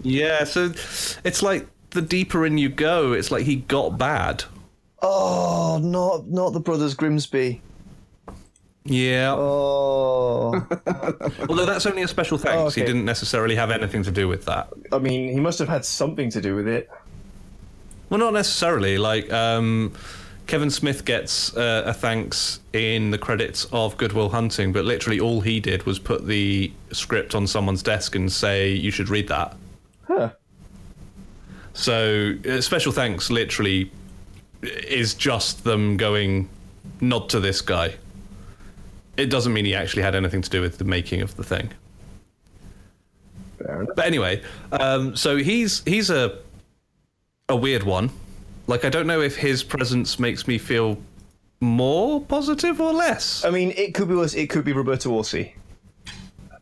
yeah, 0.04 0.44
so 0.46 0.72
it's 1.24 1.44
like 1.44 1.68
the 1.92 2.02
deeper 2.02 2.46
in 2.46 2.58
you 2.58 2.70
go, 2.70 3.14
it's 3.14 3.30
like 3.30 3.44
he 3.44 3.58
got 3.58 3.98
bad. 3.98 4.44
Oh, 5.04 5.80
not 5.82 6.28
not 6.28 6.54
the 6.54 6.60
Brothers 6.60 6.94
Grimsby. 6.94 7.62
Yeah. 8.84 9.36
Oh, 9.38 10.54
Although 11.50 11.66
that's 11.66 11.86
only 11.86 12.02
a 12.02 12.08
special 12.08 12.38
thanks. 12.40 12.58
Oh, 12.58 12.70
He 12.70 12.86
didn't 12.86 13.06
necessarily 13.06 13.56
have 13.56 13.70
anything 13.70 14.02
to 14.04 14.12
do 14.12 14.28
with 14.28 14.46
that. 14.46 14.70
I 14.92 14.98
mean, 14.98 15.32
he 15.32 15.40
must 15.40 15.60
have 15.60 15.70
had 15.70 15.86
something 15.86 16.32
to 16.32 16.42
do 16.42 16.56
with 16.56 16.68
it. 16.68 16.90
Well, 18.12 18.20
not 18.20 18.34
necessarily. 18.34 18.98
Like 18.98 19.32
um, 19.32 19.94
Kevin 20.46 20.70
Smith 20.70 21.06
gets 21.06 21.56
uh, 21.56 21.84
a 21.86 21.94
thanks 21.94 22.60
in 22.74 23.10
the 23.10 23.18
credits 23.18 23.66
of 23.72 23.96
Goodwill 23.96 24.28
Hunting, 24.28 24.74
but 24.74 24.84
literally 24.84 25.22
all 25.22 25.40
he 25.40 25.62
did 25.62 25.84
was 25.86 25.98
put 25.98 26.28
the 26.28 26.74
script 26.92 27.36
on 27.36 27.48
someone's 27.48 27.82
desk 27.82 28.14
and 28.16 28.30
say, 28.30 28.74
"You 28.74 28.92
should 28.92 29.08
read 29.08 29.30
that." 29.30 29.56
Huh. 30.04 30.32
So 31.72 32.34
uh, 32.46 32.60
special 32.60 32.92
thanks 32.92 33.30
literally 33.32 33.90
is 34.62 35.14
just 35.14 35.64
them 35.64 35.96
going, 35.96 36.50
"Nod 37.00 37.30
to 37.30 37.40
this 37.40 37.62
guy." 37.62 37.96
It 39.16 39.28
doesn't 39.30 39.54
mean 39.54 39.64
he 39.64 39.74
actually 39.74 40.04
had 40.04 40.16
anything 40.16 40.42
to 40.42 40.50
do 40.50 40.60
with 40.60 40.80
the 40.80 40.84
making 40.84 41.22
of 41.22 41.38
the 41.38 41.46
thing. 41.46 41.70
Fair 43.58 43.84
enough. 43.84 43.96
But 43.96 44.06
anyway, 44.06 44.42
um, 44.74 45.16
so 45.16 45.38
he's 45.38 45.82
he's 45.86 46.10
a 46.10 46.40
a 47.50 47.56
weird 47.56 47.84
one. 47.84 48.10
Like 48.68 48.86
I 48.86 48.90
don't 48.90 49.08
know 49.08 49.22
if 49.22 49.36
his 49.36 49.64
presence 49.64 50.20
makes 50.20 50.48
me 50.48 50.58
feel 50.58 50.98
more 51.60 52.22
positive 52.22 52.82
or 52.82 52.94
less. 52.94 53.46
I 53.46 53.52
mean, 53.52 53.72
it 53.78 53.94
could 53.94 54.08
be 54.08 54.16
worse. 54.16 54.34
It 54.34 54.50
could 54.50 54.66
be 54.66 54.74
Roberto 54.74 55.10
Orci. 55.12 55.54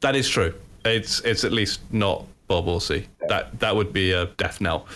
That 0.02 0.16
is 0.16 0.28
true. 0.28 0.54
It's 0.86 1.20
it's 1.22 1.44
at 1.44 1.52
least 1.52 1.82
not 1.92 2.26
Bob 2.48 2.66
Orci. 2.66 3.06
That 3.28 3.60
that 3.60 3.76
would 3.76 3.94
be 3.94 4.12
a 4.12 4.26
death 4.26 4.62
knell. 4.62 4.88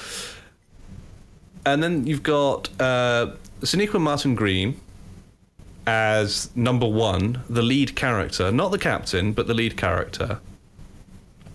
And 1.65 1.81
then 1.81 2.05
you've 2.05 2.23
got 2.23 2.69
uh, 2.81 3.31
Sonequa 3.61 4.01
Martin 4.01 4.35
Green 4.35 4.79
as 5.87 6.49
number 6.55 6.87
one, 6.87 7.41
the 7.49 7.61
lead 7.61 7.95
character, 7.95 8.51
not 8.51 8.71
the 8.71 8.79
captain, 8.79 9.33
but 9.33 9.47
the 9.47 9.53
lead 9.53 9.77
character. 9.77 10.39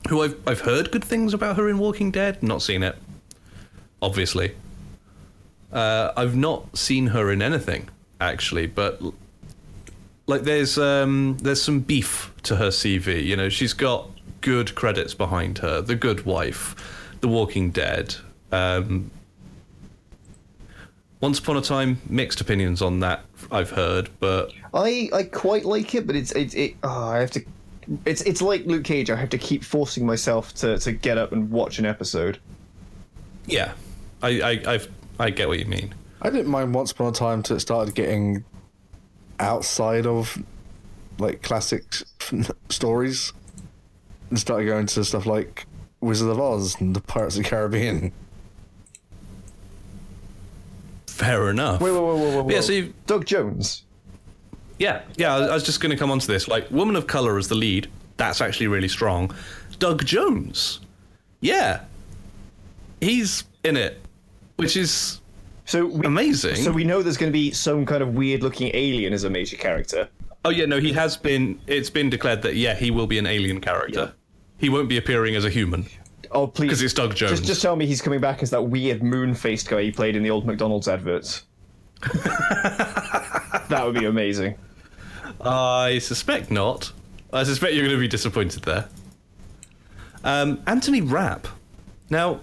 Who 0.09 0.23
I've 0.23 0.37
I've 0.47 0.61
heard 0.61 0.91
good 0.91 1.05
things 1.05 1.35
about 1.35 1.57
her 1.57 1.69
in 1.69 1.79
Walking 1.79 2.11
Dead. 2.11 2.43
Not 2.43 2.63
seen 2.63 2.83
it, 2.83 2.97
obviously. 4.01 4.55
Uh, 5.73 6.13
I've 6.17 6.37
not 6.37 6.77
seen 6.77 7.09
her 7.09 7.31
in 7.31 7.43
anything 7.43 7.89
actually, 8.21 8.67
but 8.67 9.01
like 10.27 10.43
there's 10.43 10.79
um 10.79 11.37
there's 11.41 11.63
some 11.63 11.81
beef 11.81 12.33
to 12.45 12.57
her 12.57 12.69
CV. 12.69 13.25
You 13.25 13.37
know, 13.37 13.49
she's 13.49 13.73
got 13.73 14.09
good 14.41 14.75
credits 14.75 15.15
behind 15.15 15.59
her. 15.59 15.81
The 15.81 15.97
Good 15.97 16.25
Wife, 16.25 16.75
The 17.21 17.29
Walking 17.29 17.71
Dead, 17.71 18.15
um, 18.53 19.11
Once 21.21 21.39
Upon 21.39 21.57
a 21.57 21.61
Time, 21.61 22.01
mixed 22.09 22.41
opinions 22.41 22.81
on 22.83 23.01
that. 23.01 23.25
I've 23.51 23.71
heard, 23.71 24.11
but 24.21 24.53
I 24.75 25.11
I 25.13 25.23
quite 25.25 25.65
like 25.65 25.95
it, 25.95 26.07
but 26.07 26.17
it's 26.17 26.33
it, 26.33 26.55
it 26.55 26.77
oh, 26.83 27.09
I 27.09 27.19
have 27.19 27.31
to. 27.33 27.45
It's 28.05 28.21
it's 28.23 28.43
like 28.43 28.67
Luke 28.67 28.85
Cage. 28.85 29.11
I 29.11 29.17
have 29.17 29.31
to 29.31 29.39
keep 29.39 29.65
forcing 29.65 30.05
myself 30.05 30.55
to, 30.57 30.79
to 30.79 30.93
get 30.93 31.17
up 31.17 31.33
and 31.33 31.51
watch 31.51 31.79
an 31.79 31.87
episode. 31.87 32.39
yeah, 33.47 33.73
I 34.23 34.41
I 34.41 34.63
I've, 34.75 34.89
I 35.19 35.31
get 35.31 35.49
what 35.49 35.59
you 35.59 35.67
mean. 35.67 35.95
I 36.21 36.31
didn't 36.31 36.49
mind 36.51 36.75
Once 36.75 36.93
Upon 36.93 37.09
a 37.09 37.13
Time 37.13 37.43
till 37.43 37.57
it 37.57 37.61
started 37.61 37.95
getting 37.95 38.45
outside 39.41 40.07
of 40.07 40.37
like 41.19 41.43
classic 41.43 41.85
stories 42.69 43.33
and 44.31 44.39
started 44.39 44.67
going 44.67 44.87
to 44.87 45.05
stuff 45.05 45.27
like 45.27 45.67
Wizard 46.01 46.29
of 46.29 46.41
Oz 46.41 46.81
and 46.81 46.95
the 46.95 47.01
Pirates 47.01 47.37
of 47.37 47.45
the 47.45 47.49
Caribbean. 47.49 48.13
Fair 51.07 51.51
enough. 51.51 51.81
Wait, 51.81 51.91
wait, 51.91 52.01
wait, 52.01 52.21
wait, 52.37 52.45
wait. 52.45 52.55
Yeah, 52.55 52.61
so 52.61 52.73
you- 52.73 52.95
Doug 53.07 53.25
Jones. 53.27 53.85
Yeah, 54.79 55.03
yeah. 55.17 55.35
I 55.35 55.39
I 55.47 55.55
was 55.55 55.65
just 55.65 55.81
going 55.81 55.91
to 55.91 55.97
come 55.97 56.11
on 56.13 56.21
to 56.21 56.27
this. 56.27 56.47
Like, 56.47 56.71
woman 56.71 56.95
of 56.95 57.07
color 57.09 57.37
as 57.39 57.49
the 57.49 57.57
lead. 57.57 57.91
That's 58.17 58.41
actually 58.41 58.69
really 58.69 58.87
strong. 58.89 59.35
Doug 59.81 60.05
Jones. 60.05 60.81
Yeah, 61.41 61.81
he's 63.01 63.45
in 63.65 63.77
it, 63.77 64.01
which 64.59 64.77
is 64.77 65.21
So 65.65 65.87
we, 65.87 66.07
amazing. 66.07 66.57
So 66.57 66.73
we 66.73 66.85
know 66.85 67.03
there's 67.03 67.17
going 67.17 67.33
to 67.33 67.39
be 67.39 67.51
some 67.53 67.87
kind 67.87 68.03
of 68.03 68.15
weird-looking 68.15 68.71
alien 68.75 69.13
as 69.13 69.25
a 69.25 69.31
major 69.31 69.57
character. 69.57 70.09
oh 70.45 70.51
yeah, 70.51 70.67
no, 70.67 70.79
he 70.79 70.93
has 70.93 71.17
been. 71.17 71.61
It's 71.67 71.91
been 71.91 72.11
declared 72.11 72.43
that 72.43 72.57
yeah, 72.57 72.75
he 72.75 72.91
will 72.91 73.07
be 73.07 73.19
an 73.19 73.27
alien 73.27 73.61
character. 73.61 74.13
He 74.59 74.69
won't 74.69 74.89
be 74.89 74.97
appearing 74.99 75.37
as 75.37 75.45
a 75.45 75.51
human. 75.51 75.87
Oh 76.33 76.47
please, 76.47 76.67
Because 76.67 76.83
it's 76.83 76.93
Doug 76.95 77.15
Jones. 77.15 77.33
Just, 77.33 77.45
just 77.45 77.63
tell 77.63 77.77
me 77.77 77.87
he's 77.87 78.03
coming 78.03 78.21
back 78.21 78.43
as 78.43 78.51
that 78.51 78.63
weird 78.63 79.03
moon-faced 79.03 79.69
guy 79.69 79.83
he 79.83 79.91
played 79.93 80.15
in 80.17 80.23
the 80.23 80.31
old 80.31 80.45
McDonald's 80.45 80.89
adverts. 80.89 81.45
that 82.03 83.83
would 83.85 83.95
be 83.95 84.05
amazing. 84.05 84.57
I 85.41 85.99
suspect 86.01 86.51
not. 86.51 86.93
I 87.33 87.45
suspect 87.45 87.75
you're 87.75 87.85
going 87.85 87.97
to 87.97 88.01
be 88.01 88.09
disappointed 88.09 88.63
there. 88.65 88.89
Um, 90.25 90.63
Anthony 90.67 91.01
Rapp. 91.01 91.47
Now, 92.11 92.41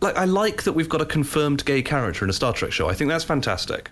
like, 0.00 0.16
I 0.16 0.24
like 0.24 0.62
that 0.62 0.72
we've 0.72 0.88
got 0.88 1.00
a 1.00 1.06
confirmed 1.06 1.64
gay 1.64 1.82
character 1.82 2.24
in 2.24 2.30
a 2.30 2.32
Star 2.32 2.52
Trek 2.52 2.72
show. 2.72 2.88
I 2.88 2.94
think 2.94 3.10
that's 3.10 3.24
fantastic. 3.24 3.90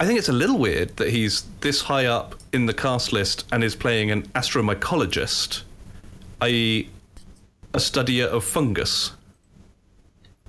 I 0.00 0.06
think 0.06 0.18
it's 0.18 0.28
a 0.28 0.32
little 0.32 0.58
weird 0.58 0.96
that 0.98 1.10
he's 1.10 1.42
this 1.60 1.82
high 1.82 2.06
up 2.06 2.36
in 2.52 2.66
the 2.66 2.74
cast 2.74 3.12
list 3.12 3.46
and 3.50 3.64
is 3.64 3.74
playing 3.74 4.10
an 4.10 4.22
astromycologist, 4.28 5.62
i.e., 6.42 6.88
a 7.74 7.78
studier 7.78 8.26
of 8.26 8.44
fungus. 8.44 9.12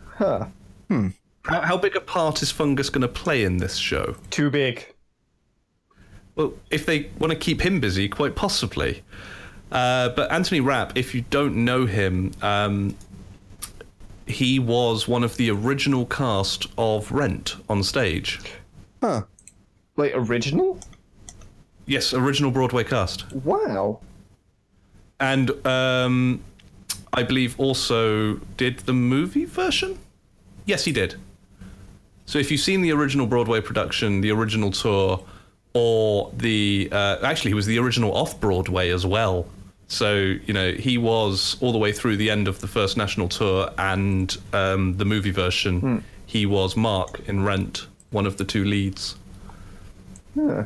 Huh. 0.05 0.47
Hmm. 0.87 1.09
How, 1.45 1.61
how 1.61 1.77
big 1.77 1.95
a 1.95 2.01
part 2.01 2.43
is 2.43 2.51
fungus 2.51 2.89
going 2.89 3.01
to 3.01 3.07
play 3.07 3.43
in 3.43 3.57
this 3.57 3.77
show? 3.77 4.15
Too 4.29 4.51
big. 4.51 4.93
Well, 6.35 6.53
if 6.69 6.85
they 6.85 7.09
want 7.17 7.31
to 7.31 7.37
keep 7.37 7.61
him 7.61 7.79
busy, 7.79 8.07
quite 8.07 8.35
possibly. 8.35 9.03
Uh, 9.71 10.09
but 10.09 10.31
Anthony 10.31 10.61
Rapp, 10.61 10.97
if 10.97 11.13
you 11.13 11.21
don't 11.29 11.63
know 11.63 11.85
him, 11.85 12.31
um, 12.41 12.95
he 14.25 14.59
was 14.59 15.07
one 15.07 15.23
of 15.23 15.37
the 15.37 15.49
original 15.51 16.05
cast 16.05 16.67
of 16.77 17.11
Rent 17.11 17.55
on 17.67 17.83
stage. 17.83 18.39
Huh. 19.01 19.23
Like 19.95 20.13
original? 20.15 20.79
Yes, 21.85 22.13
original 22.13 22.51
Broadway 22.51 22.83
cast. 22.83 23.31
Wow. 23.31 23.99
And 25.19 25.51
um, 25.65 26.41
I 27.13 27.23
believe 27.23 27.59
also 27.59 28.35
did 28.57 28.79
the 28.79 28.93
movie 28.93 29.45
version? 29.45 29.99
Yes, 30.65 30.85
he 30.85 30.91
did. 30.91 31.15
So 32.25 32.37
if 32.37 32.51
you've 32.51 32.61
seen 32.61 32.81
the 32.81 32.91
original 32.91 33.25
Broadway 33.25 33.59
production, 33.59 34.21
the 34.21 34.31
original 34.31 34.71
tour, 34.71 35.25
or 35.73 36.31
the 36.37 36.89
uh, 36.91 37.17
actually 37.23 37.49
he 37.51 37.55
was 37.55 37.65
the 37.65 37.79
original 37.79 38.15
off 38.15 38.39
Broadway 38.39 38.89
as 38.89 39.05
well. 39.05 39.47
So 39.89 40.13
you 40.45 40.53
know 40.53 40.71
he 40.71 40.97
was 40.97 41.57
all 41.61 41.71
the 41.71 41.77
way 41.77 41.91
through 41.91 42.17
the 42.17 42.29
end 42.29 42.47
of 42.47 42.61
the 42.61 42.67
first 42.67 42.95
national 42.95 43.27
tour 43.27 43.71
and 43.77 44.35
um, 44.53 44.95
the 44.97 45.05
movie 45.05 45.31
version. 45.31 46.03
He 46.27 46.45
was 46.45 46.77
Mark 46.77 47.27
in 47.27 47.43
Rent, 47.43 47.87
one 48.11 48.27
of 48.27 48.37
the 48.37 48.45
two 48.45 48.63
leads. 48.63 49.15
Huh. 50.35 50.65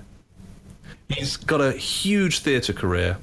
He's 1.08 1.38
got 1.38 1.62
a 1.62 1.72
huge 1.72 2.40
theatre 2.40 2.74
career, 2.74 3.18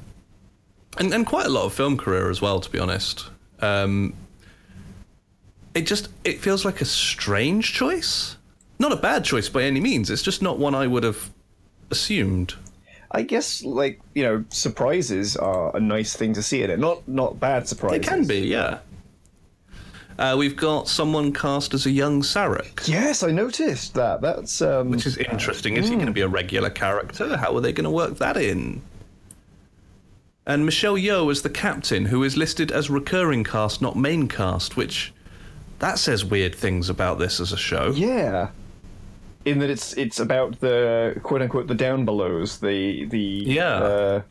and 0.96 1.12
and 1.12 1.26
quite 1.26 1.46
a 1.46 1.50
lot 1.50 1.66
of 1.66 1.74
film 1.74 1.98
career 1.98 2.30
as 2.30 2.40
well. 2.40 2.60
To 2.60 2.70
be 2.70 2.78
honest, 2.78 3.28
um, 3.60 4.14
it 5.74 5.82
just 5.82 6.08
it 6.24 6.40
feels 6.40 6.64
like 6.64 6.80
a 6.80 6.86
strange 6.86 7.74
choice. 7.74 8.36
Not 8.78 8.92
a 8.92 8.96
bad 8.96 9.22
choice 9.22 9.50
by 9.50 9.64
any 9.64 9.80
means. 9.80 10.08
It's 10.08 10.22
just 10.22 10.40
not 10.40 10.58
one 10.58 10.74
I 10.74 10.86
would 10.86 11.04
have 11.04 11.30
assumed. 11.90 12.54
I 13.12 13.22
guess 13.22 13.64
like 13.64 14.00
you 14.14 14.22
know 14.22 14.44
surprises 14.50 15.36
are 15.36 15.76
a 15.76 15.80
nice 15.80 16.14
thing 16.14 16.32
to 16.34 16.42
see 16.42 16.62
in 16.62 16.70
it. 16.70 16.78
Not 16.78 17.06
not 17.08 17.40
bad 17.40 17.66
surprises. 17.66 18.00
They 18.00 18.06
can 18.06 18.26
be, 18.26 18.40
yeah. 18.40 18.78
Uh, 20.18 20.36
we've 20.36 20.56
got 20.56 20.86
someone 20.86 21.32
cast 21.32 21.72
as 21.72 21.86
a 21.86 21.90
young 21.90 22.20
Sarek, 22.20 22.86
Yes, 22.86 23.22
I 23.22 23.30
noticed 23.30 23.94
that. 23.94 24.20
That's 24.20 24.60
um. 24.60 24.90
which 24.90 25.06
is 25.06 25.16
interesting. 25.16 25.76
Is 25.76 25.88
he 25.88 25.94
going 25.94 26.06
to 26.06 26.12
be 26.12 26.20
a 26.20 26.28
regular 26.28 26.68
character? 26.68 27.38
How 27.38 27.56
are 27.56 27.60
they 27.60 27.72
going 27.72 27.84
to 27.84 27.90
work 27.90 28.18
that 28.18 28.36
in? 28.36 28.82
And 30.46 30.66
Michelle 30.66 30.96
Yeoh 30.96 31.30
as 31.30 31.42
the 31.42 31.50
captain, 31.50 32.06
who 32.06 32.22
is 32.22 32.36
listed 32.36 32.70
as 32.70 32.90
recurring 32.90 33.44
cast, 33.44 33.80
not 33.80 33.96
main 33.96 34.28
cast, 34.28 34.76
which 34.76 35.12
that 35.78 35.98
says 35.98 36.24
weird 36.24 36.54
things 36.54 36.90
about 36.90 37.18
this 37.18 37.40
as 37.40 37.52
a 37.52 37.56
show. 37.56 37.92
Yeah. 37.92 38.50
In 39.50 39.58
that 39.58 39.70
it's 39.70 39.94
it's 39.94 40.20
about 40.20 40.60
the 40.60 41.18
quote 41.22 41.42
unquote 41.42 41.66
the 41.66 41.74
down 41.74 42.04
belows, 42.04 42.58
the 42.58 43.04
the 43.06 43.18
Yeah. 43.46 43.74
uh, 43.78 44.22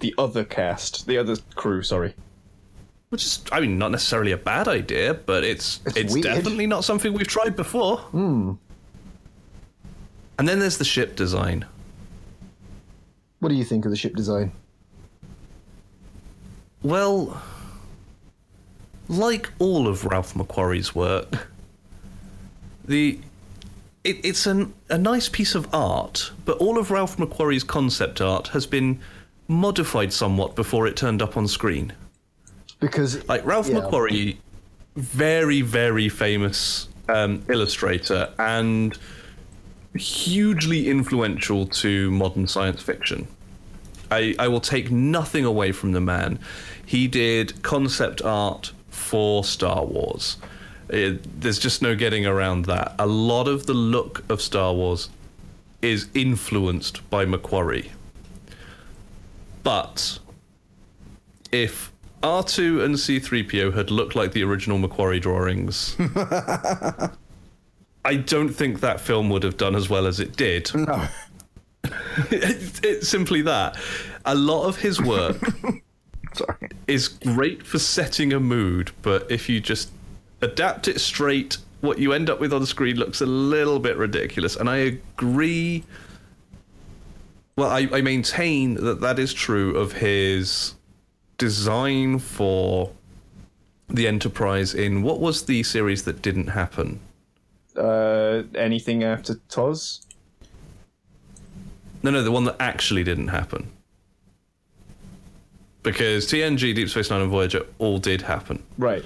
the 0.00 0.14
other 0.18 0.44
cast, 0.44 1.06
the 1.06 1.16
other 1.18 1.36
crew. 1.54 1.82
Sorry. 1.82 2.14
Which 3.08 3.24
is, 3.24 3.42
I 3.50 3.60
mean, 3.60 3.78
not 3.78 3.90
necessarily 3.90 4.32
a 4.32 4.36
bad 4.36 4.68
idea, 4.68 5.14
but 5.14 5.42
it's 5.42 5.80
it's, 5.86 5.96
It's 5.96 6.14
definitely 6.20 6.66
not 6.66 6.84
something 6.84 7.14
we've 7.14 7.26
tried 7.26 7.56
before. 7.56 7.96
Hmm. 8.12 8.52
And 10.38 10.46
then 10.46 10.58
there's 10.58 10.76
the 10.78 10.84
ship 10.84 11.16
design. 11.16 11.64
What 13.40 13.48
do 13.48 13.54
you 13.54 13.64
think 13.64 13.84
of 13.86 13.90
the 13.90 13.96
ship 13.96 14.14
design? 14.14 14.52
Well, 16.82 17.40
like 19.08 19.50
all 19.58 19.88
of 19.88 20.04
Ralph 20.04 20.34
McQuarrie's 20.34 20.94
work, 20.94 21.48
the 22.84 23.18
it, 24.08 24.24
it's 24.24 24.46
an, 24.46 24.74
a 24.88 24.96
nice 24.98 25.28
piece 25.28 25.54
of 25.54 25.72
art, 25.74 26.32
but 26.44 26.56
all 26.58 26.78
of 26.78 26.90
Ralph 26.90 27.18
McQuarrie's 27.18 27.64
concept 27.64 28.20
art 28.20 28.48
has 28.48 28.66
been 28.66 29.00
modified 29.48 30.12
somewhat 30.12 30.56
before 30.56 30.86
it 30.86 30.96
turned 30.96 31.20
up 31.20 31.36
on 31.36 31.46
screen. 31.46 31.92
Because 32.80 33.26
Like 33.28 33.44
Ralph 33.44 33.68
Yeah. 33.68 33.80
McQuarrie, 33.80 34.38
very 34.96 35.60
very 35.62 36.08
famous 36.08 36.88
um, 37.08 37.42
illustrator 37.48 38.30
and 38.38 38.96
hugely 39.94 40.88
influential 40.88 41.66
to 41.66 42.10
modern 42.10 42.46
science 42.46 42.82
fiction. 42.82 43.26
I, 44.10 44.34
I 44.38 44.48
will 44.48 44.60
take 44.60 44.90
nothing 44.90 45.44
away 45.44 45.72
from 45.72 45.92
the 45.92 46.00
man. 46.00 46.38
He 46.84 47.08
did 47.08 47.62
concept 47.62 48.22
art 48.22 48.72
for 48.88 49.44
Star 49.44 49.84
Wars. 49.84 50.38
It- 50.88 51.40
there's 51.40 51.58
just 51.58 51.82
no 51.82 51.94
getting 51.94 52.26
around 52.26 52.64
that. 52.66 52.94
A 52.98 53.06
lot 53.06 53.48
of 53.48 53.66
the 53.66 53.74
look 53.74 54.24
of 54.30 54.40
Star 54.40 54.72
Wars 54.74 55.10
is 55.82 56.08
influenced 56.14 57.08
by 57.10 57.24
McQuarrie. 57.24 57.90
But 59.62 60.18
if 61.52 61.92
R2 62.22 62.82
and 62.84 62.94
C3PO 62.96 63.74
had 63.74 63.90
looked 63.90 64.16
like 64.16 64.32
the 64.32 64.42
original 64.42 64.78
McQuarrie 64.78 65.20
drawings, 65.20 65.94
I 68.04 68.16
don't 68.16 68.48
think 68.48 68.80
that 68.80 69.00
film 69.00 69.28
would 69.30 69.42
have 69.42 69.56
done 69.56 69.74
as 69.74 69.90
well 69.90 70.06
as 70.06 70.20
it 70.20 70.36
did. 70.36 70.74
No. 70.74 71.06
it's, 72.30 72.80
it's 72.82 73.08
simply 73.08 73.42
that. 73.42 73.76
A 74.24 74.34
lot 74.34 74.66
of 74.66 74.78
his 74.78 75.00
work 75.00 75.36
is 76.86 77.08
great 77.08 77.66
for 77.66 77.78
setting 77.78 78.32
a 78.32 78.40
mood, 78.40 78.92
but 79.02 79.30
if 79.30 79.48
you 79.48 79.60
just 79.60 79.90
adapt 80.40 80.88
it 80.88 81.00
straight, 81.00 81.58
what 81.80 81.98
you 81.98 82.12
end 82.12 82.30
up 82.30 82.40
with 82.40 82.52
on 82.52 82.60
the 82.60 82.66
screen 82.66 82.96
looks 82.96 83.20
a 83.20 83.26
little 83.26 83.78
bit 83.78 83.96
ridiculous. 83.96 84.56
And 84.56 84.68
I 84.68 84.76
agree. 84.76 85.84
Well, 87.56 87.70
I, 87.70 87.88
I 87.92 88.00
maintain 88.00 88.74
that 88.74 89.00
that 89.00 89.18
is 89.18 89.32
true 89.32 89.76
of 89.76 89.92
his 89.92 90.74
design 91.38 92.18
for 92.18 92.92
the 93.88 94.06
Enterprise 94.06 94.74
in 94.74 95.02
what 95.02 95.18
was 95.18 95.46
the 95.46 95.62
series 95.62 96.04
that 96.04 96.20
didn't 96.20 96.48
happen? 96.48 97.00
Uh, 97.76 98.42
anything 98.54 99.02
after 99.04 99.36
TOS? 99.48 100.06
No, 102.02 102.10
no, 102.10 102.22
the 102.22 102.30
one 102.30 102.44
that 102.44 102.56
actually 102.60 103.02
didn't 103.02 103.28
happen. 103.28 103.70
Because 105.82 106.26
TNG, 106.26 106.74
Deep 106.74 106.88
Space 106.88 107.10
Nine, 107.10 107.22
and 107.22 107.30
Voyager 107.30 107.64
all 107.78 107.98
did 107.98 108.22
happen. 108.22 108.62
Right. 108.76 109.04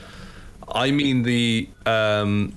I 0.72 0.90
mean 0.90 1.22
the 1.22 1.68
um, 1.86 2.54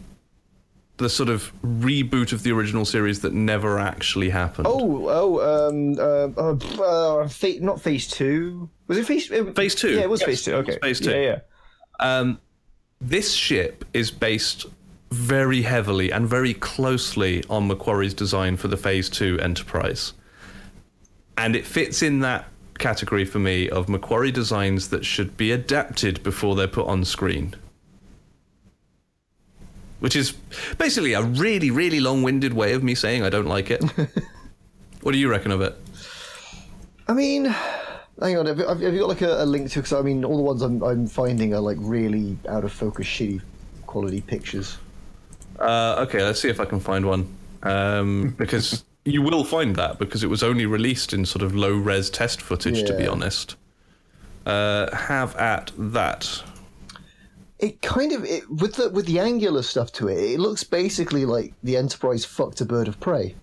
the 0.97 1.09
sort 1.09 1.29
of 1.29 1.51
reboot 1.61 2.31
of 2.31 2.43
the 2.43 2.51
original 2.51 2.85
series 2.85 3.19
that 3.21 3.33
never 3.33 3.79
actually 3.79 4.29
happened. 4.29 4.67
Oh, 4.67 5.07
oh, 5.09 5.67
um, 5.67 5.99
uh, 5.99 6.81
uh, 6.81 7.23
uh 7.23 7.27
not 7.59 7.81
phase 7.81 8.07
two. 8.07 8.69
Was 8.87 8.97
it 8.97 9.05
phase? 9.05 9.31
uh, 9.31 9.51
Phase 9.55 9.75
two. 9.75 9.95
Yeah, 9.95 10.01
it 10.01 10.09
was 10.09 10.21
Yes, 10.21 10.27
phase 10.27 10.43
two. 10.43 10.53
Okay, 10.55 10.77
phase 10.81 10.99
two. 10.99 11.11
Yeah, 11.11 11.21
yeah. 11.21 11.39
Um, 11.99 12.39
this 13.01 13.33
ship 13.33 13.85
is 13.93 14.11
based 14.11 14.65
very 15.11 15.61
heavily 15.61 16.11
and 16.11 16.27
very 16.27 16.53
closely 16.53 17.43
on 17.49 17.69
McQuarrie's 17.69 18.13
design 18.13 18.57
for 18.57 18.67
the 18.67 18.77
Phase 18.77 19.09
2 19.09 19.39
Enterprise. 19.39 20.13
And 21.37 21.55
it 21.55 21.65
fits 21.65 22.01
in 22.01 22.19
that 22.19 22.47
category 22.79 23.23
for 23.23 23.39
me 23.39 23.69
of 23.69 23.87
McQuarrie 23.87 24.33
designs 24.33 24.89
that 24.89 25.05
should 25.05 25.37
be 25.37 25.51
adapted 25.51 26.21
before 26.23 26.55
they're 26.55 26.67
put 26.67 26.87
on 26.87 27.05
screen. 27.05 27.55
Which 30.05 30.15
is 30.15 30.33
basically 30.77 31.13
a 31.13 31.23
really, 31.23 31.71
really 31.71 31.99
long 31.99 32.21
winded 32.21 32.53
way 32.53 32.73
of 32.73 32.83
me 32.83 32.93
saying 32.93 33.23
I 33.23 33.31
don't 33.31 33.47
like 33.47 33.71
it. 33.71 33.81
what 35.01 35.13
do 35.13 35.17
you 35.17 35.27
reckon 35.27 35.49
of 35.49 35.61
it? 35.61 35.75
I 37.07 37.13
mean, 37.13 37.45
hang 38.21 38.37
on. 38.37 38.45
Have 38.45 38.59
you, 38.59 38.67
have 38.67 38.81
you 38.81 38.99
got 38.99 39.09
like 39.09 39.23
a, 39.23 39.41
a 39.41 39.45
link 39.47 39.71
to? 39.71 39.79
Because 39.79 39.93
I 39.93 40.03
mean, 40.03 40.23
all 40.23 40.37
the 40.37 40.43
ones 40.43 40.61
I'm, 40.61 40.83
I'm 40.83 41.07
finding 41.07 41.55
are 41.55 41.59
like 41.59 41.77
really 41.79 42.37
out 42.47 42.63
of 42.63 42.71
focus, 42.71 43.07
shitty 43.07 43.41
quality 43.87 44.21
pictures. 44.21 44.77
Uh, 45.59 46.05
okay, 46.07 46.21
let's 46.21 46.39
see 46.39 46.49
if 46.49 46.59
I 46.59 46.65
can 46.65 46.79
find 46.79 47.07
one. 47.07 47.27
Um, 47.63 48.29
because 48.37 48.83
you 49.05 49.23
will 49.23 49.43
find 49.43 49.75
that 49.75 49.97
because 49.97 50.23
it 50.23 50.27
was 50.27 50.43
only 50.43 50.67
released 50.67 51.13
in 51.13 51.25
sort 51.25 51.41
of 51.41 51.55
low 51.55 51.73
res 51.75 52.11
test 52.11 52.43
footage, 52.43 52.83
to 52.83 52.95
be 52.95 53.07
honest. 53.07 53.55
Uh, 54.45 54.95
have 54.95 55.35
at 55.37 55.71
that. 55.79 56.43
It 57.59 57.81
kind 57.81 58.11
of 58.11 58.25
it, 58.25 58.49
with 58.49 58.75
the 58.75 58.89
with 58.89 59.05
the 59.05 59.19
angular 59.19 59.63
stuff 59.63 59.91
to 59.93 60.07
it. 60.09 60.17
It 60.17 60.39
looks 60.39 60.63
basically 60.63 61.25
like 61.25 61.53
the 61.63 61.77
Enterprise 61.77 62.25
fucked 62.25 62.59
a 62.61 62.65
bird 62.65 62.87
of 62.87 62.99
prey. 62.99 63.35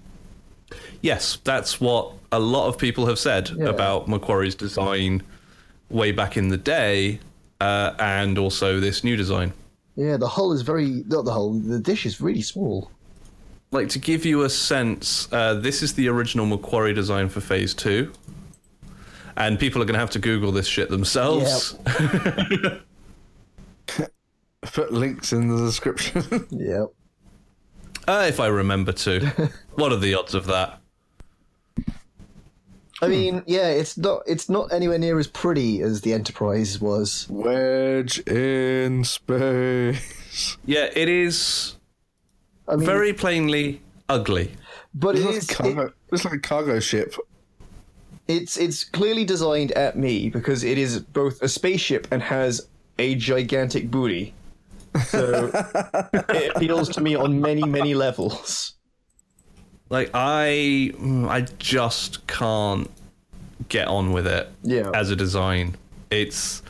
Yes, 1.00 1.38
that's 1.44 1.80
what 1.80 2.12
a 2.30 2.38
lot 2.38 2.68
of 2.68 2.78
people 2.78 3.06
have 3.06 3.18
said 3.18 3.50
Yeah. 3.56 3.66
about 3.66 4.08
McQuarrie's 4.08 4.54
design 4.54 5.22
way 5.90 6.12
back 6.12 6.36
in 6.36 6.48
the 6.48 6.56
day, 6.56 7.20
uh, 7.60 7.92
and 7.98 8.38
also 8.38 8.80
this 8.80 9.02
new 9.04 9.16
design. 9.16 9.52
Yeah, 9.96 10.16
the 10.16 10.28
hull 10.28 10.52
is 10.52 10.62
very 10.62 11.04
not 11.08 11.24
the 11.24 11.32
hull. 11.32 11.52
The 11.54 11.78
dish 11.78 12.04
is 12.06 12.20
really 12.20 12.42
small. 12.42 12.90
Like 13.70 13.88
to 13.90 13.98
give 13.98 14.26
you 14.26 14.42
a 14.42 14.50
sense, 14.50 15.28
uh, 15.32 15.54
this 15.54 15.82
is 15.82 15.94
the 15.94 16.08
original 16.08 16.46
McQuarrie 16.46 16.94
design 16.94 17.30
for 17.30 17.40
Phase 17.40 17.72
Two, 17.72 18.12
and 19.38 19.58
people 19.58 19.80
are 19.80 19.86
going 19.86 19.94
to 19.94 20.00
have 20.00 20.10
to 20.10 20.18
Google 20.18 20.52
this 20.52 20.66
shit 20.66 20.90
themselves. 20.90 21.76
Put 24.62 24.92
links 24.92 25.32
in 25.32 25.48
the 25.48 25.56
description. 25.64 26.46
yep. 26.50 26.88
Uh, 28.06 28.26
if 28.28 28.38
I 28.40 28.46
remember 28.46 28.92
to. 28.92 29.50
what 29.74 29.92
are 29.92 29.96
the 29.98 30.14
odds 30.14 30.34
of 30.34 30.46
that? 30.46 30.80
I 33.00 33.08
mean, 33.08 33.42
yeah, 33.46 33.66
it's 33.68 33.98
not 33.98 34.22
it's 34.26 34.48
not 34.48 34.72
anywhere 34.72 34.98
near 34.98 35.18
as 35.18 35.26
pretty 35.26 35.80
as 35.82 36.02
the 36.02 36.12
Enterprise 36.12 36.80
was. 36.80 37.26
Wedge 37.28 38.20
in 38.28 39.02
space. 39.02 40.56
Yeah, 40.64 40.88
it 40.94 41.08
is 41.08 41.76
I 42.68 42.76
mean, 42.76 42.86
very 42.86 43.12
plainly 43.12 43.82
ugly. 44.08 44.52
but 44.94 45.16
it 45.16 45.24
It's 45.24 45.26
like, 45.26 45.36
is 45.36 45.50
a 45.50 45.54
cargo, 45.74 45.92
it's 46.12 46.24
like 46.24 46.34
a 46.34 46.38
cargo 46.38 46.78
ship. 46.78 47.16
It's 48.28 48.56
it's 48.56 48.84
clearly 48.84 49.24
designed 49.24 49.72
at 49.72 49.98
me 49.98 50.30
because 50.30 50.62
it 50.62 50.78
is 50.78 51.00
both 51.00 51.42
a 51.42 51.48
spaceship 51.48 52.06
and 52.12 52.22
has 52.22 52.68
a 52.98 53.14
gigantic 53.14 53.90
booty. 53.90 54.34
So 55.06 55.50
it 56.12 56.52
appeals 56.56 56.88
to 56.90 57.00
me 57.00 57.14
on 57.14 57.40
many 57.40 57.62
many 57.64 57.94
levels. 57.94 58.74
Like 59.88 60.10
I, 60.14 60.92
I 61.28 61.46
just 61.58 62.26
can't 62.26 62.90
get 63.68 63.88
on 63.88 64.12
with 64.12 64.26
it. 64.26 64.48
Yeah. 64.62 64.90
As 64.94 65.10
a 65.10 65.16
design, 65.16 65.76
it's 66.10 66.62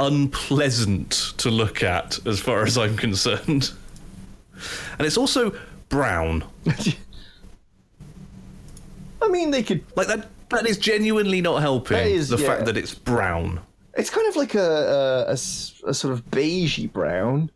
unpleasant 0.00 1.34
to 1.38 1.50
look 1.50 1.82
at 1.82 2.18
as 2.26 2.40
far 2.40 2.62
as 2.64 2.78
I'm 2.78 2.96
concerned, 2.96 3.70
and 4.98 5.06
it's 5.06 5.18
also 5.18 5.52
brown. 5.88 6.44
I 9.22 9.28
mean, 9.28 9.50
they 9.50 9.62
could. 9.62 9.84
Like 9.96 10.06
that. 10.08 10.28
That 10.50 10.66
is 10.66 10.78
genuinely 10.78 11.42
not 11.42 11.60
helping 11.60 11.98
That 11.98 12.06
is- 12.06 12.30
the 12.30 12.38
yeah. 12.38 12.46
fact 12.46 12.64
that 12.66 12.76
it's 12.78 12.94
brown. 12.94 13.60
It's 13.98 14.10
kind 14.10 14.28
of 14.28 14.36
like 14.36 14.54
a 14.54 15.26
a 15.28 15.36
sort 15.36 16.12
of 16.14 16.24
beigey 16.30 16.90
brown. 16.90 17.50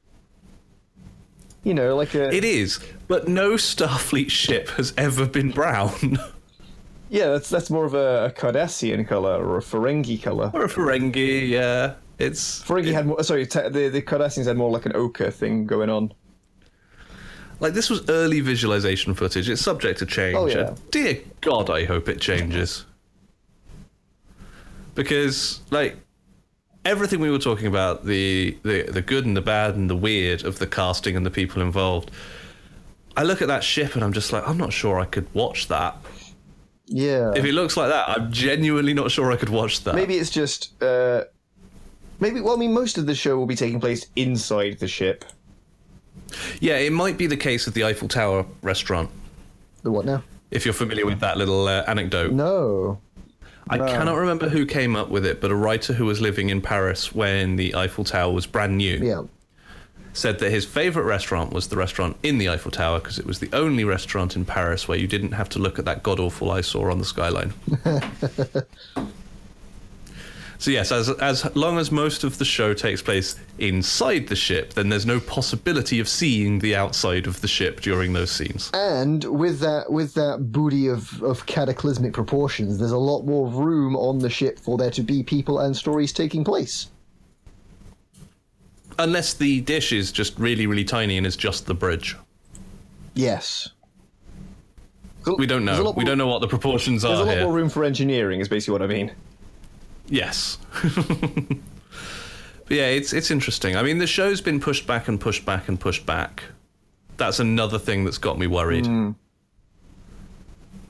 You 1.63 1.75
know, 1.75 1.95
like 1.95 2.15
a 2.15 2.35
It 2.35 2.45
is, 2.45 2.81
but 3.07 3.29
no 3.29 3.53
Starfleet 3.53 4.31
ship 4.31 4.69
has 4.71 4.93
ever 4.99 5.27
been 5.27 5.53
brown. 5.53 6.19
yeah. 7.09 7.29
That's 7.29 7.49
that's 7.49 7.71
more 7.71 7.85
of 7.85 7.95
a, 7.95 8.27
a 8.27 8.31
Cardassian 8.33 9.07
color 9.07 9.37
or 9.43 9.59
a 9.59 9.61
Ferengi 9.61 10.21
color. 10.21 10.51
or 10.53 10.65
a 10.65 10.69
Ferengi, 10.69 11.49
yeah. 11.49 11.95
It's 12.19 12.61
Ferengi 12.63 12.93
had 12.93 13.07
more. 13.07 13.23
Sorry, 13.23 13.47
te- 13.47 13.69
the 13.69 13.89
the 13.89 14.03
Cardassians 14.03 14.47
had 14.47 14.57
more 14.57 14.71
like 14.71 14.87
an 14.87 14.97
ochre 14.97 15.31
thing 15.31 15.65
going 15.67 15.89
on. 15.91 16.13
Like 17.61 17.75
this 17.75 17.89
was 17.89 18.09
early 18.09 18.41
visualization 18.41 19.15
footage. 19.15 19.49
It's 19.49 19.63
subject 19.63 20.01
to 20.01 20.07
change. 20.07 20.37
Oh, 20.37 20.47
yeah. 20.47 20.59
Uh, 20.59 20.77
dear 20.91 21.21
God, 21.41 21.71
I 21.71 21.85
hope 21.85 22.09
it 22.09 22.21
changes. 22.21 22.85
Because 24.97 25.61
like 25.71 25.97
everything 26.85 27.21
we 27.21 27.31
were 27.31 27.39
talking 27.39 27.67
about, 27.67 28.05
the, 28.05 28.57
the 28.63 28.83
the 28.91 29.03
good 29.03 29.25
and 29.27 29.37
the 29.37 29.41
bad 29.43 29.75
and 29.75 29.89
the 29.89 29.97
weird 29.97 30.45
of 30.45 30.59
the 30.59 30.67
casting 30.67 31.17
and 31.17 31.25
the 31.25 31.31
people 31.31 31.63
involved. 31.63 32.11
I 33.17 33.23
look 33.25 33.43
at 33.43 33.49
that 33.49 33.63
ship 33.63 33.95
and 33.95 34.03
I'm 34.03 34.13
just 34.13 34.33
like, 34.33 34.47
I'm 34.49 34.57
not 34.57 34.73
sure 34.73 34.99
I 34.99 35.05
could 35.05 35.33
watch 35.35 35.69
that. 35.69 35.97
yeah. 36.87 37.33
If 37.37 37.45
it 37.45 37.53
looks 37.53 37.77
like 37.77 37.91
that, 37.91 38.09
I'm 38.09 38.33
genuinely 38.33 38.95
not 38.95 39.11
sure 39.11 39.31
I 39.31 39.37
could 39.37 39.51
watch 39.51 39.85
that. 39.85 39.95
Maybe 39.95 40.17
it's 40.17 40.31
just. 40.31 40.83
Uh, 40.83 41.25
maybe. 42.21 42.41
Well, 42.41 42.55
I 42.55 42.57
mean, 42.59 42.73
most 42.73 42.97
of 42.99 43.07
the 43.07 43.15
show 43.15 43.37
will 43.37 43.47
be 43.47 43.57
taking 43.57 43.81
place 43.81 44.07
inside 44.17 44.79
the 44.79 44.89
ship. 44.89 45.25
Yeah, 46.61 46.77
it 46.79 46.93
might 46.93 47.19
be 47.19 47.27
the 47.27 47.37
case 47.37 47.67
of 47.67 47.75
the 47.75 47.85
Eiffel 47.85 48.09
Tower 48.09 48.47
restaurant. 48.63 49.11
the 49.83 49.91
what 49.91 50.07
now? 50.07 50.23
If 50.51 50.65
you're 50.65 50.75
familiar 50.75 51.07
with 51.07 51.21
that 51.21 51.37
little 51.39 51.67
uh, 51.69 51.83
anecdote. 51.87 52.33
No. 52.33 52.99
I 53.73 53.79
cannot 53.93 54.17
remember 54.17 54.49
who 54.49 54.67
came 54.67 54.97
up 54.97 55.09
with 55.09 55.25
it, 55.27 55.41
but 55.41 55.51
a 55.51 55.55
writer 55.55 55.93
who 55.93 56.05
was 56.07 56.21
living 56.21 56.51
in 56.51 56.61
Paris 56.61 57.15
when 57.15 57.57
the 57.57 57.75
Eiffel 57.75 58.05
Tower 58.05 58.33
was 58.33 58.47
brand 58.47 58.77
new 58.77 58.99
Yeah. 59.03 59.23
said 60.13 60.39
that 60.41 60.51
his 60.51 60.65
favorite 60.65 61.05
restaurant 61.05 61.53
was 61.53 61.69
the 61.69 61.77
restaurant 61.77 62.17
in 62.23 62.39
the 62.39 62.49
Eiffel 62.49 62.71
Tower 62.71 62.99
because 63.01 63.19
it 63.19 63.27
was 63.27 63.39
the 63.39 63.49
only 63.53 63.85
restaurant 63.85 64.37
in 64.37 64.45
Paris 64.45 64.87
where 64.89 64.99
you 64.99 65.07
didn't 65.07 65.33
have 65.33 65.49
to 65.51 65.59
look 65.59 65.79
at 65.79 65.85
that 65.87 66.03
god 66.03 66.21
awful 66.21 66.51
eyesore 66.51 66.91
on 66.91 66.99
the 66.99 67.05
skyline. 67.05 67.53
so 70.63 70.71
yes, 70.71 70.93
as 70.93 71.09
as 71.09 71.45
long 71.57 71.77
as 71.77 71.91
most 71.91 72.23
of 72.23 72.39
the 72.39 72.45
show 72.45 72.73
takes 72.73 73.03
place 73.03 73.35
inside 73.59 74.29
the 74.29 74.37
ship, 74.37 74.75
then 74.75 74.89
there's 74.89 75.05
no 75.05 75.19
possibility 75.19 75.99
of 75.99 76.09
seeing 76.09 76.61
the 76.61 76.77
outside 76.77 77.27
of 77.27 77.41
the 77.41 77.49
ship 77.49 77.81
during 77.81 78.13
those 78.13 78.31
scenes. 78.31 78.71
And 78.73 79.25
with 79.25 79.59
that 79.59 79.91
with 79.91 80.15
that 80.15 80.53
booty 80.53 80.87
of, 80.87 81.21
of 81.21 81.45
cataclysmic 81.47 82.13
proportions, 82.13 82.79
there's 82.79 82.93
a 82.93 82.97
lot 82.97 83.23
more 83.25 83.49
room 83.49 83.97
on 83.97 84.21
the 84.21 84.31
ship 84.31 84.61
for 84.61 84.79
there 84.79 84.93
to 84.93 85.03
be 85.03 85.25
people 85.25 85.59
and 85.59 85.77
stories 85.77 86.13
taking 86.13 86.45
place. 86.45 86.87
Unless 89.01 89.35
the 89.35 89.63
dish 89.63 89.93
is 89.93 90.13
just 90.13 90.39
really, 90.39 90.69
really 90.69 90.85
tiny 90.85 91.19
and 91.19 91.27
is 91.27 91.35
just 91.35 91.67
the 91.67 91.75
bridge. 91.75 92.17
Yes. 93.15 93.69
We 95.39 95.47
don't 95.47 95.65
know. 95.65 95.79
We 95.79 95.83
more- 95.83 96.05
don't 96.05 96.19
know 96.19 96.29
what 96.29 96.41
the 96.41 96.47
proportions 96.47 97.03
There's 97.03 97.19
are 97.19 97.25
There's 97.25 97.27
a 97.27 97.31
lot 97.31 97.37
here. 97.39 97.45
more 97.47 97.53
room 97.53 97.69
for 97.69 97.83
engineering, 97.83 98.39
is 98.41 98.49
basically 98.49 98.73
what 98.73 98.83
I 98.83 98.87
mean. 98.87 99.11
Yes. 100.13 100.59
but 100.83 101.57
yeah, 102.69 102.89
it's 102.89 103.15
it's 103.15 103.31
interesting. 103.31 103.77
I 103.77 103.83
mean, 103.83 103.97
the 103.97 104.07
show's 104.07 104.43
been 104.43 104.61
pushed 104.61 104.87
back 104.87 105.09
and 105.09 105.19
pushed 105.19 105.47
back 105.47 105.69
and 105.69 105.81
pushed 105.81 106.05
back. 106.05 106.43
That's 107.17 107.41
another 107.41 107.79
thing 107.79 108.05
that's 108.05 108.19
got 108.19 108.39
me 108.39 108.47
worried. 108.47 108.85
Hmm. 108.85 109.13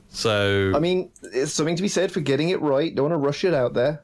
So 0.09 0.73
I 0.75 0.79
mean, 0.79 1.09
it's 1.21 1.53
something 1.53 1.77
to 1.77 1.81
be 1.81 1.87
said 1.87 2.11
for 2.11 2.19
getting 2.19 2.49
it 2.49 2.59
right. 2.59 2.93
Don't 2.93 3.11
want 3.11 3.13
to 3.13 3.25
rush 3.25 3.45
it 3.45 3.53
out 3.53 3.73
there. 3.73 4.03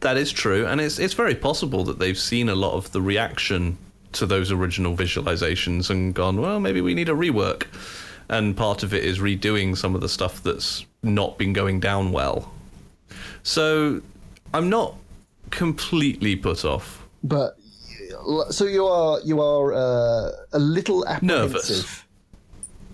that 0.00 0.16
is 0.16 0.32
true, 0.32 0.66
and 0.66 0.80
it's 0.80 0.98
it's 0.98 1.12
very 1.12 1.34
possible 1.34 1.84
that 1.84 1.98
they've 1.98 2.18
seen 2.18 2.48
a 2.48 2.54
lot 2.54 2.72
of 2.72 2.90
the 2.92 3.02
reaction 3.02 3.76
to 4.12 4.24
those 4.24 4.50
original 4.50 4.96
visualizations 4.96 5.90
and 5.90 6.14
gone, 6.14 6.40
well, 6.40 6.58
maybe 6.58 6.80
we 6.80 6.94
need 6.94 7.10
a 7.10 7.14
rework. 7.14 7.66
And 8.30 8.56
part 8.56 8.82
of 8.82 8.94
it 8.94 9.04
is 9.04 9.18
redoing 9.18 9.76
some 9.76 9.94
of 9.94 10.00
the 10.00 10.08
stuff 10.08 10.42
that's 10.42 10.86
not 11.02 11.36
been 11.36 11.52
going 11.52 11.80
down 11.80 12.12
well. 12.12 12.50
So 13.42 14.00
I'm 14.54 14.68
not 14.68 14.94
completely 15.50 16.36
put 16.36 16.64
off. 16.64 17.06
But 17.24 17.56
so 18.50 18.64
you 18.66 18.86
are 18.86 19.20
you 19.24 19.40
are 19.40 19.72
uh, 19.72 20.30
a 20.52 20.58
little 20.58 21.06
apprehensive. 21.06 21.52
Nervous. 21.52 22.02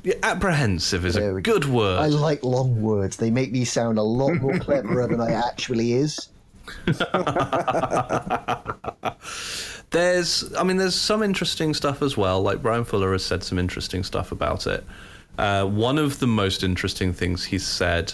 Yeah, 0.04 0.14
apprehensive 0.22 1.04
is 1.04 1.14
There 1.14 1.32
a 1.32 1.34
we 1.34 1.42
go. 1.42 1.54
good 1.54 1.64
word. 1.66 1.98
I 1.98 2.06
like 2.06 2.44
long 2.44 2.80
words. 2.80 3.16
They 3.16 3.30
make 3.30 3.50
me 3.52 3.64
sound 3.64 3.98
a 3.98 4.02
lot 4.02 4.34
more 4.40 4.58
cleverer 4.60 5.06
than 5.08 5.20
I 5.20 5.32
actually 5.32 5.92
is. 5.94 6.28
There's, 9.90 10.54
I 10.54 10.64
mean, 10.64 10.76
there's 10.76 10.94
some 10.94 11.22
interesting 11.22 11.72
stuff 11.72 12.02
as 12.02 12.14
well. 12.16 12.42
Like 12.42 12.60
Bryan 12.60 12.84
Fuller 12.84 13.12
has 13.12 13.24
said 13.24 13.42
some 13.42 13.58
interesting 13.58 14.02
stuff 14.04 14.32
about 14.32 14.66
it. 14.66 14.84
Uh, 15.38 15.64
one 15.64 15.96
of 15.98 16.18
the 16.18 16.26
most 16.26 16.62
interesting 16.62 17.12
things 17.12 17.44
he 17.44 17.58
said 17.58 18.12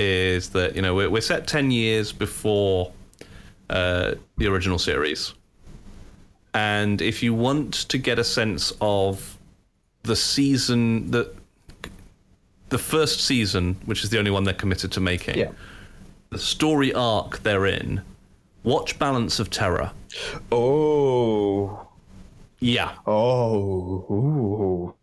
is 0.00 0.48
that 0.50 0.74
you 0.74 0.82
know 0.82 0.94
we're, 0.94 1.10
we're 1.10 1.20
set 1.20 1.46
ten 1.46 1.70
years 1.70 2.10
before 2.12 2.90
uh, 3.68 4.14
the 4.38 4.46
original 4.46 4.78
series, 4.78 5.34
and 6.54 7.02
if 7.02 7.22
you 7.22 7.34
want 7.34 7.74
to 7.90 7.98
get 7.98 8.18
a 8.18 8.24
sense 8.24 8.72
of 8.80 9.36
the 10.04 10.16
season 10.16 11.10
that 11.10 11.34
the 12.70 12.78
first 12.78 13.20
season, 13.20 13.76
which 13.84 14.02
is 14.04 14.10
the 14.10 14.18
only 14.18 14.30
one 14.30 14.44
they're 14.44 14.54
committed 14.54 14.90
to 14.92 15.00
making, 15.00 15.36
Yeah. 15.38 15.50
the 16.30 16.38
story 16.38 16.94
arc 16.94 17.42
they're 17.42 17.66
in, 17.66 18.00
watch 18.62 18.98
Balance 18.98 19.38
of 19.40 19.50
Terror. 19.50 19.90
Oh. 20.52 21.86
Yeah. 22.60 22.92
Oh. 23.06 24.06
Ooh. 24.10 24.94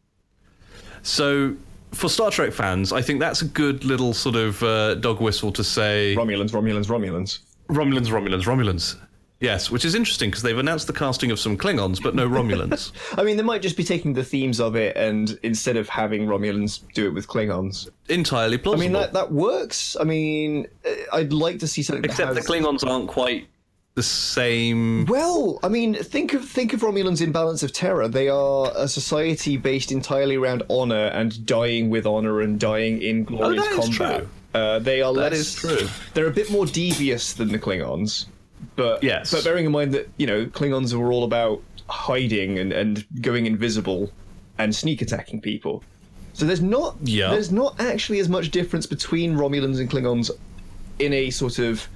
So 1.03 1.55
for 1.91 2.09
Star 2.09 2.31
Trek 2.31 2.53
fans, 2.53 2.91
I 2.93 3.01
think 3.01 3.19
that's 3.19 3.41
a 3.41 3.45
good 3.45 3.85
little 3.85 4.13
sort 4.13 4.35
of 4.35 4.61
uh, 4.63 4.95
dog 4.95 5.21
whistle 5.21 5.51
to 5.53 5.63
say 5.63 6.15
Romulans, 6.17 6.51
Romulans, 6.51 6.87
Romulans. 6.87 7.39
Romulans, 7.69 8.07
Romulans, 8.07 8.43
Romulans. 8.43 8.97
Yes, 9.39 9.69
which 9.69 9.85
is 9.85 9.93
interesting 9.93 10.31
because 10.31 10.41
they've 10.41 10.57
announced 10.57 10.87
the 10.87 10.93
casting 10.93 11.29
of 11.29 11.39
some 11.39 11.57
Klingons, 11.57 12.01
but 12.01 12.15
no 12.15 12.27
Romulans. 12.27 12.91
I 13.19 13.23
mean, 13.23 13.37
they 13.37 13.43
might 13.43 13.61
just 13.61 13.77
be 13.77 13.83
taking 13.83 14.13
the 14.13 14.23
themes 14.23 14.59
of 14.59 14.75
it, 14.75 14.97
and 14.97 15.37
instead 15.43 15.77
of 15.77 15.87
having 15.87 16.25
Romulans 16.25 16.81
do 16.93 17.05
it 17.05 17.13
with 17.13 17.27
Klingons. 17.27 17.87
Entirely 18.09 18.57
plausible. 18.57 18.81
I 18.81 18.85
mean, 18.85 18.93
that 18.93 19.13
that 19.13 19.31
works. 19.31 19.95
I 19.99 20.05
mean, 20.05 20.67
uh, 20.85 20.91
I'd 21.13 21.33
like 21.33 21.59
to 21.59 21.67
see 21.67 21.83
something. 21.83 22.01
that 22.01 22.11
Except 22.11 22.33
the 22.33 22.41
Klingons 22.41 22.83
aren't 22.83 23.09
quite 23.09 23.47
the 23.97 24.03
same. 24.03 25.05
Well, 25.07 25.59
I 25.63 25.69
mean, 25.69 25.95
think 25.95 26.33
of 26.35 26.45
think 26.47 26.71
of 26.73 26.81
Romulans 26.81 27.19
in 27.21 27.31
Balance 27.31 27.63
of 27.63 27.73
Terror. 27.73 28.07
They 28.07 28.29
are 28.29 28.71
a 28.75 28.87
society 28.87 29.57
based 29.57 29.91
entirely 29.91 30.35
around 30.35 30.61
honor 30.69 31.07
and 31.07 31.43
dying 31.47 31.89
with 31.89 32.05
honor 32.05 32.41
and 32.41 32.59
dying 32.59 33.01
in 33.01 33.23
glorious 33.23 33.65
Oh, 33.67 33.75
that 33.75 33.79
is 33.83 33.97
combat. 33.97 34.19
true. 34.19 34.29
Uh, 34.61 34.79
they 34.79 35.01
are 35.01 35.13
That 35.13 35.31
less. 35.31 35.39
is 35.39 35.55
true. 35.55 35.87
They're 36.13 36.27
a 36.27 36.31
bit 36.31 36.51
more 36.51 36.67
devious 36.67 37.33
than 37.33 37.49
the 37.51 37.57
Klingons, 37.59 38.25
but 38.75 39.03
Yes. 39.03 39.31
But 39.31 39.43
bearing 39.43 39.65
in 39.65 39.71
mind 39.71 39.93
that 39.95 40.07
you 40.17 40.27
know 40.27 40.45
Klingons 40.45 40.93
were 40.93 41.11
all 41.11 41.23
about 41.23 41.61
hiding 41.89 42.59
and, 42.59 42.71
and 42.71 43.03
going 43.21 43.45
invisible 43.47 44.11
and 44.59 44.75
sneak 44.75 45.01
attacking 45.01 45.41
people. 45.41 45.83
So 46.33 46.45
there's 46.45 46.61
not 46.61 46.97
Yeah. 47.03 47.31
there's 47.31 47.51
not 47.51 47.79
actually 47.79 48.19
as 48.19 48.29
much 48.29 48.51
difference 48.51 48.85
between 48.85 49.33
Romulans 49.35 49.79
and 49.79 49.89
Klingons 49.89 50.29
in 50.99 51.13
a 51.13 51.31
sort 51.31 51.57
of 51.57 51.87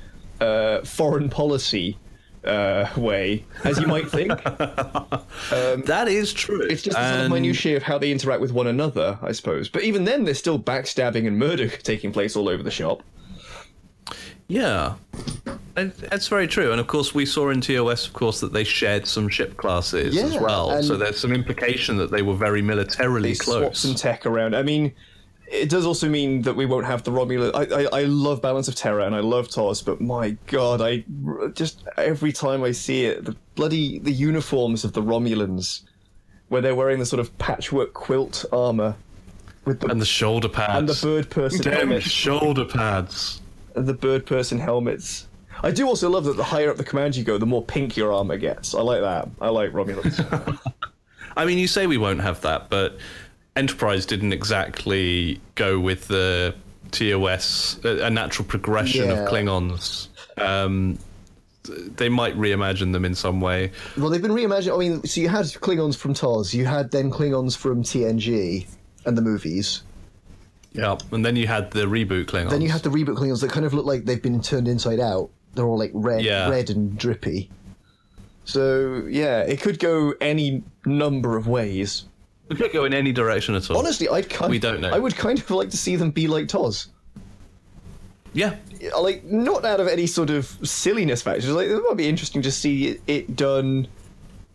uh, 0.42 0.84
foreign 0.84 1.30
policy 1.30 1.98
uh, 2.44 2.90
way 2.98 3.46
as 3.64 3.80
you 3.80 3.88
might 3.88 4.10
think. 4.10 4.32
That 5.86 6.08
is 6.08 6.34
true. 6.34 6.62
It's 6.62 6.82
just 6.82 6.98
a 6.98 7.10
sort 7.14 7.26
of 7.26 7.32
minutiae 7.32 7.78
of 7.78 7.84
how 7.84 7.98
they 7.98 8.12
interact 8.12 8.42
with 8.42 8.52
one 8.52 8.68
another, 8.68 9.18
I 9.22 9.32
suppose. 9.32 9.70
But 9.70 9.84
even 9.84 10.04
then, 10.06 10.24
there's 10.24 10.40
still 10.40 10.60
backstabbing 10.60 11.28
and 11.28 11.38
murder 11.38 11.68
taking 11.92 12.12
place 12.12 12.36
all 12.36 12.50
over 12.50 12.64
the 12.64 12.72
shop. 12.72 13.04
Yeah, 14.48 14.96
And 15.78 15.94
that's 15.94 16.28
very 16.28 16.46
true. 16.48 16.72
And 16.72 16.82
of 16.82 16.88
course, 16.88 17.14
we 17.16 17.26
saw 17.26 17.50
in 17.52 17.62
TOS, 17.62 18.06
of 18.08 18.12
course, 18.14 18.42
that 18.42 18.52
they 18.52 18.66
shared 18.66 19.08
some 19.08 19.30
ship 19.30 19.56
classes 19.56 20.18
as 20.18 20.38
well. 20.38 20.84
So 20.84 20.98
there's 20.98 21.18
some 21.20 21.32
implication 21.32 21.96
that 21.98 22.12
they 22.12 22.22
were 22.22 22.36
very 22.36 22.62
militarily 22.62 23.30
They 23.30 23.36
swap 23.36 23.58
close. 23.60 23.80
some 23.80 23.96
tech 23.96 24.26
around. 24.26 24.54
I 24.56 24.64
mean, 24.64 24.92
it 25.52 25.70
does 25.70 25.86
also 25.86 26.08
mean 26.08 26.42
that 26.44 26.56
we 26.56 26.66
won't 26.66 26.86
have 26.86 27.04
the 27.04 27.12
Romulan. 27.12 27.52
I, 27.54 27.84
I, 27.84 28.02
I 28.02 28.04
love 28.06 28.42
Balance 28.42 28.68
of 28.68 28.76
Terror 28.76 29.02
and 29.02 29.14
I 29.14 29.20
love 29.20 29.50
TOS, 29.50 29.82
but 29.82 30.00
my 30.00 30.38
god, 30.48 30.82
I 30.82 31.04
just 31.54 31.84
every 31.98 32.32
time 32.32 32.64
I 32.64 32.72
see 32.72 33.06
it, 33.06 33.26
the 33.26 33.36
bloody 33.56 34.00
the 34.00 34.12
uniforms 34.12 34.84
of 34.86 34.94
the 34.94 35.02
Romulans, 35.02 35.82
where 36.50 36.62
they're 36.62 36.76
wearing 36.76 37.00
the 37.00 37.06
sort 37.06 37.20
of 37.20 37.38
patchwork 37.38 37.94
quilt 37.94 38.46
armor 38.52 38.96
with 39.66 39.82
the 39.82 39.88
and 39.88 40.02
the 40.02 40.06
shoulder 40.06 40.50
pads. 40.50 40.78
and 40.80 40.90
the 40.90 41.06
bird 41.06 41.30
person 41.30 41.62
Damn 41.62 41.74
helmets. 41.90 42.06
shoulder 42.08 42.66
pads. 42.66 43.42
and 43.76 43.86
the 43.88 43.94
bird 43.94 44.26
person 44.26 44.58
helmets. 44.58 45.28
I 45.64 45.70
do 45.72 45.86
also 45.86 46.10
love 46.10 46.24
that 46.24 46.38
the 46.38 46.44
higher 46.44 46.72
up 46.72 46.78
the 46.78 46.84
command 46.84 47.16
you 47.16 47.24
go, 47.24 47.38
the 47.38 47.46
more 47.46 47.64
pink 47.64 47.96
your 47.96 48.12
armor 48.12 48.38
gets. 48.38 48.74
I 48.74 48.82
like 48.82 49.02
that. 49.02 49.30
I 49.40 49.50
like 49.50 49.72
Romulans. 49.74 50.18
I 51.38 51.46
mean, 51.46 51.60
you 51.60 51.68
say 51.68 51.86
we 51.88 51.98
won't 51.98 52.22
have 52.22 52.42
that, 52.42 52.70
but 52.70 52.98
Enterprise 53.56 54.06
didn't 54.06 54.32
exactly 54.34 55.42
go 55.56 55.80
with 55.80 56.08
the 56.08 56.56
TOS, 56.92 57.80
a, 57.84 58.06
a 58.06 58.10
natural 58.10 58.46
progression 58.48 59.10
Yeah. 59.10 59.24
of 59.24 59.30
Klingons. 59.30 60.08
Um, 60.38 60.98
they 61.64 62.10
might 62.10 62.36
reimagine 62.38 62.92
them 62.94 63.06
in 63.06 63.14
some 63.14 63.40
way. 63.42 63.72
Well, 63.98 64.10
they've 64.10 64.22
been 64.22 64.32
reimagined. 64.32 64.74
I 64.74 64.78
mean, 64.80 65.04
so 65.06 65.22
you 65.22 65.30
had 65.30 65.46
Klingons 65.46 65.96
from 65.98 66.14
TOS, 66.14 66.54
you 66.54 66.66
had 66.66 66.92
then 66.92 67.12
Klingons 67.12 67.56
from 67.58 67.84
TNG 67.84 68.66
and 69.06 69.18
the 69.18 69.22
movies. 69.22 69.84
Yeah, 70.74 70.98
and 71.12 71.26
then 71.26 71.36
you 71.36 71.48
had 71.48 71.72
the 71.72 71.82
reboot 71.86 72.26
Klingons. 72.28 72.50
Then 72.52 72.62
you 72.62 72.70
had 72.70 72.82
the 72.82 72.90
reboot 72.90 73.18
Klingons 73.18 73.42
that 73.42 73.52
kind 73.52 73.66
of 73.66 73.74
look 73.74 73.86
like 73.86 74.06
they've 74.06 74.22
been 74.22 74.42
turned 74.42 74.68
inside 74.70 75.00
out. 75.02 75.30
They're 75.54 75.66
all 75.66 75.78
like 75.78 75.92
red, 75.94 76.24
Yeah. 76.24 76.50
red 76.50 76.70
and 76.70 76.98
drippy. 76.98 77.50
so 78.46 79.06
yeah, 79.10 79.42
it 79.42 79.62
could 79.62 79.80
go 79.80 80.14
any 80.22 80.64
number 80.86 81.38
of 81.38 81.48
ways. 81.48 82.06
We 82.52 82.58
could 82.58 82.74
go 82.74 82.84
in 82.84 82.94
any 82.94 83.14
direction 83.14 83.56
at 83.56 83.72
all. 83.72 83.78
Honestly, 83.78 84.10
I'd 84.10 84.30
kind 84.30 84.52
We 84.52 84.60
don't 84.60 84.82
know. 84.82 84.90
I 84.90 85.00
would 85.00 85.16
kind 85.16 85.40
of 85.40 85.50
like 85.52 85.70
to 85.70 85.78
see 85.78 85.96
them 85.96 86.12
be 86.12 86.28
like 86.28 86.50
TOS. 86.50 86.90
yeah, 88.34 88.58
Like 89.00 89.24
not 89.24 89.64
out 89.64 89.80
of 89.80 89.88
any 89.88 90.06
sort 90.06 90.30
of 90.30 90.46
silliness 90.64 91.22
factors. 91.22 91.50
Like 91.50 91.70
it 91.70 91.82
might 91.88 91.96
be 91.96 92.10
interesting 92.10 92.42
to 92.42 92.52
see 92.52 92.88
it, 92.90 93.02
it 93.08 93.36
done 93.38 93.88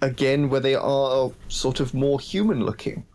again, 0.03 0.51
where 0.51 0.61
they 0.61 0.75
are 0.75 1.31
sort 1.49 1.81
of 1.81 1.95
more 1.95 2.21
human 2.21 2.67
looking. 2.67 3.07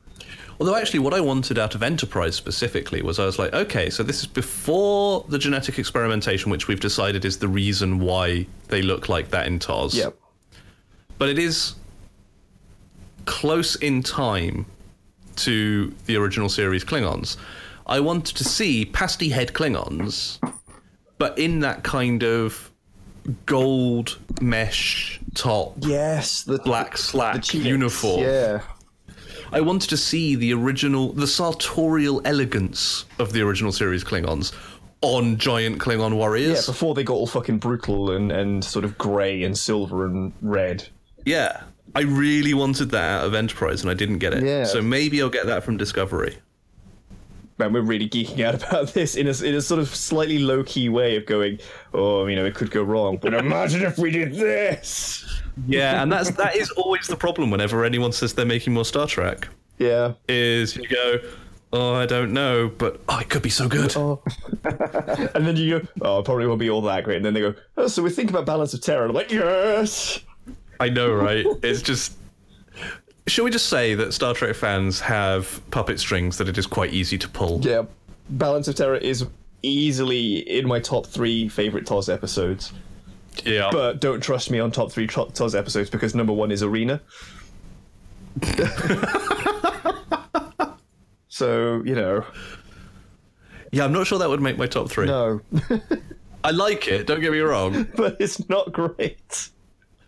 Although 0.59 0.75
actually, 0.75 0.99
what 0.99 1.13
I 1.13 1.21
wanted 1.21 1.59
out 1.59 1.75
of 1.75 1.83
Enterprise 1.83 2.35
specifically 2.35 3.03
was 3.03 3.19
I 3.19 3.25
was 3.25 3.37
like, 3.37 3.53
okay, 3.53 3.91
so 3.91 4.01
this 4.01 4.21
is 4.21 4.27
before 4.27 5.23
the 5.29 5.37
genetic 5.37 5.77
experimentation, 5.77 6.49
which 6.49 6.67
we've 6.67 6.79
decided 6.79 7.23
is 7.23 7.37
the 7.37 7.47
reason 7.47 7.99
why 7.99 8.47
they 8.67 8.81
look 8.81 9.09
like 9.09 9.29
that 9.29 9.45
in 9.45 9.59
TOS. 9.59 9.93
Yep. 9.93 10.17
But 11.19 11.29
it 11.29 11.37
is 11.37 11.75
close 13.26 13.76
in 13.76 14.03
time 14.03 14.65
to 15.38 15.93
the 16.06 16.15
original 16.18 16.49
series 16.49 16.84
Klingons. 16.84 17.38
I 17.88 17.99
wanted 17.99 18.35
to 18.38 18.43
see 18.43 18.85
pasty 18.85 19.30
head 19.30 19.53
Klingons, 19.53 20.39
but 21.18 21.38
in 21.38 21.60
that 21.60 21.84
kind 21.84 22.23
of 22.23 22.72
gold 23.45 24.18
mesh 24.41 25.19
top, 25.35 25.76
Yes, 25.80 26.43
the 26.43 26.60
black 26.60 26.98
slack 26.98 27.43
tunics, 27.43 27.53
uniform. 27.53 28.22
Yeah. 28.22 28.61
I 29.53 29.60
wanted 29.61 29.89
to 29.89 29.98
see 29.98 30.35
the 30.35 30.53
original, 30.53 31.11
the 31.11 31.27
sartorial 31.27 32.22
elegance 32.23 33.06
of 33.19 33.34
the 33.34 33.41
original 33.41 33.72
series 33.72 34.03
Klingons 34.03 34.53
on 35.02 35.38
giant 35.38 35.80
Klingon 35.80 36.15
warriors. 36.15 36.65
Yeah, 36.68 36.72
before 36.72 36.93
they 36.93 37.03
got 37.03 37.15
all 37.15 37.27
fucking 37.27 37.57
brutal 37.57 38.11
and, 38.11 38.31
and 38.31 38.64
sort 38.64 38.85
of 38.85 38.98
grey 38.98 39.43
and 39.43 39.57
silver 39.57 40.06
and 40.06 40.31
red. 40.41 40.88
Yeah. 41.26 41.64
I 41.95 42.01
really 42.01 42.53
wanted 42.53 42.91
that 42.91 43.19
out 43.19 43.26
of 43.26 43.34
Enterprise 43.34 43.81
and 43.81 43.91
I 43.91 43.93
didn't 43.93 44.19
get 44.19 44.34
it. 44.34 44.43
Yeah. 44.43 44.63
So 44.63 44.81
maybe 44.81 45.22
I'll 45.22 45.30
get 45.30 45.45
that 45.47 45.63
from 45.63 45.77
Discovery. 45.77 46.38
Man, 47.57 47.73
we're 47.73 47.81
really 47.81 48.09
geeking 48.09 48.43
out 48.43 48.55
about 48.55 48.93
this 48.93 49.15
in 49.15 49.27
a, 49.27 49.43
in 49.43 49.55
a 49.55 49.61
sort 49.61 49.80
of 49.80 49.93
slightly 49.93 50.39
low 50.39 50.63
key 50.63 50.89
way 50.89 51.15
of 51.15 51.26
going, 51.26 51.59
oh, 51.93 52.26
you 52.26 52.35
know, 52.35 52.45
it 52.45 52.55
could 52.55 52.72
go 52.72 52.81
wrong. 52.81 53.18
But 53.22 53.34
imagine 53.34 53.84
if 53.84 53.97
we 53.97 54.09
did 54.09 54.34
this. 54.34 55.41
Yeah, 55.68 56.01
and 56.01 56.11
that's 56.11 56.31
that 56.31 56.55
is 56.55 56.72
always 56.72 57.07
the 57.07 57.18
problem 57.18 57.51
whenever 57.51 57.84
anyone 57.84 58.13
says 58.13 58.34
they're 58.34 58.45
making 58.45 58.73
more 58.73 58.85
Star 58.85 59.05
Trek. 59.05 59.49
Yeah. 59.77 60.13
Is 60.27 60.77
you 60.77 60.88
go, 60.88 61.19
Oh, 61.73 61.93
I 61.93 62.05
don't 62.05 62.34
know, 62.34 62.69
but 62.77 62.99
oh, 63.07 63.19
it 63.19 63.30
could 63.30 63.41
be 63.41 63.49
so 63.49 63.69
good. 63.69 63.95
Oh. 63.95 64.22
and 64.65 65.47
then 65.47 65.55
you 65.55 65.80
go, 65.80 65.88
oh, 66.01 66.19
it 66.19 66.26
probably 66.26 66.45
won't 66.45 66.59
be 66.59 66.69
all 66.69 66.81
that 66.81 67.05
great. 67.05 67.18
And 67.18 67.26
then 67.26 67.34
they 67.34 67.39
go, 67.39 67.55
oh, 67.77 67.88
so 67.88 68.03
we're 68.03 68.09
thinking 68.09 68.35
about 68.35 68.45
Balance 68.45 68.73
of 68.73 68.81
Terror. 68.81 69.03
And 69.03 69.11
I'm 69.11 69.15
like, 69.15 69.31
yes. 69.31 70.19
I 70.81 70.89
know, 70.89 71.11
right? 71.13 71.45
It's 71.63 71.81
just. 71.81 72.13
Shall 73.27 73.45
we 73.45 73.51
just 73.51 73.67
say 73.67 73.93
that 73.95 74.13
Star 74.13 74.33
Trek 74.33 74.55
fans 74.55 74.99
have 74.99 75.61
puppet 75.69 75.99
strings 75.99 76.37
that 76.39 76.49
it 76.49 76.57
is 76.57 76.65
quite 76.65 76.91
easy 76.91 77.17
to 77.19 77.29
pull? 77.29 77.61
Yeah. 77.61 77.83
Balance 78.29 78.67
of 78.67 78.75
Terror 78.75 78.97
is 78.97 79.25
easily 79.61 80.37
in 80.49 80.67
my 80.67 80.79
top 80.79 81.05
three 81.05 81.47
favorite 81.47 81.85
TOS 81.85 82.09
episodes. 82.09 82.73
Yeah. 83.45 83.69
But 83.71 84.01
don't 84.01 84.21
trust 84.21 84.49
me 84.49 84.59
on 84.59 84.71
top 84.71 84.91
three 84.91 85.07
TOS 85.07 85.53
episodes 85.53 85.89
because 85.89 86.15
number 86.15 86.33
one 86.33 86.51
is 86.51 86.63
Arena. 86.63 86.99
so, 91.27 91.83
you 91.85 91.95
know, 91.95 92.25
yeah, 93.71 93.85
I'm 93.85 93.93
not 93.93 94.07
sure 94.07 94.19
that 94.19 94.29
would 94.29 94.41
make 94.41 94.57
my 94.57 94.67
top 94.67 94.89
three. 94.89 95.05
no. 95.05 95.41
I 96.43 96.49
like 96.49 96.87
it, 96.87 97.05
don't 97.05 97.21
get 97.21 97.31
me 97.31 97.39
wrong. 97.39 97.87
but 97.95 98.17
it's 98.19 98.49
not 98.49 98.71
great. 98.71 99.49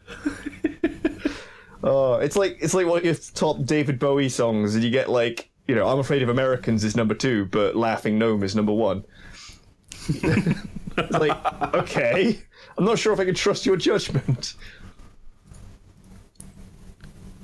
oh, 1.84 2.16
it's 2.16 2.36
like 2.36 2.58
it's 2.62 2.74
like 2.74 2.88
one 2.88 3.00
of 3.00 3.06
your 3.06 3.16
top 3.16 3.64
David 3.64 4.00
Bowie 4.00 4.30
songs, 4.30 4.76
and 4.76 4.84
you 4.84 4.90
get 4.90 5.10
like, 5.10 5.50
you 5.68 5.76
know, 5.76 5.88
I'm 5.88 6.00
Afraid 6.00 6.22
of 6.24 6.30
Americans 6.30 6.84
is 6.84 6.96
number 6.96 7.14
two, 7.14 7.46
but 7.46 7.76
Laughing 7.76 8.18
Gnome 8.18 8.44
is 8.44 8.56
number 8.56 8.74
one. 8.74 9.04
it's 10.10 11.12
like, 11.12 11.74
okay, 11.74 12.40
I'm 12.78 12.86
not 12.86 13.00
sure 13.00 13.14
if 13.14 13.20
I 13.20 13.26
can 13.26 13.36
trust 13.36 13.66
your 13.66 13.78
judgment. 13.78 14.56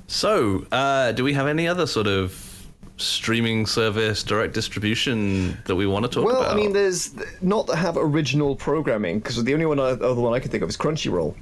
So, 0.06 0.66
uh, 0.72 1.12
do 1.12 1.22
we 1.22 1.32
have 1.34 1.46
any 1.46 1.68
other 1.68 1.86
sort 1.86 2.08
of 2.08 2.66
streaming 2.96 3.64
service, 3.64 4.22
direct 4.22 4.54
distribution 4.54 5.56
that 5.66 5.76
we 5.76 5.86
want 5.86 6.04
to 6.04 6.10
talk 6.10 6.24
Well, 6.24 6.36
about? 6.36 6.48
Well, 6.48 6.52
I 6.52 6.56
mean, 6.56 6.72
there's 6.72 7.14
not 7.40 7.66
that 7.68 7.76
have 7.76 7.96
original 7.96 8.56
programming 8.56 9.20
because 9.20 9.42
the 9.42 9.54
only 9.54 9.66
one 9.66 9.78
I, 9.78 9.90
other 9.90 10.20
one 10.20 10.34
I 10.34 10.40
can 10.40 10.50
think 10.50 10.62
of 10.62 10.68
is 10.68 10.76
Crunchyroll. 10.76 11.34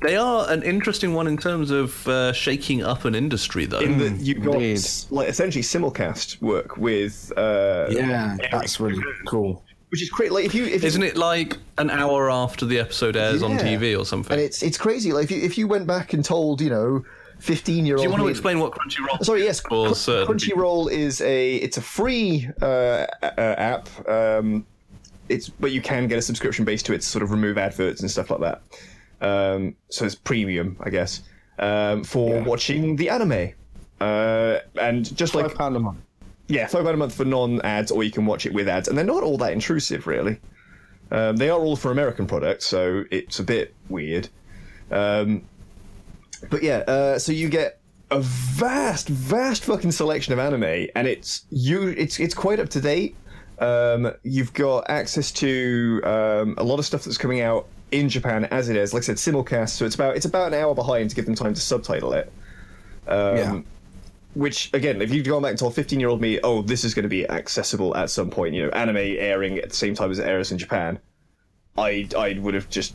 They 0.00 0.16
are 0.16 0.50
an 0.50 0.62
interesting 0.62 1.14
one 1.14 1.26
in 1.26 1.36
terms 1.36 1.70
of 1.70 2.06
uh, 2.08 2.32
shaking 2.32 2.82
up 2.82 3.04
an 3.04 3.14
industry, 3.14 3.64
though. 3.66 3.80
In 3.80 3.98
that 3.98 4.12
you've 4.20 4.42
got 4.42 4.54
indeed. 4.54 4.80
like 5.10 5.28
essentially 5.28 5.62
simulcast 5.62 6.40
work 6.42 6.76
with, 6.76 7.32
uh, 7.36 7.86
Yeah, 7.90 8.36
that's 8.50 8.80
really 8.80 9.02
cool. 9.26 9.62
which 9.90 10.02
is 10.02 10.10
great. 10.10 10.32
Like 10.32 10.44
if 10.44 10.54
you 10.54 10.64
if 10.64 10.82
Isn't 10.84 11.02
it 11.02 11.16
like 11.16 11.58
an 11.78 11.90
hour 11.90 12.30
after 12.30 12.64
the 12.66 12.78
episode 12.78 13.16
airs 13.16 13.42
on 13.42 13.52
TV 13.58 13.98
or 13.98 14.04
something? 14.04 14.32
and 14.32 14.40
it's 14.40 14.62
it's 14.62 14.78
crazy. 14.78 15.12
Like 15.12 15.24
if 15.24 15.30
you 15.30 15.40
if 15.42 15.56
you 15.58 15.68
went 15.68 15.86
back 15.86 16.12
and 16.12 16.24
told 16.24 16.60
you 16.60 16.70
know 16.70 17.04
fifteen 17.38 17.84
year 17.86 17.96
old. 17.96 18.02
do 18.02 18.04
you 18.04 18.10
want 18.10 18.22
to 18.22 18.28
explain 18.28 18.58
what 18.58 18.72
Crunchyroll? 18.72 19.24
Sorry, 19.24 19.44
yes. 19.44 19.60
For 19.60 19.88
Cr- 19.88 19.94
certain 19.94 20.36
Crunchyroll 20.38 20.90
is 20.90 21.20
a 21.20 21.56
it's 21.56 21.76
a 21.76 21.82
free 21.82 22.48
uh, 22.60 22.64
uh, 22.64 23.06
app. 23.38 23.88
um, 24.08 24.64
it's 25.28 25.48
but 25.48 25.70
you 25.72 25.80
can 25.80 26.08
get 26.08 26.18
a 26.18 26.22
subscription 26.22 26.64
base 26.64 26.82
to 26.84 26.92
it 26.94 26.98
to 27.00 27.06
sort 27.06 27.22
of 27.22 27.30
remove 27.30 27.56
adverts 27.58 28.00
and 28.00 28.10
stuff 28.10 28.30
like 28.30 28.40
that. 28.40 28.60
Um, 29.22 29.76
so 29.88 30.04
it's 30.04 30.14
premium, 30.14 30.76
I 30.80 30.90
guess, 30.90 31.22
um, 31.58 32.04
for 32.04 32.42
watching 32.42 32.96
the 32.96 33.08
anime. 33.08 33.52
Uh, 34.00 34.58
and 34.80 35.16
just 35.16 35.34
like 35.34 35.54
pound 35.54 35.76
a 35.76 35.80
month. 35.80 36.00
yeah, 36.48 36.66
five 36.66 36.82
pound 36.84 36.94
a 36.94 36.98
month 36.98 37.14
for 37.14 37.24
non-ads, 37.24 37.90
or 37.92 38.02
you 38.02 38.10
can 38.10 38.26
watch 38.26 38.44
it 38.46 38.52
with 38.52 38.68
ads, 38.68 38.88
and 38.88 38.98
they're 38.98 39.04
not 39.04 39.22
all 39.22 39.38
that 39.38 39.52
intrusive, 39.52 40.06
really. 40.06 40.38
Um, 41.12 41.36
they 41.36 41.50
are 41.50 41.60
all 41.60 41.76
for 41.76 41.92
American 41.92 42.26
products, 42.26 42.66
so 42.66 43.04
it's 43.10 43.38
a 43.38 43.44
bit 43.44 43.74
weird. 43.88 44.28
Um, 44.90 45.42
but 46.50 46.62
yeah, 46.62 46.78
uh, 46.78 47.18
so 47.18 47.30
you 47.30 47.48
get 47.48 47.80
a 48.10 48.20
vast, 48.20 49.08
vast 49.08 49.64
fucking 49.64 49.92
selection 49.92 50.32
of 50.32 50.40
anime, 50.40 50.88
and 50.96 51.06
it's 51.06 51.44
you, 51.50 51.88
it's 51.88 52.18
it's 52.18 52.34
quite 52.34 52.58
up 52.58 52.70
to 52.70 52.80
date. 52.80 53.14
Um, 53.58 54.12
you've 54.24 54.52
got 54.52 54.90
access 54.90 55.30
to 55.32 56.00
um, 56.04 56.54
a 56.58 56.64
lot 56.64 56.80
of 56.80 56.86
stuff 56.86 57.04
that's 57.04 57.18
coming 57.18 57.40
out 57.40 57.68
in 57.92 58.08
Japan 58.08 58.44
as 58.46 58.68
it 58.68 58.76
is. 58.76 58.92
Like 58.92 59.02
I 59.02 59.06
said, 59.06 59.16
simulcast, 59.16 59.70
so 59.70 59.84
it's 59.84 59.94
about 59.94 60.16
it's 60.16 60.26
about 60.26 60.48
an 60.52 60.54
hour 60.54 60.74
behind 60.74 61.10
to 61.10 61.16
give 61.16 61.26
them 61.26 61.34
time 61.34 61.54
to 61.54 61.60
subtitle 61.60 62.12
it. 62.14 62.32
Um, 63.06 63.36
Yeah. 63.36 63.60
Which 64.34 64.70
again, 64.72 65.02
if 65.02 65.12
you've 65.12 65.26
gone 65.26 65.42
back 65.42 65.50
and 65.50 65.58
told 65.58 65.74
fifteen-year-old 65.74 66.20
me, 66.20 66.40
"Oh, 66.42 66.62
this 66.62 66.84
is 66.84 66.94
going 66.94 67.02
to 67.02 67.08
be 67.10 67.28
accessible 67.28 67.94
at 67.94 68.08
some 68.08 68.30
point," 68.30 68.54
you 68.54 68.62
know, 68.62 68.70
anime 68.70 68.96
airing 68.96 69.58
at 69.58 69.68
the 69.68 69.76
same 69.76 69.94
time 69.94 70.10
as 70.10 70.18
it 70.18 70.26
airs 70.26 70.50
in 70.50 70.56
Japan, 70.56 70.98
I 71.76 72.08
I 72.16 72.38
would 72.40 72.54
have 72.54 72.70
just, 72.70 72.94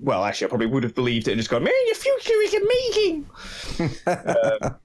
well, 0.00 0.22
actually, 0.22 0.46
I 0.46 0.48
probably 0.50 0.68
would 0.68 0.84
have 0.84 0.94
believed 0.94 1.26
it 1.26 1.32
and 1.32 1.40
just 1.40 1.50
gone, 1.50 1.64
"Man, 1.64 1.74
your 1.86 1.96
future 1.96 2.40
is 2.42 2.54
amazing." 2.54 3.26
Um, 4.06 4.76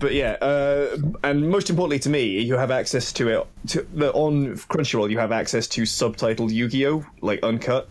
but 0.00 0.12
yeah, 0.12 0.32
uh, 0.42 0.96
and 1.22 1.48
most 1.48 1.70
importantly 1.70 2.00
to 2.00 2.10
me, 2.10 2.40
you 2.40 2.56
have 2.56 2.72
access 2.72 3.12
to 3.12 3.28
it 3.28 3.46
to 3.68 3.86
the 3.94 4.12
on 4.12 4.56
Crunchyroll. 4.56 5.08
You 5.08 5.18
have 5.18 5.30
access 5.30 5.68
to 5.68 5.82
subtitled 5.82 6.50
Yu-Gi-Oh, 6.52 7.06
like 7.20 7.40
uncut 7.44 7.88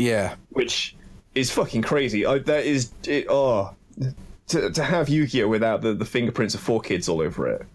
Yeah, 0.00 0.36
which 0.50 0.96
is 1.34 1.50
fucking 1.50 1.82
crazy. 1.82 2.24
I, 2.24 2.38
that 2.38 2.64
is, 2.64 2.92
it, 3.06 3.26
oh, 3.28 3.74
to, 4.48 4.70
to 4.70 4.82
have 4.82 5.08
Yu-Gi-Oh 5.08 5.48
without 5.48 5.82
the, 5.82 5.94
the 5.94 6.04
fingerprints 6.04 6.54
of 6.54 6.62
4Kids 6.62 7.08
all 7.08 7.20
over 7.20 7.48
it 7.48 7.66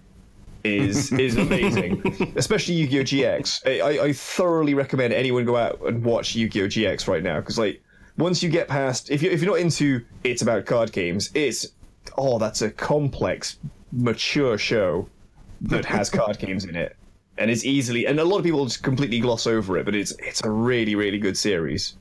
is 0.63 1.11
is 1.19 1.37
amazing. 1.37 2.33
Especially 2.35 2.73
Yu-Gi-Oh 2.75 3.03
GX. 3.03 3.61
I, 3.67 3.79
I, 3.79 4.03
I 4.05 4.13
thoroughly 4.13 4.73
recommend 4.73 5.13
anyone 5.13 5.45
go 5.45 5.55
out 5.55 5.79
and 5.85 6.03
watch 6.03 6.35
Yu-Gi-Oh 6.35 6.67
GX 6.67 7.07
right 7.07 7.23
now 7.23 7.39
because 7.39 7.59
like 7.59 7.81
once 8.17 8.41
you 8.41 8.49
get 8.49 8.67
past, 8.67 9.11
if 9.11 9.21
you 9.21 9.29
if 9.29 9.41
you're 9.41 9.51
not 9.51 9.59
into 9.59 10.03
it's 10.23 10.41
about 10.41 10.65
card 10.65 10.91
games, 10.91 11.29
it's 11.33 11.67
oh 12.17 12.39
that's 12.39 12.61
a 12.61 12.71
complex, 12.71 13.57
mature 13.91 14.57
show 14.57 15.07
that 15.61 15.85
has 15.85 16.09
card 16.19 16.39
games 16.39 16.65
in 16.65 16.75
it. 16.75 16.95
And 17.37 17.51
it's 17.51 17.65
easily, 17.65 18.07
and 18.07 18.17
a 18.17 18.23
lot 18.23 18.37
of 18.37 18.45
people 18.45 18.63
just 18.65 18.81
completely 18.81 19.19
gloss 19.19 19.45
over 19.45 19.77
it, 19.77 19.83
but 19.85 19.93
it's 19.93 20.11
it's 20.19 20.41
a 20.43 20.49
really 20.49 20.95
really 20.95 21.19
good 21.19 21.37
series 21.37 21.95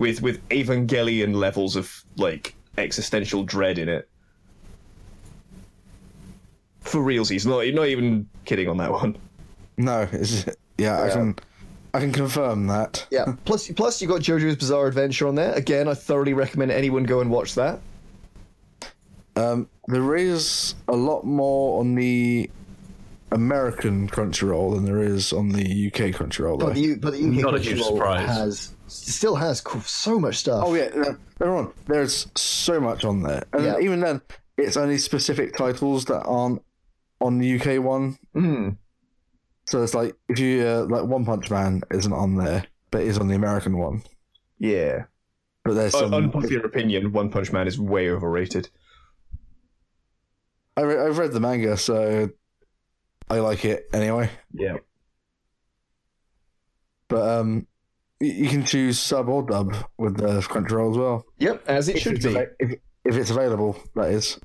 with 0.00 0.20
with 0.22 0.46
Evangelion 0.48 1.34
levels 1.36 1.76
of 1.76 2.04
like 2.16 2.56
existential 2.76 3.44
dread 3.44 3.78
in 3.78 3.88
it. 3.88 4.08
For 6.80 7.00
realsies, 7.00 7.46
not 7.46 7.72
not 7.74 7.86
even 7.86 8.28
kidding 8.44 8.68
on 8.68 8.78
that 8.78 8.90
one. 8.90 9.16
no, 9.76 10.08
it's, 10.10 10.46
yeah, 10.78 11.02
I 11.02 11.10
can, 11.10 11.36
I 11.92 12.00
can 12.00 12.10
confirm 12.12 12.66
that. 12.68 13.06
Yeah. 13.10 13.34
plus, 13.44 13.70
plus 13.72 14.00
you 14.00 14.08
got 14.08 14.22
JoJo's 14.22 14.56
Bizarre 14.56 14.86
Adventure 14.86 15.28
on 15.28 15.34
there. 15.34 15.52
Again, 15.52 15.86
I 15.86 15.94
thoroughly 15.94 16.32
recommend 16.32 16.72
anyone 16.72 17.04
go 17.04 17.20
and 17.20 17.30
watch 17.30 17.54
that. 17.56 17.80
Um, 19.36 19.68
there 19.86 20.16
is 20.16 20.74
a 20.88 20.96
lot 20.96 21.24
more 21.24 21.80
on 21.80 21.94
the 21.94 22.50
American 23.30 24.08
Crunchyroll 24.08 24.74
than 24.74 24.84
there 24.86 25.02
is 25.02 25.32
on 25.32 25.50
the 25.50 25.86
UK 25.88 26.14
Crunchyroll. 26.14 26.58
Though. 26.58 26.66
But 26.66 26.74
the, 26.74 26.80
U- 26.80 26.96
but 26.96 27.12
the 27.12 27.18
UK 27.18 27.34
Not 27.42 27.54
a 27.54 27.60
huge 27.60 27.78
Crunchyroll 27.78 27.86
surprise. 27.88 28.28
has 28.28 28.72
still 28.90 29.36
has 29.36 29.62
so 29.84 30.18
much 30.18 30.36
stuff. 30.38 30.64
Oh 30.66 30.74
yeah, 30.74 30.88
no, 30.94 31.16
they're 31.38 31.54
on. 31.56 31.72
There's 31.86 32.26
so 32.36 32.80
much 32.80 33.04
on 33.04 33.22
there, 33.22 33.44
and 33.52 33.64
Yeah. 33.64 33.78
even 33.80 34.00
then, 34.00 34.20
it's 34.56 34.76
only 34.76 34.98
specific 34.98 35.56
titles 35.56 36.04
that 36.06 36.22
aren't 36.24 36.62
on 37.20 37.38
the 37.38 37.58
UK 37.60 37.82
one. 37.82 38.18
Mm. 38.34 38.76
So 39.66 39.82
it's 39.82 39.94
like 39.94 40.14
if 40.28 40.38
you 40.38 40.66
uh, 40.66 40.86
like 40.88 41.04
One 41.04 41.24
Punch 41.24 41.50
Man 41.50 41.82
isn't 41.90 42.12
on 42.12 42.36
there, 42.36 42.64
but 42.90 43.02
is 43.02 43.18
on 43.18 43.28
the 43.28 43.34
American 43.36 43.78
one. 43.78 44.02
Yeah. 44.58 45.04
But 45.64 45.74
there's 45.74 45.94
Un- 45.94 46.00
some. 46.10 46.14
unpopular 46.14 46.64
opinion: 46.66 47.12
One 47.12 47.30
Punch 47.30 47.52
Man 47.52 47.66
is 47.68 47.78
way 47.78 48.10
overrated. 48.10 48.68
I 50.76 50.80
re- 50.82 50.98
I've 50.98 51.18
read 51.18 51.32
the 51.32 51.40
manga, 51.40 51.76
so 51.76 52.30
I 53.28 53.38
like 53.40 53.64
it 53.64 53.88
anyway. 53.92 54.30
Yeah. 54.52 54.78
But 57.08 57.40
um, 57.40 57.54
y- 57.60 57.66
you 58.20 58.48
can 58.48 58.64
choose 58.64 58.98
sub 59.00 59.28
or 59.28 59.42
dub 59.42 59.74
with 59.98 60.16
the 60.18 60.40
Crunchyroll 60.42 60.90
as 60.92 60.98
well. 60.98 61.24
Yep, 61.38 61.64
as 61.66 61.88
it 61.88 61.96
If 61.96 62.02
should 62.02 62.22
be. 62.22 62.28
ava- 62.30 62.50
if, 62.58 62.70
if 63.04 63.16
it's 63.16 63.30
available, 63.30 63.76
that 63.94 64.10
is. 64.10 64.38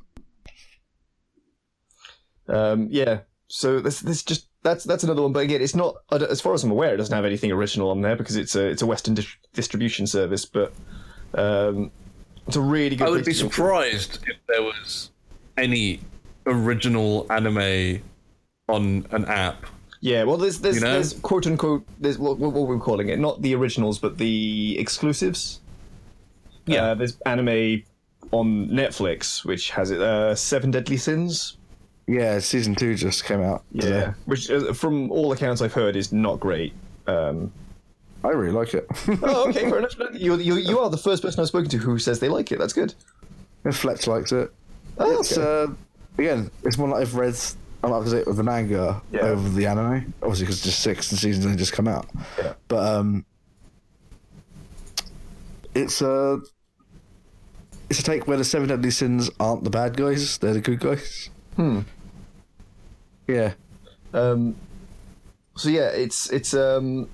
Um, 2.47 2.87
yeah. 2.91 3.19
So 3.47 3.79
this 3.79 3.99
this 3.99 4.23
just 4.23 4.47
that's 4.63 4.83
that's 4.83 5.03
another 5.03 5.21
one. 5.21 5.33
But 5.33 5.39
again, 5.43 5.61
it's 5.61 5.75
not 5.75 5.95
as 6.11 6.41
far 6.41 6.53
as 6.53 6.63
I'm 6.63 6.71
aware, 6.71 6.93
it 6.93 6.97
doesn't 6.97 7.15
have 7.15 7.25
anything 7.25 7.51
original 7.51 7.89
on 7.91 8.01
there 8.01 8.15
because 8.15 8.35
it's 8.35 8.55
a 8.55 8.65
it's 8.67 8.81
a 8.81 8.85
Western 8.85 9.13
dis- 9.13 9.35
distribution 9.53 10.07
service. 10.07 10.45
But 10.45 10.73
um, 11.35 11.91
it's 12.47 12.55
a 12.55 12.61
really 12.61 12.95
good. 12.95 13.07
I 13.07 13.11
would 13.11 13.19
be 13.19 13.23
place 13.25 13.39
to- 13.39 13.45
surprised 13.49 14.19
if 14.27 14.37
there 14.47 14.61
was 14.63 15.11
any 15.57 15.99
original 16.45 17.25
anime 17.31 18.01
on 18.67 19.05
an 19.11 19.25
app. 19.25 19.65
Yeah, 20.05 20.23
well, 20.23 20.37
there's 20.37 20.59
there's 20.59 20.75
You 20.75 20.81
know? 20.81 20.93
there's 20.93 21.13
quote 21.13 21.47
unquote 21.47 21.83
there's 21.99 22.19
what, 22.19 22.37
what 22.37 22.53
we're 22.53 22.77
calling 22.77 23.09
it, 23.09 23.17
not 23.17 23.41
the 23.41 23.55
originals, 23.55 23.97
but 23.97 24.19
the 24.19 24.77
exclusives. 24.77 25.61
Yeah. 26.67 26.83
uh, 26.91 26.93
there's 26.93 27.17
anime 27.25 27.81
on 28.31 28.67
Netflix 28.69 29.43
which 29.43 29.71
has 29.71 29.89
it, 29.89 29.99
uh, 29.99 30.35
Seven 30.35 30.69
Deadly 30.69 30.97
Sins. 30.97 31.57
Yeah, 32.05 32.37
season 32.37 32.75
two 32.75 32.93
just 32.93 33.25
came 33.25 33.41
out. 33.41 33.63
today. 33.73 34.11
which 34.25 34.51
uh, 34.51 34.73
from 34.73 35.11
all 35.11 35.31
accounts 35.31 35.63
I've 35.63 35.73
heard 35.73 35.95
is 35.95 36.11
not 36.13 36.39
great. 36.39 36.73
Um, 37.07 37.51
I 38.23 38.29
really 38.29 38.53
like 38.53 38.75
it. 38.75 38.85
oh, 39.23 39.49
okay, 39.49 39.67
fair 39.67 39.77
enough. 39.79 39.95
You, 40.13 40.35
you 40.37 40.55
you 40.57 40.77
are 40.77 40.91
the 40.91 40.99
first 40.99 41.23
person 41.23 41.39
I've 41.41 41.47
spoken 41.47 41.69
to 41.71 41.77
who 41.79 41.97
says 41.97 42.19
they 42.19 42.29
like 42.29 42.51
it. 42.51 42.59
That's 42.59 42.73
good. 42.73 42.93
And 43.63 43.75
Fletch 43.75 44.05
likes 44.05 44.31
it. 44.31 44.51
Oh, 44.99 45.19
It's 45.19 45.35
okay. 45.35 45.71
uh, 45.71 45.75
again, 46.19 46.51
it's 46.63 46.77
one 46.77 46.91
that 46.91 46.97
I've 46.97 47.15
read. 47.15 47.35
I'm 47.85 47.93
up 47.93 48.03
to 48.05 48.09
date 48.09 48.27
with 48.27 48.37
the 48.37 48.43
manga 48.43 49.01
Yeah. 49.11 49.21
over 49.21 49.47
the 49.49 49.67
anime, 49.67 50.13
obviously 50.21 50.45
because 50.45 50.61
just 50.61 50.79
six 50.79 51.11
and 51.11 51.19
seasons 51.19 51.45
only 51.45 51.57
just 51.57 51.73
come 51.73 51.87
out. 51.87 52.07
Yeah. 52.37 52.53
But 52.67 52.83
um, 52.97 53.25
it's 55.73 56.01
a 56.01 56.39
it's 57.89 57.99
a 57.99 58.03
take 58.03 58.27
where 58.27 58.37
the 58.37 58.43
seven 58.43 58.67
deadly 58.69 58.91
sins 58.91 59.29
aren't 59.39 59.63
the 59.63 59.69
bad 59.69 59.95
guys; 59.97 60.37
they're 60.39 60.53
the 60.53 60.61
good 60.61 60.79
guys. 60.79 61.29
Hmm. 61.55 61.81
Yeah, 63.27 63.53
Um, 64.13 64.55
so 65.55 65.69
yeah, 65.69 65.87
it's 65.89 66.29
it's 66.31 66.53
um, 66.53 67.07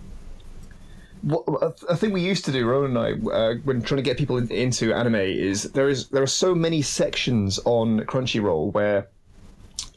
what 1.22 1.44
a- 1.62 1.86
a 1.90 1.96
thing 1.96 2.12
we 2.12 2.22
used 2.22 2.44
to 2.46 2.52
do, 2.52 2.66
Rowan 2.68 2.98
and 2.98 3.00
I, 3.30 3.30
uh, 3.32 3.54
when 3.64 3.82
trying 3.82 3.98
to 3.98 4.02
get 4.04 4.18
people 4.18 4.38
in, 4.38 4.52
into 4.52 4.94
anime, 4.94 5.16
is 5.16 5.64
there 5.72 5.88
is 5.90 6.10
there 6.10 6.22
are 6.24 6.28
so 6.28 6.54
many 6.54 6.82
sections 6.82 7.60
on 7.66 8.02
Crunchyroll 8.02 8.74
where 8.74 9.08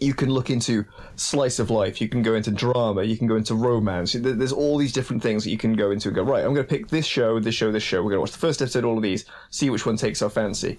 you 0.01 0.15
can 0.15 0.31
look 0.31 0.51
into 0.51 0.85
slice 1.17 1.59
of 1.59 1.71
life, 1.71 2.01
you 2.01 2.09
can 2.09 2.23
go 2.23 2.35
into 2.35 2.51
drama, 2.51 3.03
you 3.03 3.17
can 3.17 3.27
go 3.27 3.37
into 3.37 3.55
romance. 3.55 4.13
There's 4.13 4.53
all 4.53 4.79
these 4.79 4.93
different 4.93 5.23
things 5.23 5.45
that 5.45 5.51
you 5.51 5.59
can 5.59 5.75
go 5.75 5.91
into 5.91 6.09
and 6.09 6.15
go 6.17 6.23
right. 6.23 6.45
I'm 6.45 6.55
going 6.55 6.67
to 6.67 6.71
pick 6.77 6.89
this 6.89 7.07
show, 7.07 7.41
this 7.41 7.55
show, 7.55 7.71
this 7.73 7.83
show. 7.83 7.99
We're 7.99 8.11
going 8.11 8.19
to 8.19 8.21
watch 8.21 8.33
the 8.33 8.39
first 8.39 8.63
episode, 8.63 8.85
all 8.85 8.97
of 8.97 9.03
these, 9.03 9.25
see 9.51 9.71
which 9.71 9.87
one 9.87 9.97
takes 9.97 10.23
our 10.23 10.31
fancy. 10.31 10.79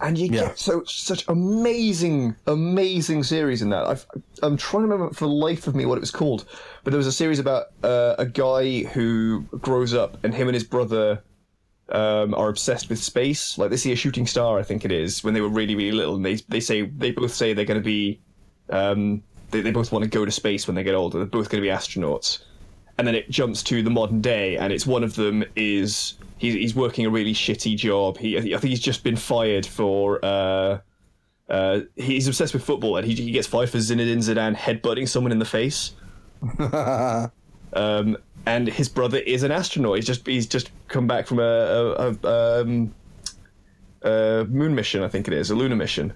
And 0.00 0.18
you 0.18 0.26
Yeah. 0.32 0.46
get 0.48 0.58
so 0.58 0.82
such 0.84 1.24
amazing, 1.28 2.34
amazing 2.46 3.22
series 3.22 3.62
in 3.62 3.70
that. 3.70 3.86
I've, 3.86 4.06
I'm 4.42 4.56
trying 4.56 4.82
to 4.82 4.88
remember 4.88 5.14
for 5.14 5.26
the 5.26 5.32
life 5.32 5.66
of 5.66 5.74
me 5.76 5.86
what 5.86 5.96
it 5.96 6.00
was 6.00 6.10
called, 6.10 6.44
but 6.82 6.90
there 6.90 6.98
was 6.98 7.06
a 7.06 7.12
series 7.12 7.38
about 7.38 7.66
uh, 7.84 8.16
a 8.18 8.26
guy 8.26 8.82
who 8.84 9.42
grows 9.60 9.94
up 9.94 10.16
and 10.24 10.34
him 10.34 10.48
and 10.48 10.54
his 10.54 10.64
brother 10.64 11.22
um, 11.90 12.34
are 12.34 12.48
obsessed 12.48 12.88
with 12.88 12.98
space. 12.98 13.58
Like 13.58 13.70
they 13.70 13.76
see 13.76 13.92
a 13.92 13.96
shooting 13.96 14.26
star, 14.26 14.58
I 14.58 14.62
think 14.62 14.84
it 14.84 14.90
is, 14.90 15.22
when 15.22 15.34
they 15.34 15.40
were 15.40 15.48
really, 15.48 15.74
really 15.74 15.92
little, 15.92 16.16
and 16.16 16.24
they 16.24 16.36
they 16.48 16.60
say 16.60 16.82
they 16.82 17.10
both 17.12 17.32
say 17.34 17.52
they're 17.52 17.64
going 17.66 17.80
to 17.80 17.84
be, 17.84 18.20
um, 18.72 19.22
they, 19.50 19.60
they 19.60 19.70
both 19.70 19.92
want 19.92 20.02
to 20.04 20.10
go 20.10 20.24
to 20.24 20.30
space 20.30 20.66
when 20.66 20.74
they 20.74 20.82
get 20.82 20.94
older. 20.94 21.18
They're 21.18 21.26
both 21.26 21.48
going 21.48 21.62
to 21.62 21.68
be 21.68 21.72
astronauts, 21.72 22.40
and 22.98 23.06
then 23.06 23.14
it 23.14 23.30
jumps 23.30 23.62
to 23.64 23.82
the 23.82 23.90
modern 23.90 24.20
day, 24.20 24.56
and 24.56 24.72
it's 24.72 24.86
one 24.86 25.04
of 25.04 25.14
them 25.14 25.44
is 25.54 26.14
he's 26.38 26.54
he's 26.54 26.74
working 26.74 27.06
a 27.06 27.10
really 27.10 27.34
shitty 27.34 27.76
job. 27.76 28.18
He 28.18 28.36
I 28.36 28.40
think 28.40 28.64
he's 28.64 28.80
just 28.80 29.04
been 29.04 29.16
fired 29.16 29.66
for. 29.66 30.24
Uh, 30.24 30.78
uh, 31.48 31.80
he's 31.96 32.26
obsessed 32.28 32.54
with 32.54 32.64
football, 32.64 32.96
and 32.96 33.06
he, 33.06 33.14
he 33.14 33.30
gets 33.30 33.46
fired 33.46 33.68
for 33.68 33.76
Zinedine 33.76 34.18
Zidane 34.18 34.56
headbutting 34.56 35.06
someone 35.06 35.32
in 35.32 35.38
the 35.38 35.44
face. 35.44 35.92
um, 37.74 38.16
and 38.46 38.68
his 38.68 38.88
brother 38.88 39.18
is 39.18 39.42
an 39.42 39.52
astronaut. 39.52 39.96
He's 39.96 40.06
just 40.06 40.26
he's 40.26 40.46
just 40.46 40.70
come 40.88 41.06
back 41.06 41.26
from 41.26 41.38
a, 41.40 41.42
a, 41.42 42.16
a, 42.22 42.60
um, 42.62 42.94
a 44.02 44.46
moon 44.48 44.74
mission, 44.74 45.02
I 45.02 45.08
think 45.08 45.28
it 45.28 45.34
is, 45.34 45.50
a 45.50 45.54
lunar 45.54 45.76
mission, 45.76 46.12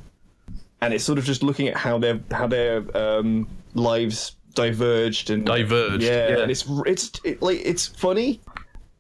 and 0.87 0.95
it's 0.95 1.05
sort 1.05 1.19
of 1.19 1.25
just 1.25 1.43
looking 1.43 1.69
at 1.69 1.77
how 1.77 1.99
their 1.99 2.21
how 2.31 2.47
their 2.47 2.83
um, 2.97 3.47
lives 3.75 4.37
diverged 4.55 5.29
and 5.31 5.45
Diverged, 5.45 6.03
Yeah, 6.03 6.29
yeah. 6.31 6.39
and 6.39 6.51
it's 6.51 6.65
it's 6.87 7.11
it, 7.25 7.43
like 7.43 7.61
it's 7.65 7.87
funny 7.87 8.41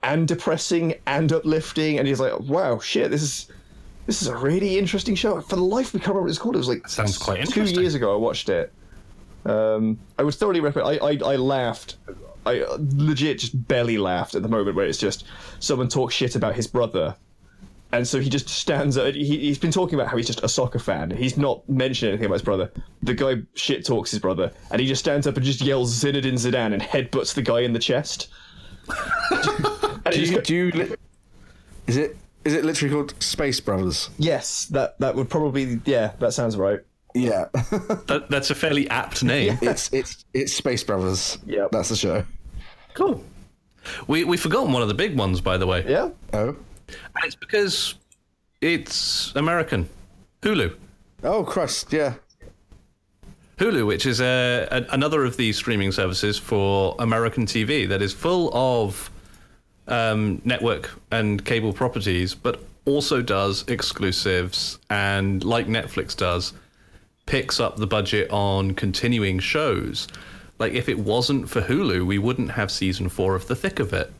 and 0.02 0.28
depressing 0.28 0.94
and 1.06 1.32
uplifting, 1.32 1.98
and 1.98 2.06
he's 2.06 2.20
like, 2.20 2.38
wow, 2.40 2.78
shit, 2.78 3.10
this 3.10 3.22
is. 3.22 3.48
This 4.06 4.22
is 4.22 4.28
a 4.28 4.36
really 4.36 4.78
interesting 4.78 5.16
show. 5.16 5.40
For 5.40 5.56
the 5.56 5.62
life 5.64 5.88
of 5.88 5.94
me, 5.94 5.98
can't 5.98 6.10
remember 6.10 6.22
what 6.26 6.30
it's 6.30 6.38
called. 6.38 6.54
It 6.54 6.58
was 6.58 6.68
like 6.68 6.86
Sounds 6.86 7.18
quite 7.18 7.44
two 7.48 7.64
years 7.64 7.96
ago. 7.96 8.14
I 8.14 8.16
watched 8.16 8.48
it. 8.48 8.72
Um, 9.44 9.98
I 10.16 10.22
would 10.22 10.34
thoroughly 10.34 10.60
recommend. 10.60 11.00
I, 11.02 11.06
I 11.08 11.32
I 11.32 11.36
laughed. 11.36 11.96
I 12.46 12.64
legit 12.78 13.40
just 13.40 13.66
belly 13.66 13.98
laughed 13.98 14.36
at 14.36 14.42
the 14.42 14.48
moment 14.48 14.76
where 14.76 14.86
it's 14.86 14.98
just 14.98 15.24
someone 15.58 15.88
talks 15.88 16.14
shit 16.14 16.36
about 16.36 16.54
his 16.54 16.68
brother, 16.68 17.16
and 17.92 18.06
so 18.06 18.18
he 18.20 18.28
just 18.28 18.48
stands 18.48 18.96
up. 18.96 19.14
He, 19.14 19.24
he's 19.24 19.58
been 19.58 19.70
talking 19.70 19.94
about 19.94 20.08
how 20.08 20.16
he's 20.16 20.26
just 20.26 20.42
a 20.42 20.48
soccer 20.48 20.78
fan. 20.78 21.10
He's 21.10 21.36
not 21.36 21.66
mentioned 21.68 22.10
anything 22.10 22.26
about 22.26 22.34
his 22.34 22.42
brother. 22.42 22.70
The 23.02 23.14
guy 23.14 23.36
shit 23.54 23.84
talks 23.86 24.10
his 24.10 24.20
brother, 24.20 24.50
and 24.70 24.80
he 24.80 24.86
just 24.86 25.00
stands 25.00 25.26
up 25.26 25.36
and 25.36 25.44
just 25.44 25.60
yells 25.60 25.94
Zinedine 26.02 26.34
Zidane 26.34 26.72
and 26.72 26.82
headbutts 26.82 27.34
the 27.34 27.42
guy 27.42 27.60
in 27.60 27.72
the 27.72 27.78
chest. 27.78 28.28
Do 30.12 30.20
you, 30.22 30.40
do 30.40 30.54
you 30.54 30.70
li- 30.70 30.94
is 31.88 31.96
it 31.96 32.16
is 32.44 32.54
it 32.54 32.64
literally 32.64 32.94
called 32.94 33.20
Space 33.20 33.58
Brothers? 33.58 34.08
yes, 34.18 34.66
that 34.66 34.96
that 35.00 35.16
would 35.16 35.28
probably 35.28 35.80
yeah, 35.84 36.12
that 36.20 36.32
sounds 36.32 36.56
right. 36.56 36.78
Yeah, 37.12 37.46
That, 37.54 38.26
that's 38.30 38.50
a 38.50 38.54
fairly 38.54 38.88
apt 38.88 39.24
name. 39.24 39.58
it's 39.62 39.92
it's 39.92 40.24
it's 40.32 40.52
Space 40.52 40.84
Brothers. 40.84 41.38
Yeah, 41.44 41.66
that's 41.72 41.88
the 41.88 41.96
show. 41.96 42.24
Cool. 42.94 43.24
We 44.06 44.22
we've 44.22 44.40
forgotten 44.40 44.72
one 44.72 44.82
of 44.82 44.88
the 44.88 44.94
big 44.94 45.18
ones, 45.18 45.40
by 45.40 45.56
the 45.56 45.66
way. 45.66 45.84
Yeah. 45.88 46.10
Oh, 46.32 46.54
And 46.88 47.24
it's 47.24 47.34
because 47.34 47.94
it's 48.60 49.34
American. 49.34 49.88
Hulu. 50.42 50.74
oh 51.24 51.44
Christ, 51.44 51.92
yeah. 51.92 52.14
Hulu, 53.58 53.86
which 53.86 54.04
is 54.04 54.20
a, 54.20 54.68
a, 54.70 54.86
another 54.92 55.24
of 55.24 55.36
these 55.36 55.56
streaming 55.56 55.90
services 55.90 56.38
for 56.38 56.94
American 56.98 57.46
TV 57.46 57.88
that 57.88 58.02
is 58.02 58.12
full 58.12 58.50
of 58.54 59.10
um, 59.88 60.42
network 60.44 60.90
and 61.10 61.42
cable 61.44 61.72
properties, 61.72 62.34
but 62.34 62.62
also 62.84 63.22
does 63.22 63.64
exclusives 63.68 64.78
and, 64.90 65.42
like 65.42 65.66
Netflix 65.66 66.14
does, 66.14 66.52
picks 67.24 67.58
up 67.58 67.76
the 67.76 67.86
budget 67.86 68.30
on 68.30 68.74
continuing 68.74 69.38
shows. 69.38 70.06
Like, 70.58 70.72
if 70.72 70.88
it 70.88 70.98
wasn't 70.98 71.48
for 71.48 71.60
Hulu, 71.62 72.06
we 72.06 72.18
wouldn't 72.18 72.50
have 72.52 72.70
season 72.70 73.08
four 73.08 73.34
of 73.34 73.46
The 73.48 73.56
Thick 73.56 73.80
of 73.80 73.92
It. 73.92 74.12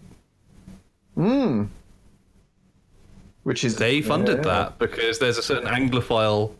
Which 3.47 3.63
is 3.63 3.77
They 3.77 4.03
funded 4.03 4.39
Yeah. 4.39 4.43
that 4.43 4.79
because 4.81 5.21
there's 5.21 5.39
a 5.39 5.43
certain 5.43 5.69
Anglophile 5.69 6.51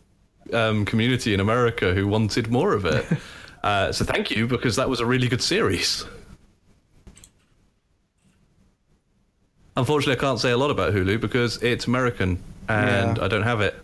um, 0.53 0.85
community 0.85 1.35
in 1.35 1.41
America 1.41 1.93
who 1.93 2.07
wanted 2.07 2.47
more 2.47 2.75
of 2.75 2.85
it. 2.85 3.05
uh, 3.65 3.91
so 3.91 4.05
thank 4.05 4.31
you 4.31 4.47
because 4.47 4.77
that 4.77 4.89
was 4.89 5.01
a 5.01 5.05
really 5.05 5.27
good 5.27 5.43
series. 5.43 6.05
Unfortunately, 9.77 10.17
I 10.17 10.21
can't 10.21 10.39
say 10.39 10.53
a 10.53 10.57
lot 10.57 10.71
about 10.71 10.95
Hulu 10.95 11.21
because 11.21 11.61
it's 11.61 11.89
American 11.89 12.39
and 12.69 13.17
Yeah. 13.17 13.25
I 13.25 13.27
don't 13.27 13.43
have 13.43 13.61
it. 13.61 13.75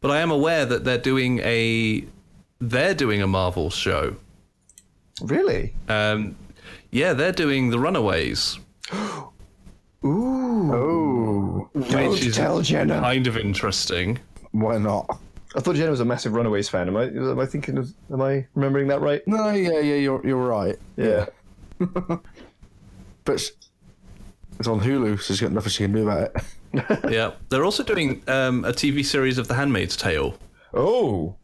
But 0.00 0.12
I 0.12 0.20
am 0.20 0.30
aware 0.30 0.64
that 0.64 0.84
they're 0.84 0.98
doing 0.98 1.40
a 1.40 2.04
they're 2.60 2.94
doing 2.94 3.22
a 3.22 3.26
Marvel 3.26 3.70
show. 3.70 4.14
Really? 5.20 5.74
Um, 5.88 6.36
yeah, 6.92 7.12
they're 7.12 7.32
doing 7.32 7.70
The 7.70 7.78
Runaways, 7.80 8.60
Oh, 10.02 11.68
which 11.74 12.24
is 12.24 12.36
tell 12.36 12.60
Jenna. 12.62 13.00
kind 13.00 13.26
of 13.26 13.36
interesting. 13.36 14.18
why 14.52 14.78
not? 14.78 15.18
I 15.56 15.60
thought 15.60 15.76
Jenna 15.76 15.90
was 15.90 16.00
a 16.00 16.04
massive 16.04 16.34
Runaways 16.34 16.68
fan. 16.68 16.88
Am 16.88 16.96
I? 16.96 17.04
Am 17.04 17.38
I 17.40 17.46
thinking? 17.46 17.78
Of, 17.78 17.92
am 18.12 18.20
I 18.22 18.46
remembering 18.54 18.86
that 18.88 19.00
right? 19.00 19.26
No, 19.26 19.50
yeah, 19.50 19.80
yeah, 19.80 19.94
you're 19.96 20.24
you're 20.26 20.36
right. 20.36 20.76
Yeah. 20.96 21.26
But 23.24 23.34
it's- 23.34 23.52
it's 24.58 24.66
on 24.66 24.80
Hulu, 24.80 25.20
so 25.20 25.34
she's 25.34 25.40
got 25.42 25.52
nothing 25.52 25.70
she 25.70 25.84
can 25.84 25.92
do 25.92 26.02
about 26.08 26.30
it. 26.74 27.02
Yeah, 27.12 27.32
they're 27.50 27.64
also 27.64 27.82
doing 27.82 28.22
um, 28.26 28.64
a 28.64 28.72
TV 28.72 29.04
series 29.04 29.38
of 29.38 29.48
The 29.48 29.54
Handmaid's 29.54 29.96
Tale, 29.96 30.34
Oh. 30.74 31.36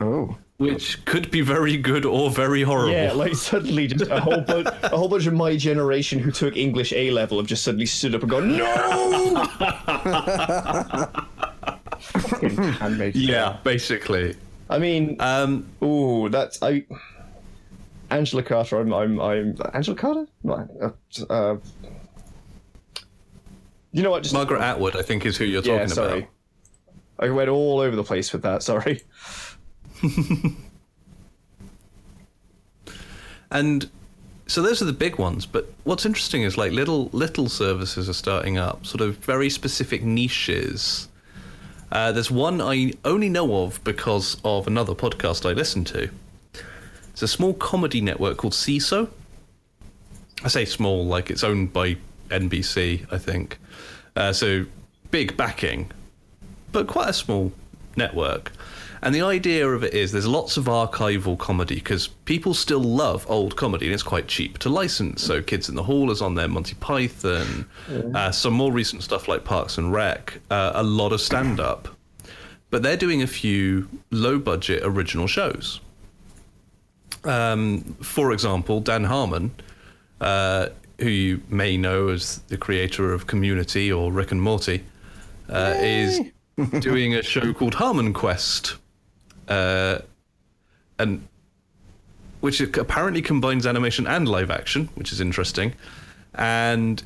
Oh, 0.00 0.36
which 0.62 1.04
could 1.04 1.30
be 1.30 1.40
very 1.40 1.76
good 1.76 2.04
or 2.06 2.30
very 2.30 2.62
horrible. 2.62 2.92
Yeah, 2.92 3.12
like 3.12 3.34
suddenly 3.34 3.86
just 3.88 4.10
a 4.10 4.20
whole 4.20 4.40
bunch, 4.40 4.68
a 4.82 4.96
whole 4.96 5.08
bunch 5.08 5.26
of 5.26 5.34
my 5.34 5.56
generation 5.56 6.18
who 6.18 6.30
took 6.30 6.56
English 6.56 6.92
A 6.92 7.10
level 7.10 7.38
have 7.38 7.46
just 7.46 7.64
suddenly 7.64 7.86
stood 7.86 8.14
up 8.14 8.22
and 8.22 8.30
gone, 8.30 8.56
no. 8.56 9.42
Fucking 12.00 12.56
Handmaid's 12.56 13.14
Tale. 13.18 13.28
Yeah, 13.30 13.56
basically. 13.64 14.36
I 14.70 14.78
mean, 14.78 15.16
Um, 15.20 15.66
ooh, 15.82 16.28
that's 16.28 16.62
I. 16.62 16.84
Angela 18.10 18.42
Carter. 18.42 18.80
I'm. 18.80 18.92
I'm. 18.92 19.20
I'm. 19.20 19.56
Angela 19.74 19.96
Carter. 19.96 20.26
No. 20.42 20.68
Uh, 20.80 21.32
uh, 21.32 21.56
you 23.92 24.02
know 24.02 24.10
what? 24.10 24.22
Just 24.22 24.34
Margaret 24.34 24.60
Atwood, 24.60 24.96
I 24.96 25.02
think, 25.02 25.26
is 25.26 25.36
who 25.36 25.44
you're 25.44 25.62
talking 25.62 25.74
Yeah, 25.80 25.86
sorry. 25.86 26.18
about. 26.20 26.28
I 27.18 27.30
went 27.30 27.48
all 27.50 27.80
over 27.80 27.94
the 27.94 28.04
place 28.04 28.32
with 28.32 28.42
that. 28.42 28.62
Sorry. 28.62 29.00
And 33.52 33.88
so 34.46 34.62
those 34.62 34.82
are 34.82 34.86
the 34.86 34.92
big 34.92 35.18
ones. 35.18 35.46
But 35.46 35.72
what's 35.84 36.04
interesting 36.04 36.42
is 36.42 36.56
like 36.56 36.72
little 36.72 37.10
little 37.12 37.48
services 37.48 38.08
are 38.08 38.14
starting 38.14 38.58
up, 38.58 38.84
sort 38.84 39.02
of 39.02 39.18
very 39.18 39.50
specific 39.50 40.02
niches. 40.02 41.08
Uh, 41.92 42.10
there's 42.10 42.30
one 42.30 42.60
I 42.60 42.94
only 43.04 43.28
know 43.28 43.64
of 43.64 43.84
because 43.84 44.38
of 44.44 44.66
another 44.66 44.94
podcast 44.94 45.48
I 45.48 45.52
listen 45.52 45.84
to. 45.84 46.08
It's 47.12 47.22
a 47.22 47.28
small 47.28 47.52
comedy 47.52 48.00
network 48.00 48.38
called 48.38 48.54
Seeso. 48.54 49.10
I 50.42 50.48
say 50.48 50.64
small, 50.64 51.04
like 51.04 51.30
it's 51.30 51.44
owned 51.44 51.74
by 51.74 51.98
NBC, 52.30 53.06
I 53.12 53.18
think. 53.18 53.58
Uh, 54.16 54.32
so 54.32 54.64
big 55.10 55.36
backing, 55.36 55.92
but 56.72 56.86
quite 56.86 57.10
a 57.10 57.12
small 57.12 57.52
network. 57.96 58.52
And 59.02 59.12
the 59.12 59.22
idea 59.22 59.68
of 59.68 59.82
it 59.82 59.94
is 59.94 60.12
there's 60.12 60.28
lots 60.28 60.56
of 60.56 60.66
archival 60.66 61.36
comedy 61.36 61.74
because 61.74 62.06
people 62.06 62.54
still 62.54 62.80
love 62.80 63.26
old 63.28 63.56
comedy 63.56 63.86
and 63.86 63.94
it's 63.94 64.02
quite 64.02 64.28
cheap 64.28 64.58
to 64.58 64.68
license. 64.68 65.22
So 65.24 65.42
Kids 65.42 65.68
in 65.68 65.74
the 65.74 65.82
Hall 65.82 66.12
is 66.12 66.22
on 66.22 66.36
there, 66.36 66.46
Monty 66.46 66.74
Python, 66.74 67.66
uh, 68.14 68.30
some 68.30 68.52
more 68.52 68.70
recent 68.70 69.02
stuff 69.02 69.26
like 69.26 69.42
Parks 69.44 69.76
and 69.76 69.92
Rec, 69.92 70.38
uh, 70.50 70.72
a 70.74 70.84
lot 70.84 71.12
of 71.12 71.20
stand 71.20 71.58
up. 71.58 71.88
But 72.70 72.84
they're 72.84 72.96
doing 72.96 73.22
a 73.22 73.26
few 73.26 73.88
low 74.12 74.38
budget 74.38 74.82
original 74.84 75.26
shows. 75.26 75.80
Um, 77.24 77.96
for 78.00 78.32
example, 78.32 78.80
Dan 78.80 79.04
Harmon, 79.04 79.52
uh, 80.20 80.68
who 80.98 81.08
you 81.08 81.42
may 81.48 81.76
know 81.76 82.08
as 82.08 82.38
the 82.48 82.56
creator 82.56 83.12
of 83.12 83.26
Community 83.26 83.92
or 83.92 84.12
Rick 84.12 84.30
and 84.30 84.40
Morty, 84.40 84.84
uh, 85.48 85.74
is 85.78 86.20
doing 86.78 87.14
a 87.14 87.22
show 87.22 87.52
called 87.52 87.74
Harmon 87.74 88.12
Quest, 88.12 88.76
uh, 89.52 89.98
and 90.98 91.26
which 92.40 92.60
apparently 92.60 93.22
combines 93.22 93.66
animation 93.66 94.06
and 94.06 94.28
live 94.28 94.50
action, 94.50 94.88
which 94.94 95.12
is 95.12 95.20
interesting, 95.20 95.74
and 96.34 97.02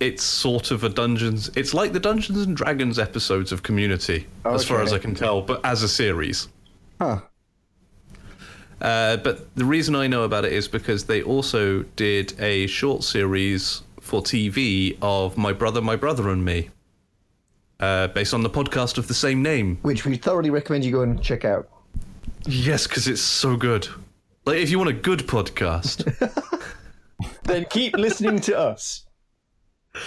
it's 0.00 0.22
sort 0.22 0.70
of 0.70 0.84
a 0.84 0.88
Dungeons. 0.88 1.50
It's 1.56 1.72
like 1.72 1.92
the 1.92 2.00
Dungeons 2.00 2.42
and 2.42 2.56
Dragons 2.56 2.98
episodes 2.98 3.52
of 3.52 3.62
Community, 3.62 4.26
as 4.44 4.64
far 4.64 4.82
as 4.82 4.92
I 4.92 4.98
can 4.98 5.14
tell, 5.14 5.40
but 5.40 5.64
as 5.64 5.82
a 5.82 5.88
series. 5.88 6.48
huh? 7.00 7.20
Uh, 8.80 9.16
but 9.18 9.54
the 9.54 9.64
reason 9.64 9.94
I 9.94 10.08
know 10.08 10.24
about 10.24 10.44
it 10.44 10.52
is 10.52 10.68
because 10.68 11.04
they 11.04 11.22
also 11.22 11.84
did 11.96 12.38
a 12.40 12.66
short 12.66 13.04
series 13.04 13.82
for 14.00 14.20
TV 14.20 14.98
of 15.00 15.38
My 15.38 15.52
Brother, 15.52 15.80
My 15.80 15.96
Brother 15.96 16.28
and 16.28 16.44
Me, 16.44 16.68
uh, 17.80 18.08
based 18.08 18.34
on 18.34 18.42
the 18.42 18.50
podcast 18.50 18.98
of 18.98 19.06
the 19.06 19.14
same 19.14 19.42
name. 19.42 19.78
Which 19.82 20.04
we 20.04 20.16
thoroughly 20.16 20.50
recommend 20.50 20.84
you 20.84 20.92
go 20.92 21.02
and 21.02 21.22
check 21.22 21.44
out. 21.44 21.70
Yes, 22.46 22.86
because 22.86 23.08
it's 23.08 23.22
so 23.22 23.56
good. 23.56 23.88
Like, 24.44 24.58
if 24.58 24.70
you 24.70 24.78
want 24.78 24.90
a 24.90 24.94
good 24.94 25.20
podcast, 25.20 26.04
Then 27.44 27.66
keep 27.66 27.96
listening 27.96 28.40
to 28.40 28.58
us. 28.58 29.04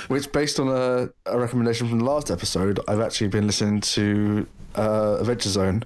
Which, 0.10 0.32
based 0.32 0.60
on 0.60 0.68
a, 0.68 1.10
a 1.26 1.40
recommendation 1.40 1.88
from 1.88 2.00
the 2.00 2.06
last 2.06 2.30
episode, 2.30 2.80
I've 2.88 3.00
actually 3.00 3.30
been 3.30 3.48
listening 3.48 3.80
to 3.82 4.46
uh, 4.76 5.18
Adventure 5.22 5.50
Zone. 5.50 5.84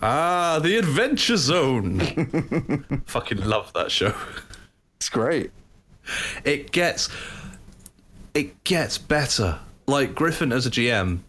Ah, 0.00 0.60
the 0.62 0.76
Adventure 0.78 1.36
Zone. 1.36 1.98
Fucking 3.06 3.44
love 3.44 3.72
that 3.72 3.90
show. 3.90 4.14
It's 4.96 5.08
great. 5.08 5.50
It 6.44 6.70
gets 6.70 7.08
it 8.34 8.62
gets 8.62 8.96
better. 8.96 9.58
Like 9.88 10.14
Griffin 10.14 10.52
as 10.52 10.66
a 10.66 10.70
GM, 10.70 11.20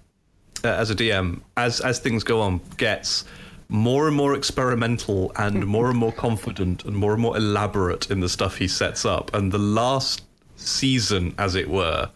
uh, 0.64 0.68
as 0.68 0.92
a 0.92 0.96
DM, 0.96 1.42
as 1.56 1.80
as 1.82 2.00
things 2.00 2.24
go 2.24 2.42
on, 2.42 2.62
gets 2.78 3.26
more 3.70 4.08
and 4.08 4.16
more 4.16 4.34
experimental 4.36 5.32
and 5.36 5.66
more 5.76 5.90
and 5.90 5.98
more 5.98 6.12
confident 6.14 6.86
and 6.86 6.96
more 6.96 7.14
and 7.14 7.22
more 7.22 7.36
elaborate 7.38 8.10
in 8.10 8.20
the 8.22 8.30
stuff 8.30 8.58
he 8.58 8.68
sets 8.68 9.06
up. 9.06 9.34
And 9.34 9.52
the 9.52 9.58
last 9.60 10.24
season, 10.56 11.34
as 11.38 11.56
it 11.56 11.70
were, 11.70 12.10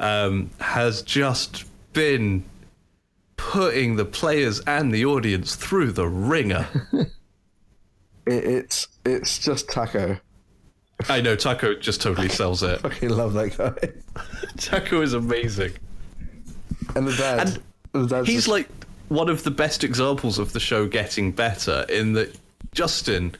um, 0.00 0.50
has 0.60 1.02
just 1.02 1.64
been 1.92 2.44
putting 3.36 3.96
the 3.96 4.04
players 4.04 4.60
and 4.60 4.92
the 4.92 5.04
audience 5.04 5.54
through 5.56 5.92
the 5.92 6.06
ringer. 6.08 6.66
It, 8.26 8.42
it's 8.44 8.88
it's 9.04 9.38
just 9.38 9.68
Taako. 9.68 10.18
I 11.10 11.20
know 11.20 11.36
Taako 11.36 11.78
just 11.78 12.00
totally 12.00 12.28
sells 12.40 12.62
it. 12.62 12.80
Fucking 12.80 13.10
love 13.10 13.34
that 13.34 13.54
guy. 13.58 13.92
Taako 14.56 15.02
is 15.02 15.12
amazing. 15.12 15.72
And 16.96 17.06
the 17.06 17.12
dad. 17.14 17.60
And 17.92 18.04
the 18.04 18.08
dad's 18.08 18.26
He's 18.26 18.36
just- 18.36 18.48
like 18.48 18.66
one 19.08 19.28
of 19.28 19.44
the 19.44 19.50
best 19.50 19.84
examples 19.84 20.38
of 20.38 20.52
the 20.52 20.60
show 20.60 20.86
getting 20.86 21.32
better 21.32 21.84
in 21.88 22.12
that 22.14 22.36
Justin 22.72 23.34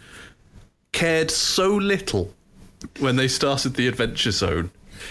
cared 0.92 1.30
so 1.30 1.74
little 1.74 2.32
when 3.00 3.16
they 3.16 3.28
started 3.28 3.74
the 3.74 3.88
Adventure 3.88 4.30
Zone. 4.30 4.70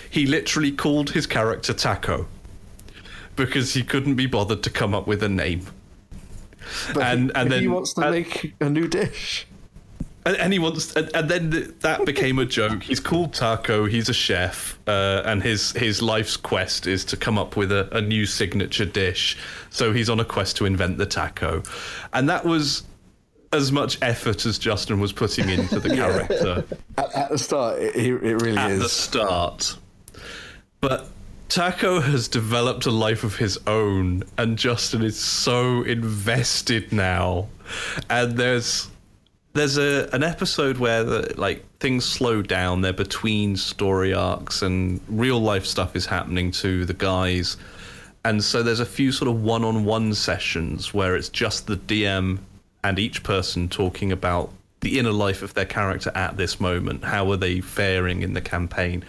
He 0.10 0.26
literally 0.26 0.72
called 0.72 1.12
his 1.12 1.28
character 1.28 1.74
Taako 1.74 2.26
because 3.36 3.74
he 3.74 3.84
couldn't 3.84 4.16
be 4.16 4.28
bothered 4.28 4.64
to 4.64 4.70
come 4.70 4.94
up 4.94 5.08
with 5.08 5.24
a 5.24 5.30
name. 5.30 5.66
but 6.94 7.04
and- 7.04 7.32
he, 7.32 7.36
and 7.36 7.52
then 7.52 7.62
he 7.62 7.68
wants 7.68 7.94
to 7.96 8.02
and- 8.02 8.12
make 8.12 8.54
a 8.62 8.70
new 8.70 8.88
dish. 8.88 9.48
And, 10.26 10.38
and 10.38 10.54
he 10.54 10.60
wants, 10.60 10.94
and, 10.96 11.10
and 11.14 11.30
then 11.30 11.52
th- 11.52 11.70
that 11.82 12.06
became 12.06 12.40
a 12.40 12.46
joke. 12.46 12.84
He's 12.84 13.00
called 13.00 13.34
Taako. 13.34 13.90
He's 13.90 14.08
a 14.08 14.14
chef, 14.14 14.80
uh, 14.88 15.22
and 15.26 15.44
his 15.44 15.72
his 15.74 16.02
life's 16.02 16.38
quest 16.38 16.88
is 16.88 17.04
to 17.06 17.18
come 17.18 17.38
up 17.38 17.58
with 17.58 17.72
a, 17.72 17.90
a 17.96 18.02
new 18.02 18.26
signature 18.26 18.86
dish. 18.86 19.38
So 19.70 19.92
he's 19.92 20.10
on 20.10 20.20
a 20.20 20.26
quest 20.26 20.56
to 20.58 20.66
invent 20.66 20.98
the 20.98 21.06
taco, 21.06 21.64
and 22.14 22.30
that 22.30 22.46
was 22.46 22.84
as 23.52 23.72
much 23.72 23.98
effort 24.02 24.46
as 24.46 24.58
Justin 24.58 25.00
was 25.00 25.14
putting 25.14 25.48
into 25.48 25.80
the 25.80 25.90
character 25.96 26.66
At, 26.98 27.16
at 27.16 27.30
the 27.30 27.38
start, 27.38 27.80
it, 27.80 27.96
it 27.96 28.42
really 28.42 28.58
at 28.58 28.72
is. 28.72 28.80
At 28.80 28.84
the 28.84 28.90
start. 28.90 29.78
But 30.82 31.08
Taako 31.50 32.02
has 32.02 32.28
developed 32.28 32.88
a 32.88 32.92
life 32.92 33.24
of 33.24 33.36
his 33.36 33.60
own, 33.68 34.24
and 34.38 34.58
Justin 34.58 35.04
is 35.04 35.20
so 35.20 35.84
invested 35.84 36.92
now. 36.92 37.48
And 38.10 38.36
there's 38.36 38.90
there's 39.54 39.78
a 39.78 40.10
an 40.14 40.24
episode 40.24 40.78
where 40.78 41.04
the, 41.04 41.34
like 41.38 41.64
things 41.80 42.06
slow 42.06 42.42
down. 42.42 42.82
They're 42.82 42.94
between 42.94 43.56
story 43.56 44.14
arcs, 44.14 44.62
and 44.62 45.00
real 45.08 45.40
life 45.40 45.66
stuff 45.66 45.96
is 45.96 46.06
happening 46.06 46.52
to 46.52 46.86
the 46.86 46.94
guys. 46.94 47.58
And 48.26 48.44
so 48.44 48.64
there's 48.64 48.80
a 48.80 48.86
few 48.86 49.12
sort 49.12 49.30
of 49.30 49.44
one-on-one 49.44 50.14
sessions 50.14 50.94
where 50.94 51.16
it's 51.16 51.28
just 51.30 51.68
the 51.68 51.76
DM 51.76 52.40
and 52.84 52.98
each 52.98 53.22
person 53.24 53.68
talking 53.68 54.14
about 54.14 54.50
the 54.80 54.98
inner 54.98 55.12
life 55.12 55.42
of 55.42 55.54
their 55.54 55.66
character 55.66 56.12
at 56.16 56.38
this 56.38 56.60
moment. 56.60 57.04
How 57.04 57.30
are 57.32 57.38
they 57.38 57.60
faring 57.60 58.22
in 58.22 58.34
the 58.34 58.42
campaign? 58.42 59.04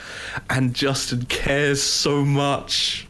And 0.50 0.74
Justin 0.74 1.26
cares 1.26 1.82
so 1.82 2.24
much. 2.24 3.06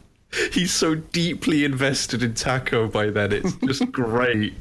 He's 0.52 0.72
so 0.72 0.94
deeply 0.94 1.64
invested 1.64 2.22
in 2.22 2.32
Taako 2.32 2.90
by 2.90 3.10
then. 3.10 3.32
It's 3.32 3.54
just 3.56 3.90
great. 3.92 4.54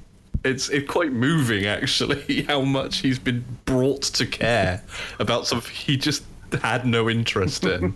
It's 0.43 0.69
it's 0.69 0.89
quite 0.89 1.13
moving 1.13 1.65
actually 1.65 2.41
how 2.47 2.61
much 2.61 2.97
he's 2.97 3.19
been 3.19 3.45
brought 3.65 4.01
to 4.03 4.25
care 4.25 4.83
about 5.19 5.47
something 5.47 5.73
he 5.73 5.97
just 5.97 6.23
had 6.61 6.85
no 6.85 7.09
interest 7.09 7.63
in. 7.65 7.95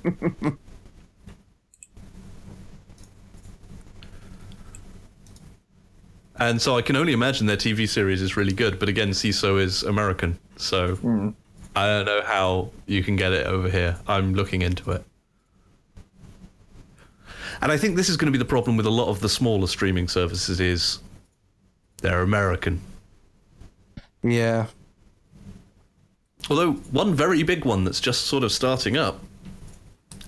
And 6.40 6.62
so 6.62 6.78
I 6.78 6.84
can 6.84 6.96
only 6.96 7.14
imagine 7.14 7.48
their 7.48 7.58
TV 7.58 7.90
series 7.90 8.22
is 8.22 8.38
really 8.38 8.54
good, 8.54 8.78
but 8.78 8.90
again, 8.90 9.10
Seeso 9.10 9.60
is 9.60 9.84
American, 9.84 10.38
so 10.56 10.96
hmm. 10.96 11.30
I 11.76 11.88
don't 11.88 12.06
know 12.06 12.22
how 12.24 12.72
you 12.86 13.04
can 13.04 13.16
get 13.16 13.34
it 13.34 13.48
over 13.48 13.70
here. 13.70 13.98
I'm 14.08 14.34
looking 14.34 14.62
into 14.62 14.92
it. 14.92 15.04
And 17.62 17.72
I 17.72 17.78
think 17.78 17.96
this 17.96 18.08
is 18.08 18.18
going 18.18 18.28
to 18.28 18.32
be 18.32 18.38
the 18.38 18.46
problem 18.46 18.78
with 18.78 18.86
a 18.86 18.92
lot 18.92 19.08
of 19.08 19.20
the 19.20 19.30
smaller 19.30 19.66
streaming 19.66 20.08
services 20.08 20.60
is 20.60 21.00
they're 22.02 22.22
American. 22.22 22.82
Yeah. 24.24 24.68
Although 26.50 26.74
one 26.92 27.14
very 27.14 27.44
big 27.44 27.66
one 27.66 27.84
that's 27.84 28.00
just 28.00 28.26
sort 28.26 28.44
of 28.44 28.52
starting 28.52 28.96
up, 28.98 29.20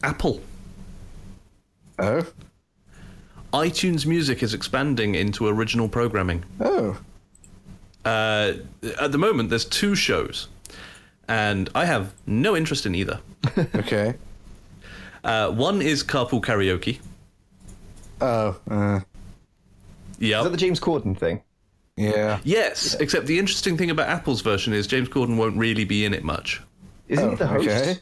Apple. 0.04 0.42
Oh. 1.98 2.26
iTunes 3.54 4.06
Music 4.06 4.42
is 4.44 4.54
expanding 4.54 5.16
into 5.16 5.48
original 5.48 5.88
programming. 5.90 6.44
Oh. 6.60 6.98
Uh, 8.06 8.54
at 9.02 9.12
the 9.12 9.18
moment, 9.18 9.50
there's 9.50 9.66
two 9.66 9.96
shows, 9.96 10.48
and 11.28 11.70
I 11.76 11.86
have 11.86 12.14
no 12.26 12.56
interest 12.56 12.86
in 12.86 12.96
either. 12.96 13.20
Okay. 13.76 14.16
Uh, 15.24 15.52
one 15.52 15.82
is 15.82 16.02
Carpool 16.04 16.42
Karaoke. 16.42 17.00
Oh. 18.22 18.58
Uh, 18.70 19.02
Yeah. 20.18 20.40
Is 20.40 20.44
that 20.46 20.50
the 20.52 20.58
James 20.58 20.80
Corden 20.80 21.18
thing? 21.18 21.42
Yeah. 22.00 22.40
Yes, 22.44 22.96
except 22.96 23.26
the 23.28 23.38
interesting 23.38 23.78
thing 23.78 23.90
about 23.92 24.08
Apple's 24.08 24.42
version 24.42 24.74
is 24.74 24.88
James 24.88 25.10
Corden 25.10 25.38
won't 25.38 25.58
really 25.58 25.84
be 25.86 26.06
in 26.06 26.14
it 26.14 26.24
much. 26.24 26.62
Isn't 27.08 27.26
Oh, 27.26 27.30
he 27.32 27.36
the 27.36 27.48
host? 27.48 27.68
okay. 27.70 27.98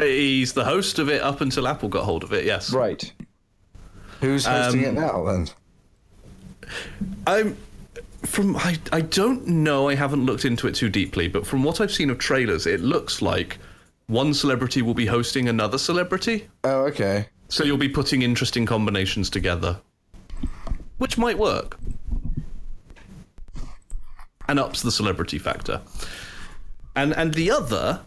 He's 0.00 0.52
the 0.52 0.64
host 0.64 0.98
of 0.98 1.08
it 1.08 1.22
up 1.22 1.40
until 1.40 1.66
Apple 1.68 1.88
got 1.88 2.04
hold 2.04 2.22
of 2.24 2.32
it. 2.32 2.44
Yes. 2.44 2.72
Right. 2.72 3.12
Who's 4.20 4.46
hosting 4.46 4.84
Um, 4.84 4.90
it 4.96 5.00
now 5.00 5.24
then? 5.24 5.48
I'm 7.26 7.56
from 8.24 8.56
I 8.56 8.78
I 8.92 9.00
don't 9.00 9.46
know. 9.46 9.88
I 9.88 9.94
haven't 9.94 10.24
looked 10.24 10.44
into 10.44 10.66
it 10.68 10.74
too 10.74 10.88
deeply, 10.88 11.28
but 11.28 11.46
from 11.46 11.62
what 11.64 11.80
I've 11.80 11.92
seen 11.92 12.10
of 12.10 12.18
trailers, 12.18 12.66
it 12.66 12.80
looks 12.80 13.20
like 13.20 13.58
one 14.06 14.32
celebrity 14.34 14.80
will 14.82 14.94
be 14.94 15.06
hosting 15.06 15.48
another 15.48 15.78
celebrity. 15.78 16.48
Oh, 16.64 16.82
okay. 16.86 17.26
So 17.48 17.64
you'll 17.64 17.76
be 17.76 17.88
putting 17.88 18.22
interesting 18.22 18.64
combinations 18.64 19.28
together, 19.28 19.78
which 20.98 21.18
might 21.18 21.36
work, 21.36 21.78
and 24.48 24.58
ups 24.58 24.82
the 24.82 24.92
celebrity 24.92 25.38
factor. 25.38 25.80
And 26.94 27.14
and 27.14 27.34
the 27.34 27.50
other, 27.50 28.00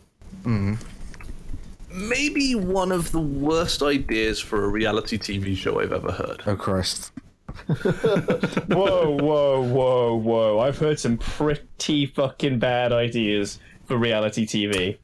maybe 1.92 2.56
one 2.56 2.92
of 2.92 3.12
the 3.12 3.20
worst 3.20 3.82
ideas 3.82 4.40
for 4.40 4.64
a 4.64 4.68
reality 4.68 5.18
TV 5.18 5.56
show 5.56 5.80
I've 5.80 5.94
ever 5.94 6.12
heard. 6.12 6.44
Oh 6.46 6.56
Christ. 6.56 7.12
whoa, 7.68 9.18
whoa, 9.18 9.62
whoa, 9.64 10.16
whoa. 10.16 10.60
I've 10.60 10.78
heard 10.78 11.00
some 11.00 11.18
pretty 11.18 12.06
fucking 12.08 12.60
bad 12.60 12.92
ideas 12.92 13.60
for 13.86 13.98
reality 13.98 14.46
TV. 14.46 14.98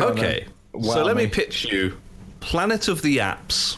Okay, 0.00 0.46
so 0.80 1.02
let 1.02 1.16
me 1.16 1.24
mate. 1.24 1.32
pitch 1.32 1.64
you 1.72 1.96
Planet 2.40 2.88
of 2.88 3.02
the 3.02 3.18
Apps. 3.18 3.76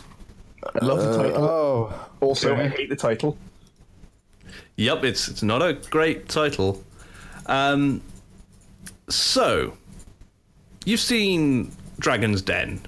I 0.62 0.84
love 0.84 1.00
the 1.00 1.10
uh, 1.10 1.16
title. 1.16 1.44
Oh. 1.44 2.08
also, 2.20 2.52
okay. 2.52 2.64
I 2.64 2.68
hate 2.68 2.90
the 2.90 2.96
title. 2.96 3.38
Yep, 4.80 5.04
it's 5.04 5.28
it's 5.28 5.42
not 5.42 5.60
a 5.60 5.74
great 5.74 6.26
title. 6.30 6.82
Um, 7.44 8.00
so 9.10 9.74
you've 10.86 11.00
seen 11.00 11.70
Dragon's 11.98 12.40
Den, 12.40 12.80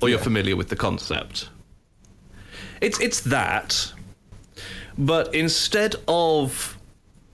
or 0.00 0.08
you're 0.08 0.20
familiar 0.20 0.54
with 0.54 0.68
the 0.68 0.76
concept. 0.76 1.48
It's 2.80 3.00
it's 3.00 3.22
that, 3.22 3.92
but 4.96 5.34
instead 5.34 5.96
of 6.06 6.78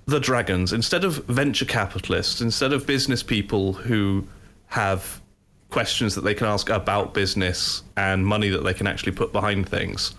the 0.07 0.21
dragons, 0.21 0.73
instead 0.73 1.05
of 1.05 1.27
venture 1.27 1.67
capitalists, 1.67 2.41
instead 2.41 2.73
of 2.73 2.87
business 2.87 3.23
people 3.23 3.75
who 3.75 4.27
have 4.69 5.21
questions 5.69 6.15
that 6.15 6.23
they 6.23 6.35
can 6.35 6.47
ask 6.47 6.71
about 6.71 7.13
business 7.13 7.83
and 7.99 8.27
money 8.27 8.49
that 8.49 8.65
they 8.65 8.73
can 8.73 8.87
actually 8.87 9.13
put 9.13 9.35
behind 9.35 9.69
things, 9.69 10.15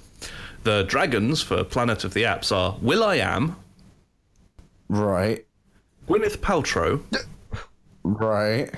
the 0.62 0.84
dragons 0.84 1.41
for 1.41 1.64
Planet 1.64 2.04
of 2.04 2.14
the 2.14 2.22
Apps 2.22 2.56
are 2.56 2.78
will.i.am, 2.80 3.56
Right. 4.89 5.45
Gwyneth 6.07 6.38
Paltrow, 6.38 7.01
Right. 8.03 8.69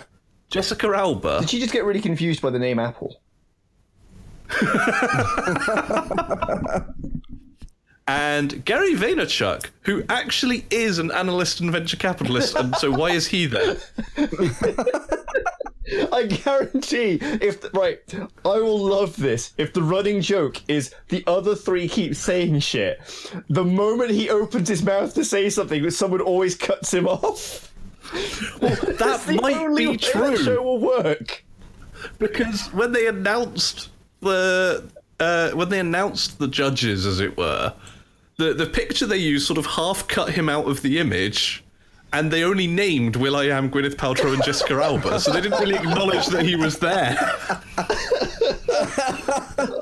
Jessica 0.49 0.87
Alba, 0.95 1.39
Did 1.41 1.49
she 1.49 1.59
just 1.59 1.73
get 1.73 1.83
really 1.85 2.01
confused 2.01 2.41
by 2.41 2.49
the 2.51 2.59
name 2.59 2.77
Apple? 2.79 3.19
and 8.07 8.63
Gary 8.65 8.93
Vaynerchuk, 8.93 9.69
who 9.81 10.03
actually 10.09 10.65
is 10.69 10.99
an 10.99 11.11
analyst 11.11 11.59
and 11.59 11.71
venture 11.71 11.97
capitalist. 11.97 12.55
and 12.55 12.75
so 12.75 12.91
why 12.91 13.09
is 13.11 13.27
he 13.27 13.47
there? 13.47 13.77
I 16.11 16.25
guarantee 16.25 17.19
if 17.21 17.61
the, 17.61 17.69
right, 17.71 17.99
I 18.43 18.59
will 18.59 18.79
love 18.79 19.15
this. 19.17 19.53
If 19.57 19.73
the 19.73 19.83
running 19.83 20.21
joke 20.21 20.61
is 20.67 20.93
the 21.09 21.23
other 21.27 21.55
three 21.55 21.87
keep 21.87 22.15
saying 22.15 22.59
shit, 22.59 22.99
the 23.49 23.63
moment 23.63 24.11
he 24.11 24.29
opens 24.29 24.69
his 24.69 24.83
mouth 24.83 25.13
to 25.15 25.23
say 25.23 25.49
something, 25.49 25.89
someone 25.91 26.21
always 26.21 26.55
cuts 26.55 26.93
him 26.93 27.07
off. 27.07 27.71
That 28.61 29.23
the 29.25 29.39
might 29.41 29.57
only 29.57 29.87
be 29.87 29.97
that 29.97 30.41
show 30.43 30.61
will 30.61 30.79
work. 30.79 31.43
because 32.19 32.67
when 32.67 32.91
they 32.91 33.07
announced 33.07 33.89
the 34.21 34.87
uh, 35.19 35.51
when 35.51 35.69
they 35.69 35.79
announced 35.79 36.39
the 36.39 36.47
judges, 36.47 37.05
as 37.05 37.19
it 37.19 37.35
were, 37.35 37.73
the 38.37 38.53
the 38.53 38.67
picture 38.67 39.05
they 39.05 39.17
used 39.17 39.47
sort 39.47 39.57
of 39.57 39.65
half 39.65 40.07
cut 40.07 40.29
him 40.29 40.49
out 40.49 40.67
of 40.67 40.81
the 40.81 40.99
image. 40.99 41.64
And 42.15 42.31
they 42.31 42.45
only 42.45 42.65
named 42.65 43.17
will.i.am, 43.17 43.69
Gwyneth 43.69 43.95
Paltrow, 43.95 44.33
and 44.33 44.41
Jessica 44.41 44.75
Alba, 44.81 45.19
so 45.19 45.33
they 45.33 45.41
didn't 45.41 45.59
really 45.59 45.75
acknowledge 45.75 46.27
that 46.27 46.45
he 46.45 46.55
was 46.55 46.79
there. 46.79 47.17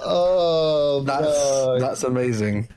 Oh, 0.06 1.02
That's 1.06 1.24
no. 1.24 1.80
that's 1.80 2.04
amazing. 2.04 2.68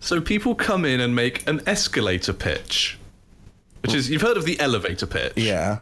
So 0.00 0.20
people 0.20 0.54
come 0.54 0.84
in 0.84 1.00
and 1.00 1.14
make 1.14 1.46
an 1.48 1.60
escalator 1.66 2.32
pitch, 2.32 2.98
which 3.82 3.94
is 3.94 4.08
you've 4.10 4.22
heard 4.22 4.36
of 4.36 4.44
the 4.44 4.58
elevator 4.60 5.06
pitch. 5.06 5.32
Yeah. 5.36 5.80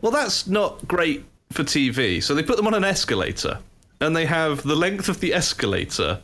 Well, 0.00 0.12
that's 0.12 0.46
not 0.46 0.86
great 0.86 1.24
for 1.50 1.64
TV. 1.64 2.22
So 2.22 2.34
they 2.34 2.42
put 2.42 2.56
them 2.56 2.66
on 2.66 2.74
an 2.74 2.84
escalator, 2.84 3.58
and 4.00 4.14
they 4.14 4.26
have 4.26 4.62
the 4.62 4.76
length 4.76 5.08
of 5.08 5.20
the 5.20 5.32
escalator 5.34 6.20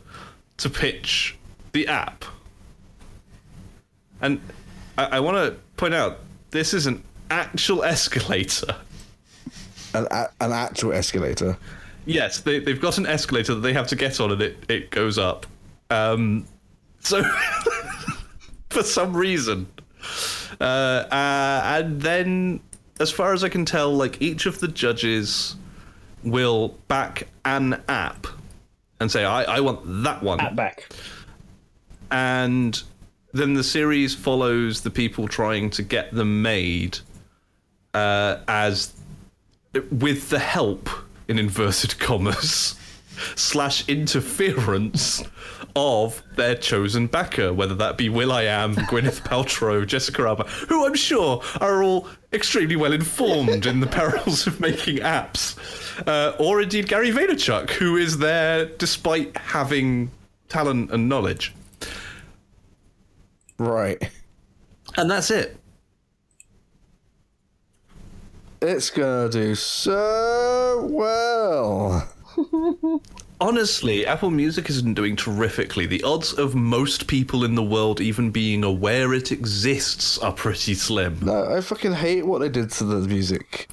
to 0.57 0.69
pitch 0.69 1.35
the 1.73 1.87
app. 1.87 2.23
And 4.21 4.39
I, 4.97 5.05
I 5.05 5.19
want 5.19 5.37
to 5.37 5.59
point 5.77 5.93
out 5.93 6.19
this 6.51 6.73
is 6.73 6.85
an 6.87 7.03
actual 7.29 7.83
escalator. 7.83 8.75
An, 9.93 10.07
a- 10.11 10.29
an 10.39 10.51
actual 10.51 10.93
escalator. 10.93 11.57
Yes, 12.05 12.39
they, 12.39 12.59
they've 12.59 12.81
got 12.81 12.97
an 12.97 13.05
escalator 13.05 13.53
that 13.55 13.61
they 13.61 13.73
have 13.73 13.87
to 13.87 13.95
get 13.95 14.19
on, 14.19 14.31
and 14.31 14.41
it, 14.41 14.57
it 14.69 14.89
goes 14.89 15.17
up. 15.17 15.45
Um, 15.91 16.45
so, 16.99 17.21
for 18.69 18.81
some 18.83 19.15
reason. 19.15 19.67
Uh, 20.59 20.63
uh, 20.63 21.61
and 21.65 22.01
then, 22.01 22.59
as 22.99 23.11
far 23.11 23.33
as 23.33 23.43
I 23.43 23.49
can 23.49 23.65
tell, 23.65 23.93
like 23.95 24.21
each 24.21 24.45
of 24.45 24.59
the 24.59 24.67
judges 24.67 25.55
will 26.23 26.69
back 26.87 27.27
an 27.45 27.81
app 27.87 28.27
and 28.99 29.11
say, 29.11 29.23
I, 29.25 29.43
I 29.43 29.59
want 29.59 29.81
that 30.03 30.23
one. 30.23 30.39
At 30.39 30.55
back. 30.55 30.91
And 32.09 32.81
then 33.33 33.53
the 33.53 33.63
series 33.63 34.13
follows 34.13 34.81
the 34.81 34.89
people 34.89 35.27
trying 35.27 35.69
to 35.71 35.83
get 35.83 36.11
them 36.11 36.41
made 36.41 36.99
uh, 37.93 38.37
as 38.47 38.93
with 39.91 40.29
the 40.29 40.39
help 40.39 40.89
in 41.27 41.39
inverted 41.39 41.97
commas 41.99 42.75
slash 43.35 43.87
interference 43.87 45.23
of 45.75 46.21
their 46.35 46.55
chosen 46.55 47.07
backer, 47.07 47.53
whether 47.53 47.75
that 47.75 47.97
be 47.97 48.09
will.i.am, 48.09 48.75
Gwyneth 48.75 49.21
Paltrow, 49.27 49.85
Jessica 49.85 50.23
Alba, 50.23 50.43
who 50.43 50.85
I'm 50.85 50.95
sure 50.95 51.41
are 51.61 51.83
all 51.83 52.07
extremely 52.33 52.75
well 52.75 52.93
informed 52.93 53.65
in 53.65 53.79
the 53.79 53.87
perils 53.99 54.47
of 54.47 54.59
making 54.59 54.97
apps, 54.97 55.57
uh, 56.07 56.35
or 56.37 56.61
indeed 56.61 56.87
Gary 56.87 57.11
Vaynerchuk, 57.11 57.69
who 57.71 57.95
is 57.95 58.17
there 58.17 58.65
despite 58.65 59.35
having 59.37 60.11
talent 60.49 60.91
and 60.91 61.07
knowledge. 61.07 61.53
Right. 63.61 64.09
And 64.97 65.09
that's 65.11 65.29
it. 65.29 65.55
It's 68.59 68.89
gonna 68.89 69.29
do 69.29 69.53
so 69.53 70.87
well. 70.89 72.11
Honestly, 73.41 74.05
Apple 74.05 74.31
Music 74.31 74.67
isn't 74.69 74.95
doing 74.95 75.15
terrifically. 75.15 75.85
The 75.85 76.01
odds 76.01 76.33
of 76.33 76.55
most 76.55 77.05
people 77.05 77.43
in 77.43 77.53
the 77.53 77.63
world 77.63 78.01
even 78.01 78.31
being 78.31 78.63
aware 78.63 79.13
it 79.13 79.31
exists 79.31 80.17
are 80.17 80.33
pretty 80.33 80.73
slim. 80.73 81.19
No, 81.21 81.55
I 81.55 81.61
fucking 81.61 81.93
hate 81.93 82.25
what 82.25 82.39
they 82.39 82.49
did 82.49 82.71
to 82.71 82.83
the 82.83 83.07
music 83.07 83.69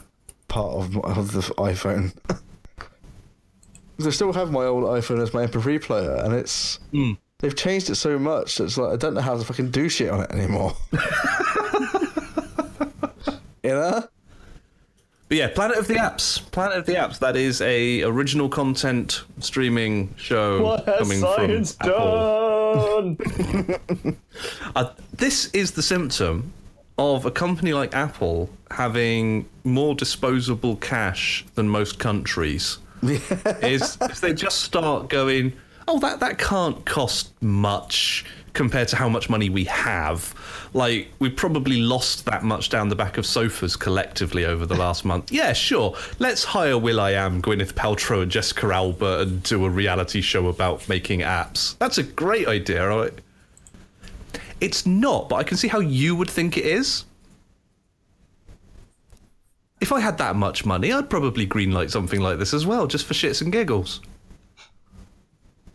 part 0.49 0.75
of, 0.75 0.97
of 0.99 1.33
the 1.33 1.41
iPhone. 1.57 2.15
I 4.07 4.11
still 4.11 4.35
have 4.35 4.53
my 4.53 4.65
old 4.65 4.85
iPhone 4.85 5.23
as 5.23 5.33
my 5.33 5.47
MP3 5.47 5.83
player, 5.83 6.15
and 6.17 6.35
it's 6.35 6.79
hmm. 6.93 7.13
They've 7.39 7.57
changed 7.57 7.91
it 7.91 7.95
so 7.97 8.19
much. 8.19 8.57
that 8.57 8.65
It's 8.65 8.79
like 8.79 8.93
I 8.93 8.97
don't 8.97 9.15
know 9.15 9.21
how 9.21 9.37
to 9.37 9.45
fucking 9.45 9.71
do 9.71 9.89
shit 9.89 10.11
on 10.11 10.23
it 10.23 10.31
anymore. 10.31 10.75
you 13.63 13.71
know? 13.71 14.05
But 15.29 15.37
yeah, 15.37 15.49
Planet 15.49 15.77
of 15.77 15.87
the 15.89 15.97
Apps. 15.97 16.51
Planet 16.53 16.79
of 16.79 16.87
the 16.87 16.95
Apps. 16.95 17.19
That 17.19 17.37
is 17.37 17.61
a 17.61 18.03
original 18.03 18.49
content 18.49 19.25
streaming 19.41 20.15
show 20.17 20.63
What 20.63 20.87
has 20.87 20.99
coming 21.01 21.19
science 21.19 21.75
from 21.75 21.91
Apple. 21.91 23.15
done? 23.15 24.17
Uh, 24.77 24.93
this 25.15 25.47
is 25.47 25.73
the 25.73 25.83
symptom 25.83 26.53
of 26.97 27.27
a 27.27 27.31
company 27.31 27.73
like 27.73 27.95
Apple 27.95 28.49
having 28.71 29.49
more 29.65 29.95
disposable 29.95 30.77
cash 30.77 31.45
than 31.55 31.69
most 31.69 31.99
countries. 31.99 32.79
is, 33.03 33.99
is 34.01 34.21
they 34.21 34.33
just 34.33 34.63
start 34.63 35.09
going, 35.09 35.53
oh, 35.89 35.99
that, 36.01 36.21
that 36.21 36.39
can't 36.39 36.85
cost 36.87 37.33
much 37.43 38.25
compared 38.53 38.89
to 38.89 38.97
how 38.97 39.09
much 39.09 39.29
money 39.31 39.49
we 39.49 39.65
have. 39.65 40.35
Like, 40.75 41.09
we 41.19 41.31
probably 41.31 41.81
lost 41.81 42.25
that 42.27 42.43
much 42.45 42.69
down 42.71 42.89
the 42.89 42.97
back 42.97 43.17
of 43.19 43.25
sofas 43.27 43.75
collectively 43.77 44.45
over 44.45 44.67
the 44.67 44.75
last 44.75 45.05
month. 45.05 45.33
Yeah, 45.33 45.53
sure. 45.53 45.97
Let's 46.19 46.45
hire 46.45 46.77
will.i.am, 46.77 47.41
Gwyneth 47.41 47.73
Paltrow, 47.73 48.23
and 48.23 48.31
Jessica 48.31 48.67
Alba 48.73 49.21
and 49.21 49.43
do 49.43 49.65
a 49.65 49.71
reality 49.71 50.21
show 50.21 50.49
about 50.49 50.89
making 50.89 51.21
apps. 51.21 51.79
That's 51.79 51.99
a 51.99 52.03
great 52.03 52.47
idea. 52.49 52.89
I- 52.91 53.11
It's 54.61 54.85
not, 54.87 55.29
but 55.29 55.37
I 55.37 55.43
can 55.45 55.57
see 55.57 55.69
how 55.69 55.81
you 55.81 56.17
would 56.17 56.31
think 56.31 56.57
it 56.59 56.67
is. 56.67 57.05
If 59.81 59.93
I 59.93 60.01
had 60.01 60.19
that 60.19 60.35
much 60.35 60.67
money, 60.67 60.93
I'd 60.93 61.09
probably 61.09 61.47
greenlight 61.47 61.91
something 61.91 62.21
like 62.21 62.39
this 62.39 62.53
as 62.53 62.67
well, 62.67 62.89
just 62.89 63.07
for 63.07 63.15
shits 63.15 63.41
and 63.41 63.53
giggles. 63.53 64.01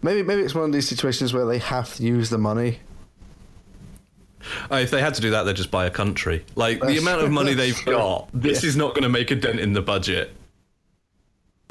Maybe 0.03 0.21
maybe 0.21 0.41
it's 0.43 0.53
one 0.53 0.65
of 0.65 0.71
these 0.71 0.87
situations 0.87 1.33
where 1.33 1.45
they 1.45 1.57
have 1.59 1.95
to 1.95 2.03
use 2.03 2.29
the 2.29 2.37
money. 2.37 2.79
Uh, 4.69 4.75
if 4.75 4.91
they 4.91 4.99
had 5.01 5.13
to 5.13 5.21
do 5.21 5.31
that, 5.31 5.43
they'd 5.43 5.55
just 5.55 5.71
buy 5.71 5.85
a 5.85 5.91
country. 5.91 6.45
Like 6.55 6.81
the 6.81 6.97
amount 6.97 7.21
of 7.21 7.31
money 7.39 7.53
they've 7.53 7.83
got, 7.85 8.29
this 8.33 8.63
is 8.63 8.75
not 8.75 8.89
going 8.93 9.03
to 9.03 9.09
make 9.09 9.31
a 9.31 9.35
dent 9.35 9.59
in 9.59 9.71
the 9.73 9.81
budget. 9.81 10.35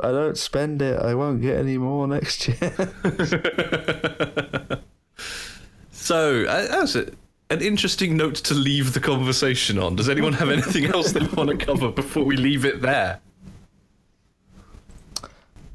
I 0.01 0.11
don't 0.11 0.39
spend 0.39 0.81
it, 0.81 0.99
I 0.99 1.15
won't 1.15 1.43
get 1.43 1.59
any 1.59 1.77
more 1.79 2.09
next 2.09 2.49
year. 2.49 2.73
So 6.03 6.45
uh, 6.47 6.67
that's 6.67 6.97
a, 6.97 7.07
an 7.51 7.63
interesting 7.63 8.17
note 8.17 8.35
to 8.35 8.55
leave 8.55 8.93
the 8.93 8.99
conversation 8.99 9.79
on. 9.79 9.95
Does 9.95 10.09
anyone 10.09 10.33
have 10.33 10.51
anything 10.51 10.87
else 10.87 11.13
they 11.13 11.25
want 11.25 11.49
to 11.49 11.57
cover 11.65 11.93
before 11.93 12.25
we 12.25 12.37
leave 12.37 12.65
it 12.65 12.83
there? 12.83 13.21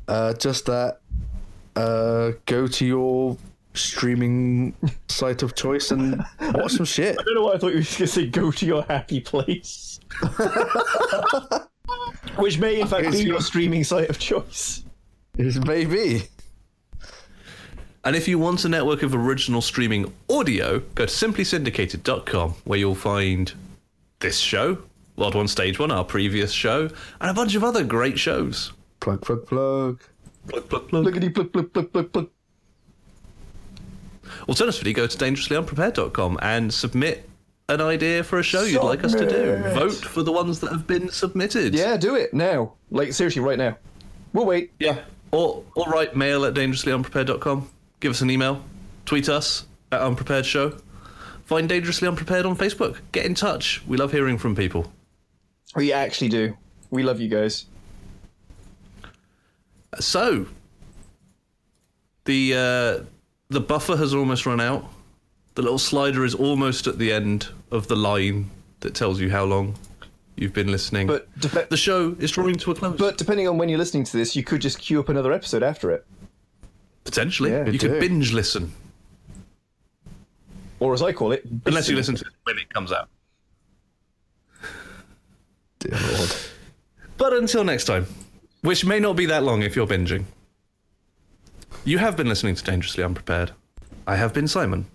uh, 0.10 0.34
just 0.34 0.66
that. 0.66 1.00
Uh, 1.78 2.32
go 2.48 2.66
to 2.66 2.86
your 2.88 3.38
streaming 3.76 4.74
site 5.10 5.44
of 5.44 5.54
choice 5.54 5.92
and 5.92 6.24
watch 6.56 6.72
some 6.72 6.88
shit. 6.88 7.16
I 7.20 7.24
don't 7.24 7.36
know 7.36 7.44
why 7.44 7.54
I 7.54 7.60
thought 7.60 7.68
you 7.68 7.76
were 7.76 7.82
just 7.82 8.00
going 8.00 8.08
to 8.08 8.14
say 8.14 8.26
go 8.26 8.50
to 8.50 8.66
your 8.66 8.82
happy 8.84 9.20
place. 9.22 10.00
Which 12.38 12.58
may, 12.58 12.82
in 12.82 12.88
fact, 12.88 13.12
be 13.12 13.20
your 13.26 13.42
streaming 13.42 13.84
site 13.84 14.10
of 14.10 14.18
choice. 14.18 14.84
It's 15.38 15.58
maybe. 15.58 16.24
And 18.04 18.16
if 18.16 18.28
you 18.28 18.40
want 18.40 18.66
a 18.66 18.70
network 18.70 19.04
of 19.04 19.14
original 19.14 19.62
streaming 19.62 20.12
audio, 20.32 20.80
go 20.96 21.06
to 21.06 21.12
simplysyndicated.com 21.12 22.56
where 22.64 22.80
you'll 22.80 22.96
find 22.96 23.54
this 24.20 24.40
show, 24.40 24.80
World 25.16 25.36
One 25.36 25.48
Stage 25.48 25.78
One, 25.78 25.92
our 25.92 26.04
previous 26.04 26.52
show, 26.52 26.90
and 27.22 27.30
a 27.30 27.36
bunch 27.36 27.54
of 27.54 27.64
other 27.64 27.84
great 27.84 28.18
shows. 28.18 28.72
Plug, 29.00 29.22
plug, 29.22 29.46
plug. 29.46 30.02
Lookity. 30.48 32.30
Alternatively, 34.48 34.94
go 34.94 35.08
to 35.08 35.18
dangerouslyunprepared.com 35.18 36.40
and 36.42 36.74
submit 36.74 37.30
an 37.70 37.82
idea 37.82 38.24
for 38.24 38.40
a 38.40 38.44
show 38.44 38.64
you'd 38.64 38.84
like 38.84 39.04
us 39.04 39.14
to 39.14 39.28
do. 39.28 39.58
Vote 39.74 39.96
for 39.96 40.24
the 40.24 40.32
ones 40.32 40.60
that 40.62 40.72
have 40.72 40.88
been 40.88 41.10
submitted. 41.10 41.74
Yeah, 41.74 41.98
do 41.98 42.16
it 42.16 42.34
now. 42.34 42.74
Like 42.92 43.14
seriously, 43.14 43.42
right 43.42 43.58
now. 43.58 43.78
We'll 44.34 44.46
wait. 44.46 44.72
Yeah. 44.80 45.00
Or, 45.32 45.64
or 45.76 45.86
write 45.90 46.16
mail 46.16 46.46
at 46.46 46.54
dangerouslyunprepared.com. 46.54 47.70
Give 48.00 48.12
us 48.12 48.22
an 48.22 48.30
email. 48.30 48.64
Tweet 49.06 49.28
us 49.28 49.66
at 49.92 50.02
Unprepared 50.02 50.46
Show. 50.46 50.78
Find 51.46 51.68
Dangerously 51.68 52.08
Unprepared 52.08 52.46
on 52.46 52.56
Facebook. 52.58 53.00
Get 53.12 53.26
in 53.26 53.34
touch. 53.34 53.82
We 53.88 53.98
love 53.98 54.12
hearing 54.12 54.38
from 54.38 54.56
people. 54.56 54.92
We 55.76 55.94
actually 55.94 56.30
do. 56.30 56.58
We 56.90 57.04
love 57.04 57.20
you 57.20 57.30
guys. 57.30 57.66
So, 60.00 60.46
the 62.26 62.54
uh, 62.54 63.04
the 63.50 63.60
buffer 63.62 63.96
has 63.98 64.14
almost 64.14 64.46
run 64.46 64.60
out. 64.62 64.86
The 65.56 65.62
little 65.64 65.80
slider 65.80 66.24
is 66.24 66.36
almost 66.36 66.86
at 66.88 66.98
the 67.00 67.12
end 67.12 67.48
of 67.72 67.88
the 67.88 67.96
line 67.96 68.50
that 68.82 68.94
tells 68.94 69.20
you 69.20 69.30
how 69.32 69.44
long 69.44 69.76
you've 70.36 70.54
been 70.54 70.72
listening. 70.72 71.08
But 71.08 71.28
dep- 71.40 71.70
the 71.70 71.78
show 71.78 72.16
is 72.20 72.30
drawing 72.32 72.56
to 72.58 72.72
a 72.72 72.76
close. 72.76 72.98
but 72.98 73.18
depending 73.18 73.48
on 73.48 73.58
when 73.58 73.70
you're 73.70 73.80
listening 73.80 74.04
to 74.04 74.18
this, 74.18 74.36
you 74.36 74.44
could 74.44 74.62
just 74.62 74.78
queue 74.80 75.00
up 75.00 75.10
another 75.10 75.32
episode 75.34 75.64
after 75.64 75.90
it, 75.92 76.06
potentially, 77.06 77.50
Yeah, 77.52 77.66
you 77.66 77.80
do. 77.80 77.90
could 77.90 78.00
binge 78.00 78.34
listen, 78.34 78.72
or 80.80 80.94
as 80.94 81.02
I 81.02 81.12
call 81.12 81.32
it, 81.32 81.44
unless 81.66 81.90
you 81.90 81.96
listen 81.96 82.16
to 82.16 82.26
it 82.26 82.32
when 82.44 82.60
it 82.60 82.70
comes 82.72 82.92
out. 82.92 83.10
Dear 85.80 85.98
Lord. 86.16 86.36
But 87.18 87.34
until 87.34 87.64
next 87.64 87.86
time, 87.86 88.06
which 88.68 88.84
may 88.84 89.00
not 89.00 89.16
be 89.16 89.26
that 89.26 89.44
long 89.44 89.62
if 89.62 89.78
you're 89.78 89.88
binging. 89.88 90.26
You 91.86 92.00
have 92.00 92.18
been 92.18 92.28
listening 92.28 92.56
to 92.56 92.64
Dangerously 92.66 93.02
Unprepared. 93.02 93.52
I 94.06 94.18
have 94.18 94.34
been 94.34 94.50
Simon. 94.50 94.88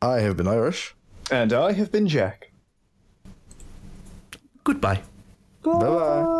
I 0.00 0.20
have 0.20 0.38
been 0.38 0.48
Irish. 0.48 0.94
And 1.30 1.52
I 1.52 1.72
have 1.72 1.92
been 1.92 2.08
Jack. 2.08 2.52
Goodbye. 4.64 5.02
Bye 5.62 5.72
bye. 5.72 6.38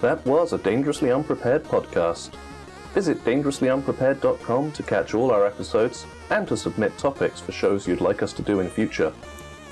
That 0.00 0.24
was 0.24 0.54
a 0.54 0.58
Dangerously 0.58 1.12
Unprepared 1.12 1.64
podcast. 1.64 2.30
Visit 2.94 3.22
dangerouslyunprepared.com 3.22 4.72
to 4.72 4.82
catch 4.82 5.12
all 5.12 5.30
our 5.30 5.46
episodes 5.46 6.06
and 6.30 6.48
to 6.48 6.56
submit 6.56 6.96
topics 6.96 7.40
for 7.40 7.52
shows 7.52 7.86
you'd 7.86 8.00
like 8.00 8.22
us 8.22 8.32
to 8.32 8.42
do 8.42 8.60
in 8.60 8.70
future. 8.70 9.10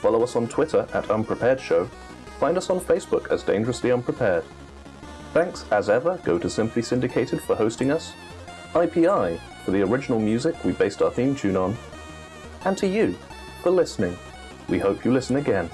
Follow 0.00 0.22
us 0.22 0.36
on 0.36 0.48
Twitter 0.48 0.86
at 0.92 1.10
Unprepared 1.10 1.60
Show. 1.60 1.86
Find 2.38 2.56
us 2.56 2.70
on 2.70 2.80
Facebook 2.80 3.30
as 3.30 3.42
Dangerously 3.42 3.90
Unprepared. 3.90 4.44
Thanks, 5.32 5.64
as 5.70 5.88
ever, 5.88 6.18
go 6.24 6.38
to 6.38 6.48
Simply 6.48 6.82
Syndicated 6.82 7.40
for 7.40 7.54
hosting 7.56 7.90
us, 7.90 8.12
IPI 8.74 9.40
for 9.64 9.70
the 9.70 9.82
original 9.82 10.18
music 10.18 10.62
we 10.64 10.72
based 10.72 11.02
our 11.02 11.10
theme 11.10 11.34
tune 11.34 11.56
on, 11.56 11.76
and 12.64 12.76
to 12.78 12.86
you 12.86 13.16
for 13.62 13.70
listening. 13.70 14.16
We 14.68 14.78
hope 14.78 15.04
you 15.04 15.12
listen 15.12 15.36
again. 15.36 15.70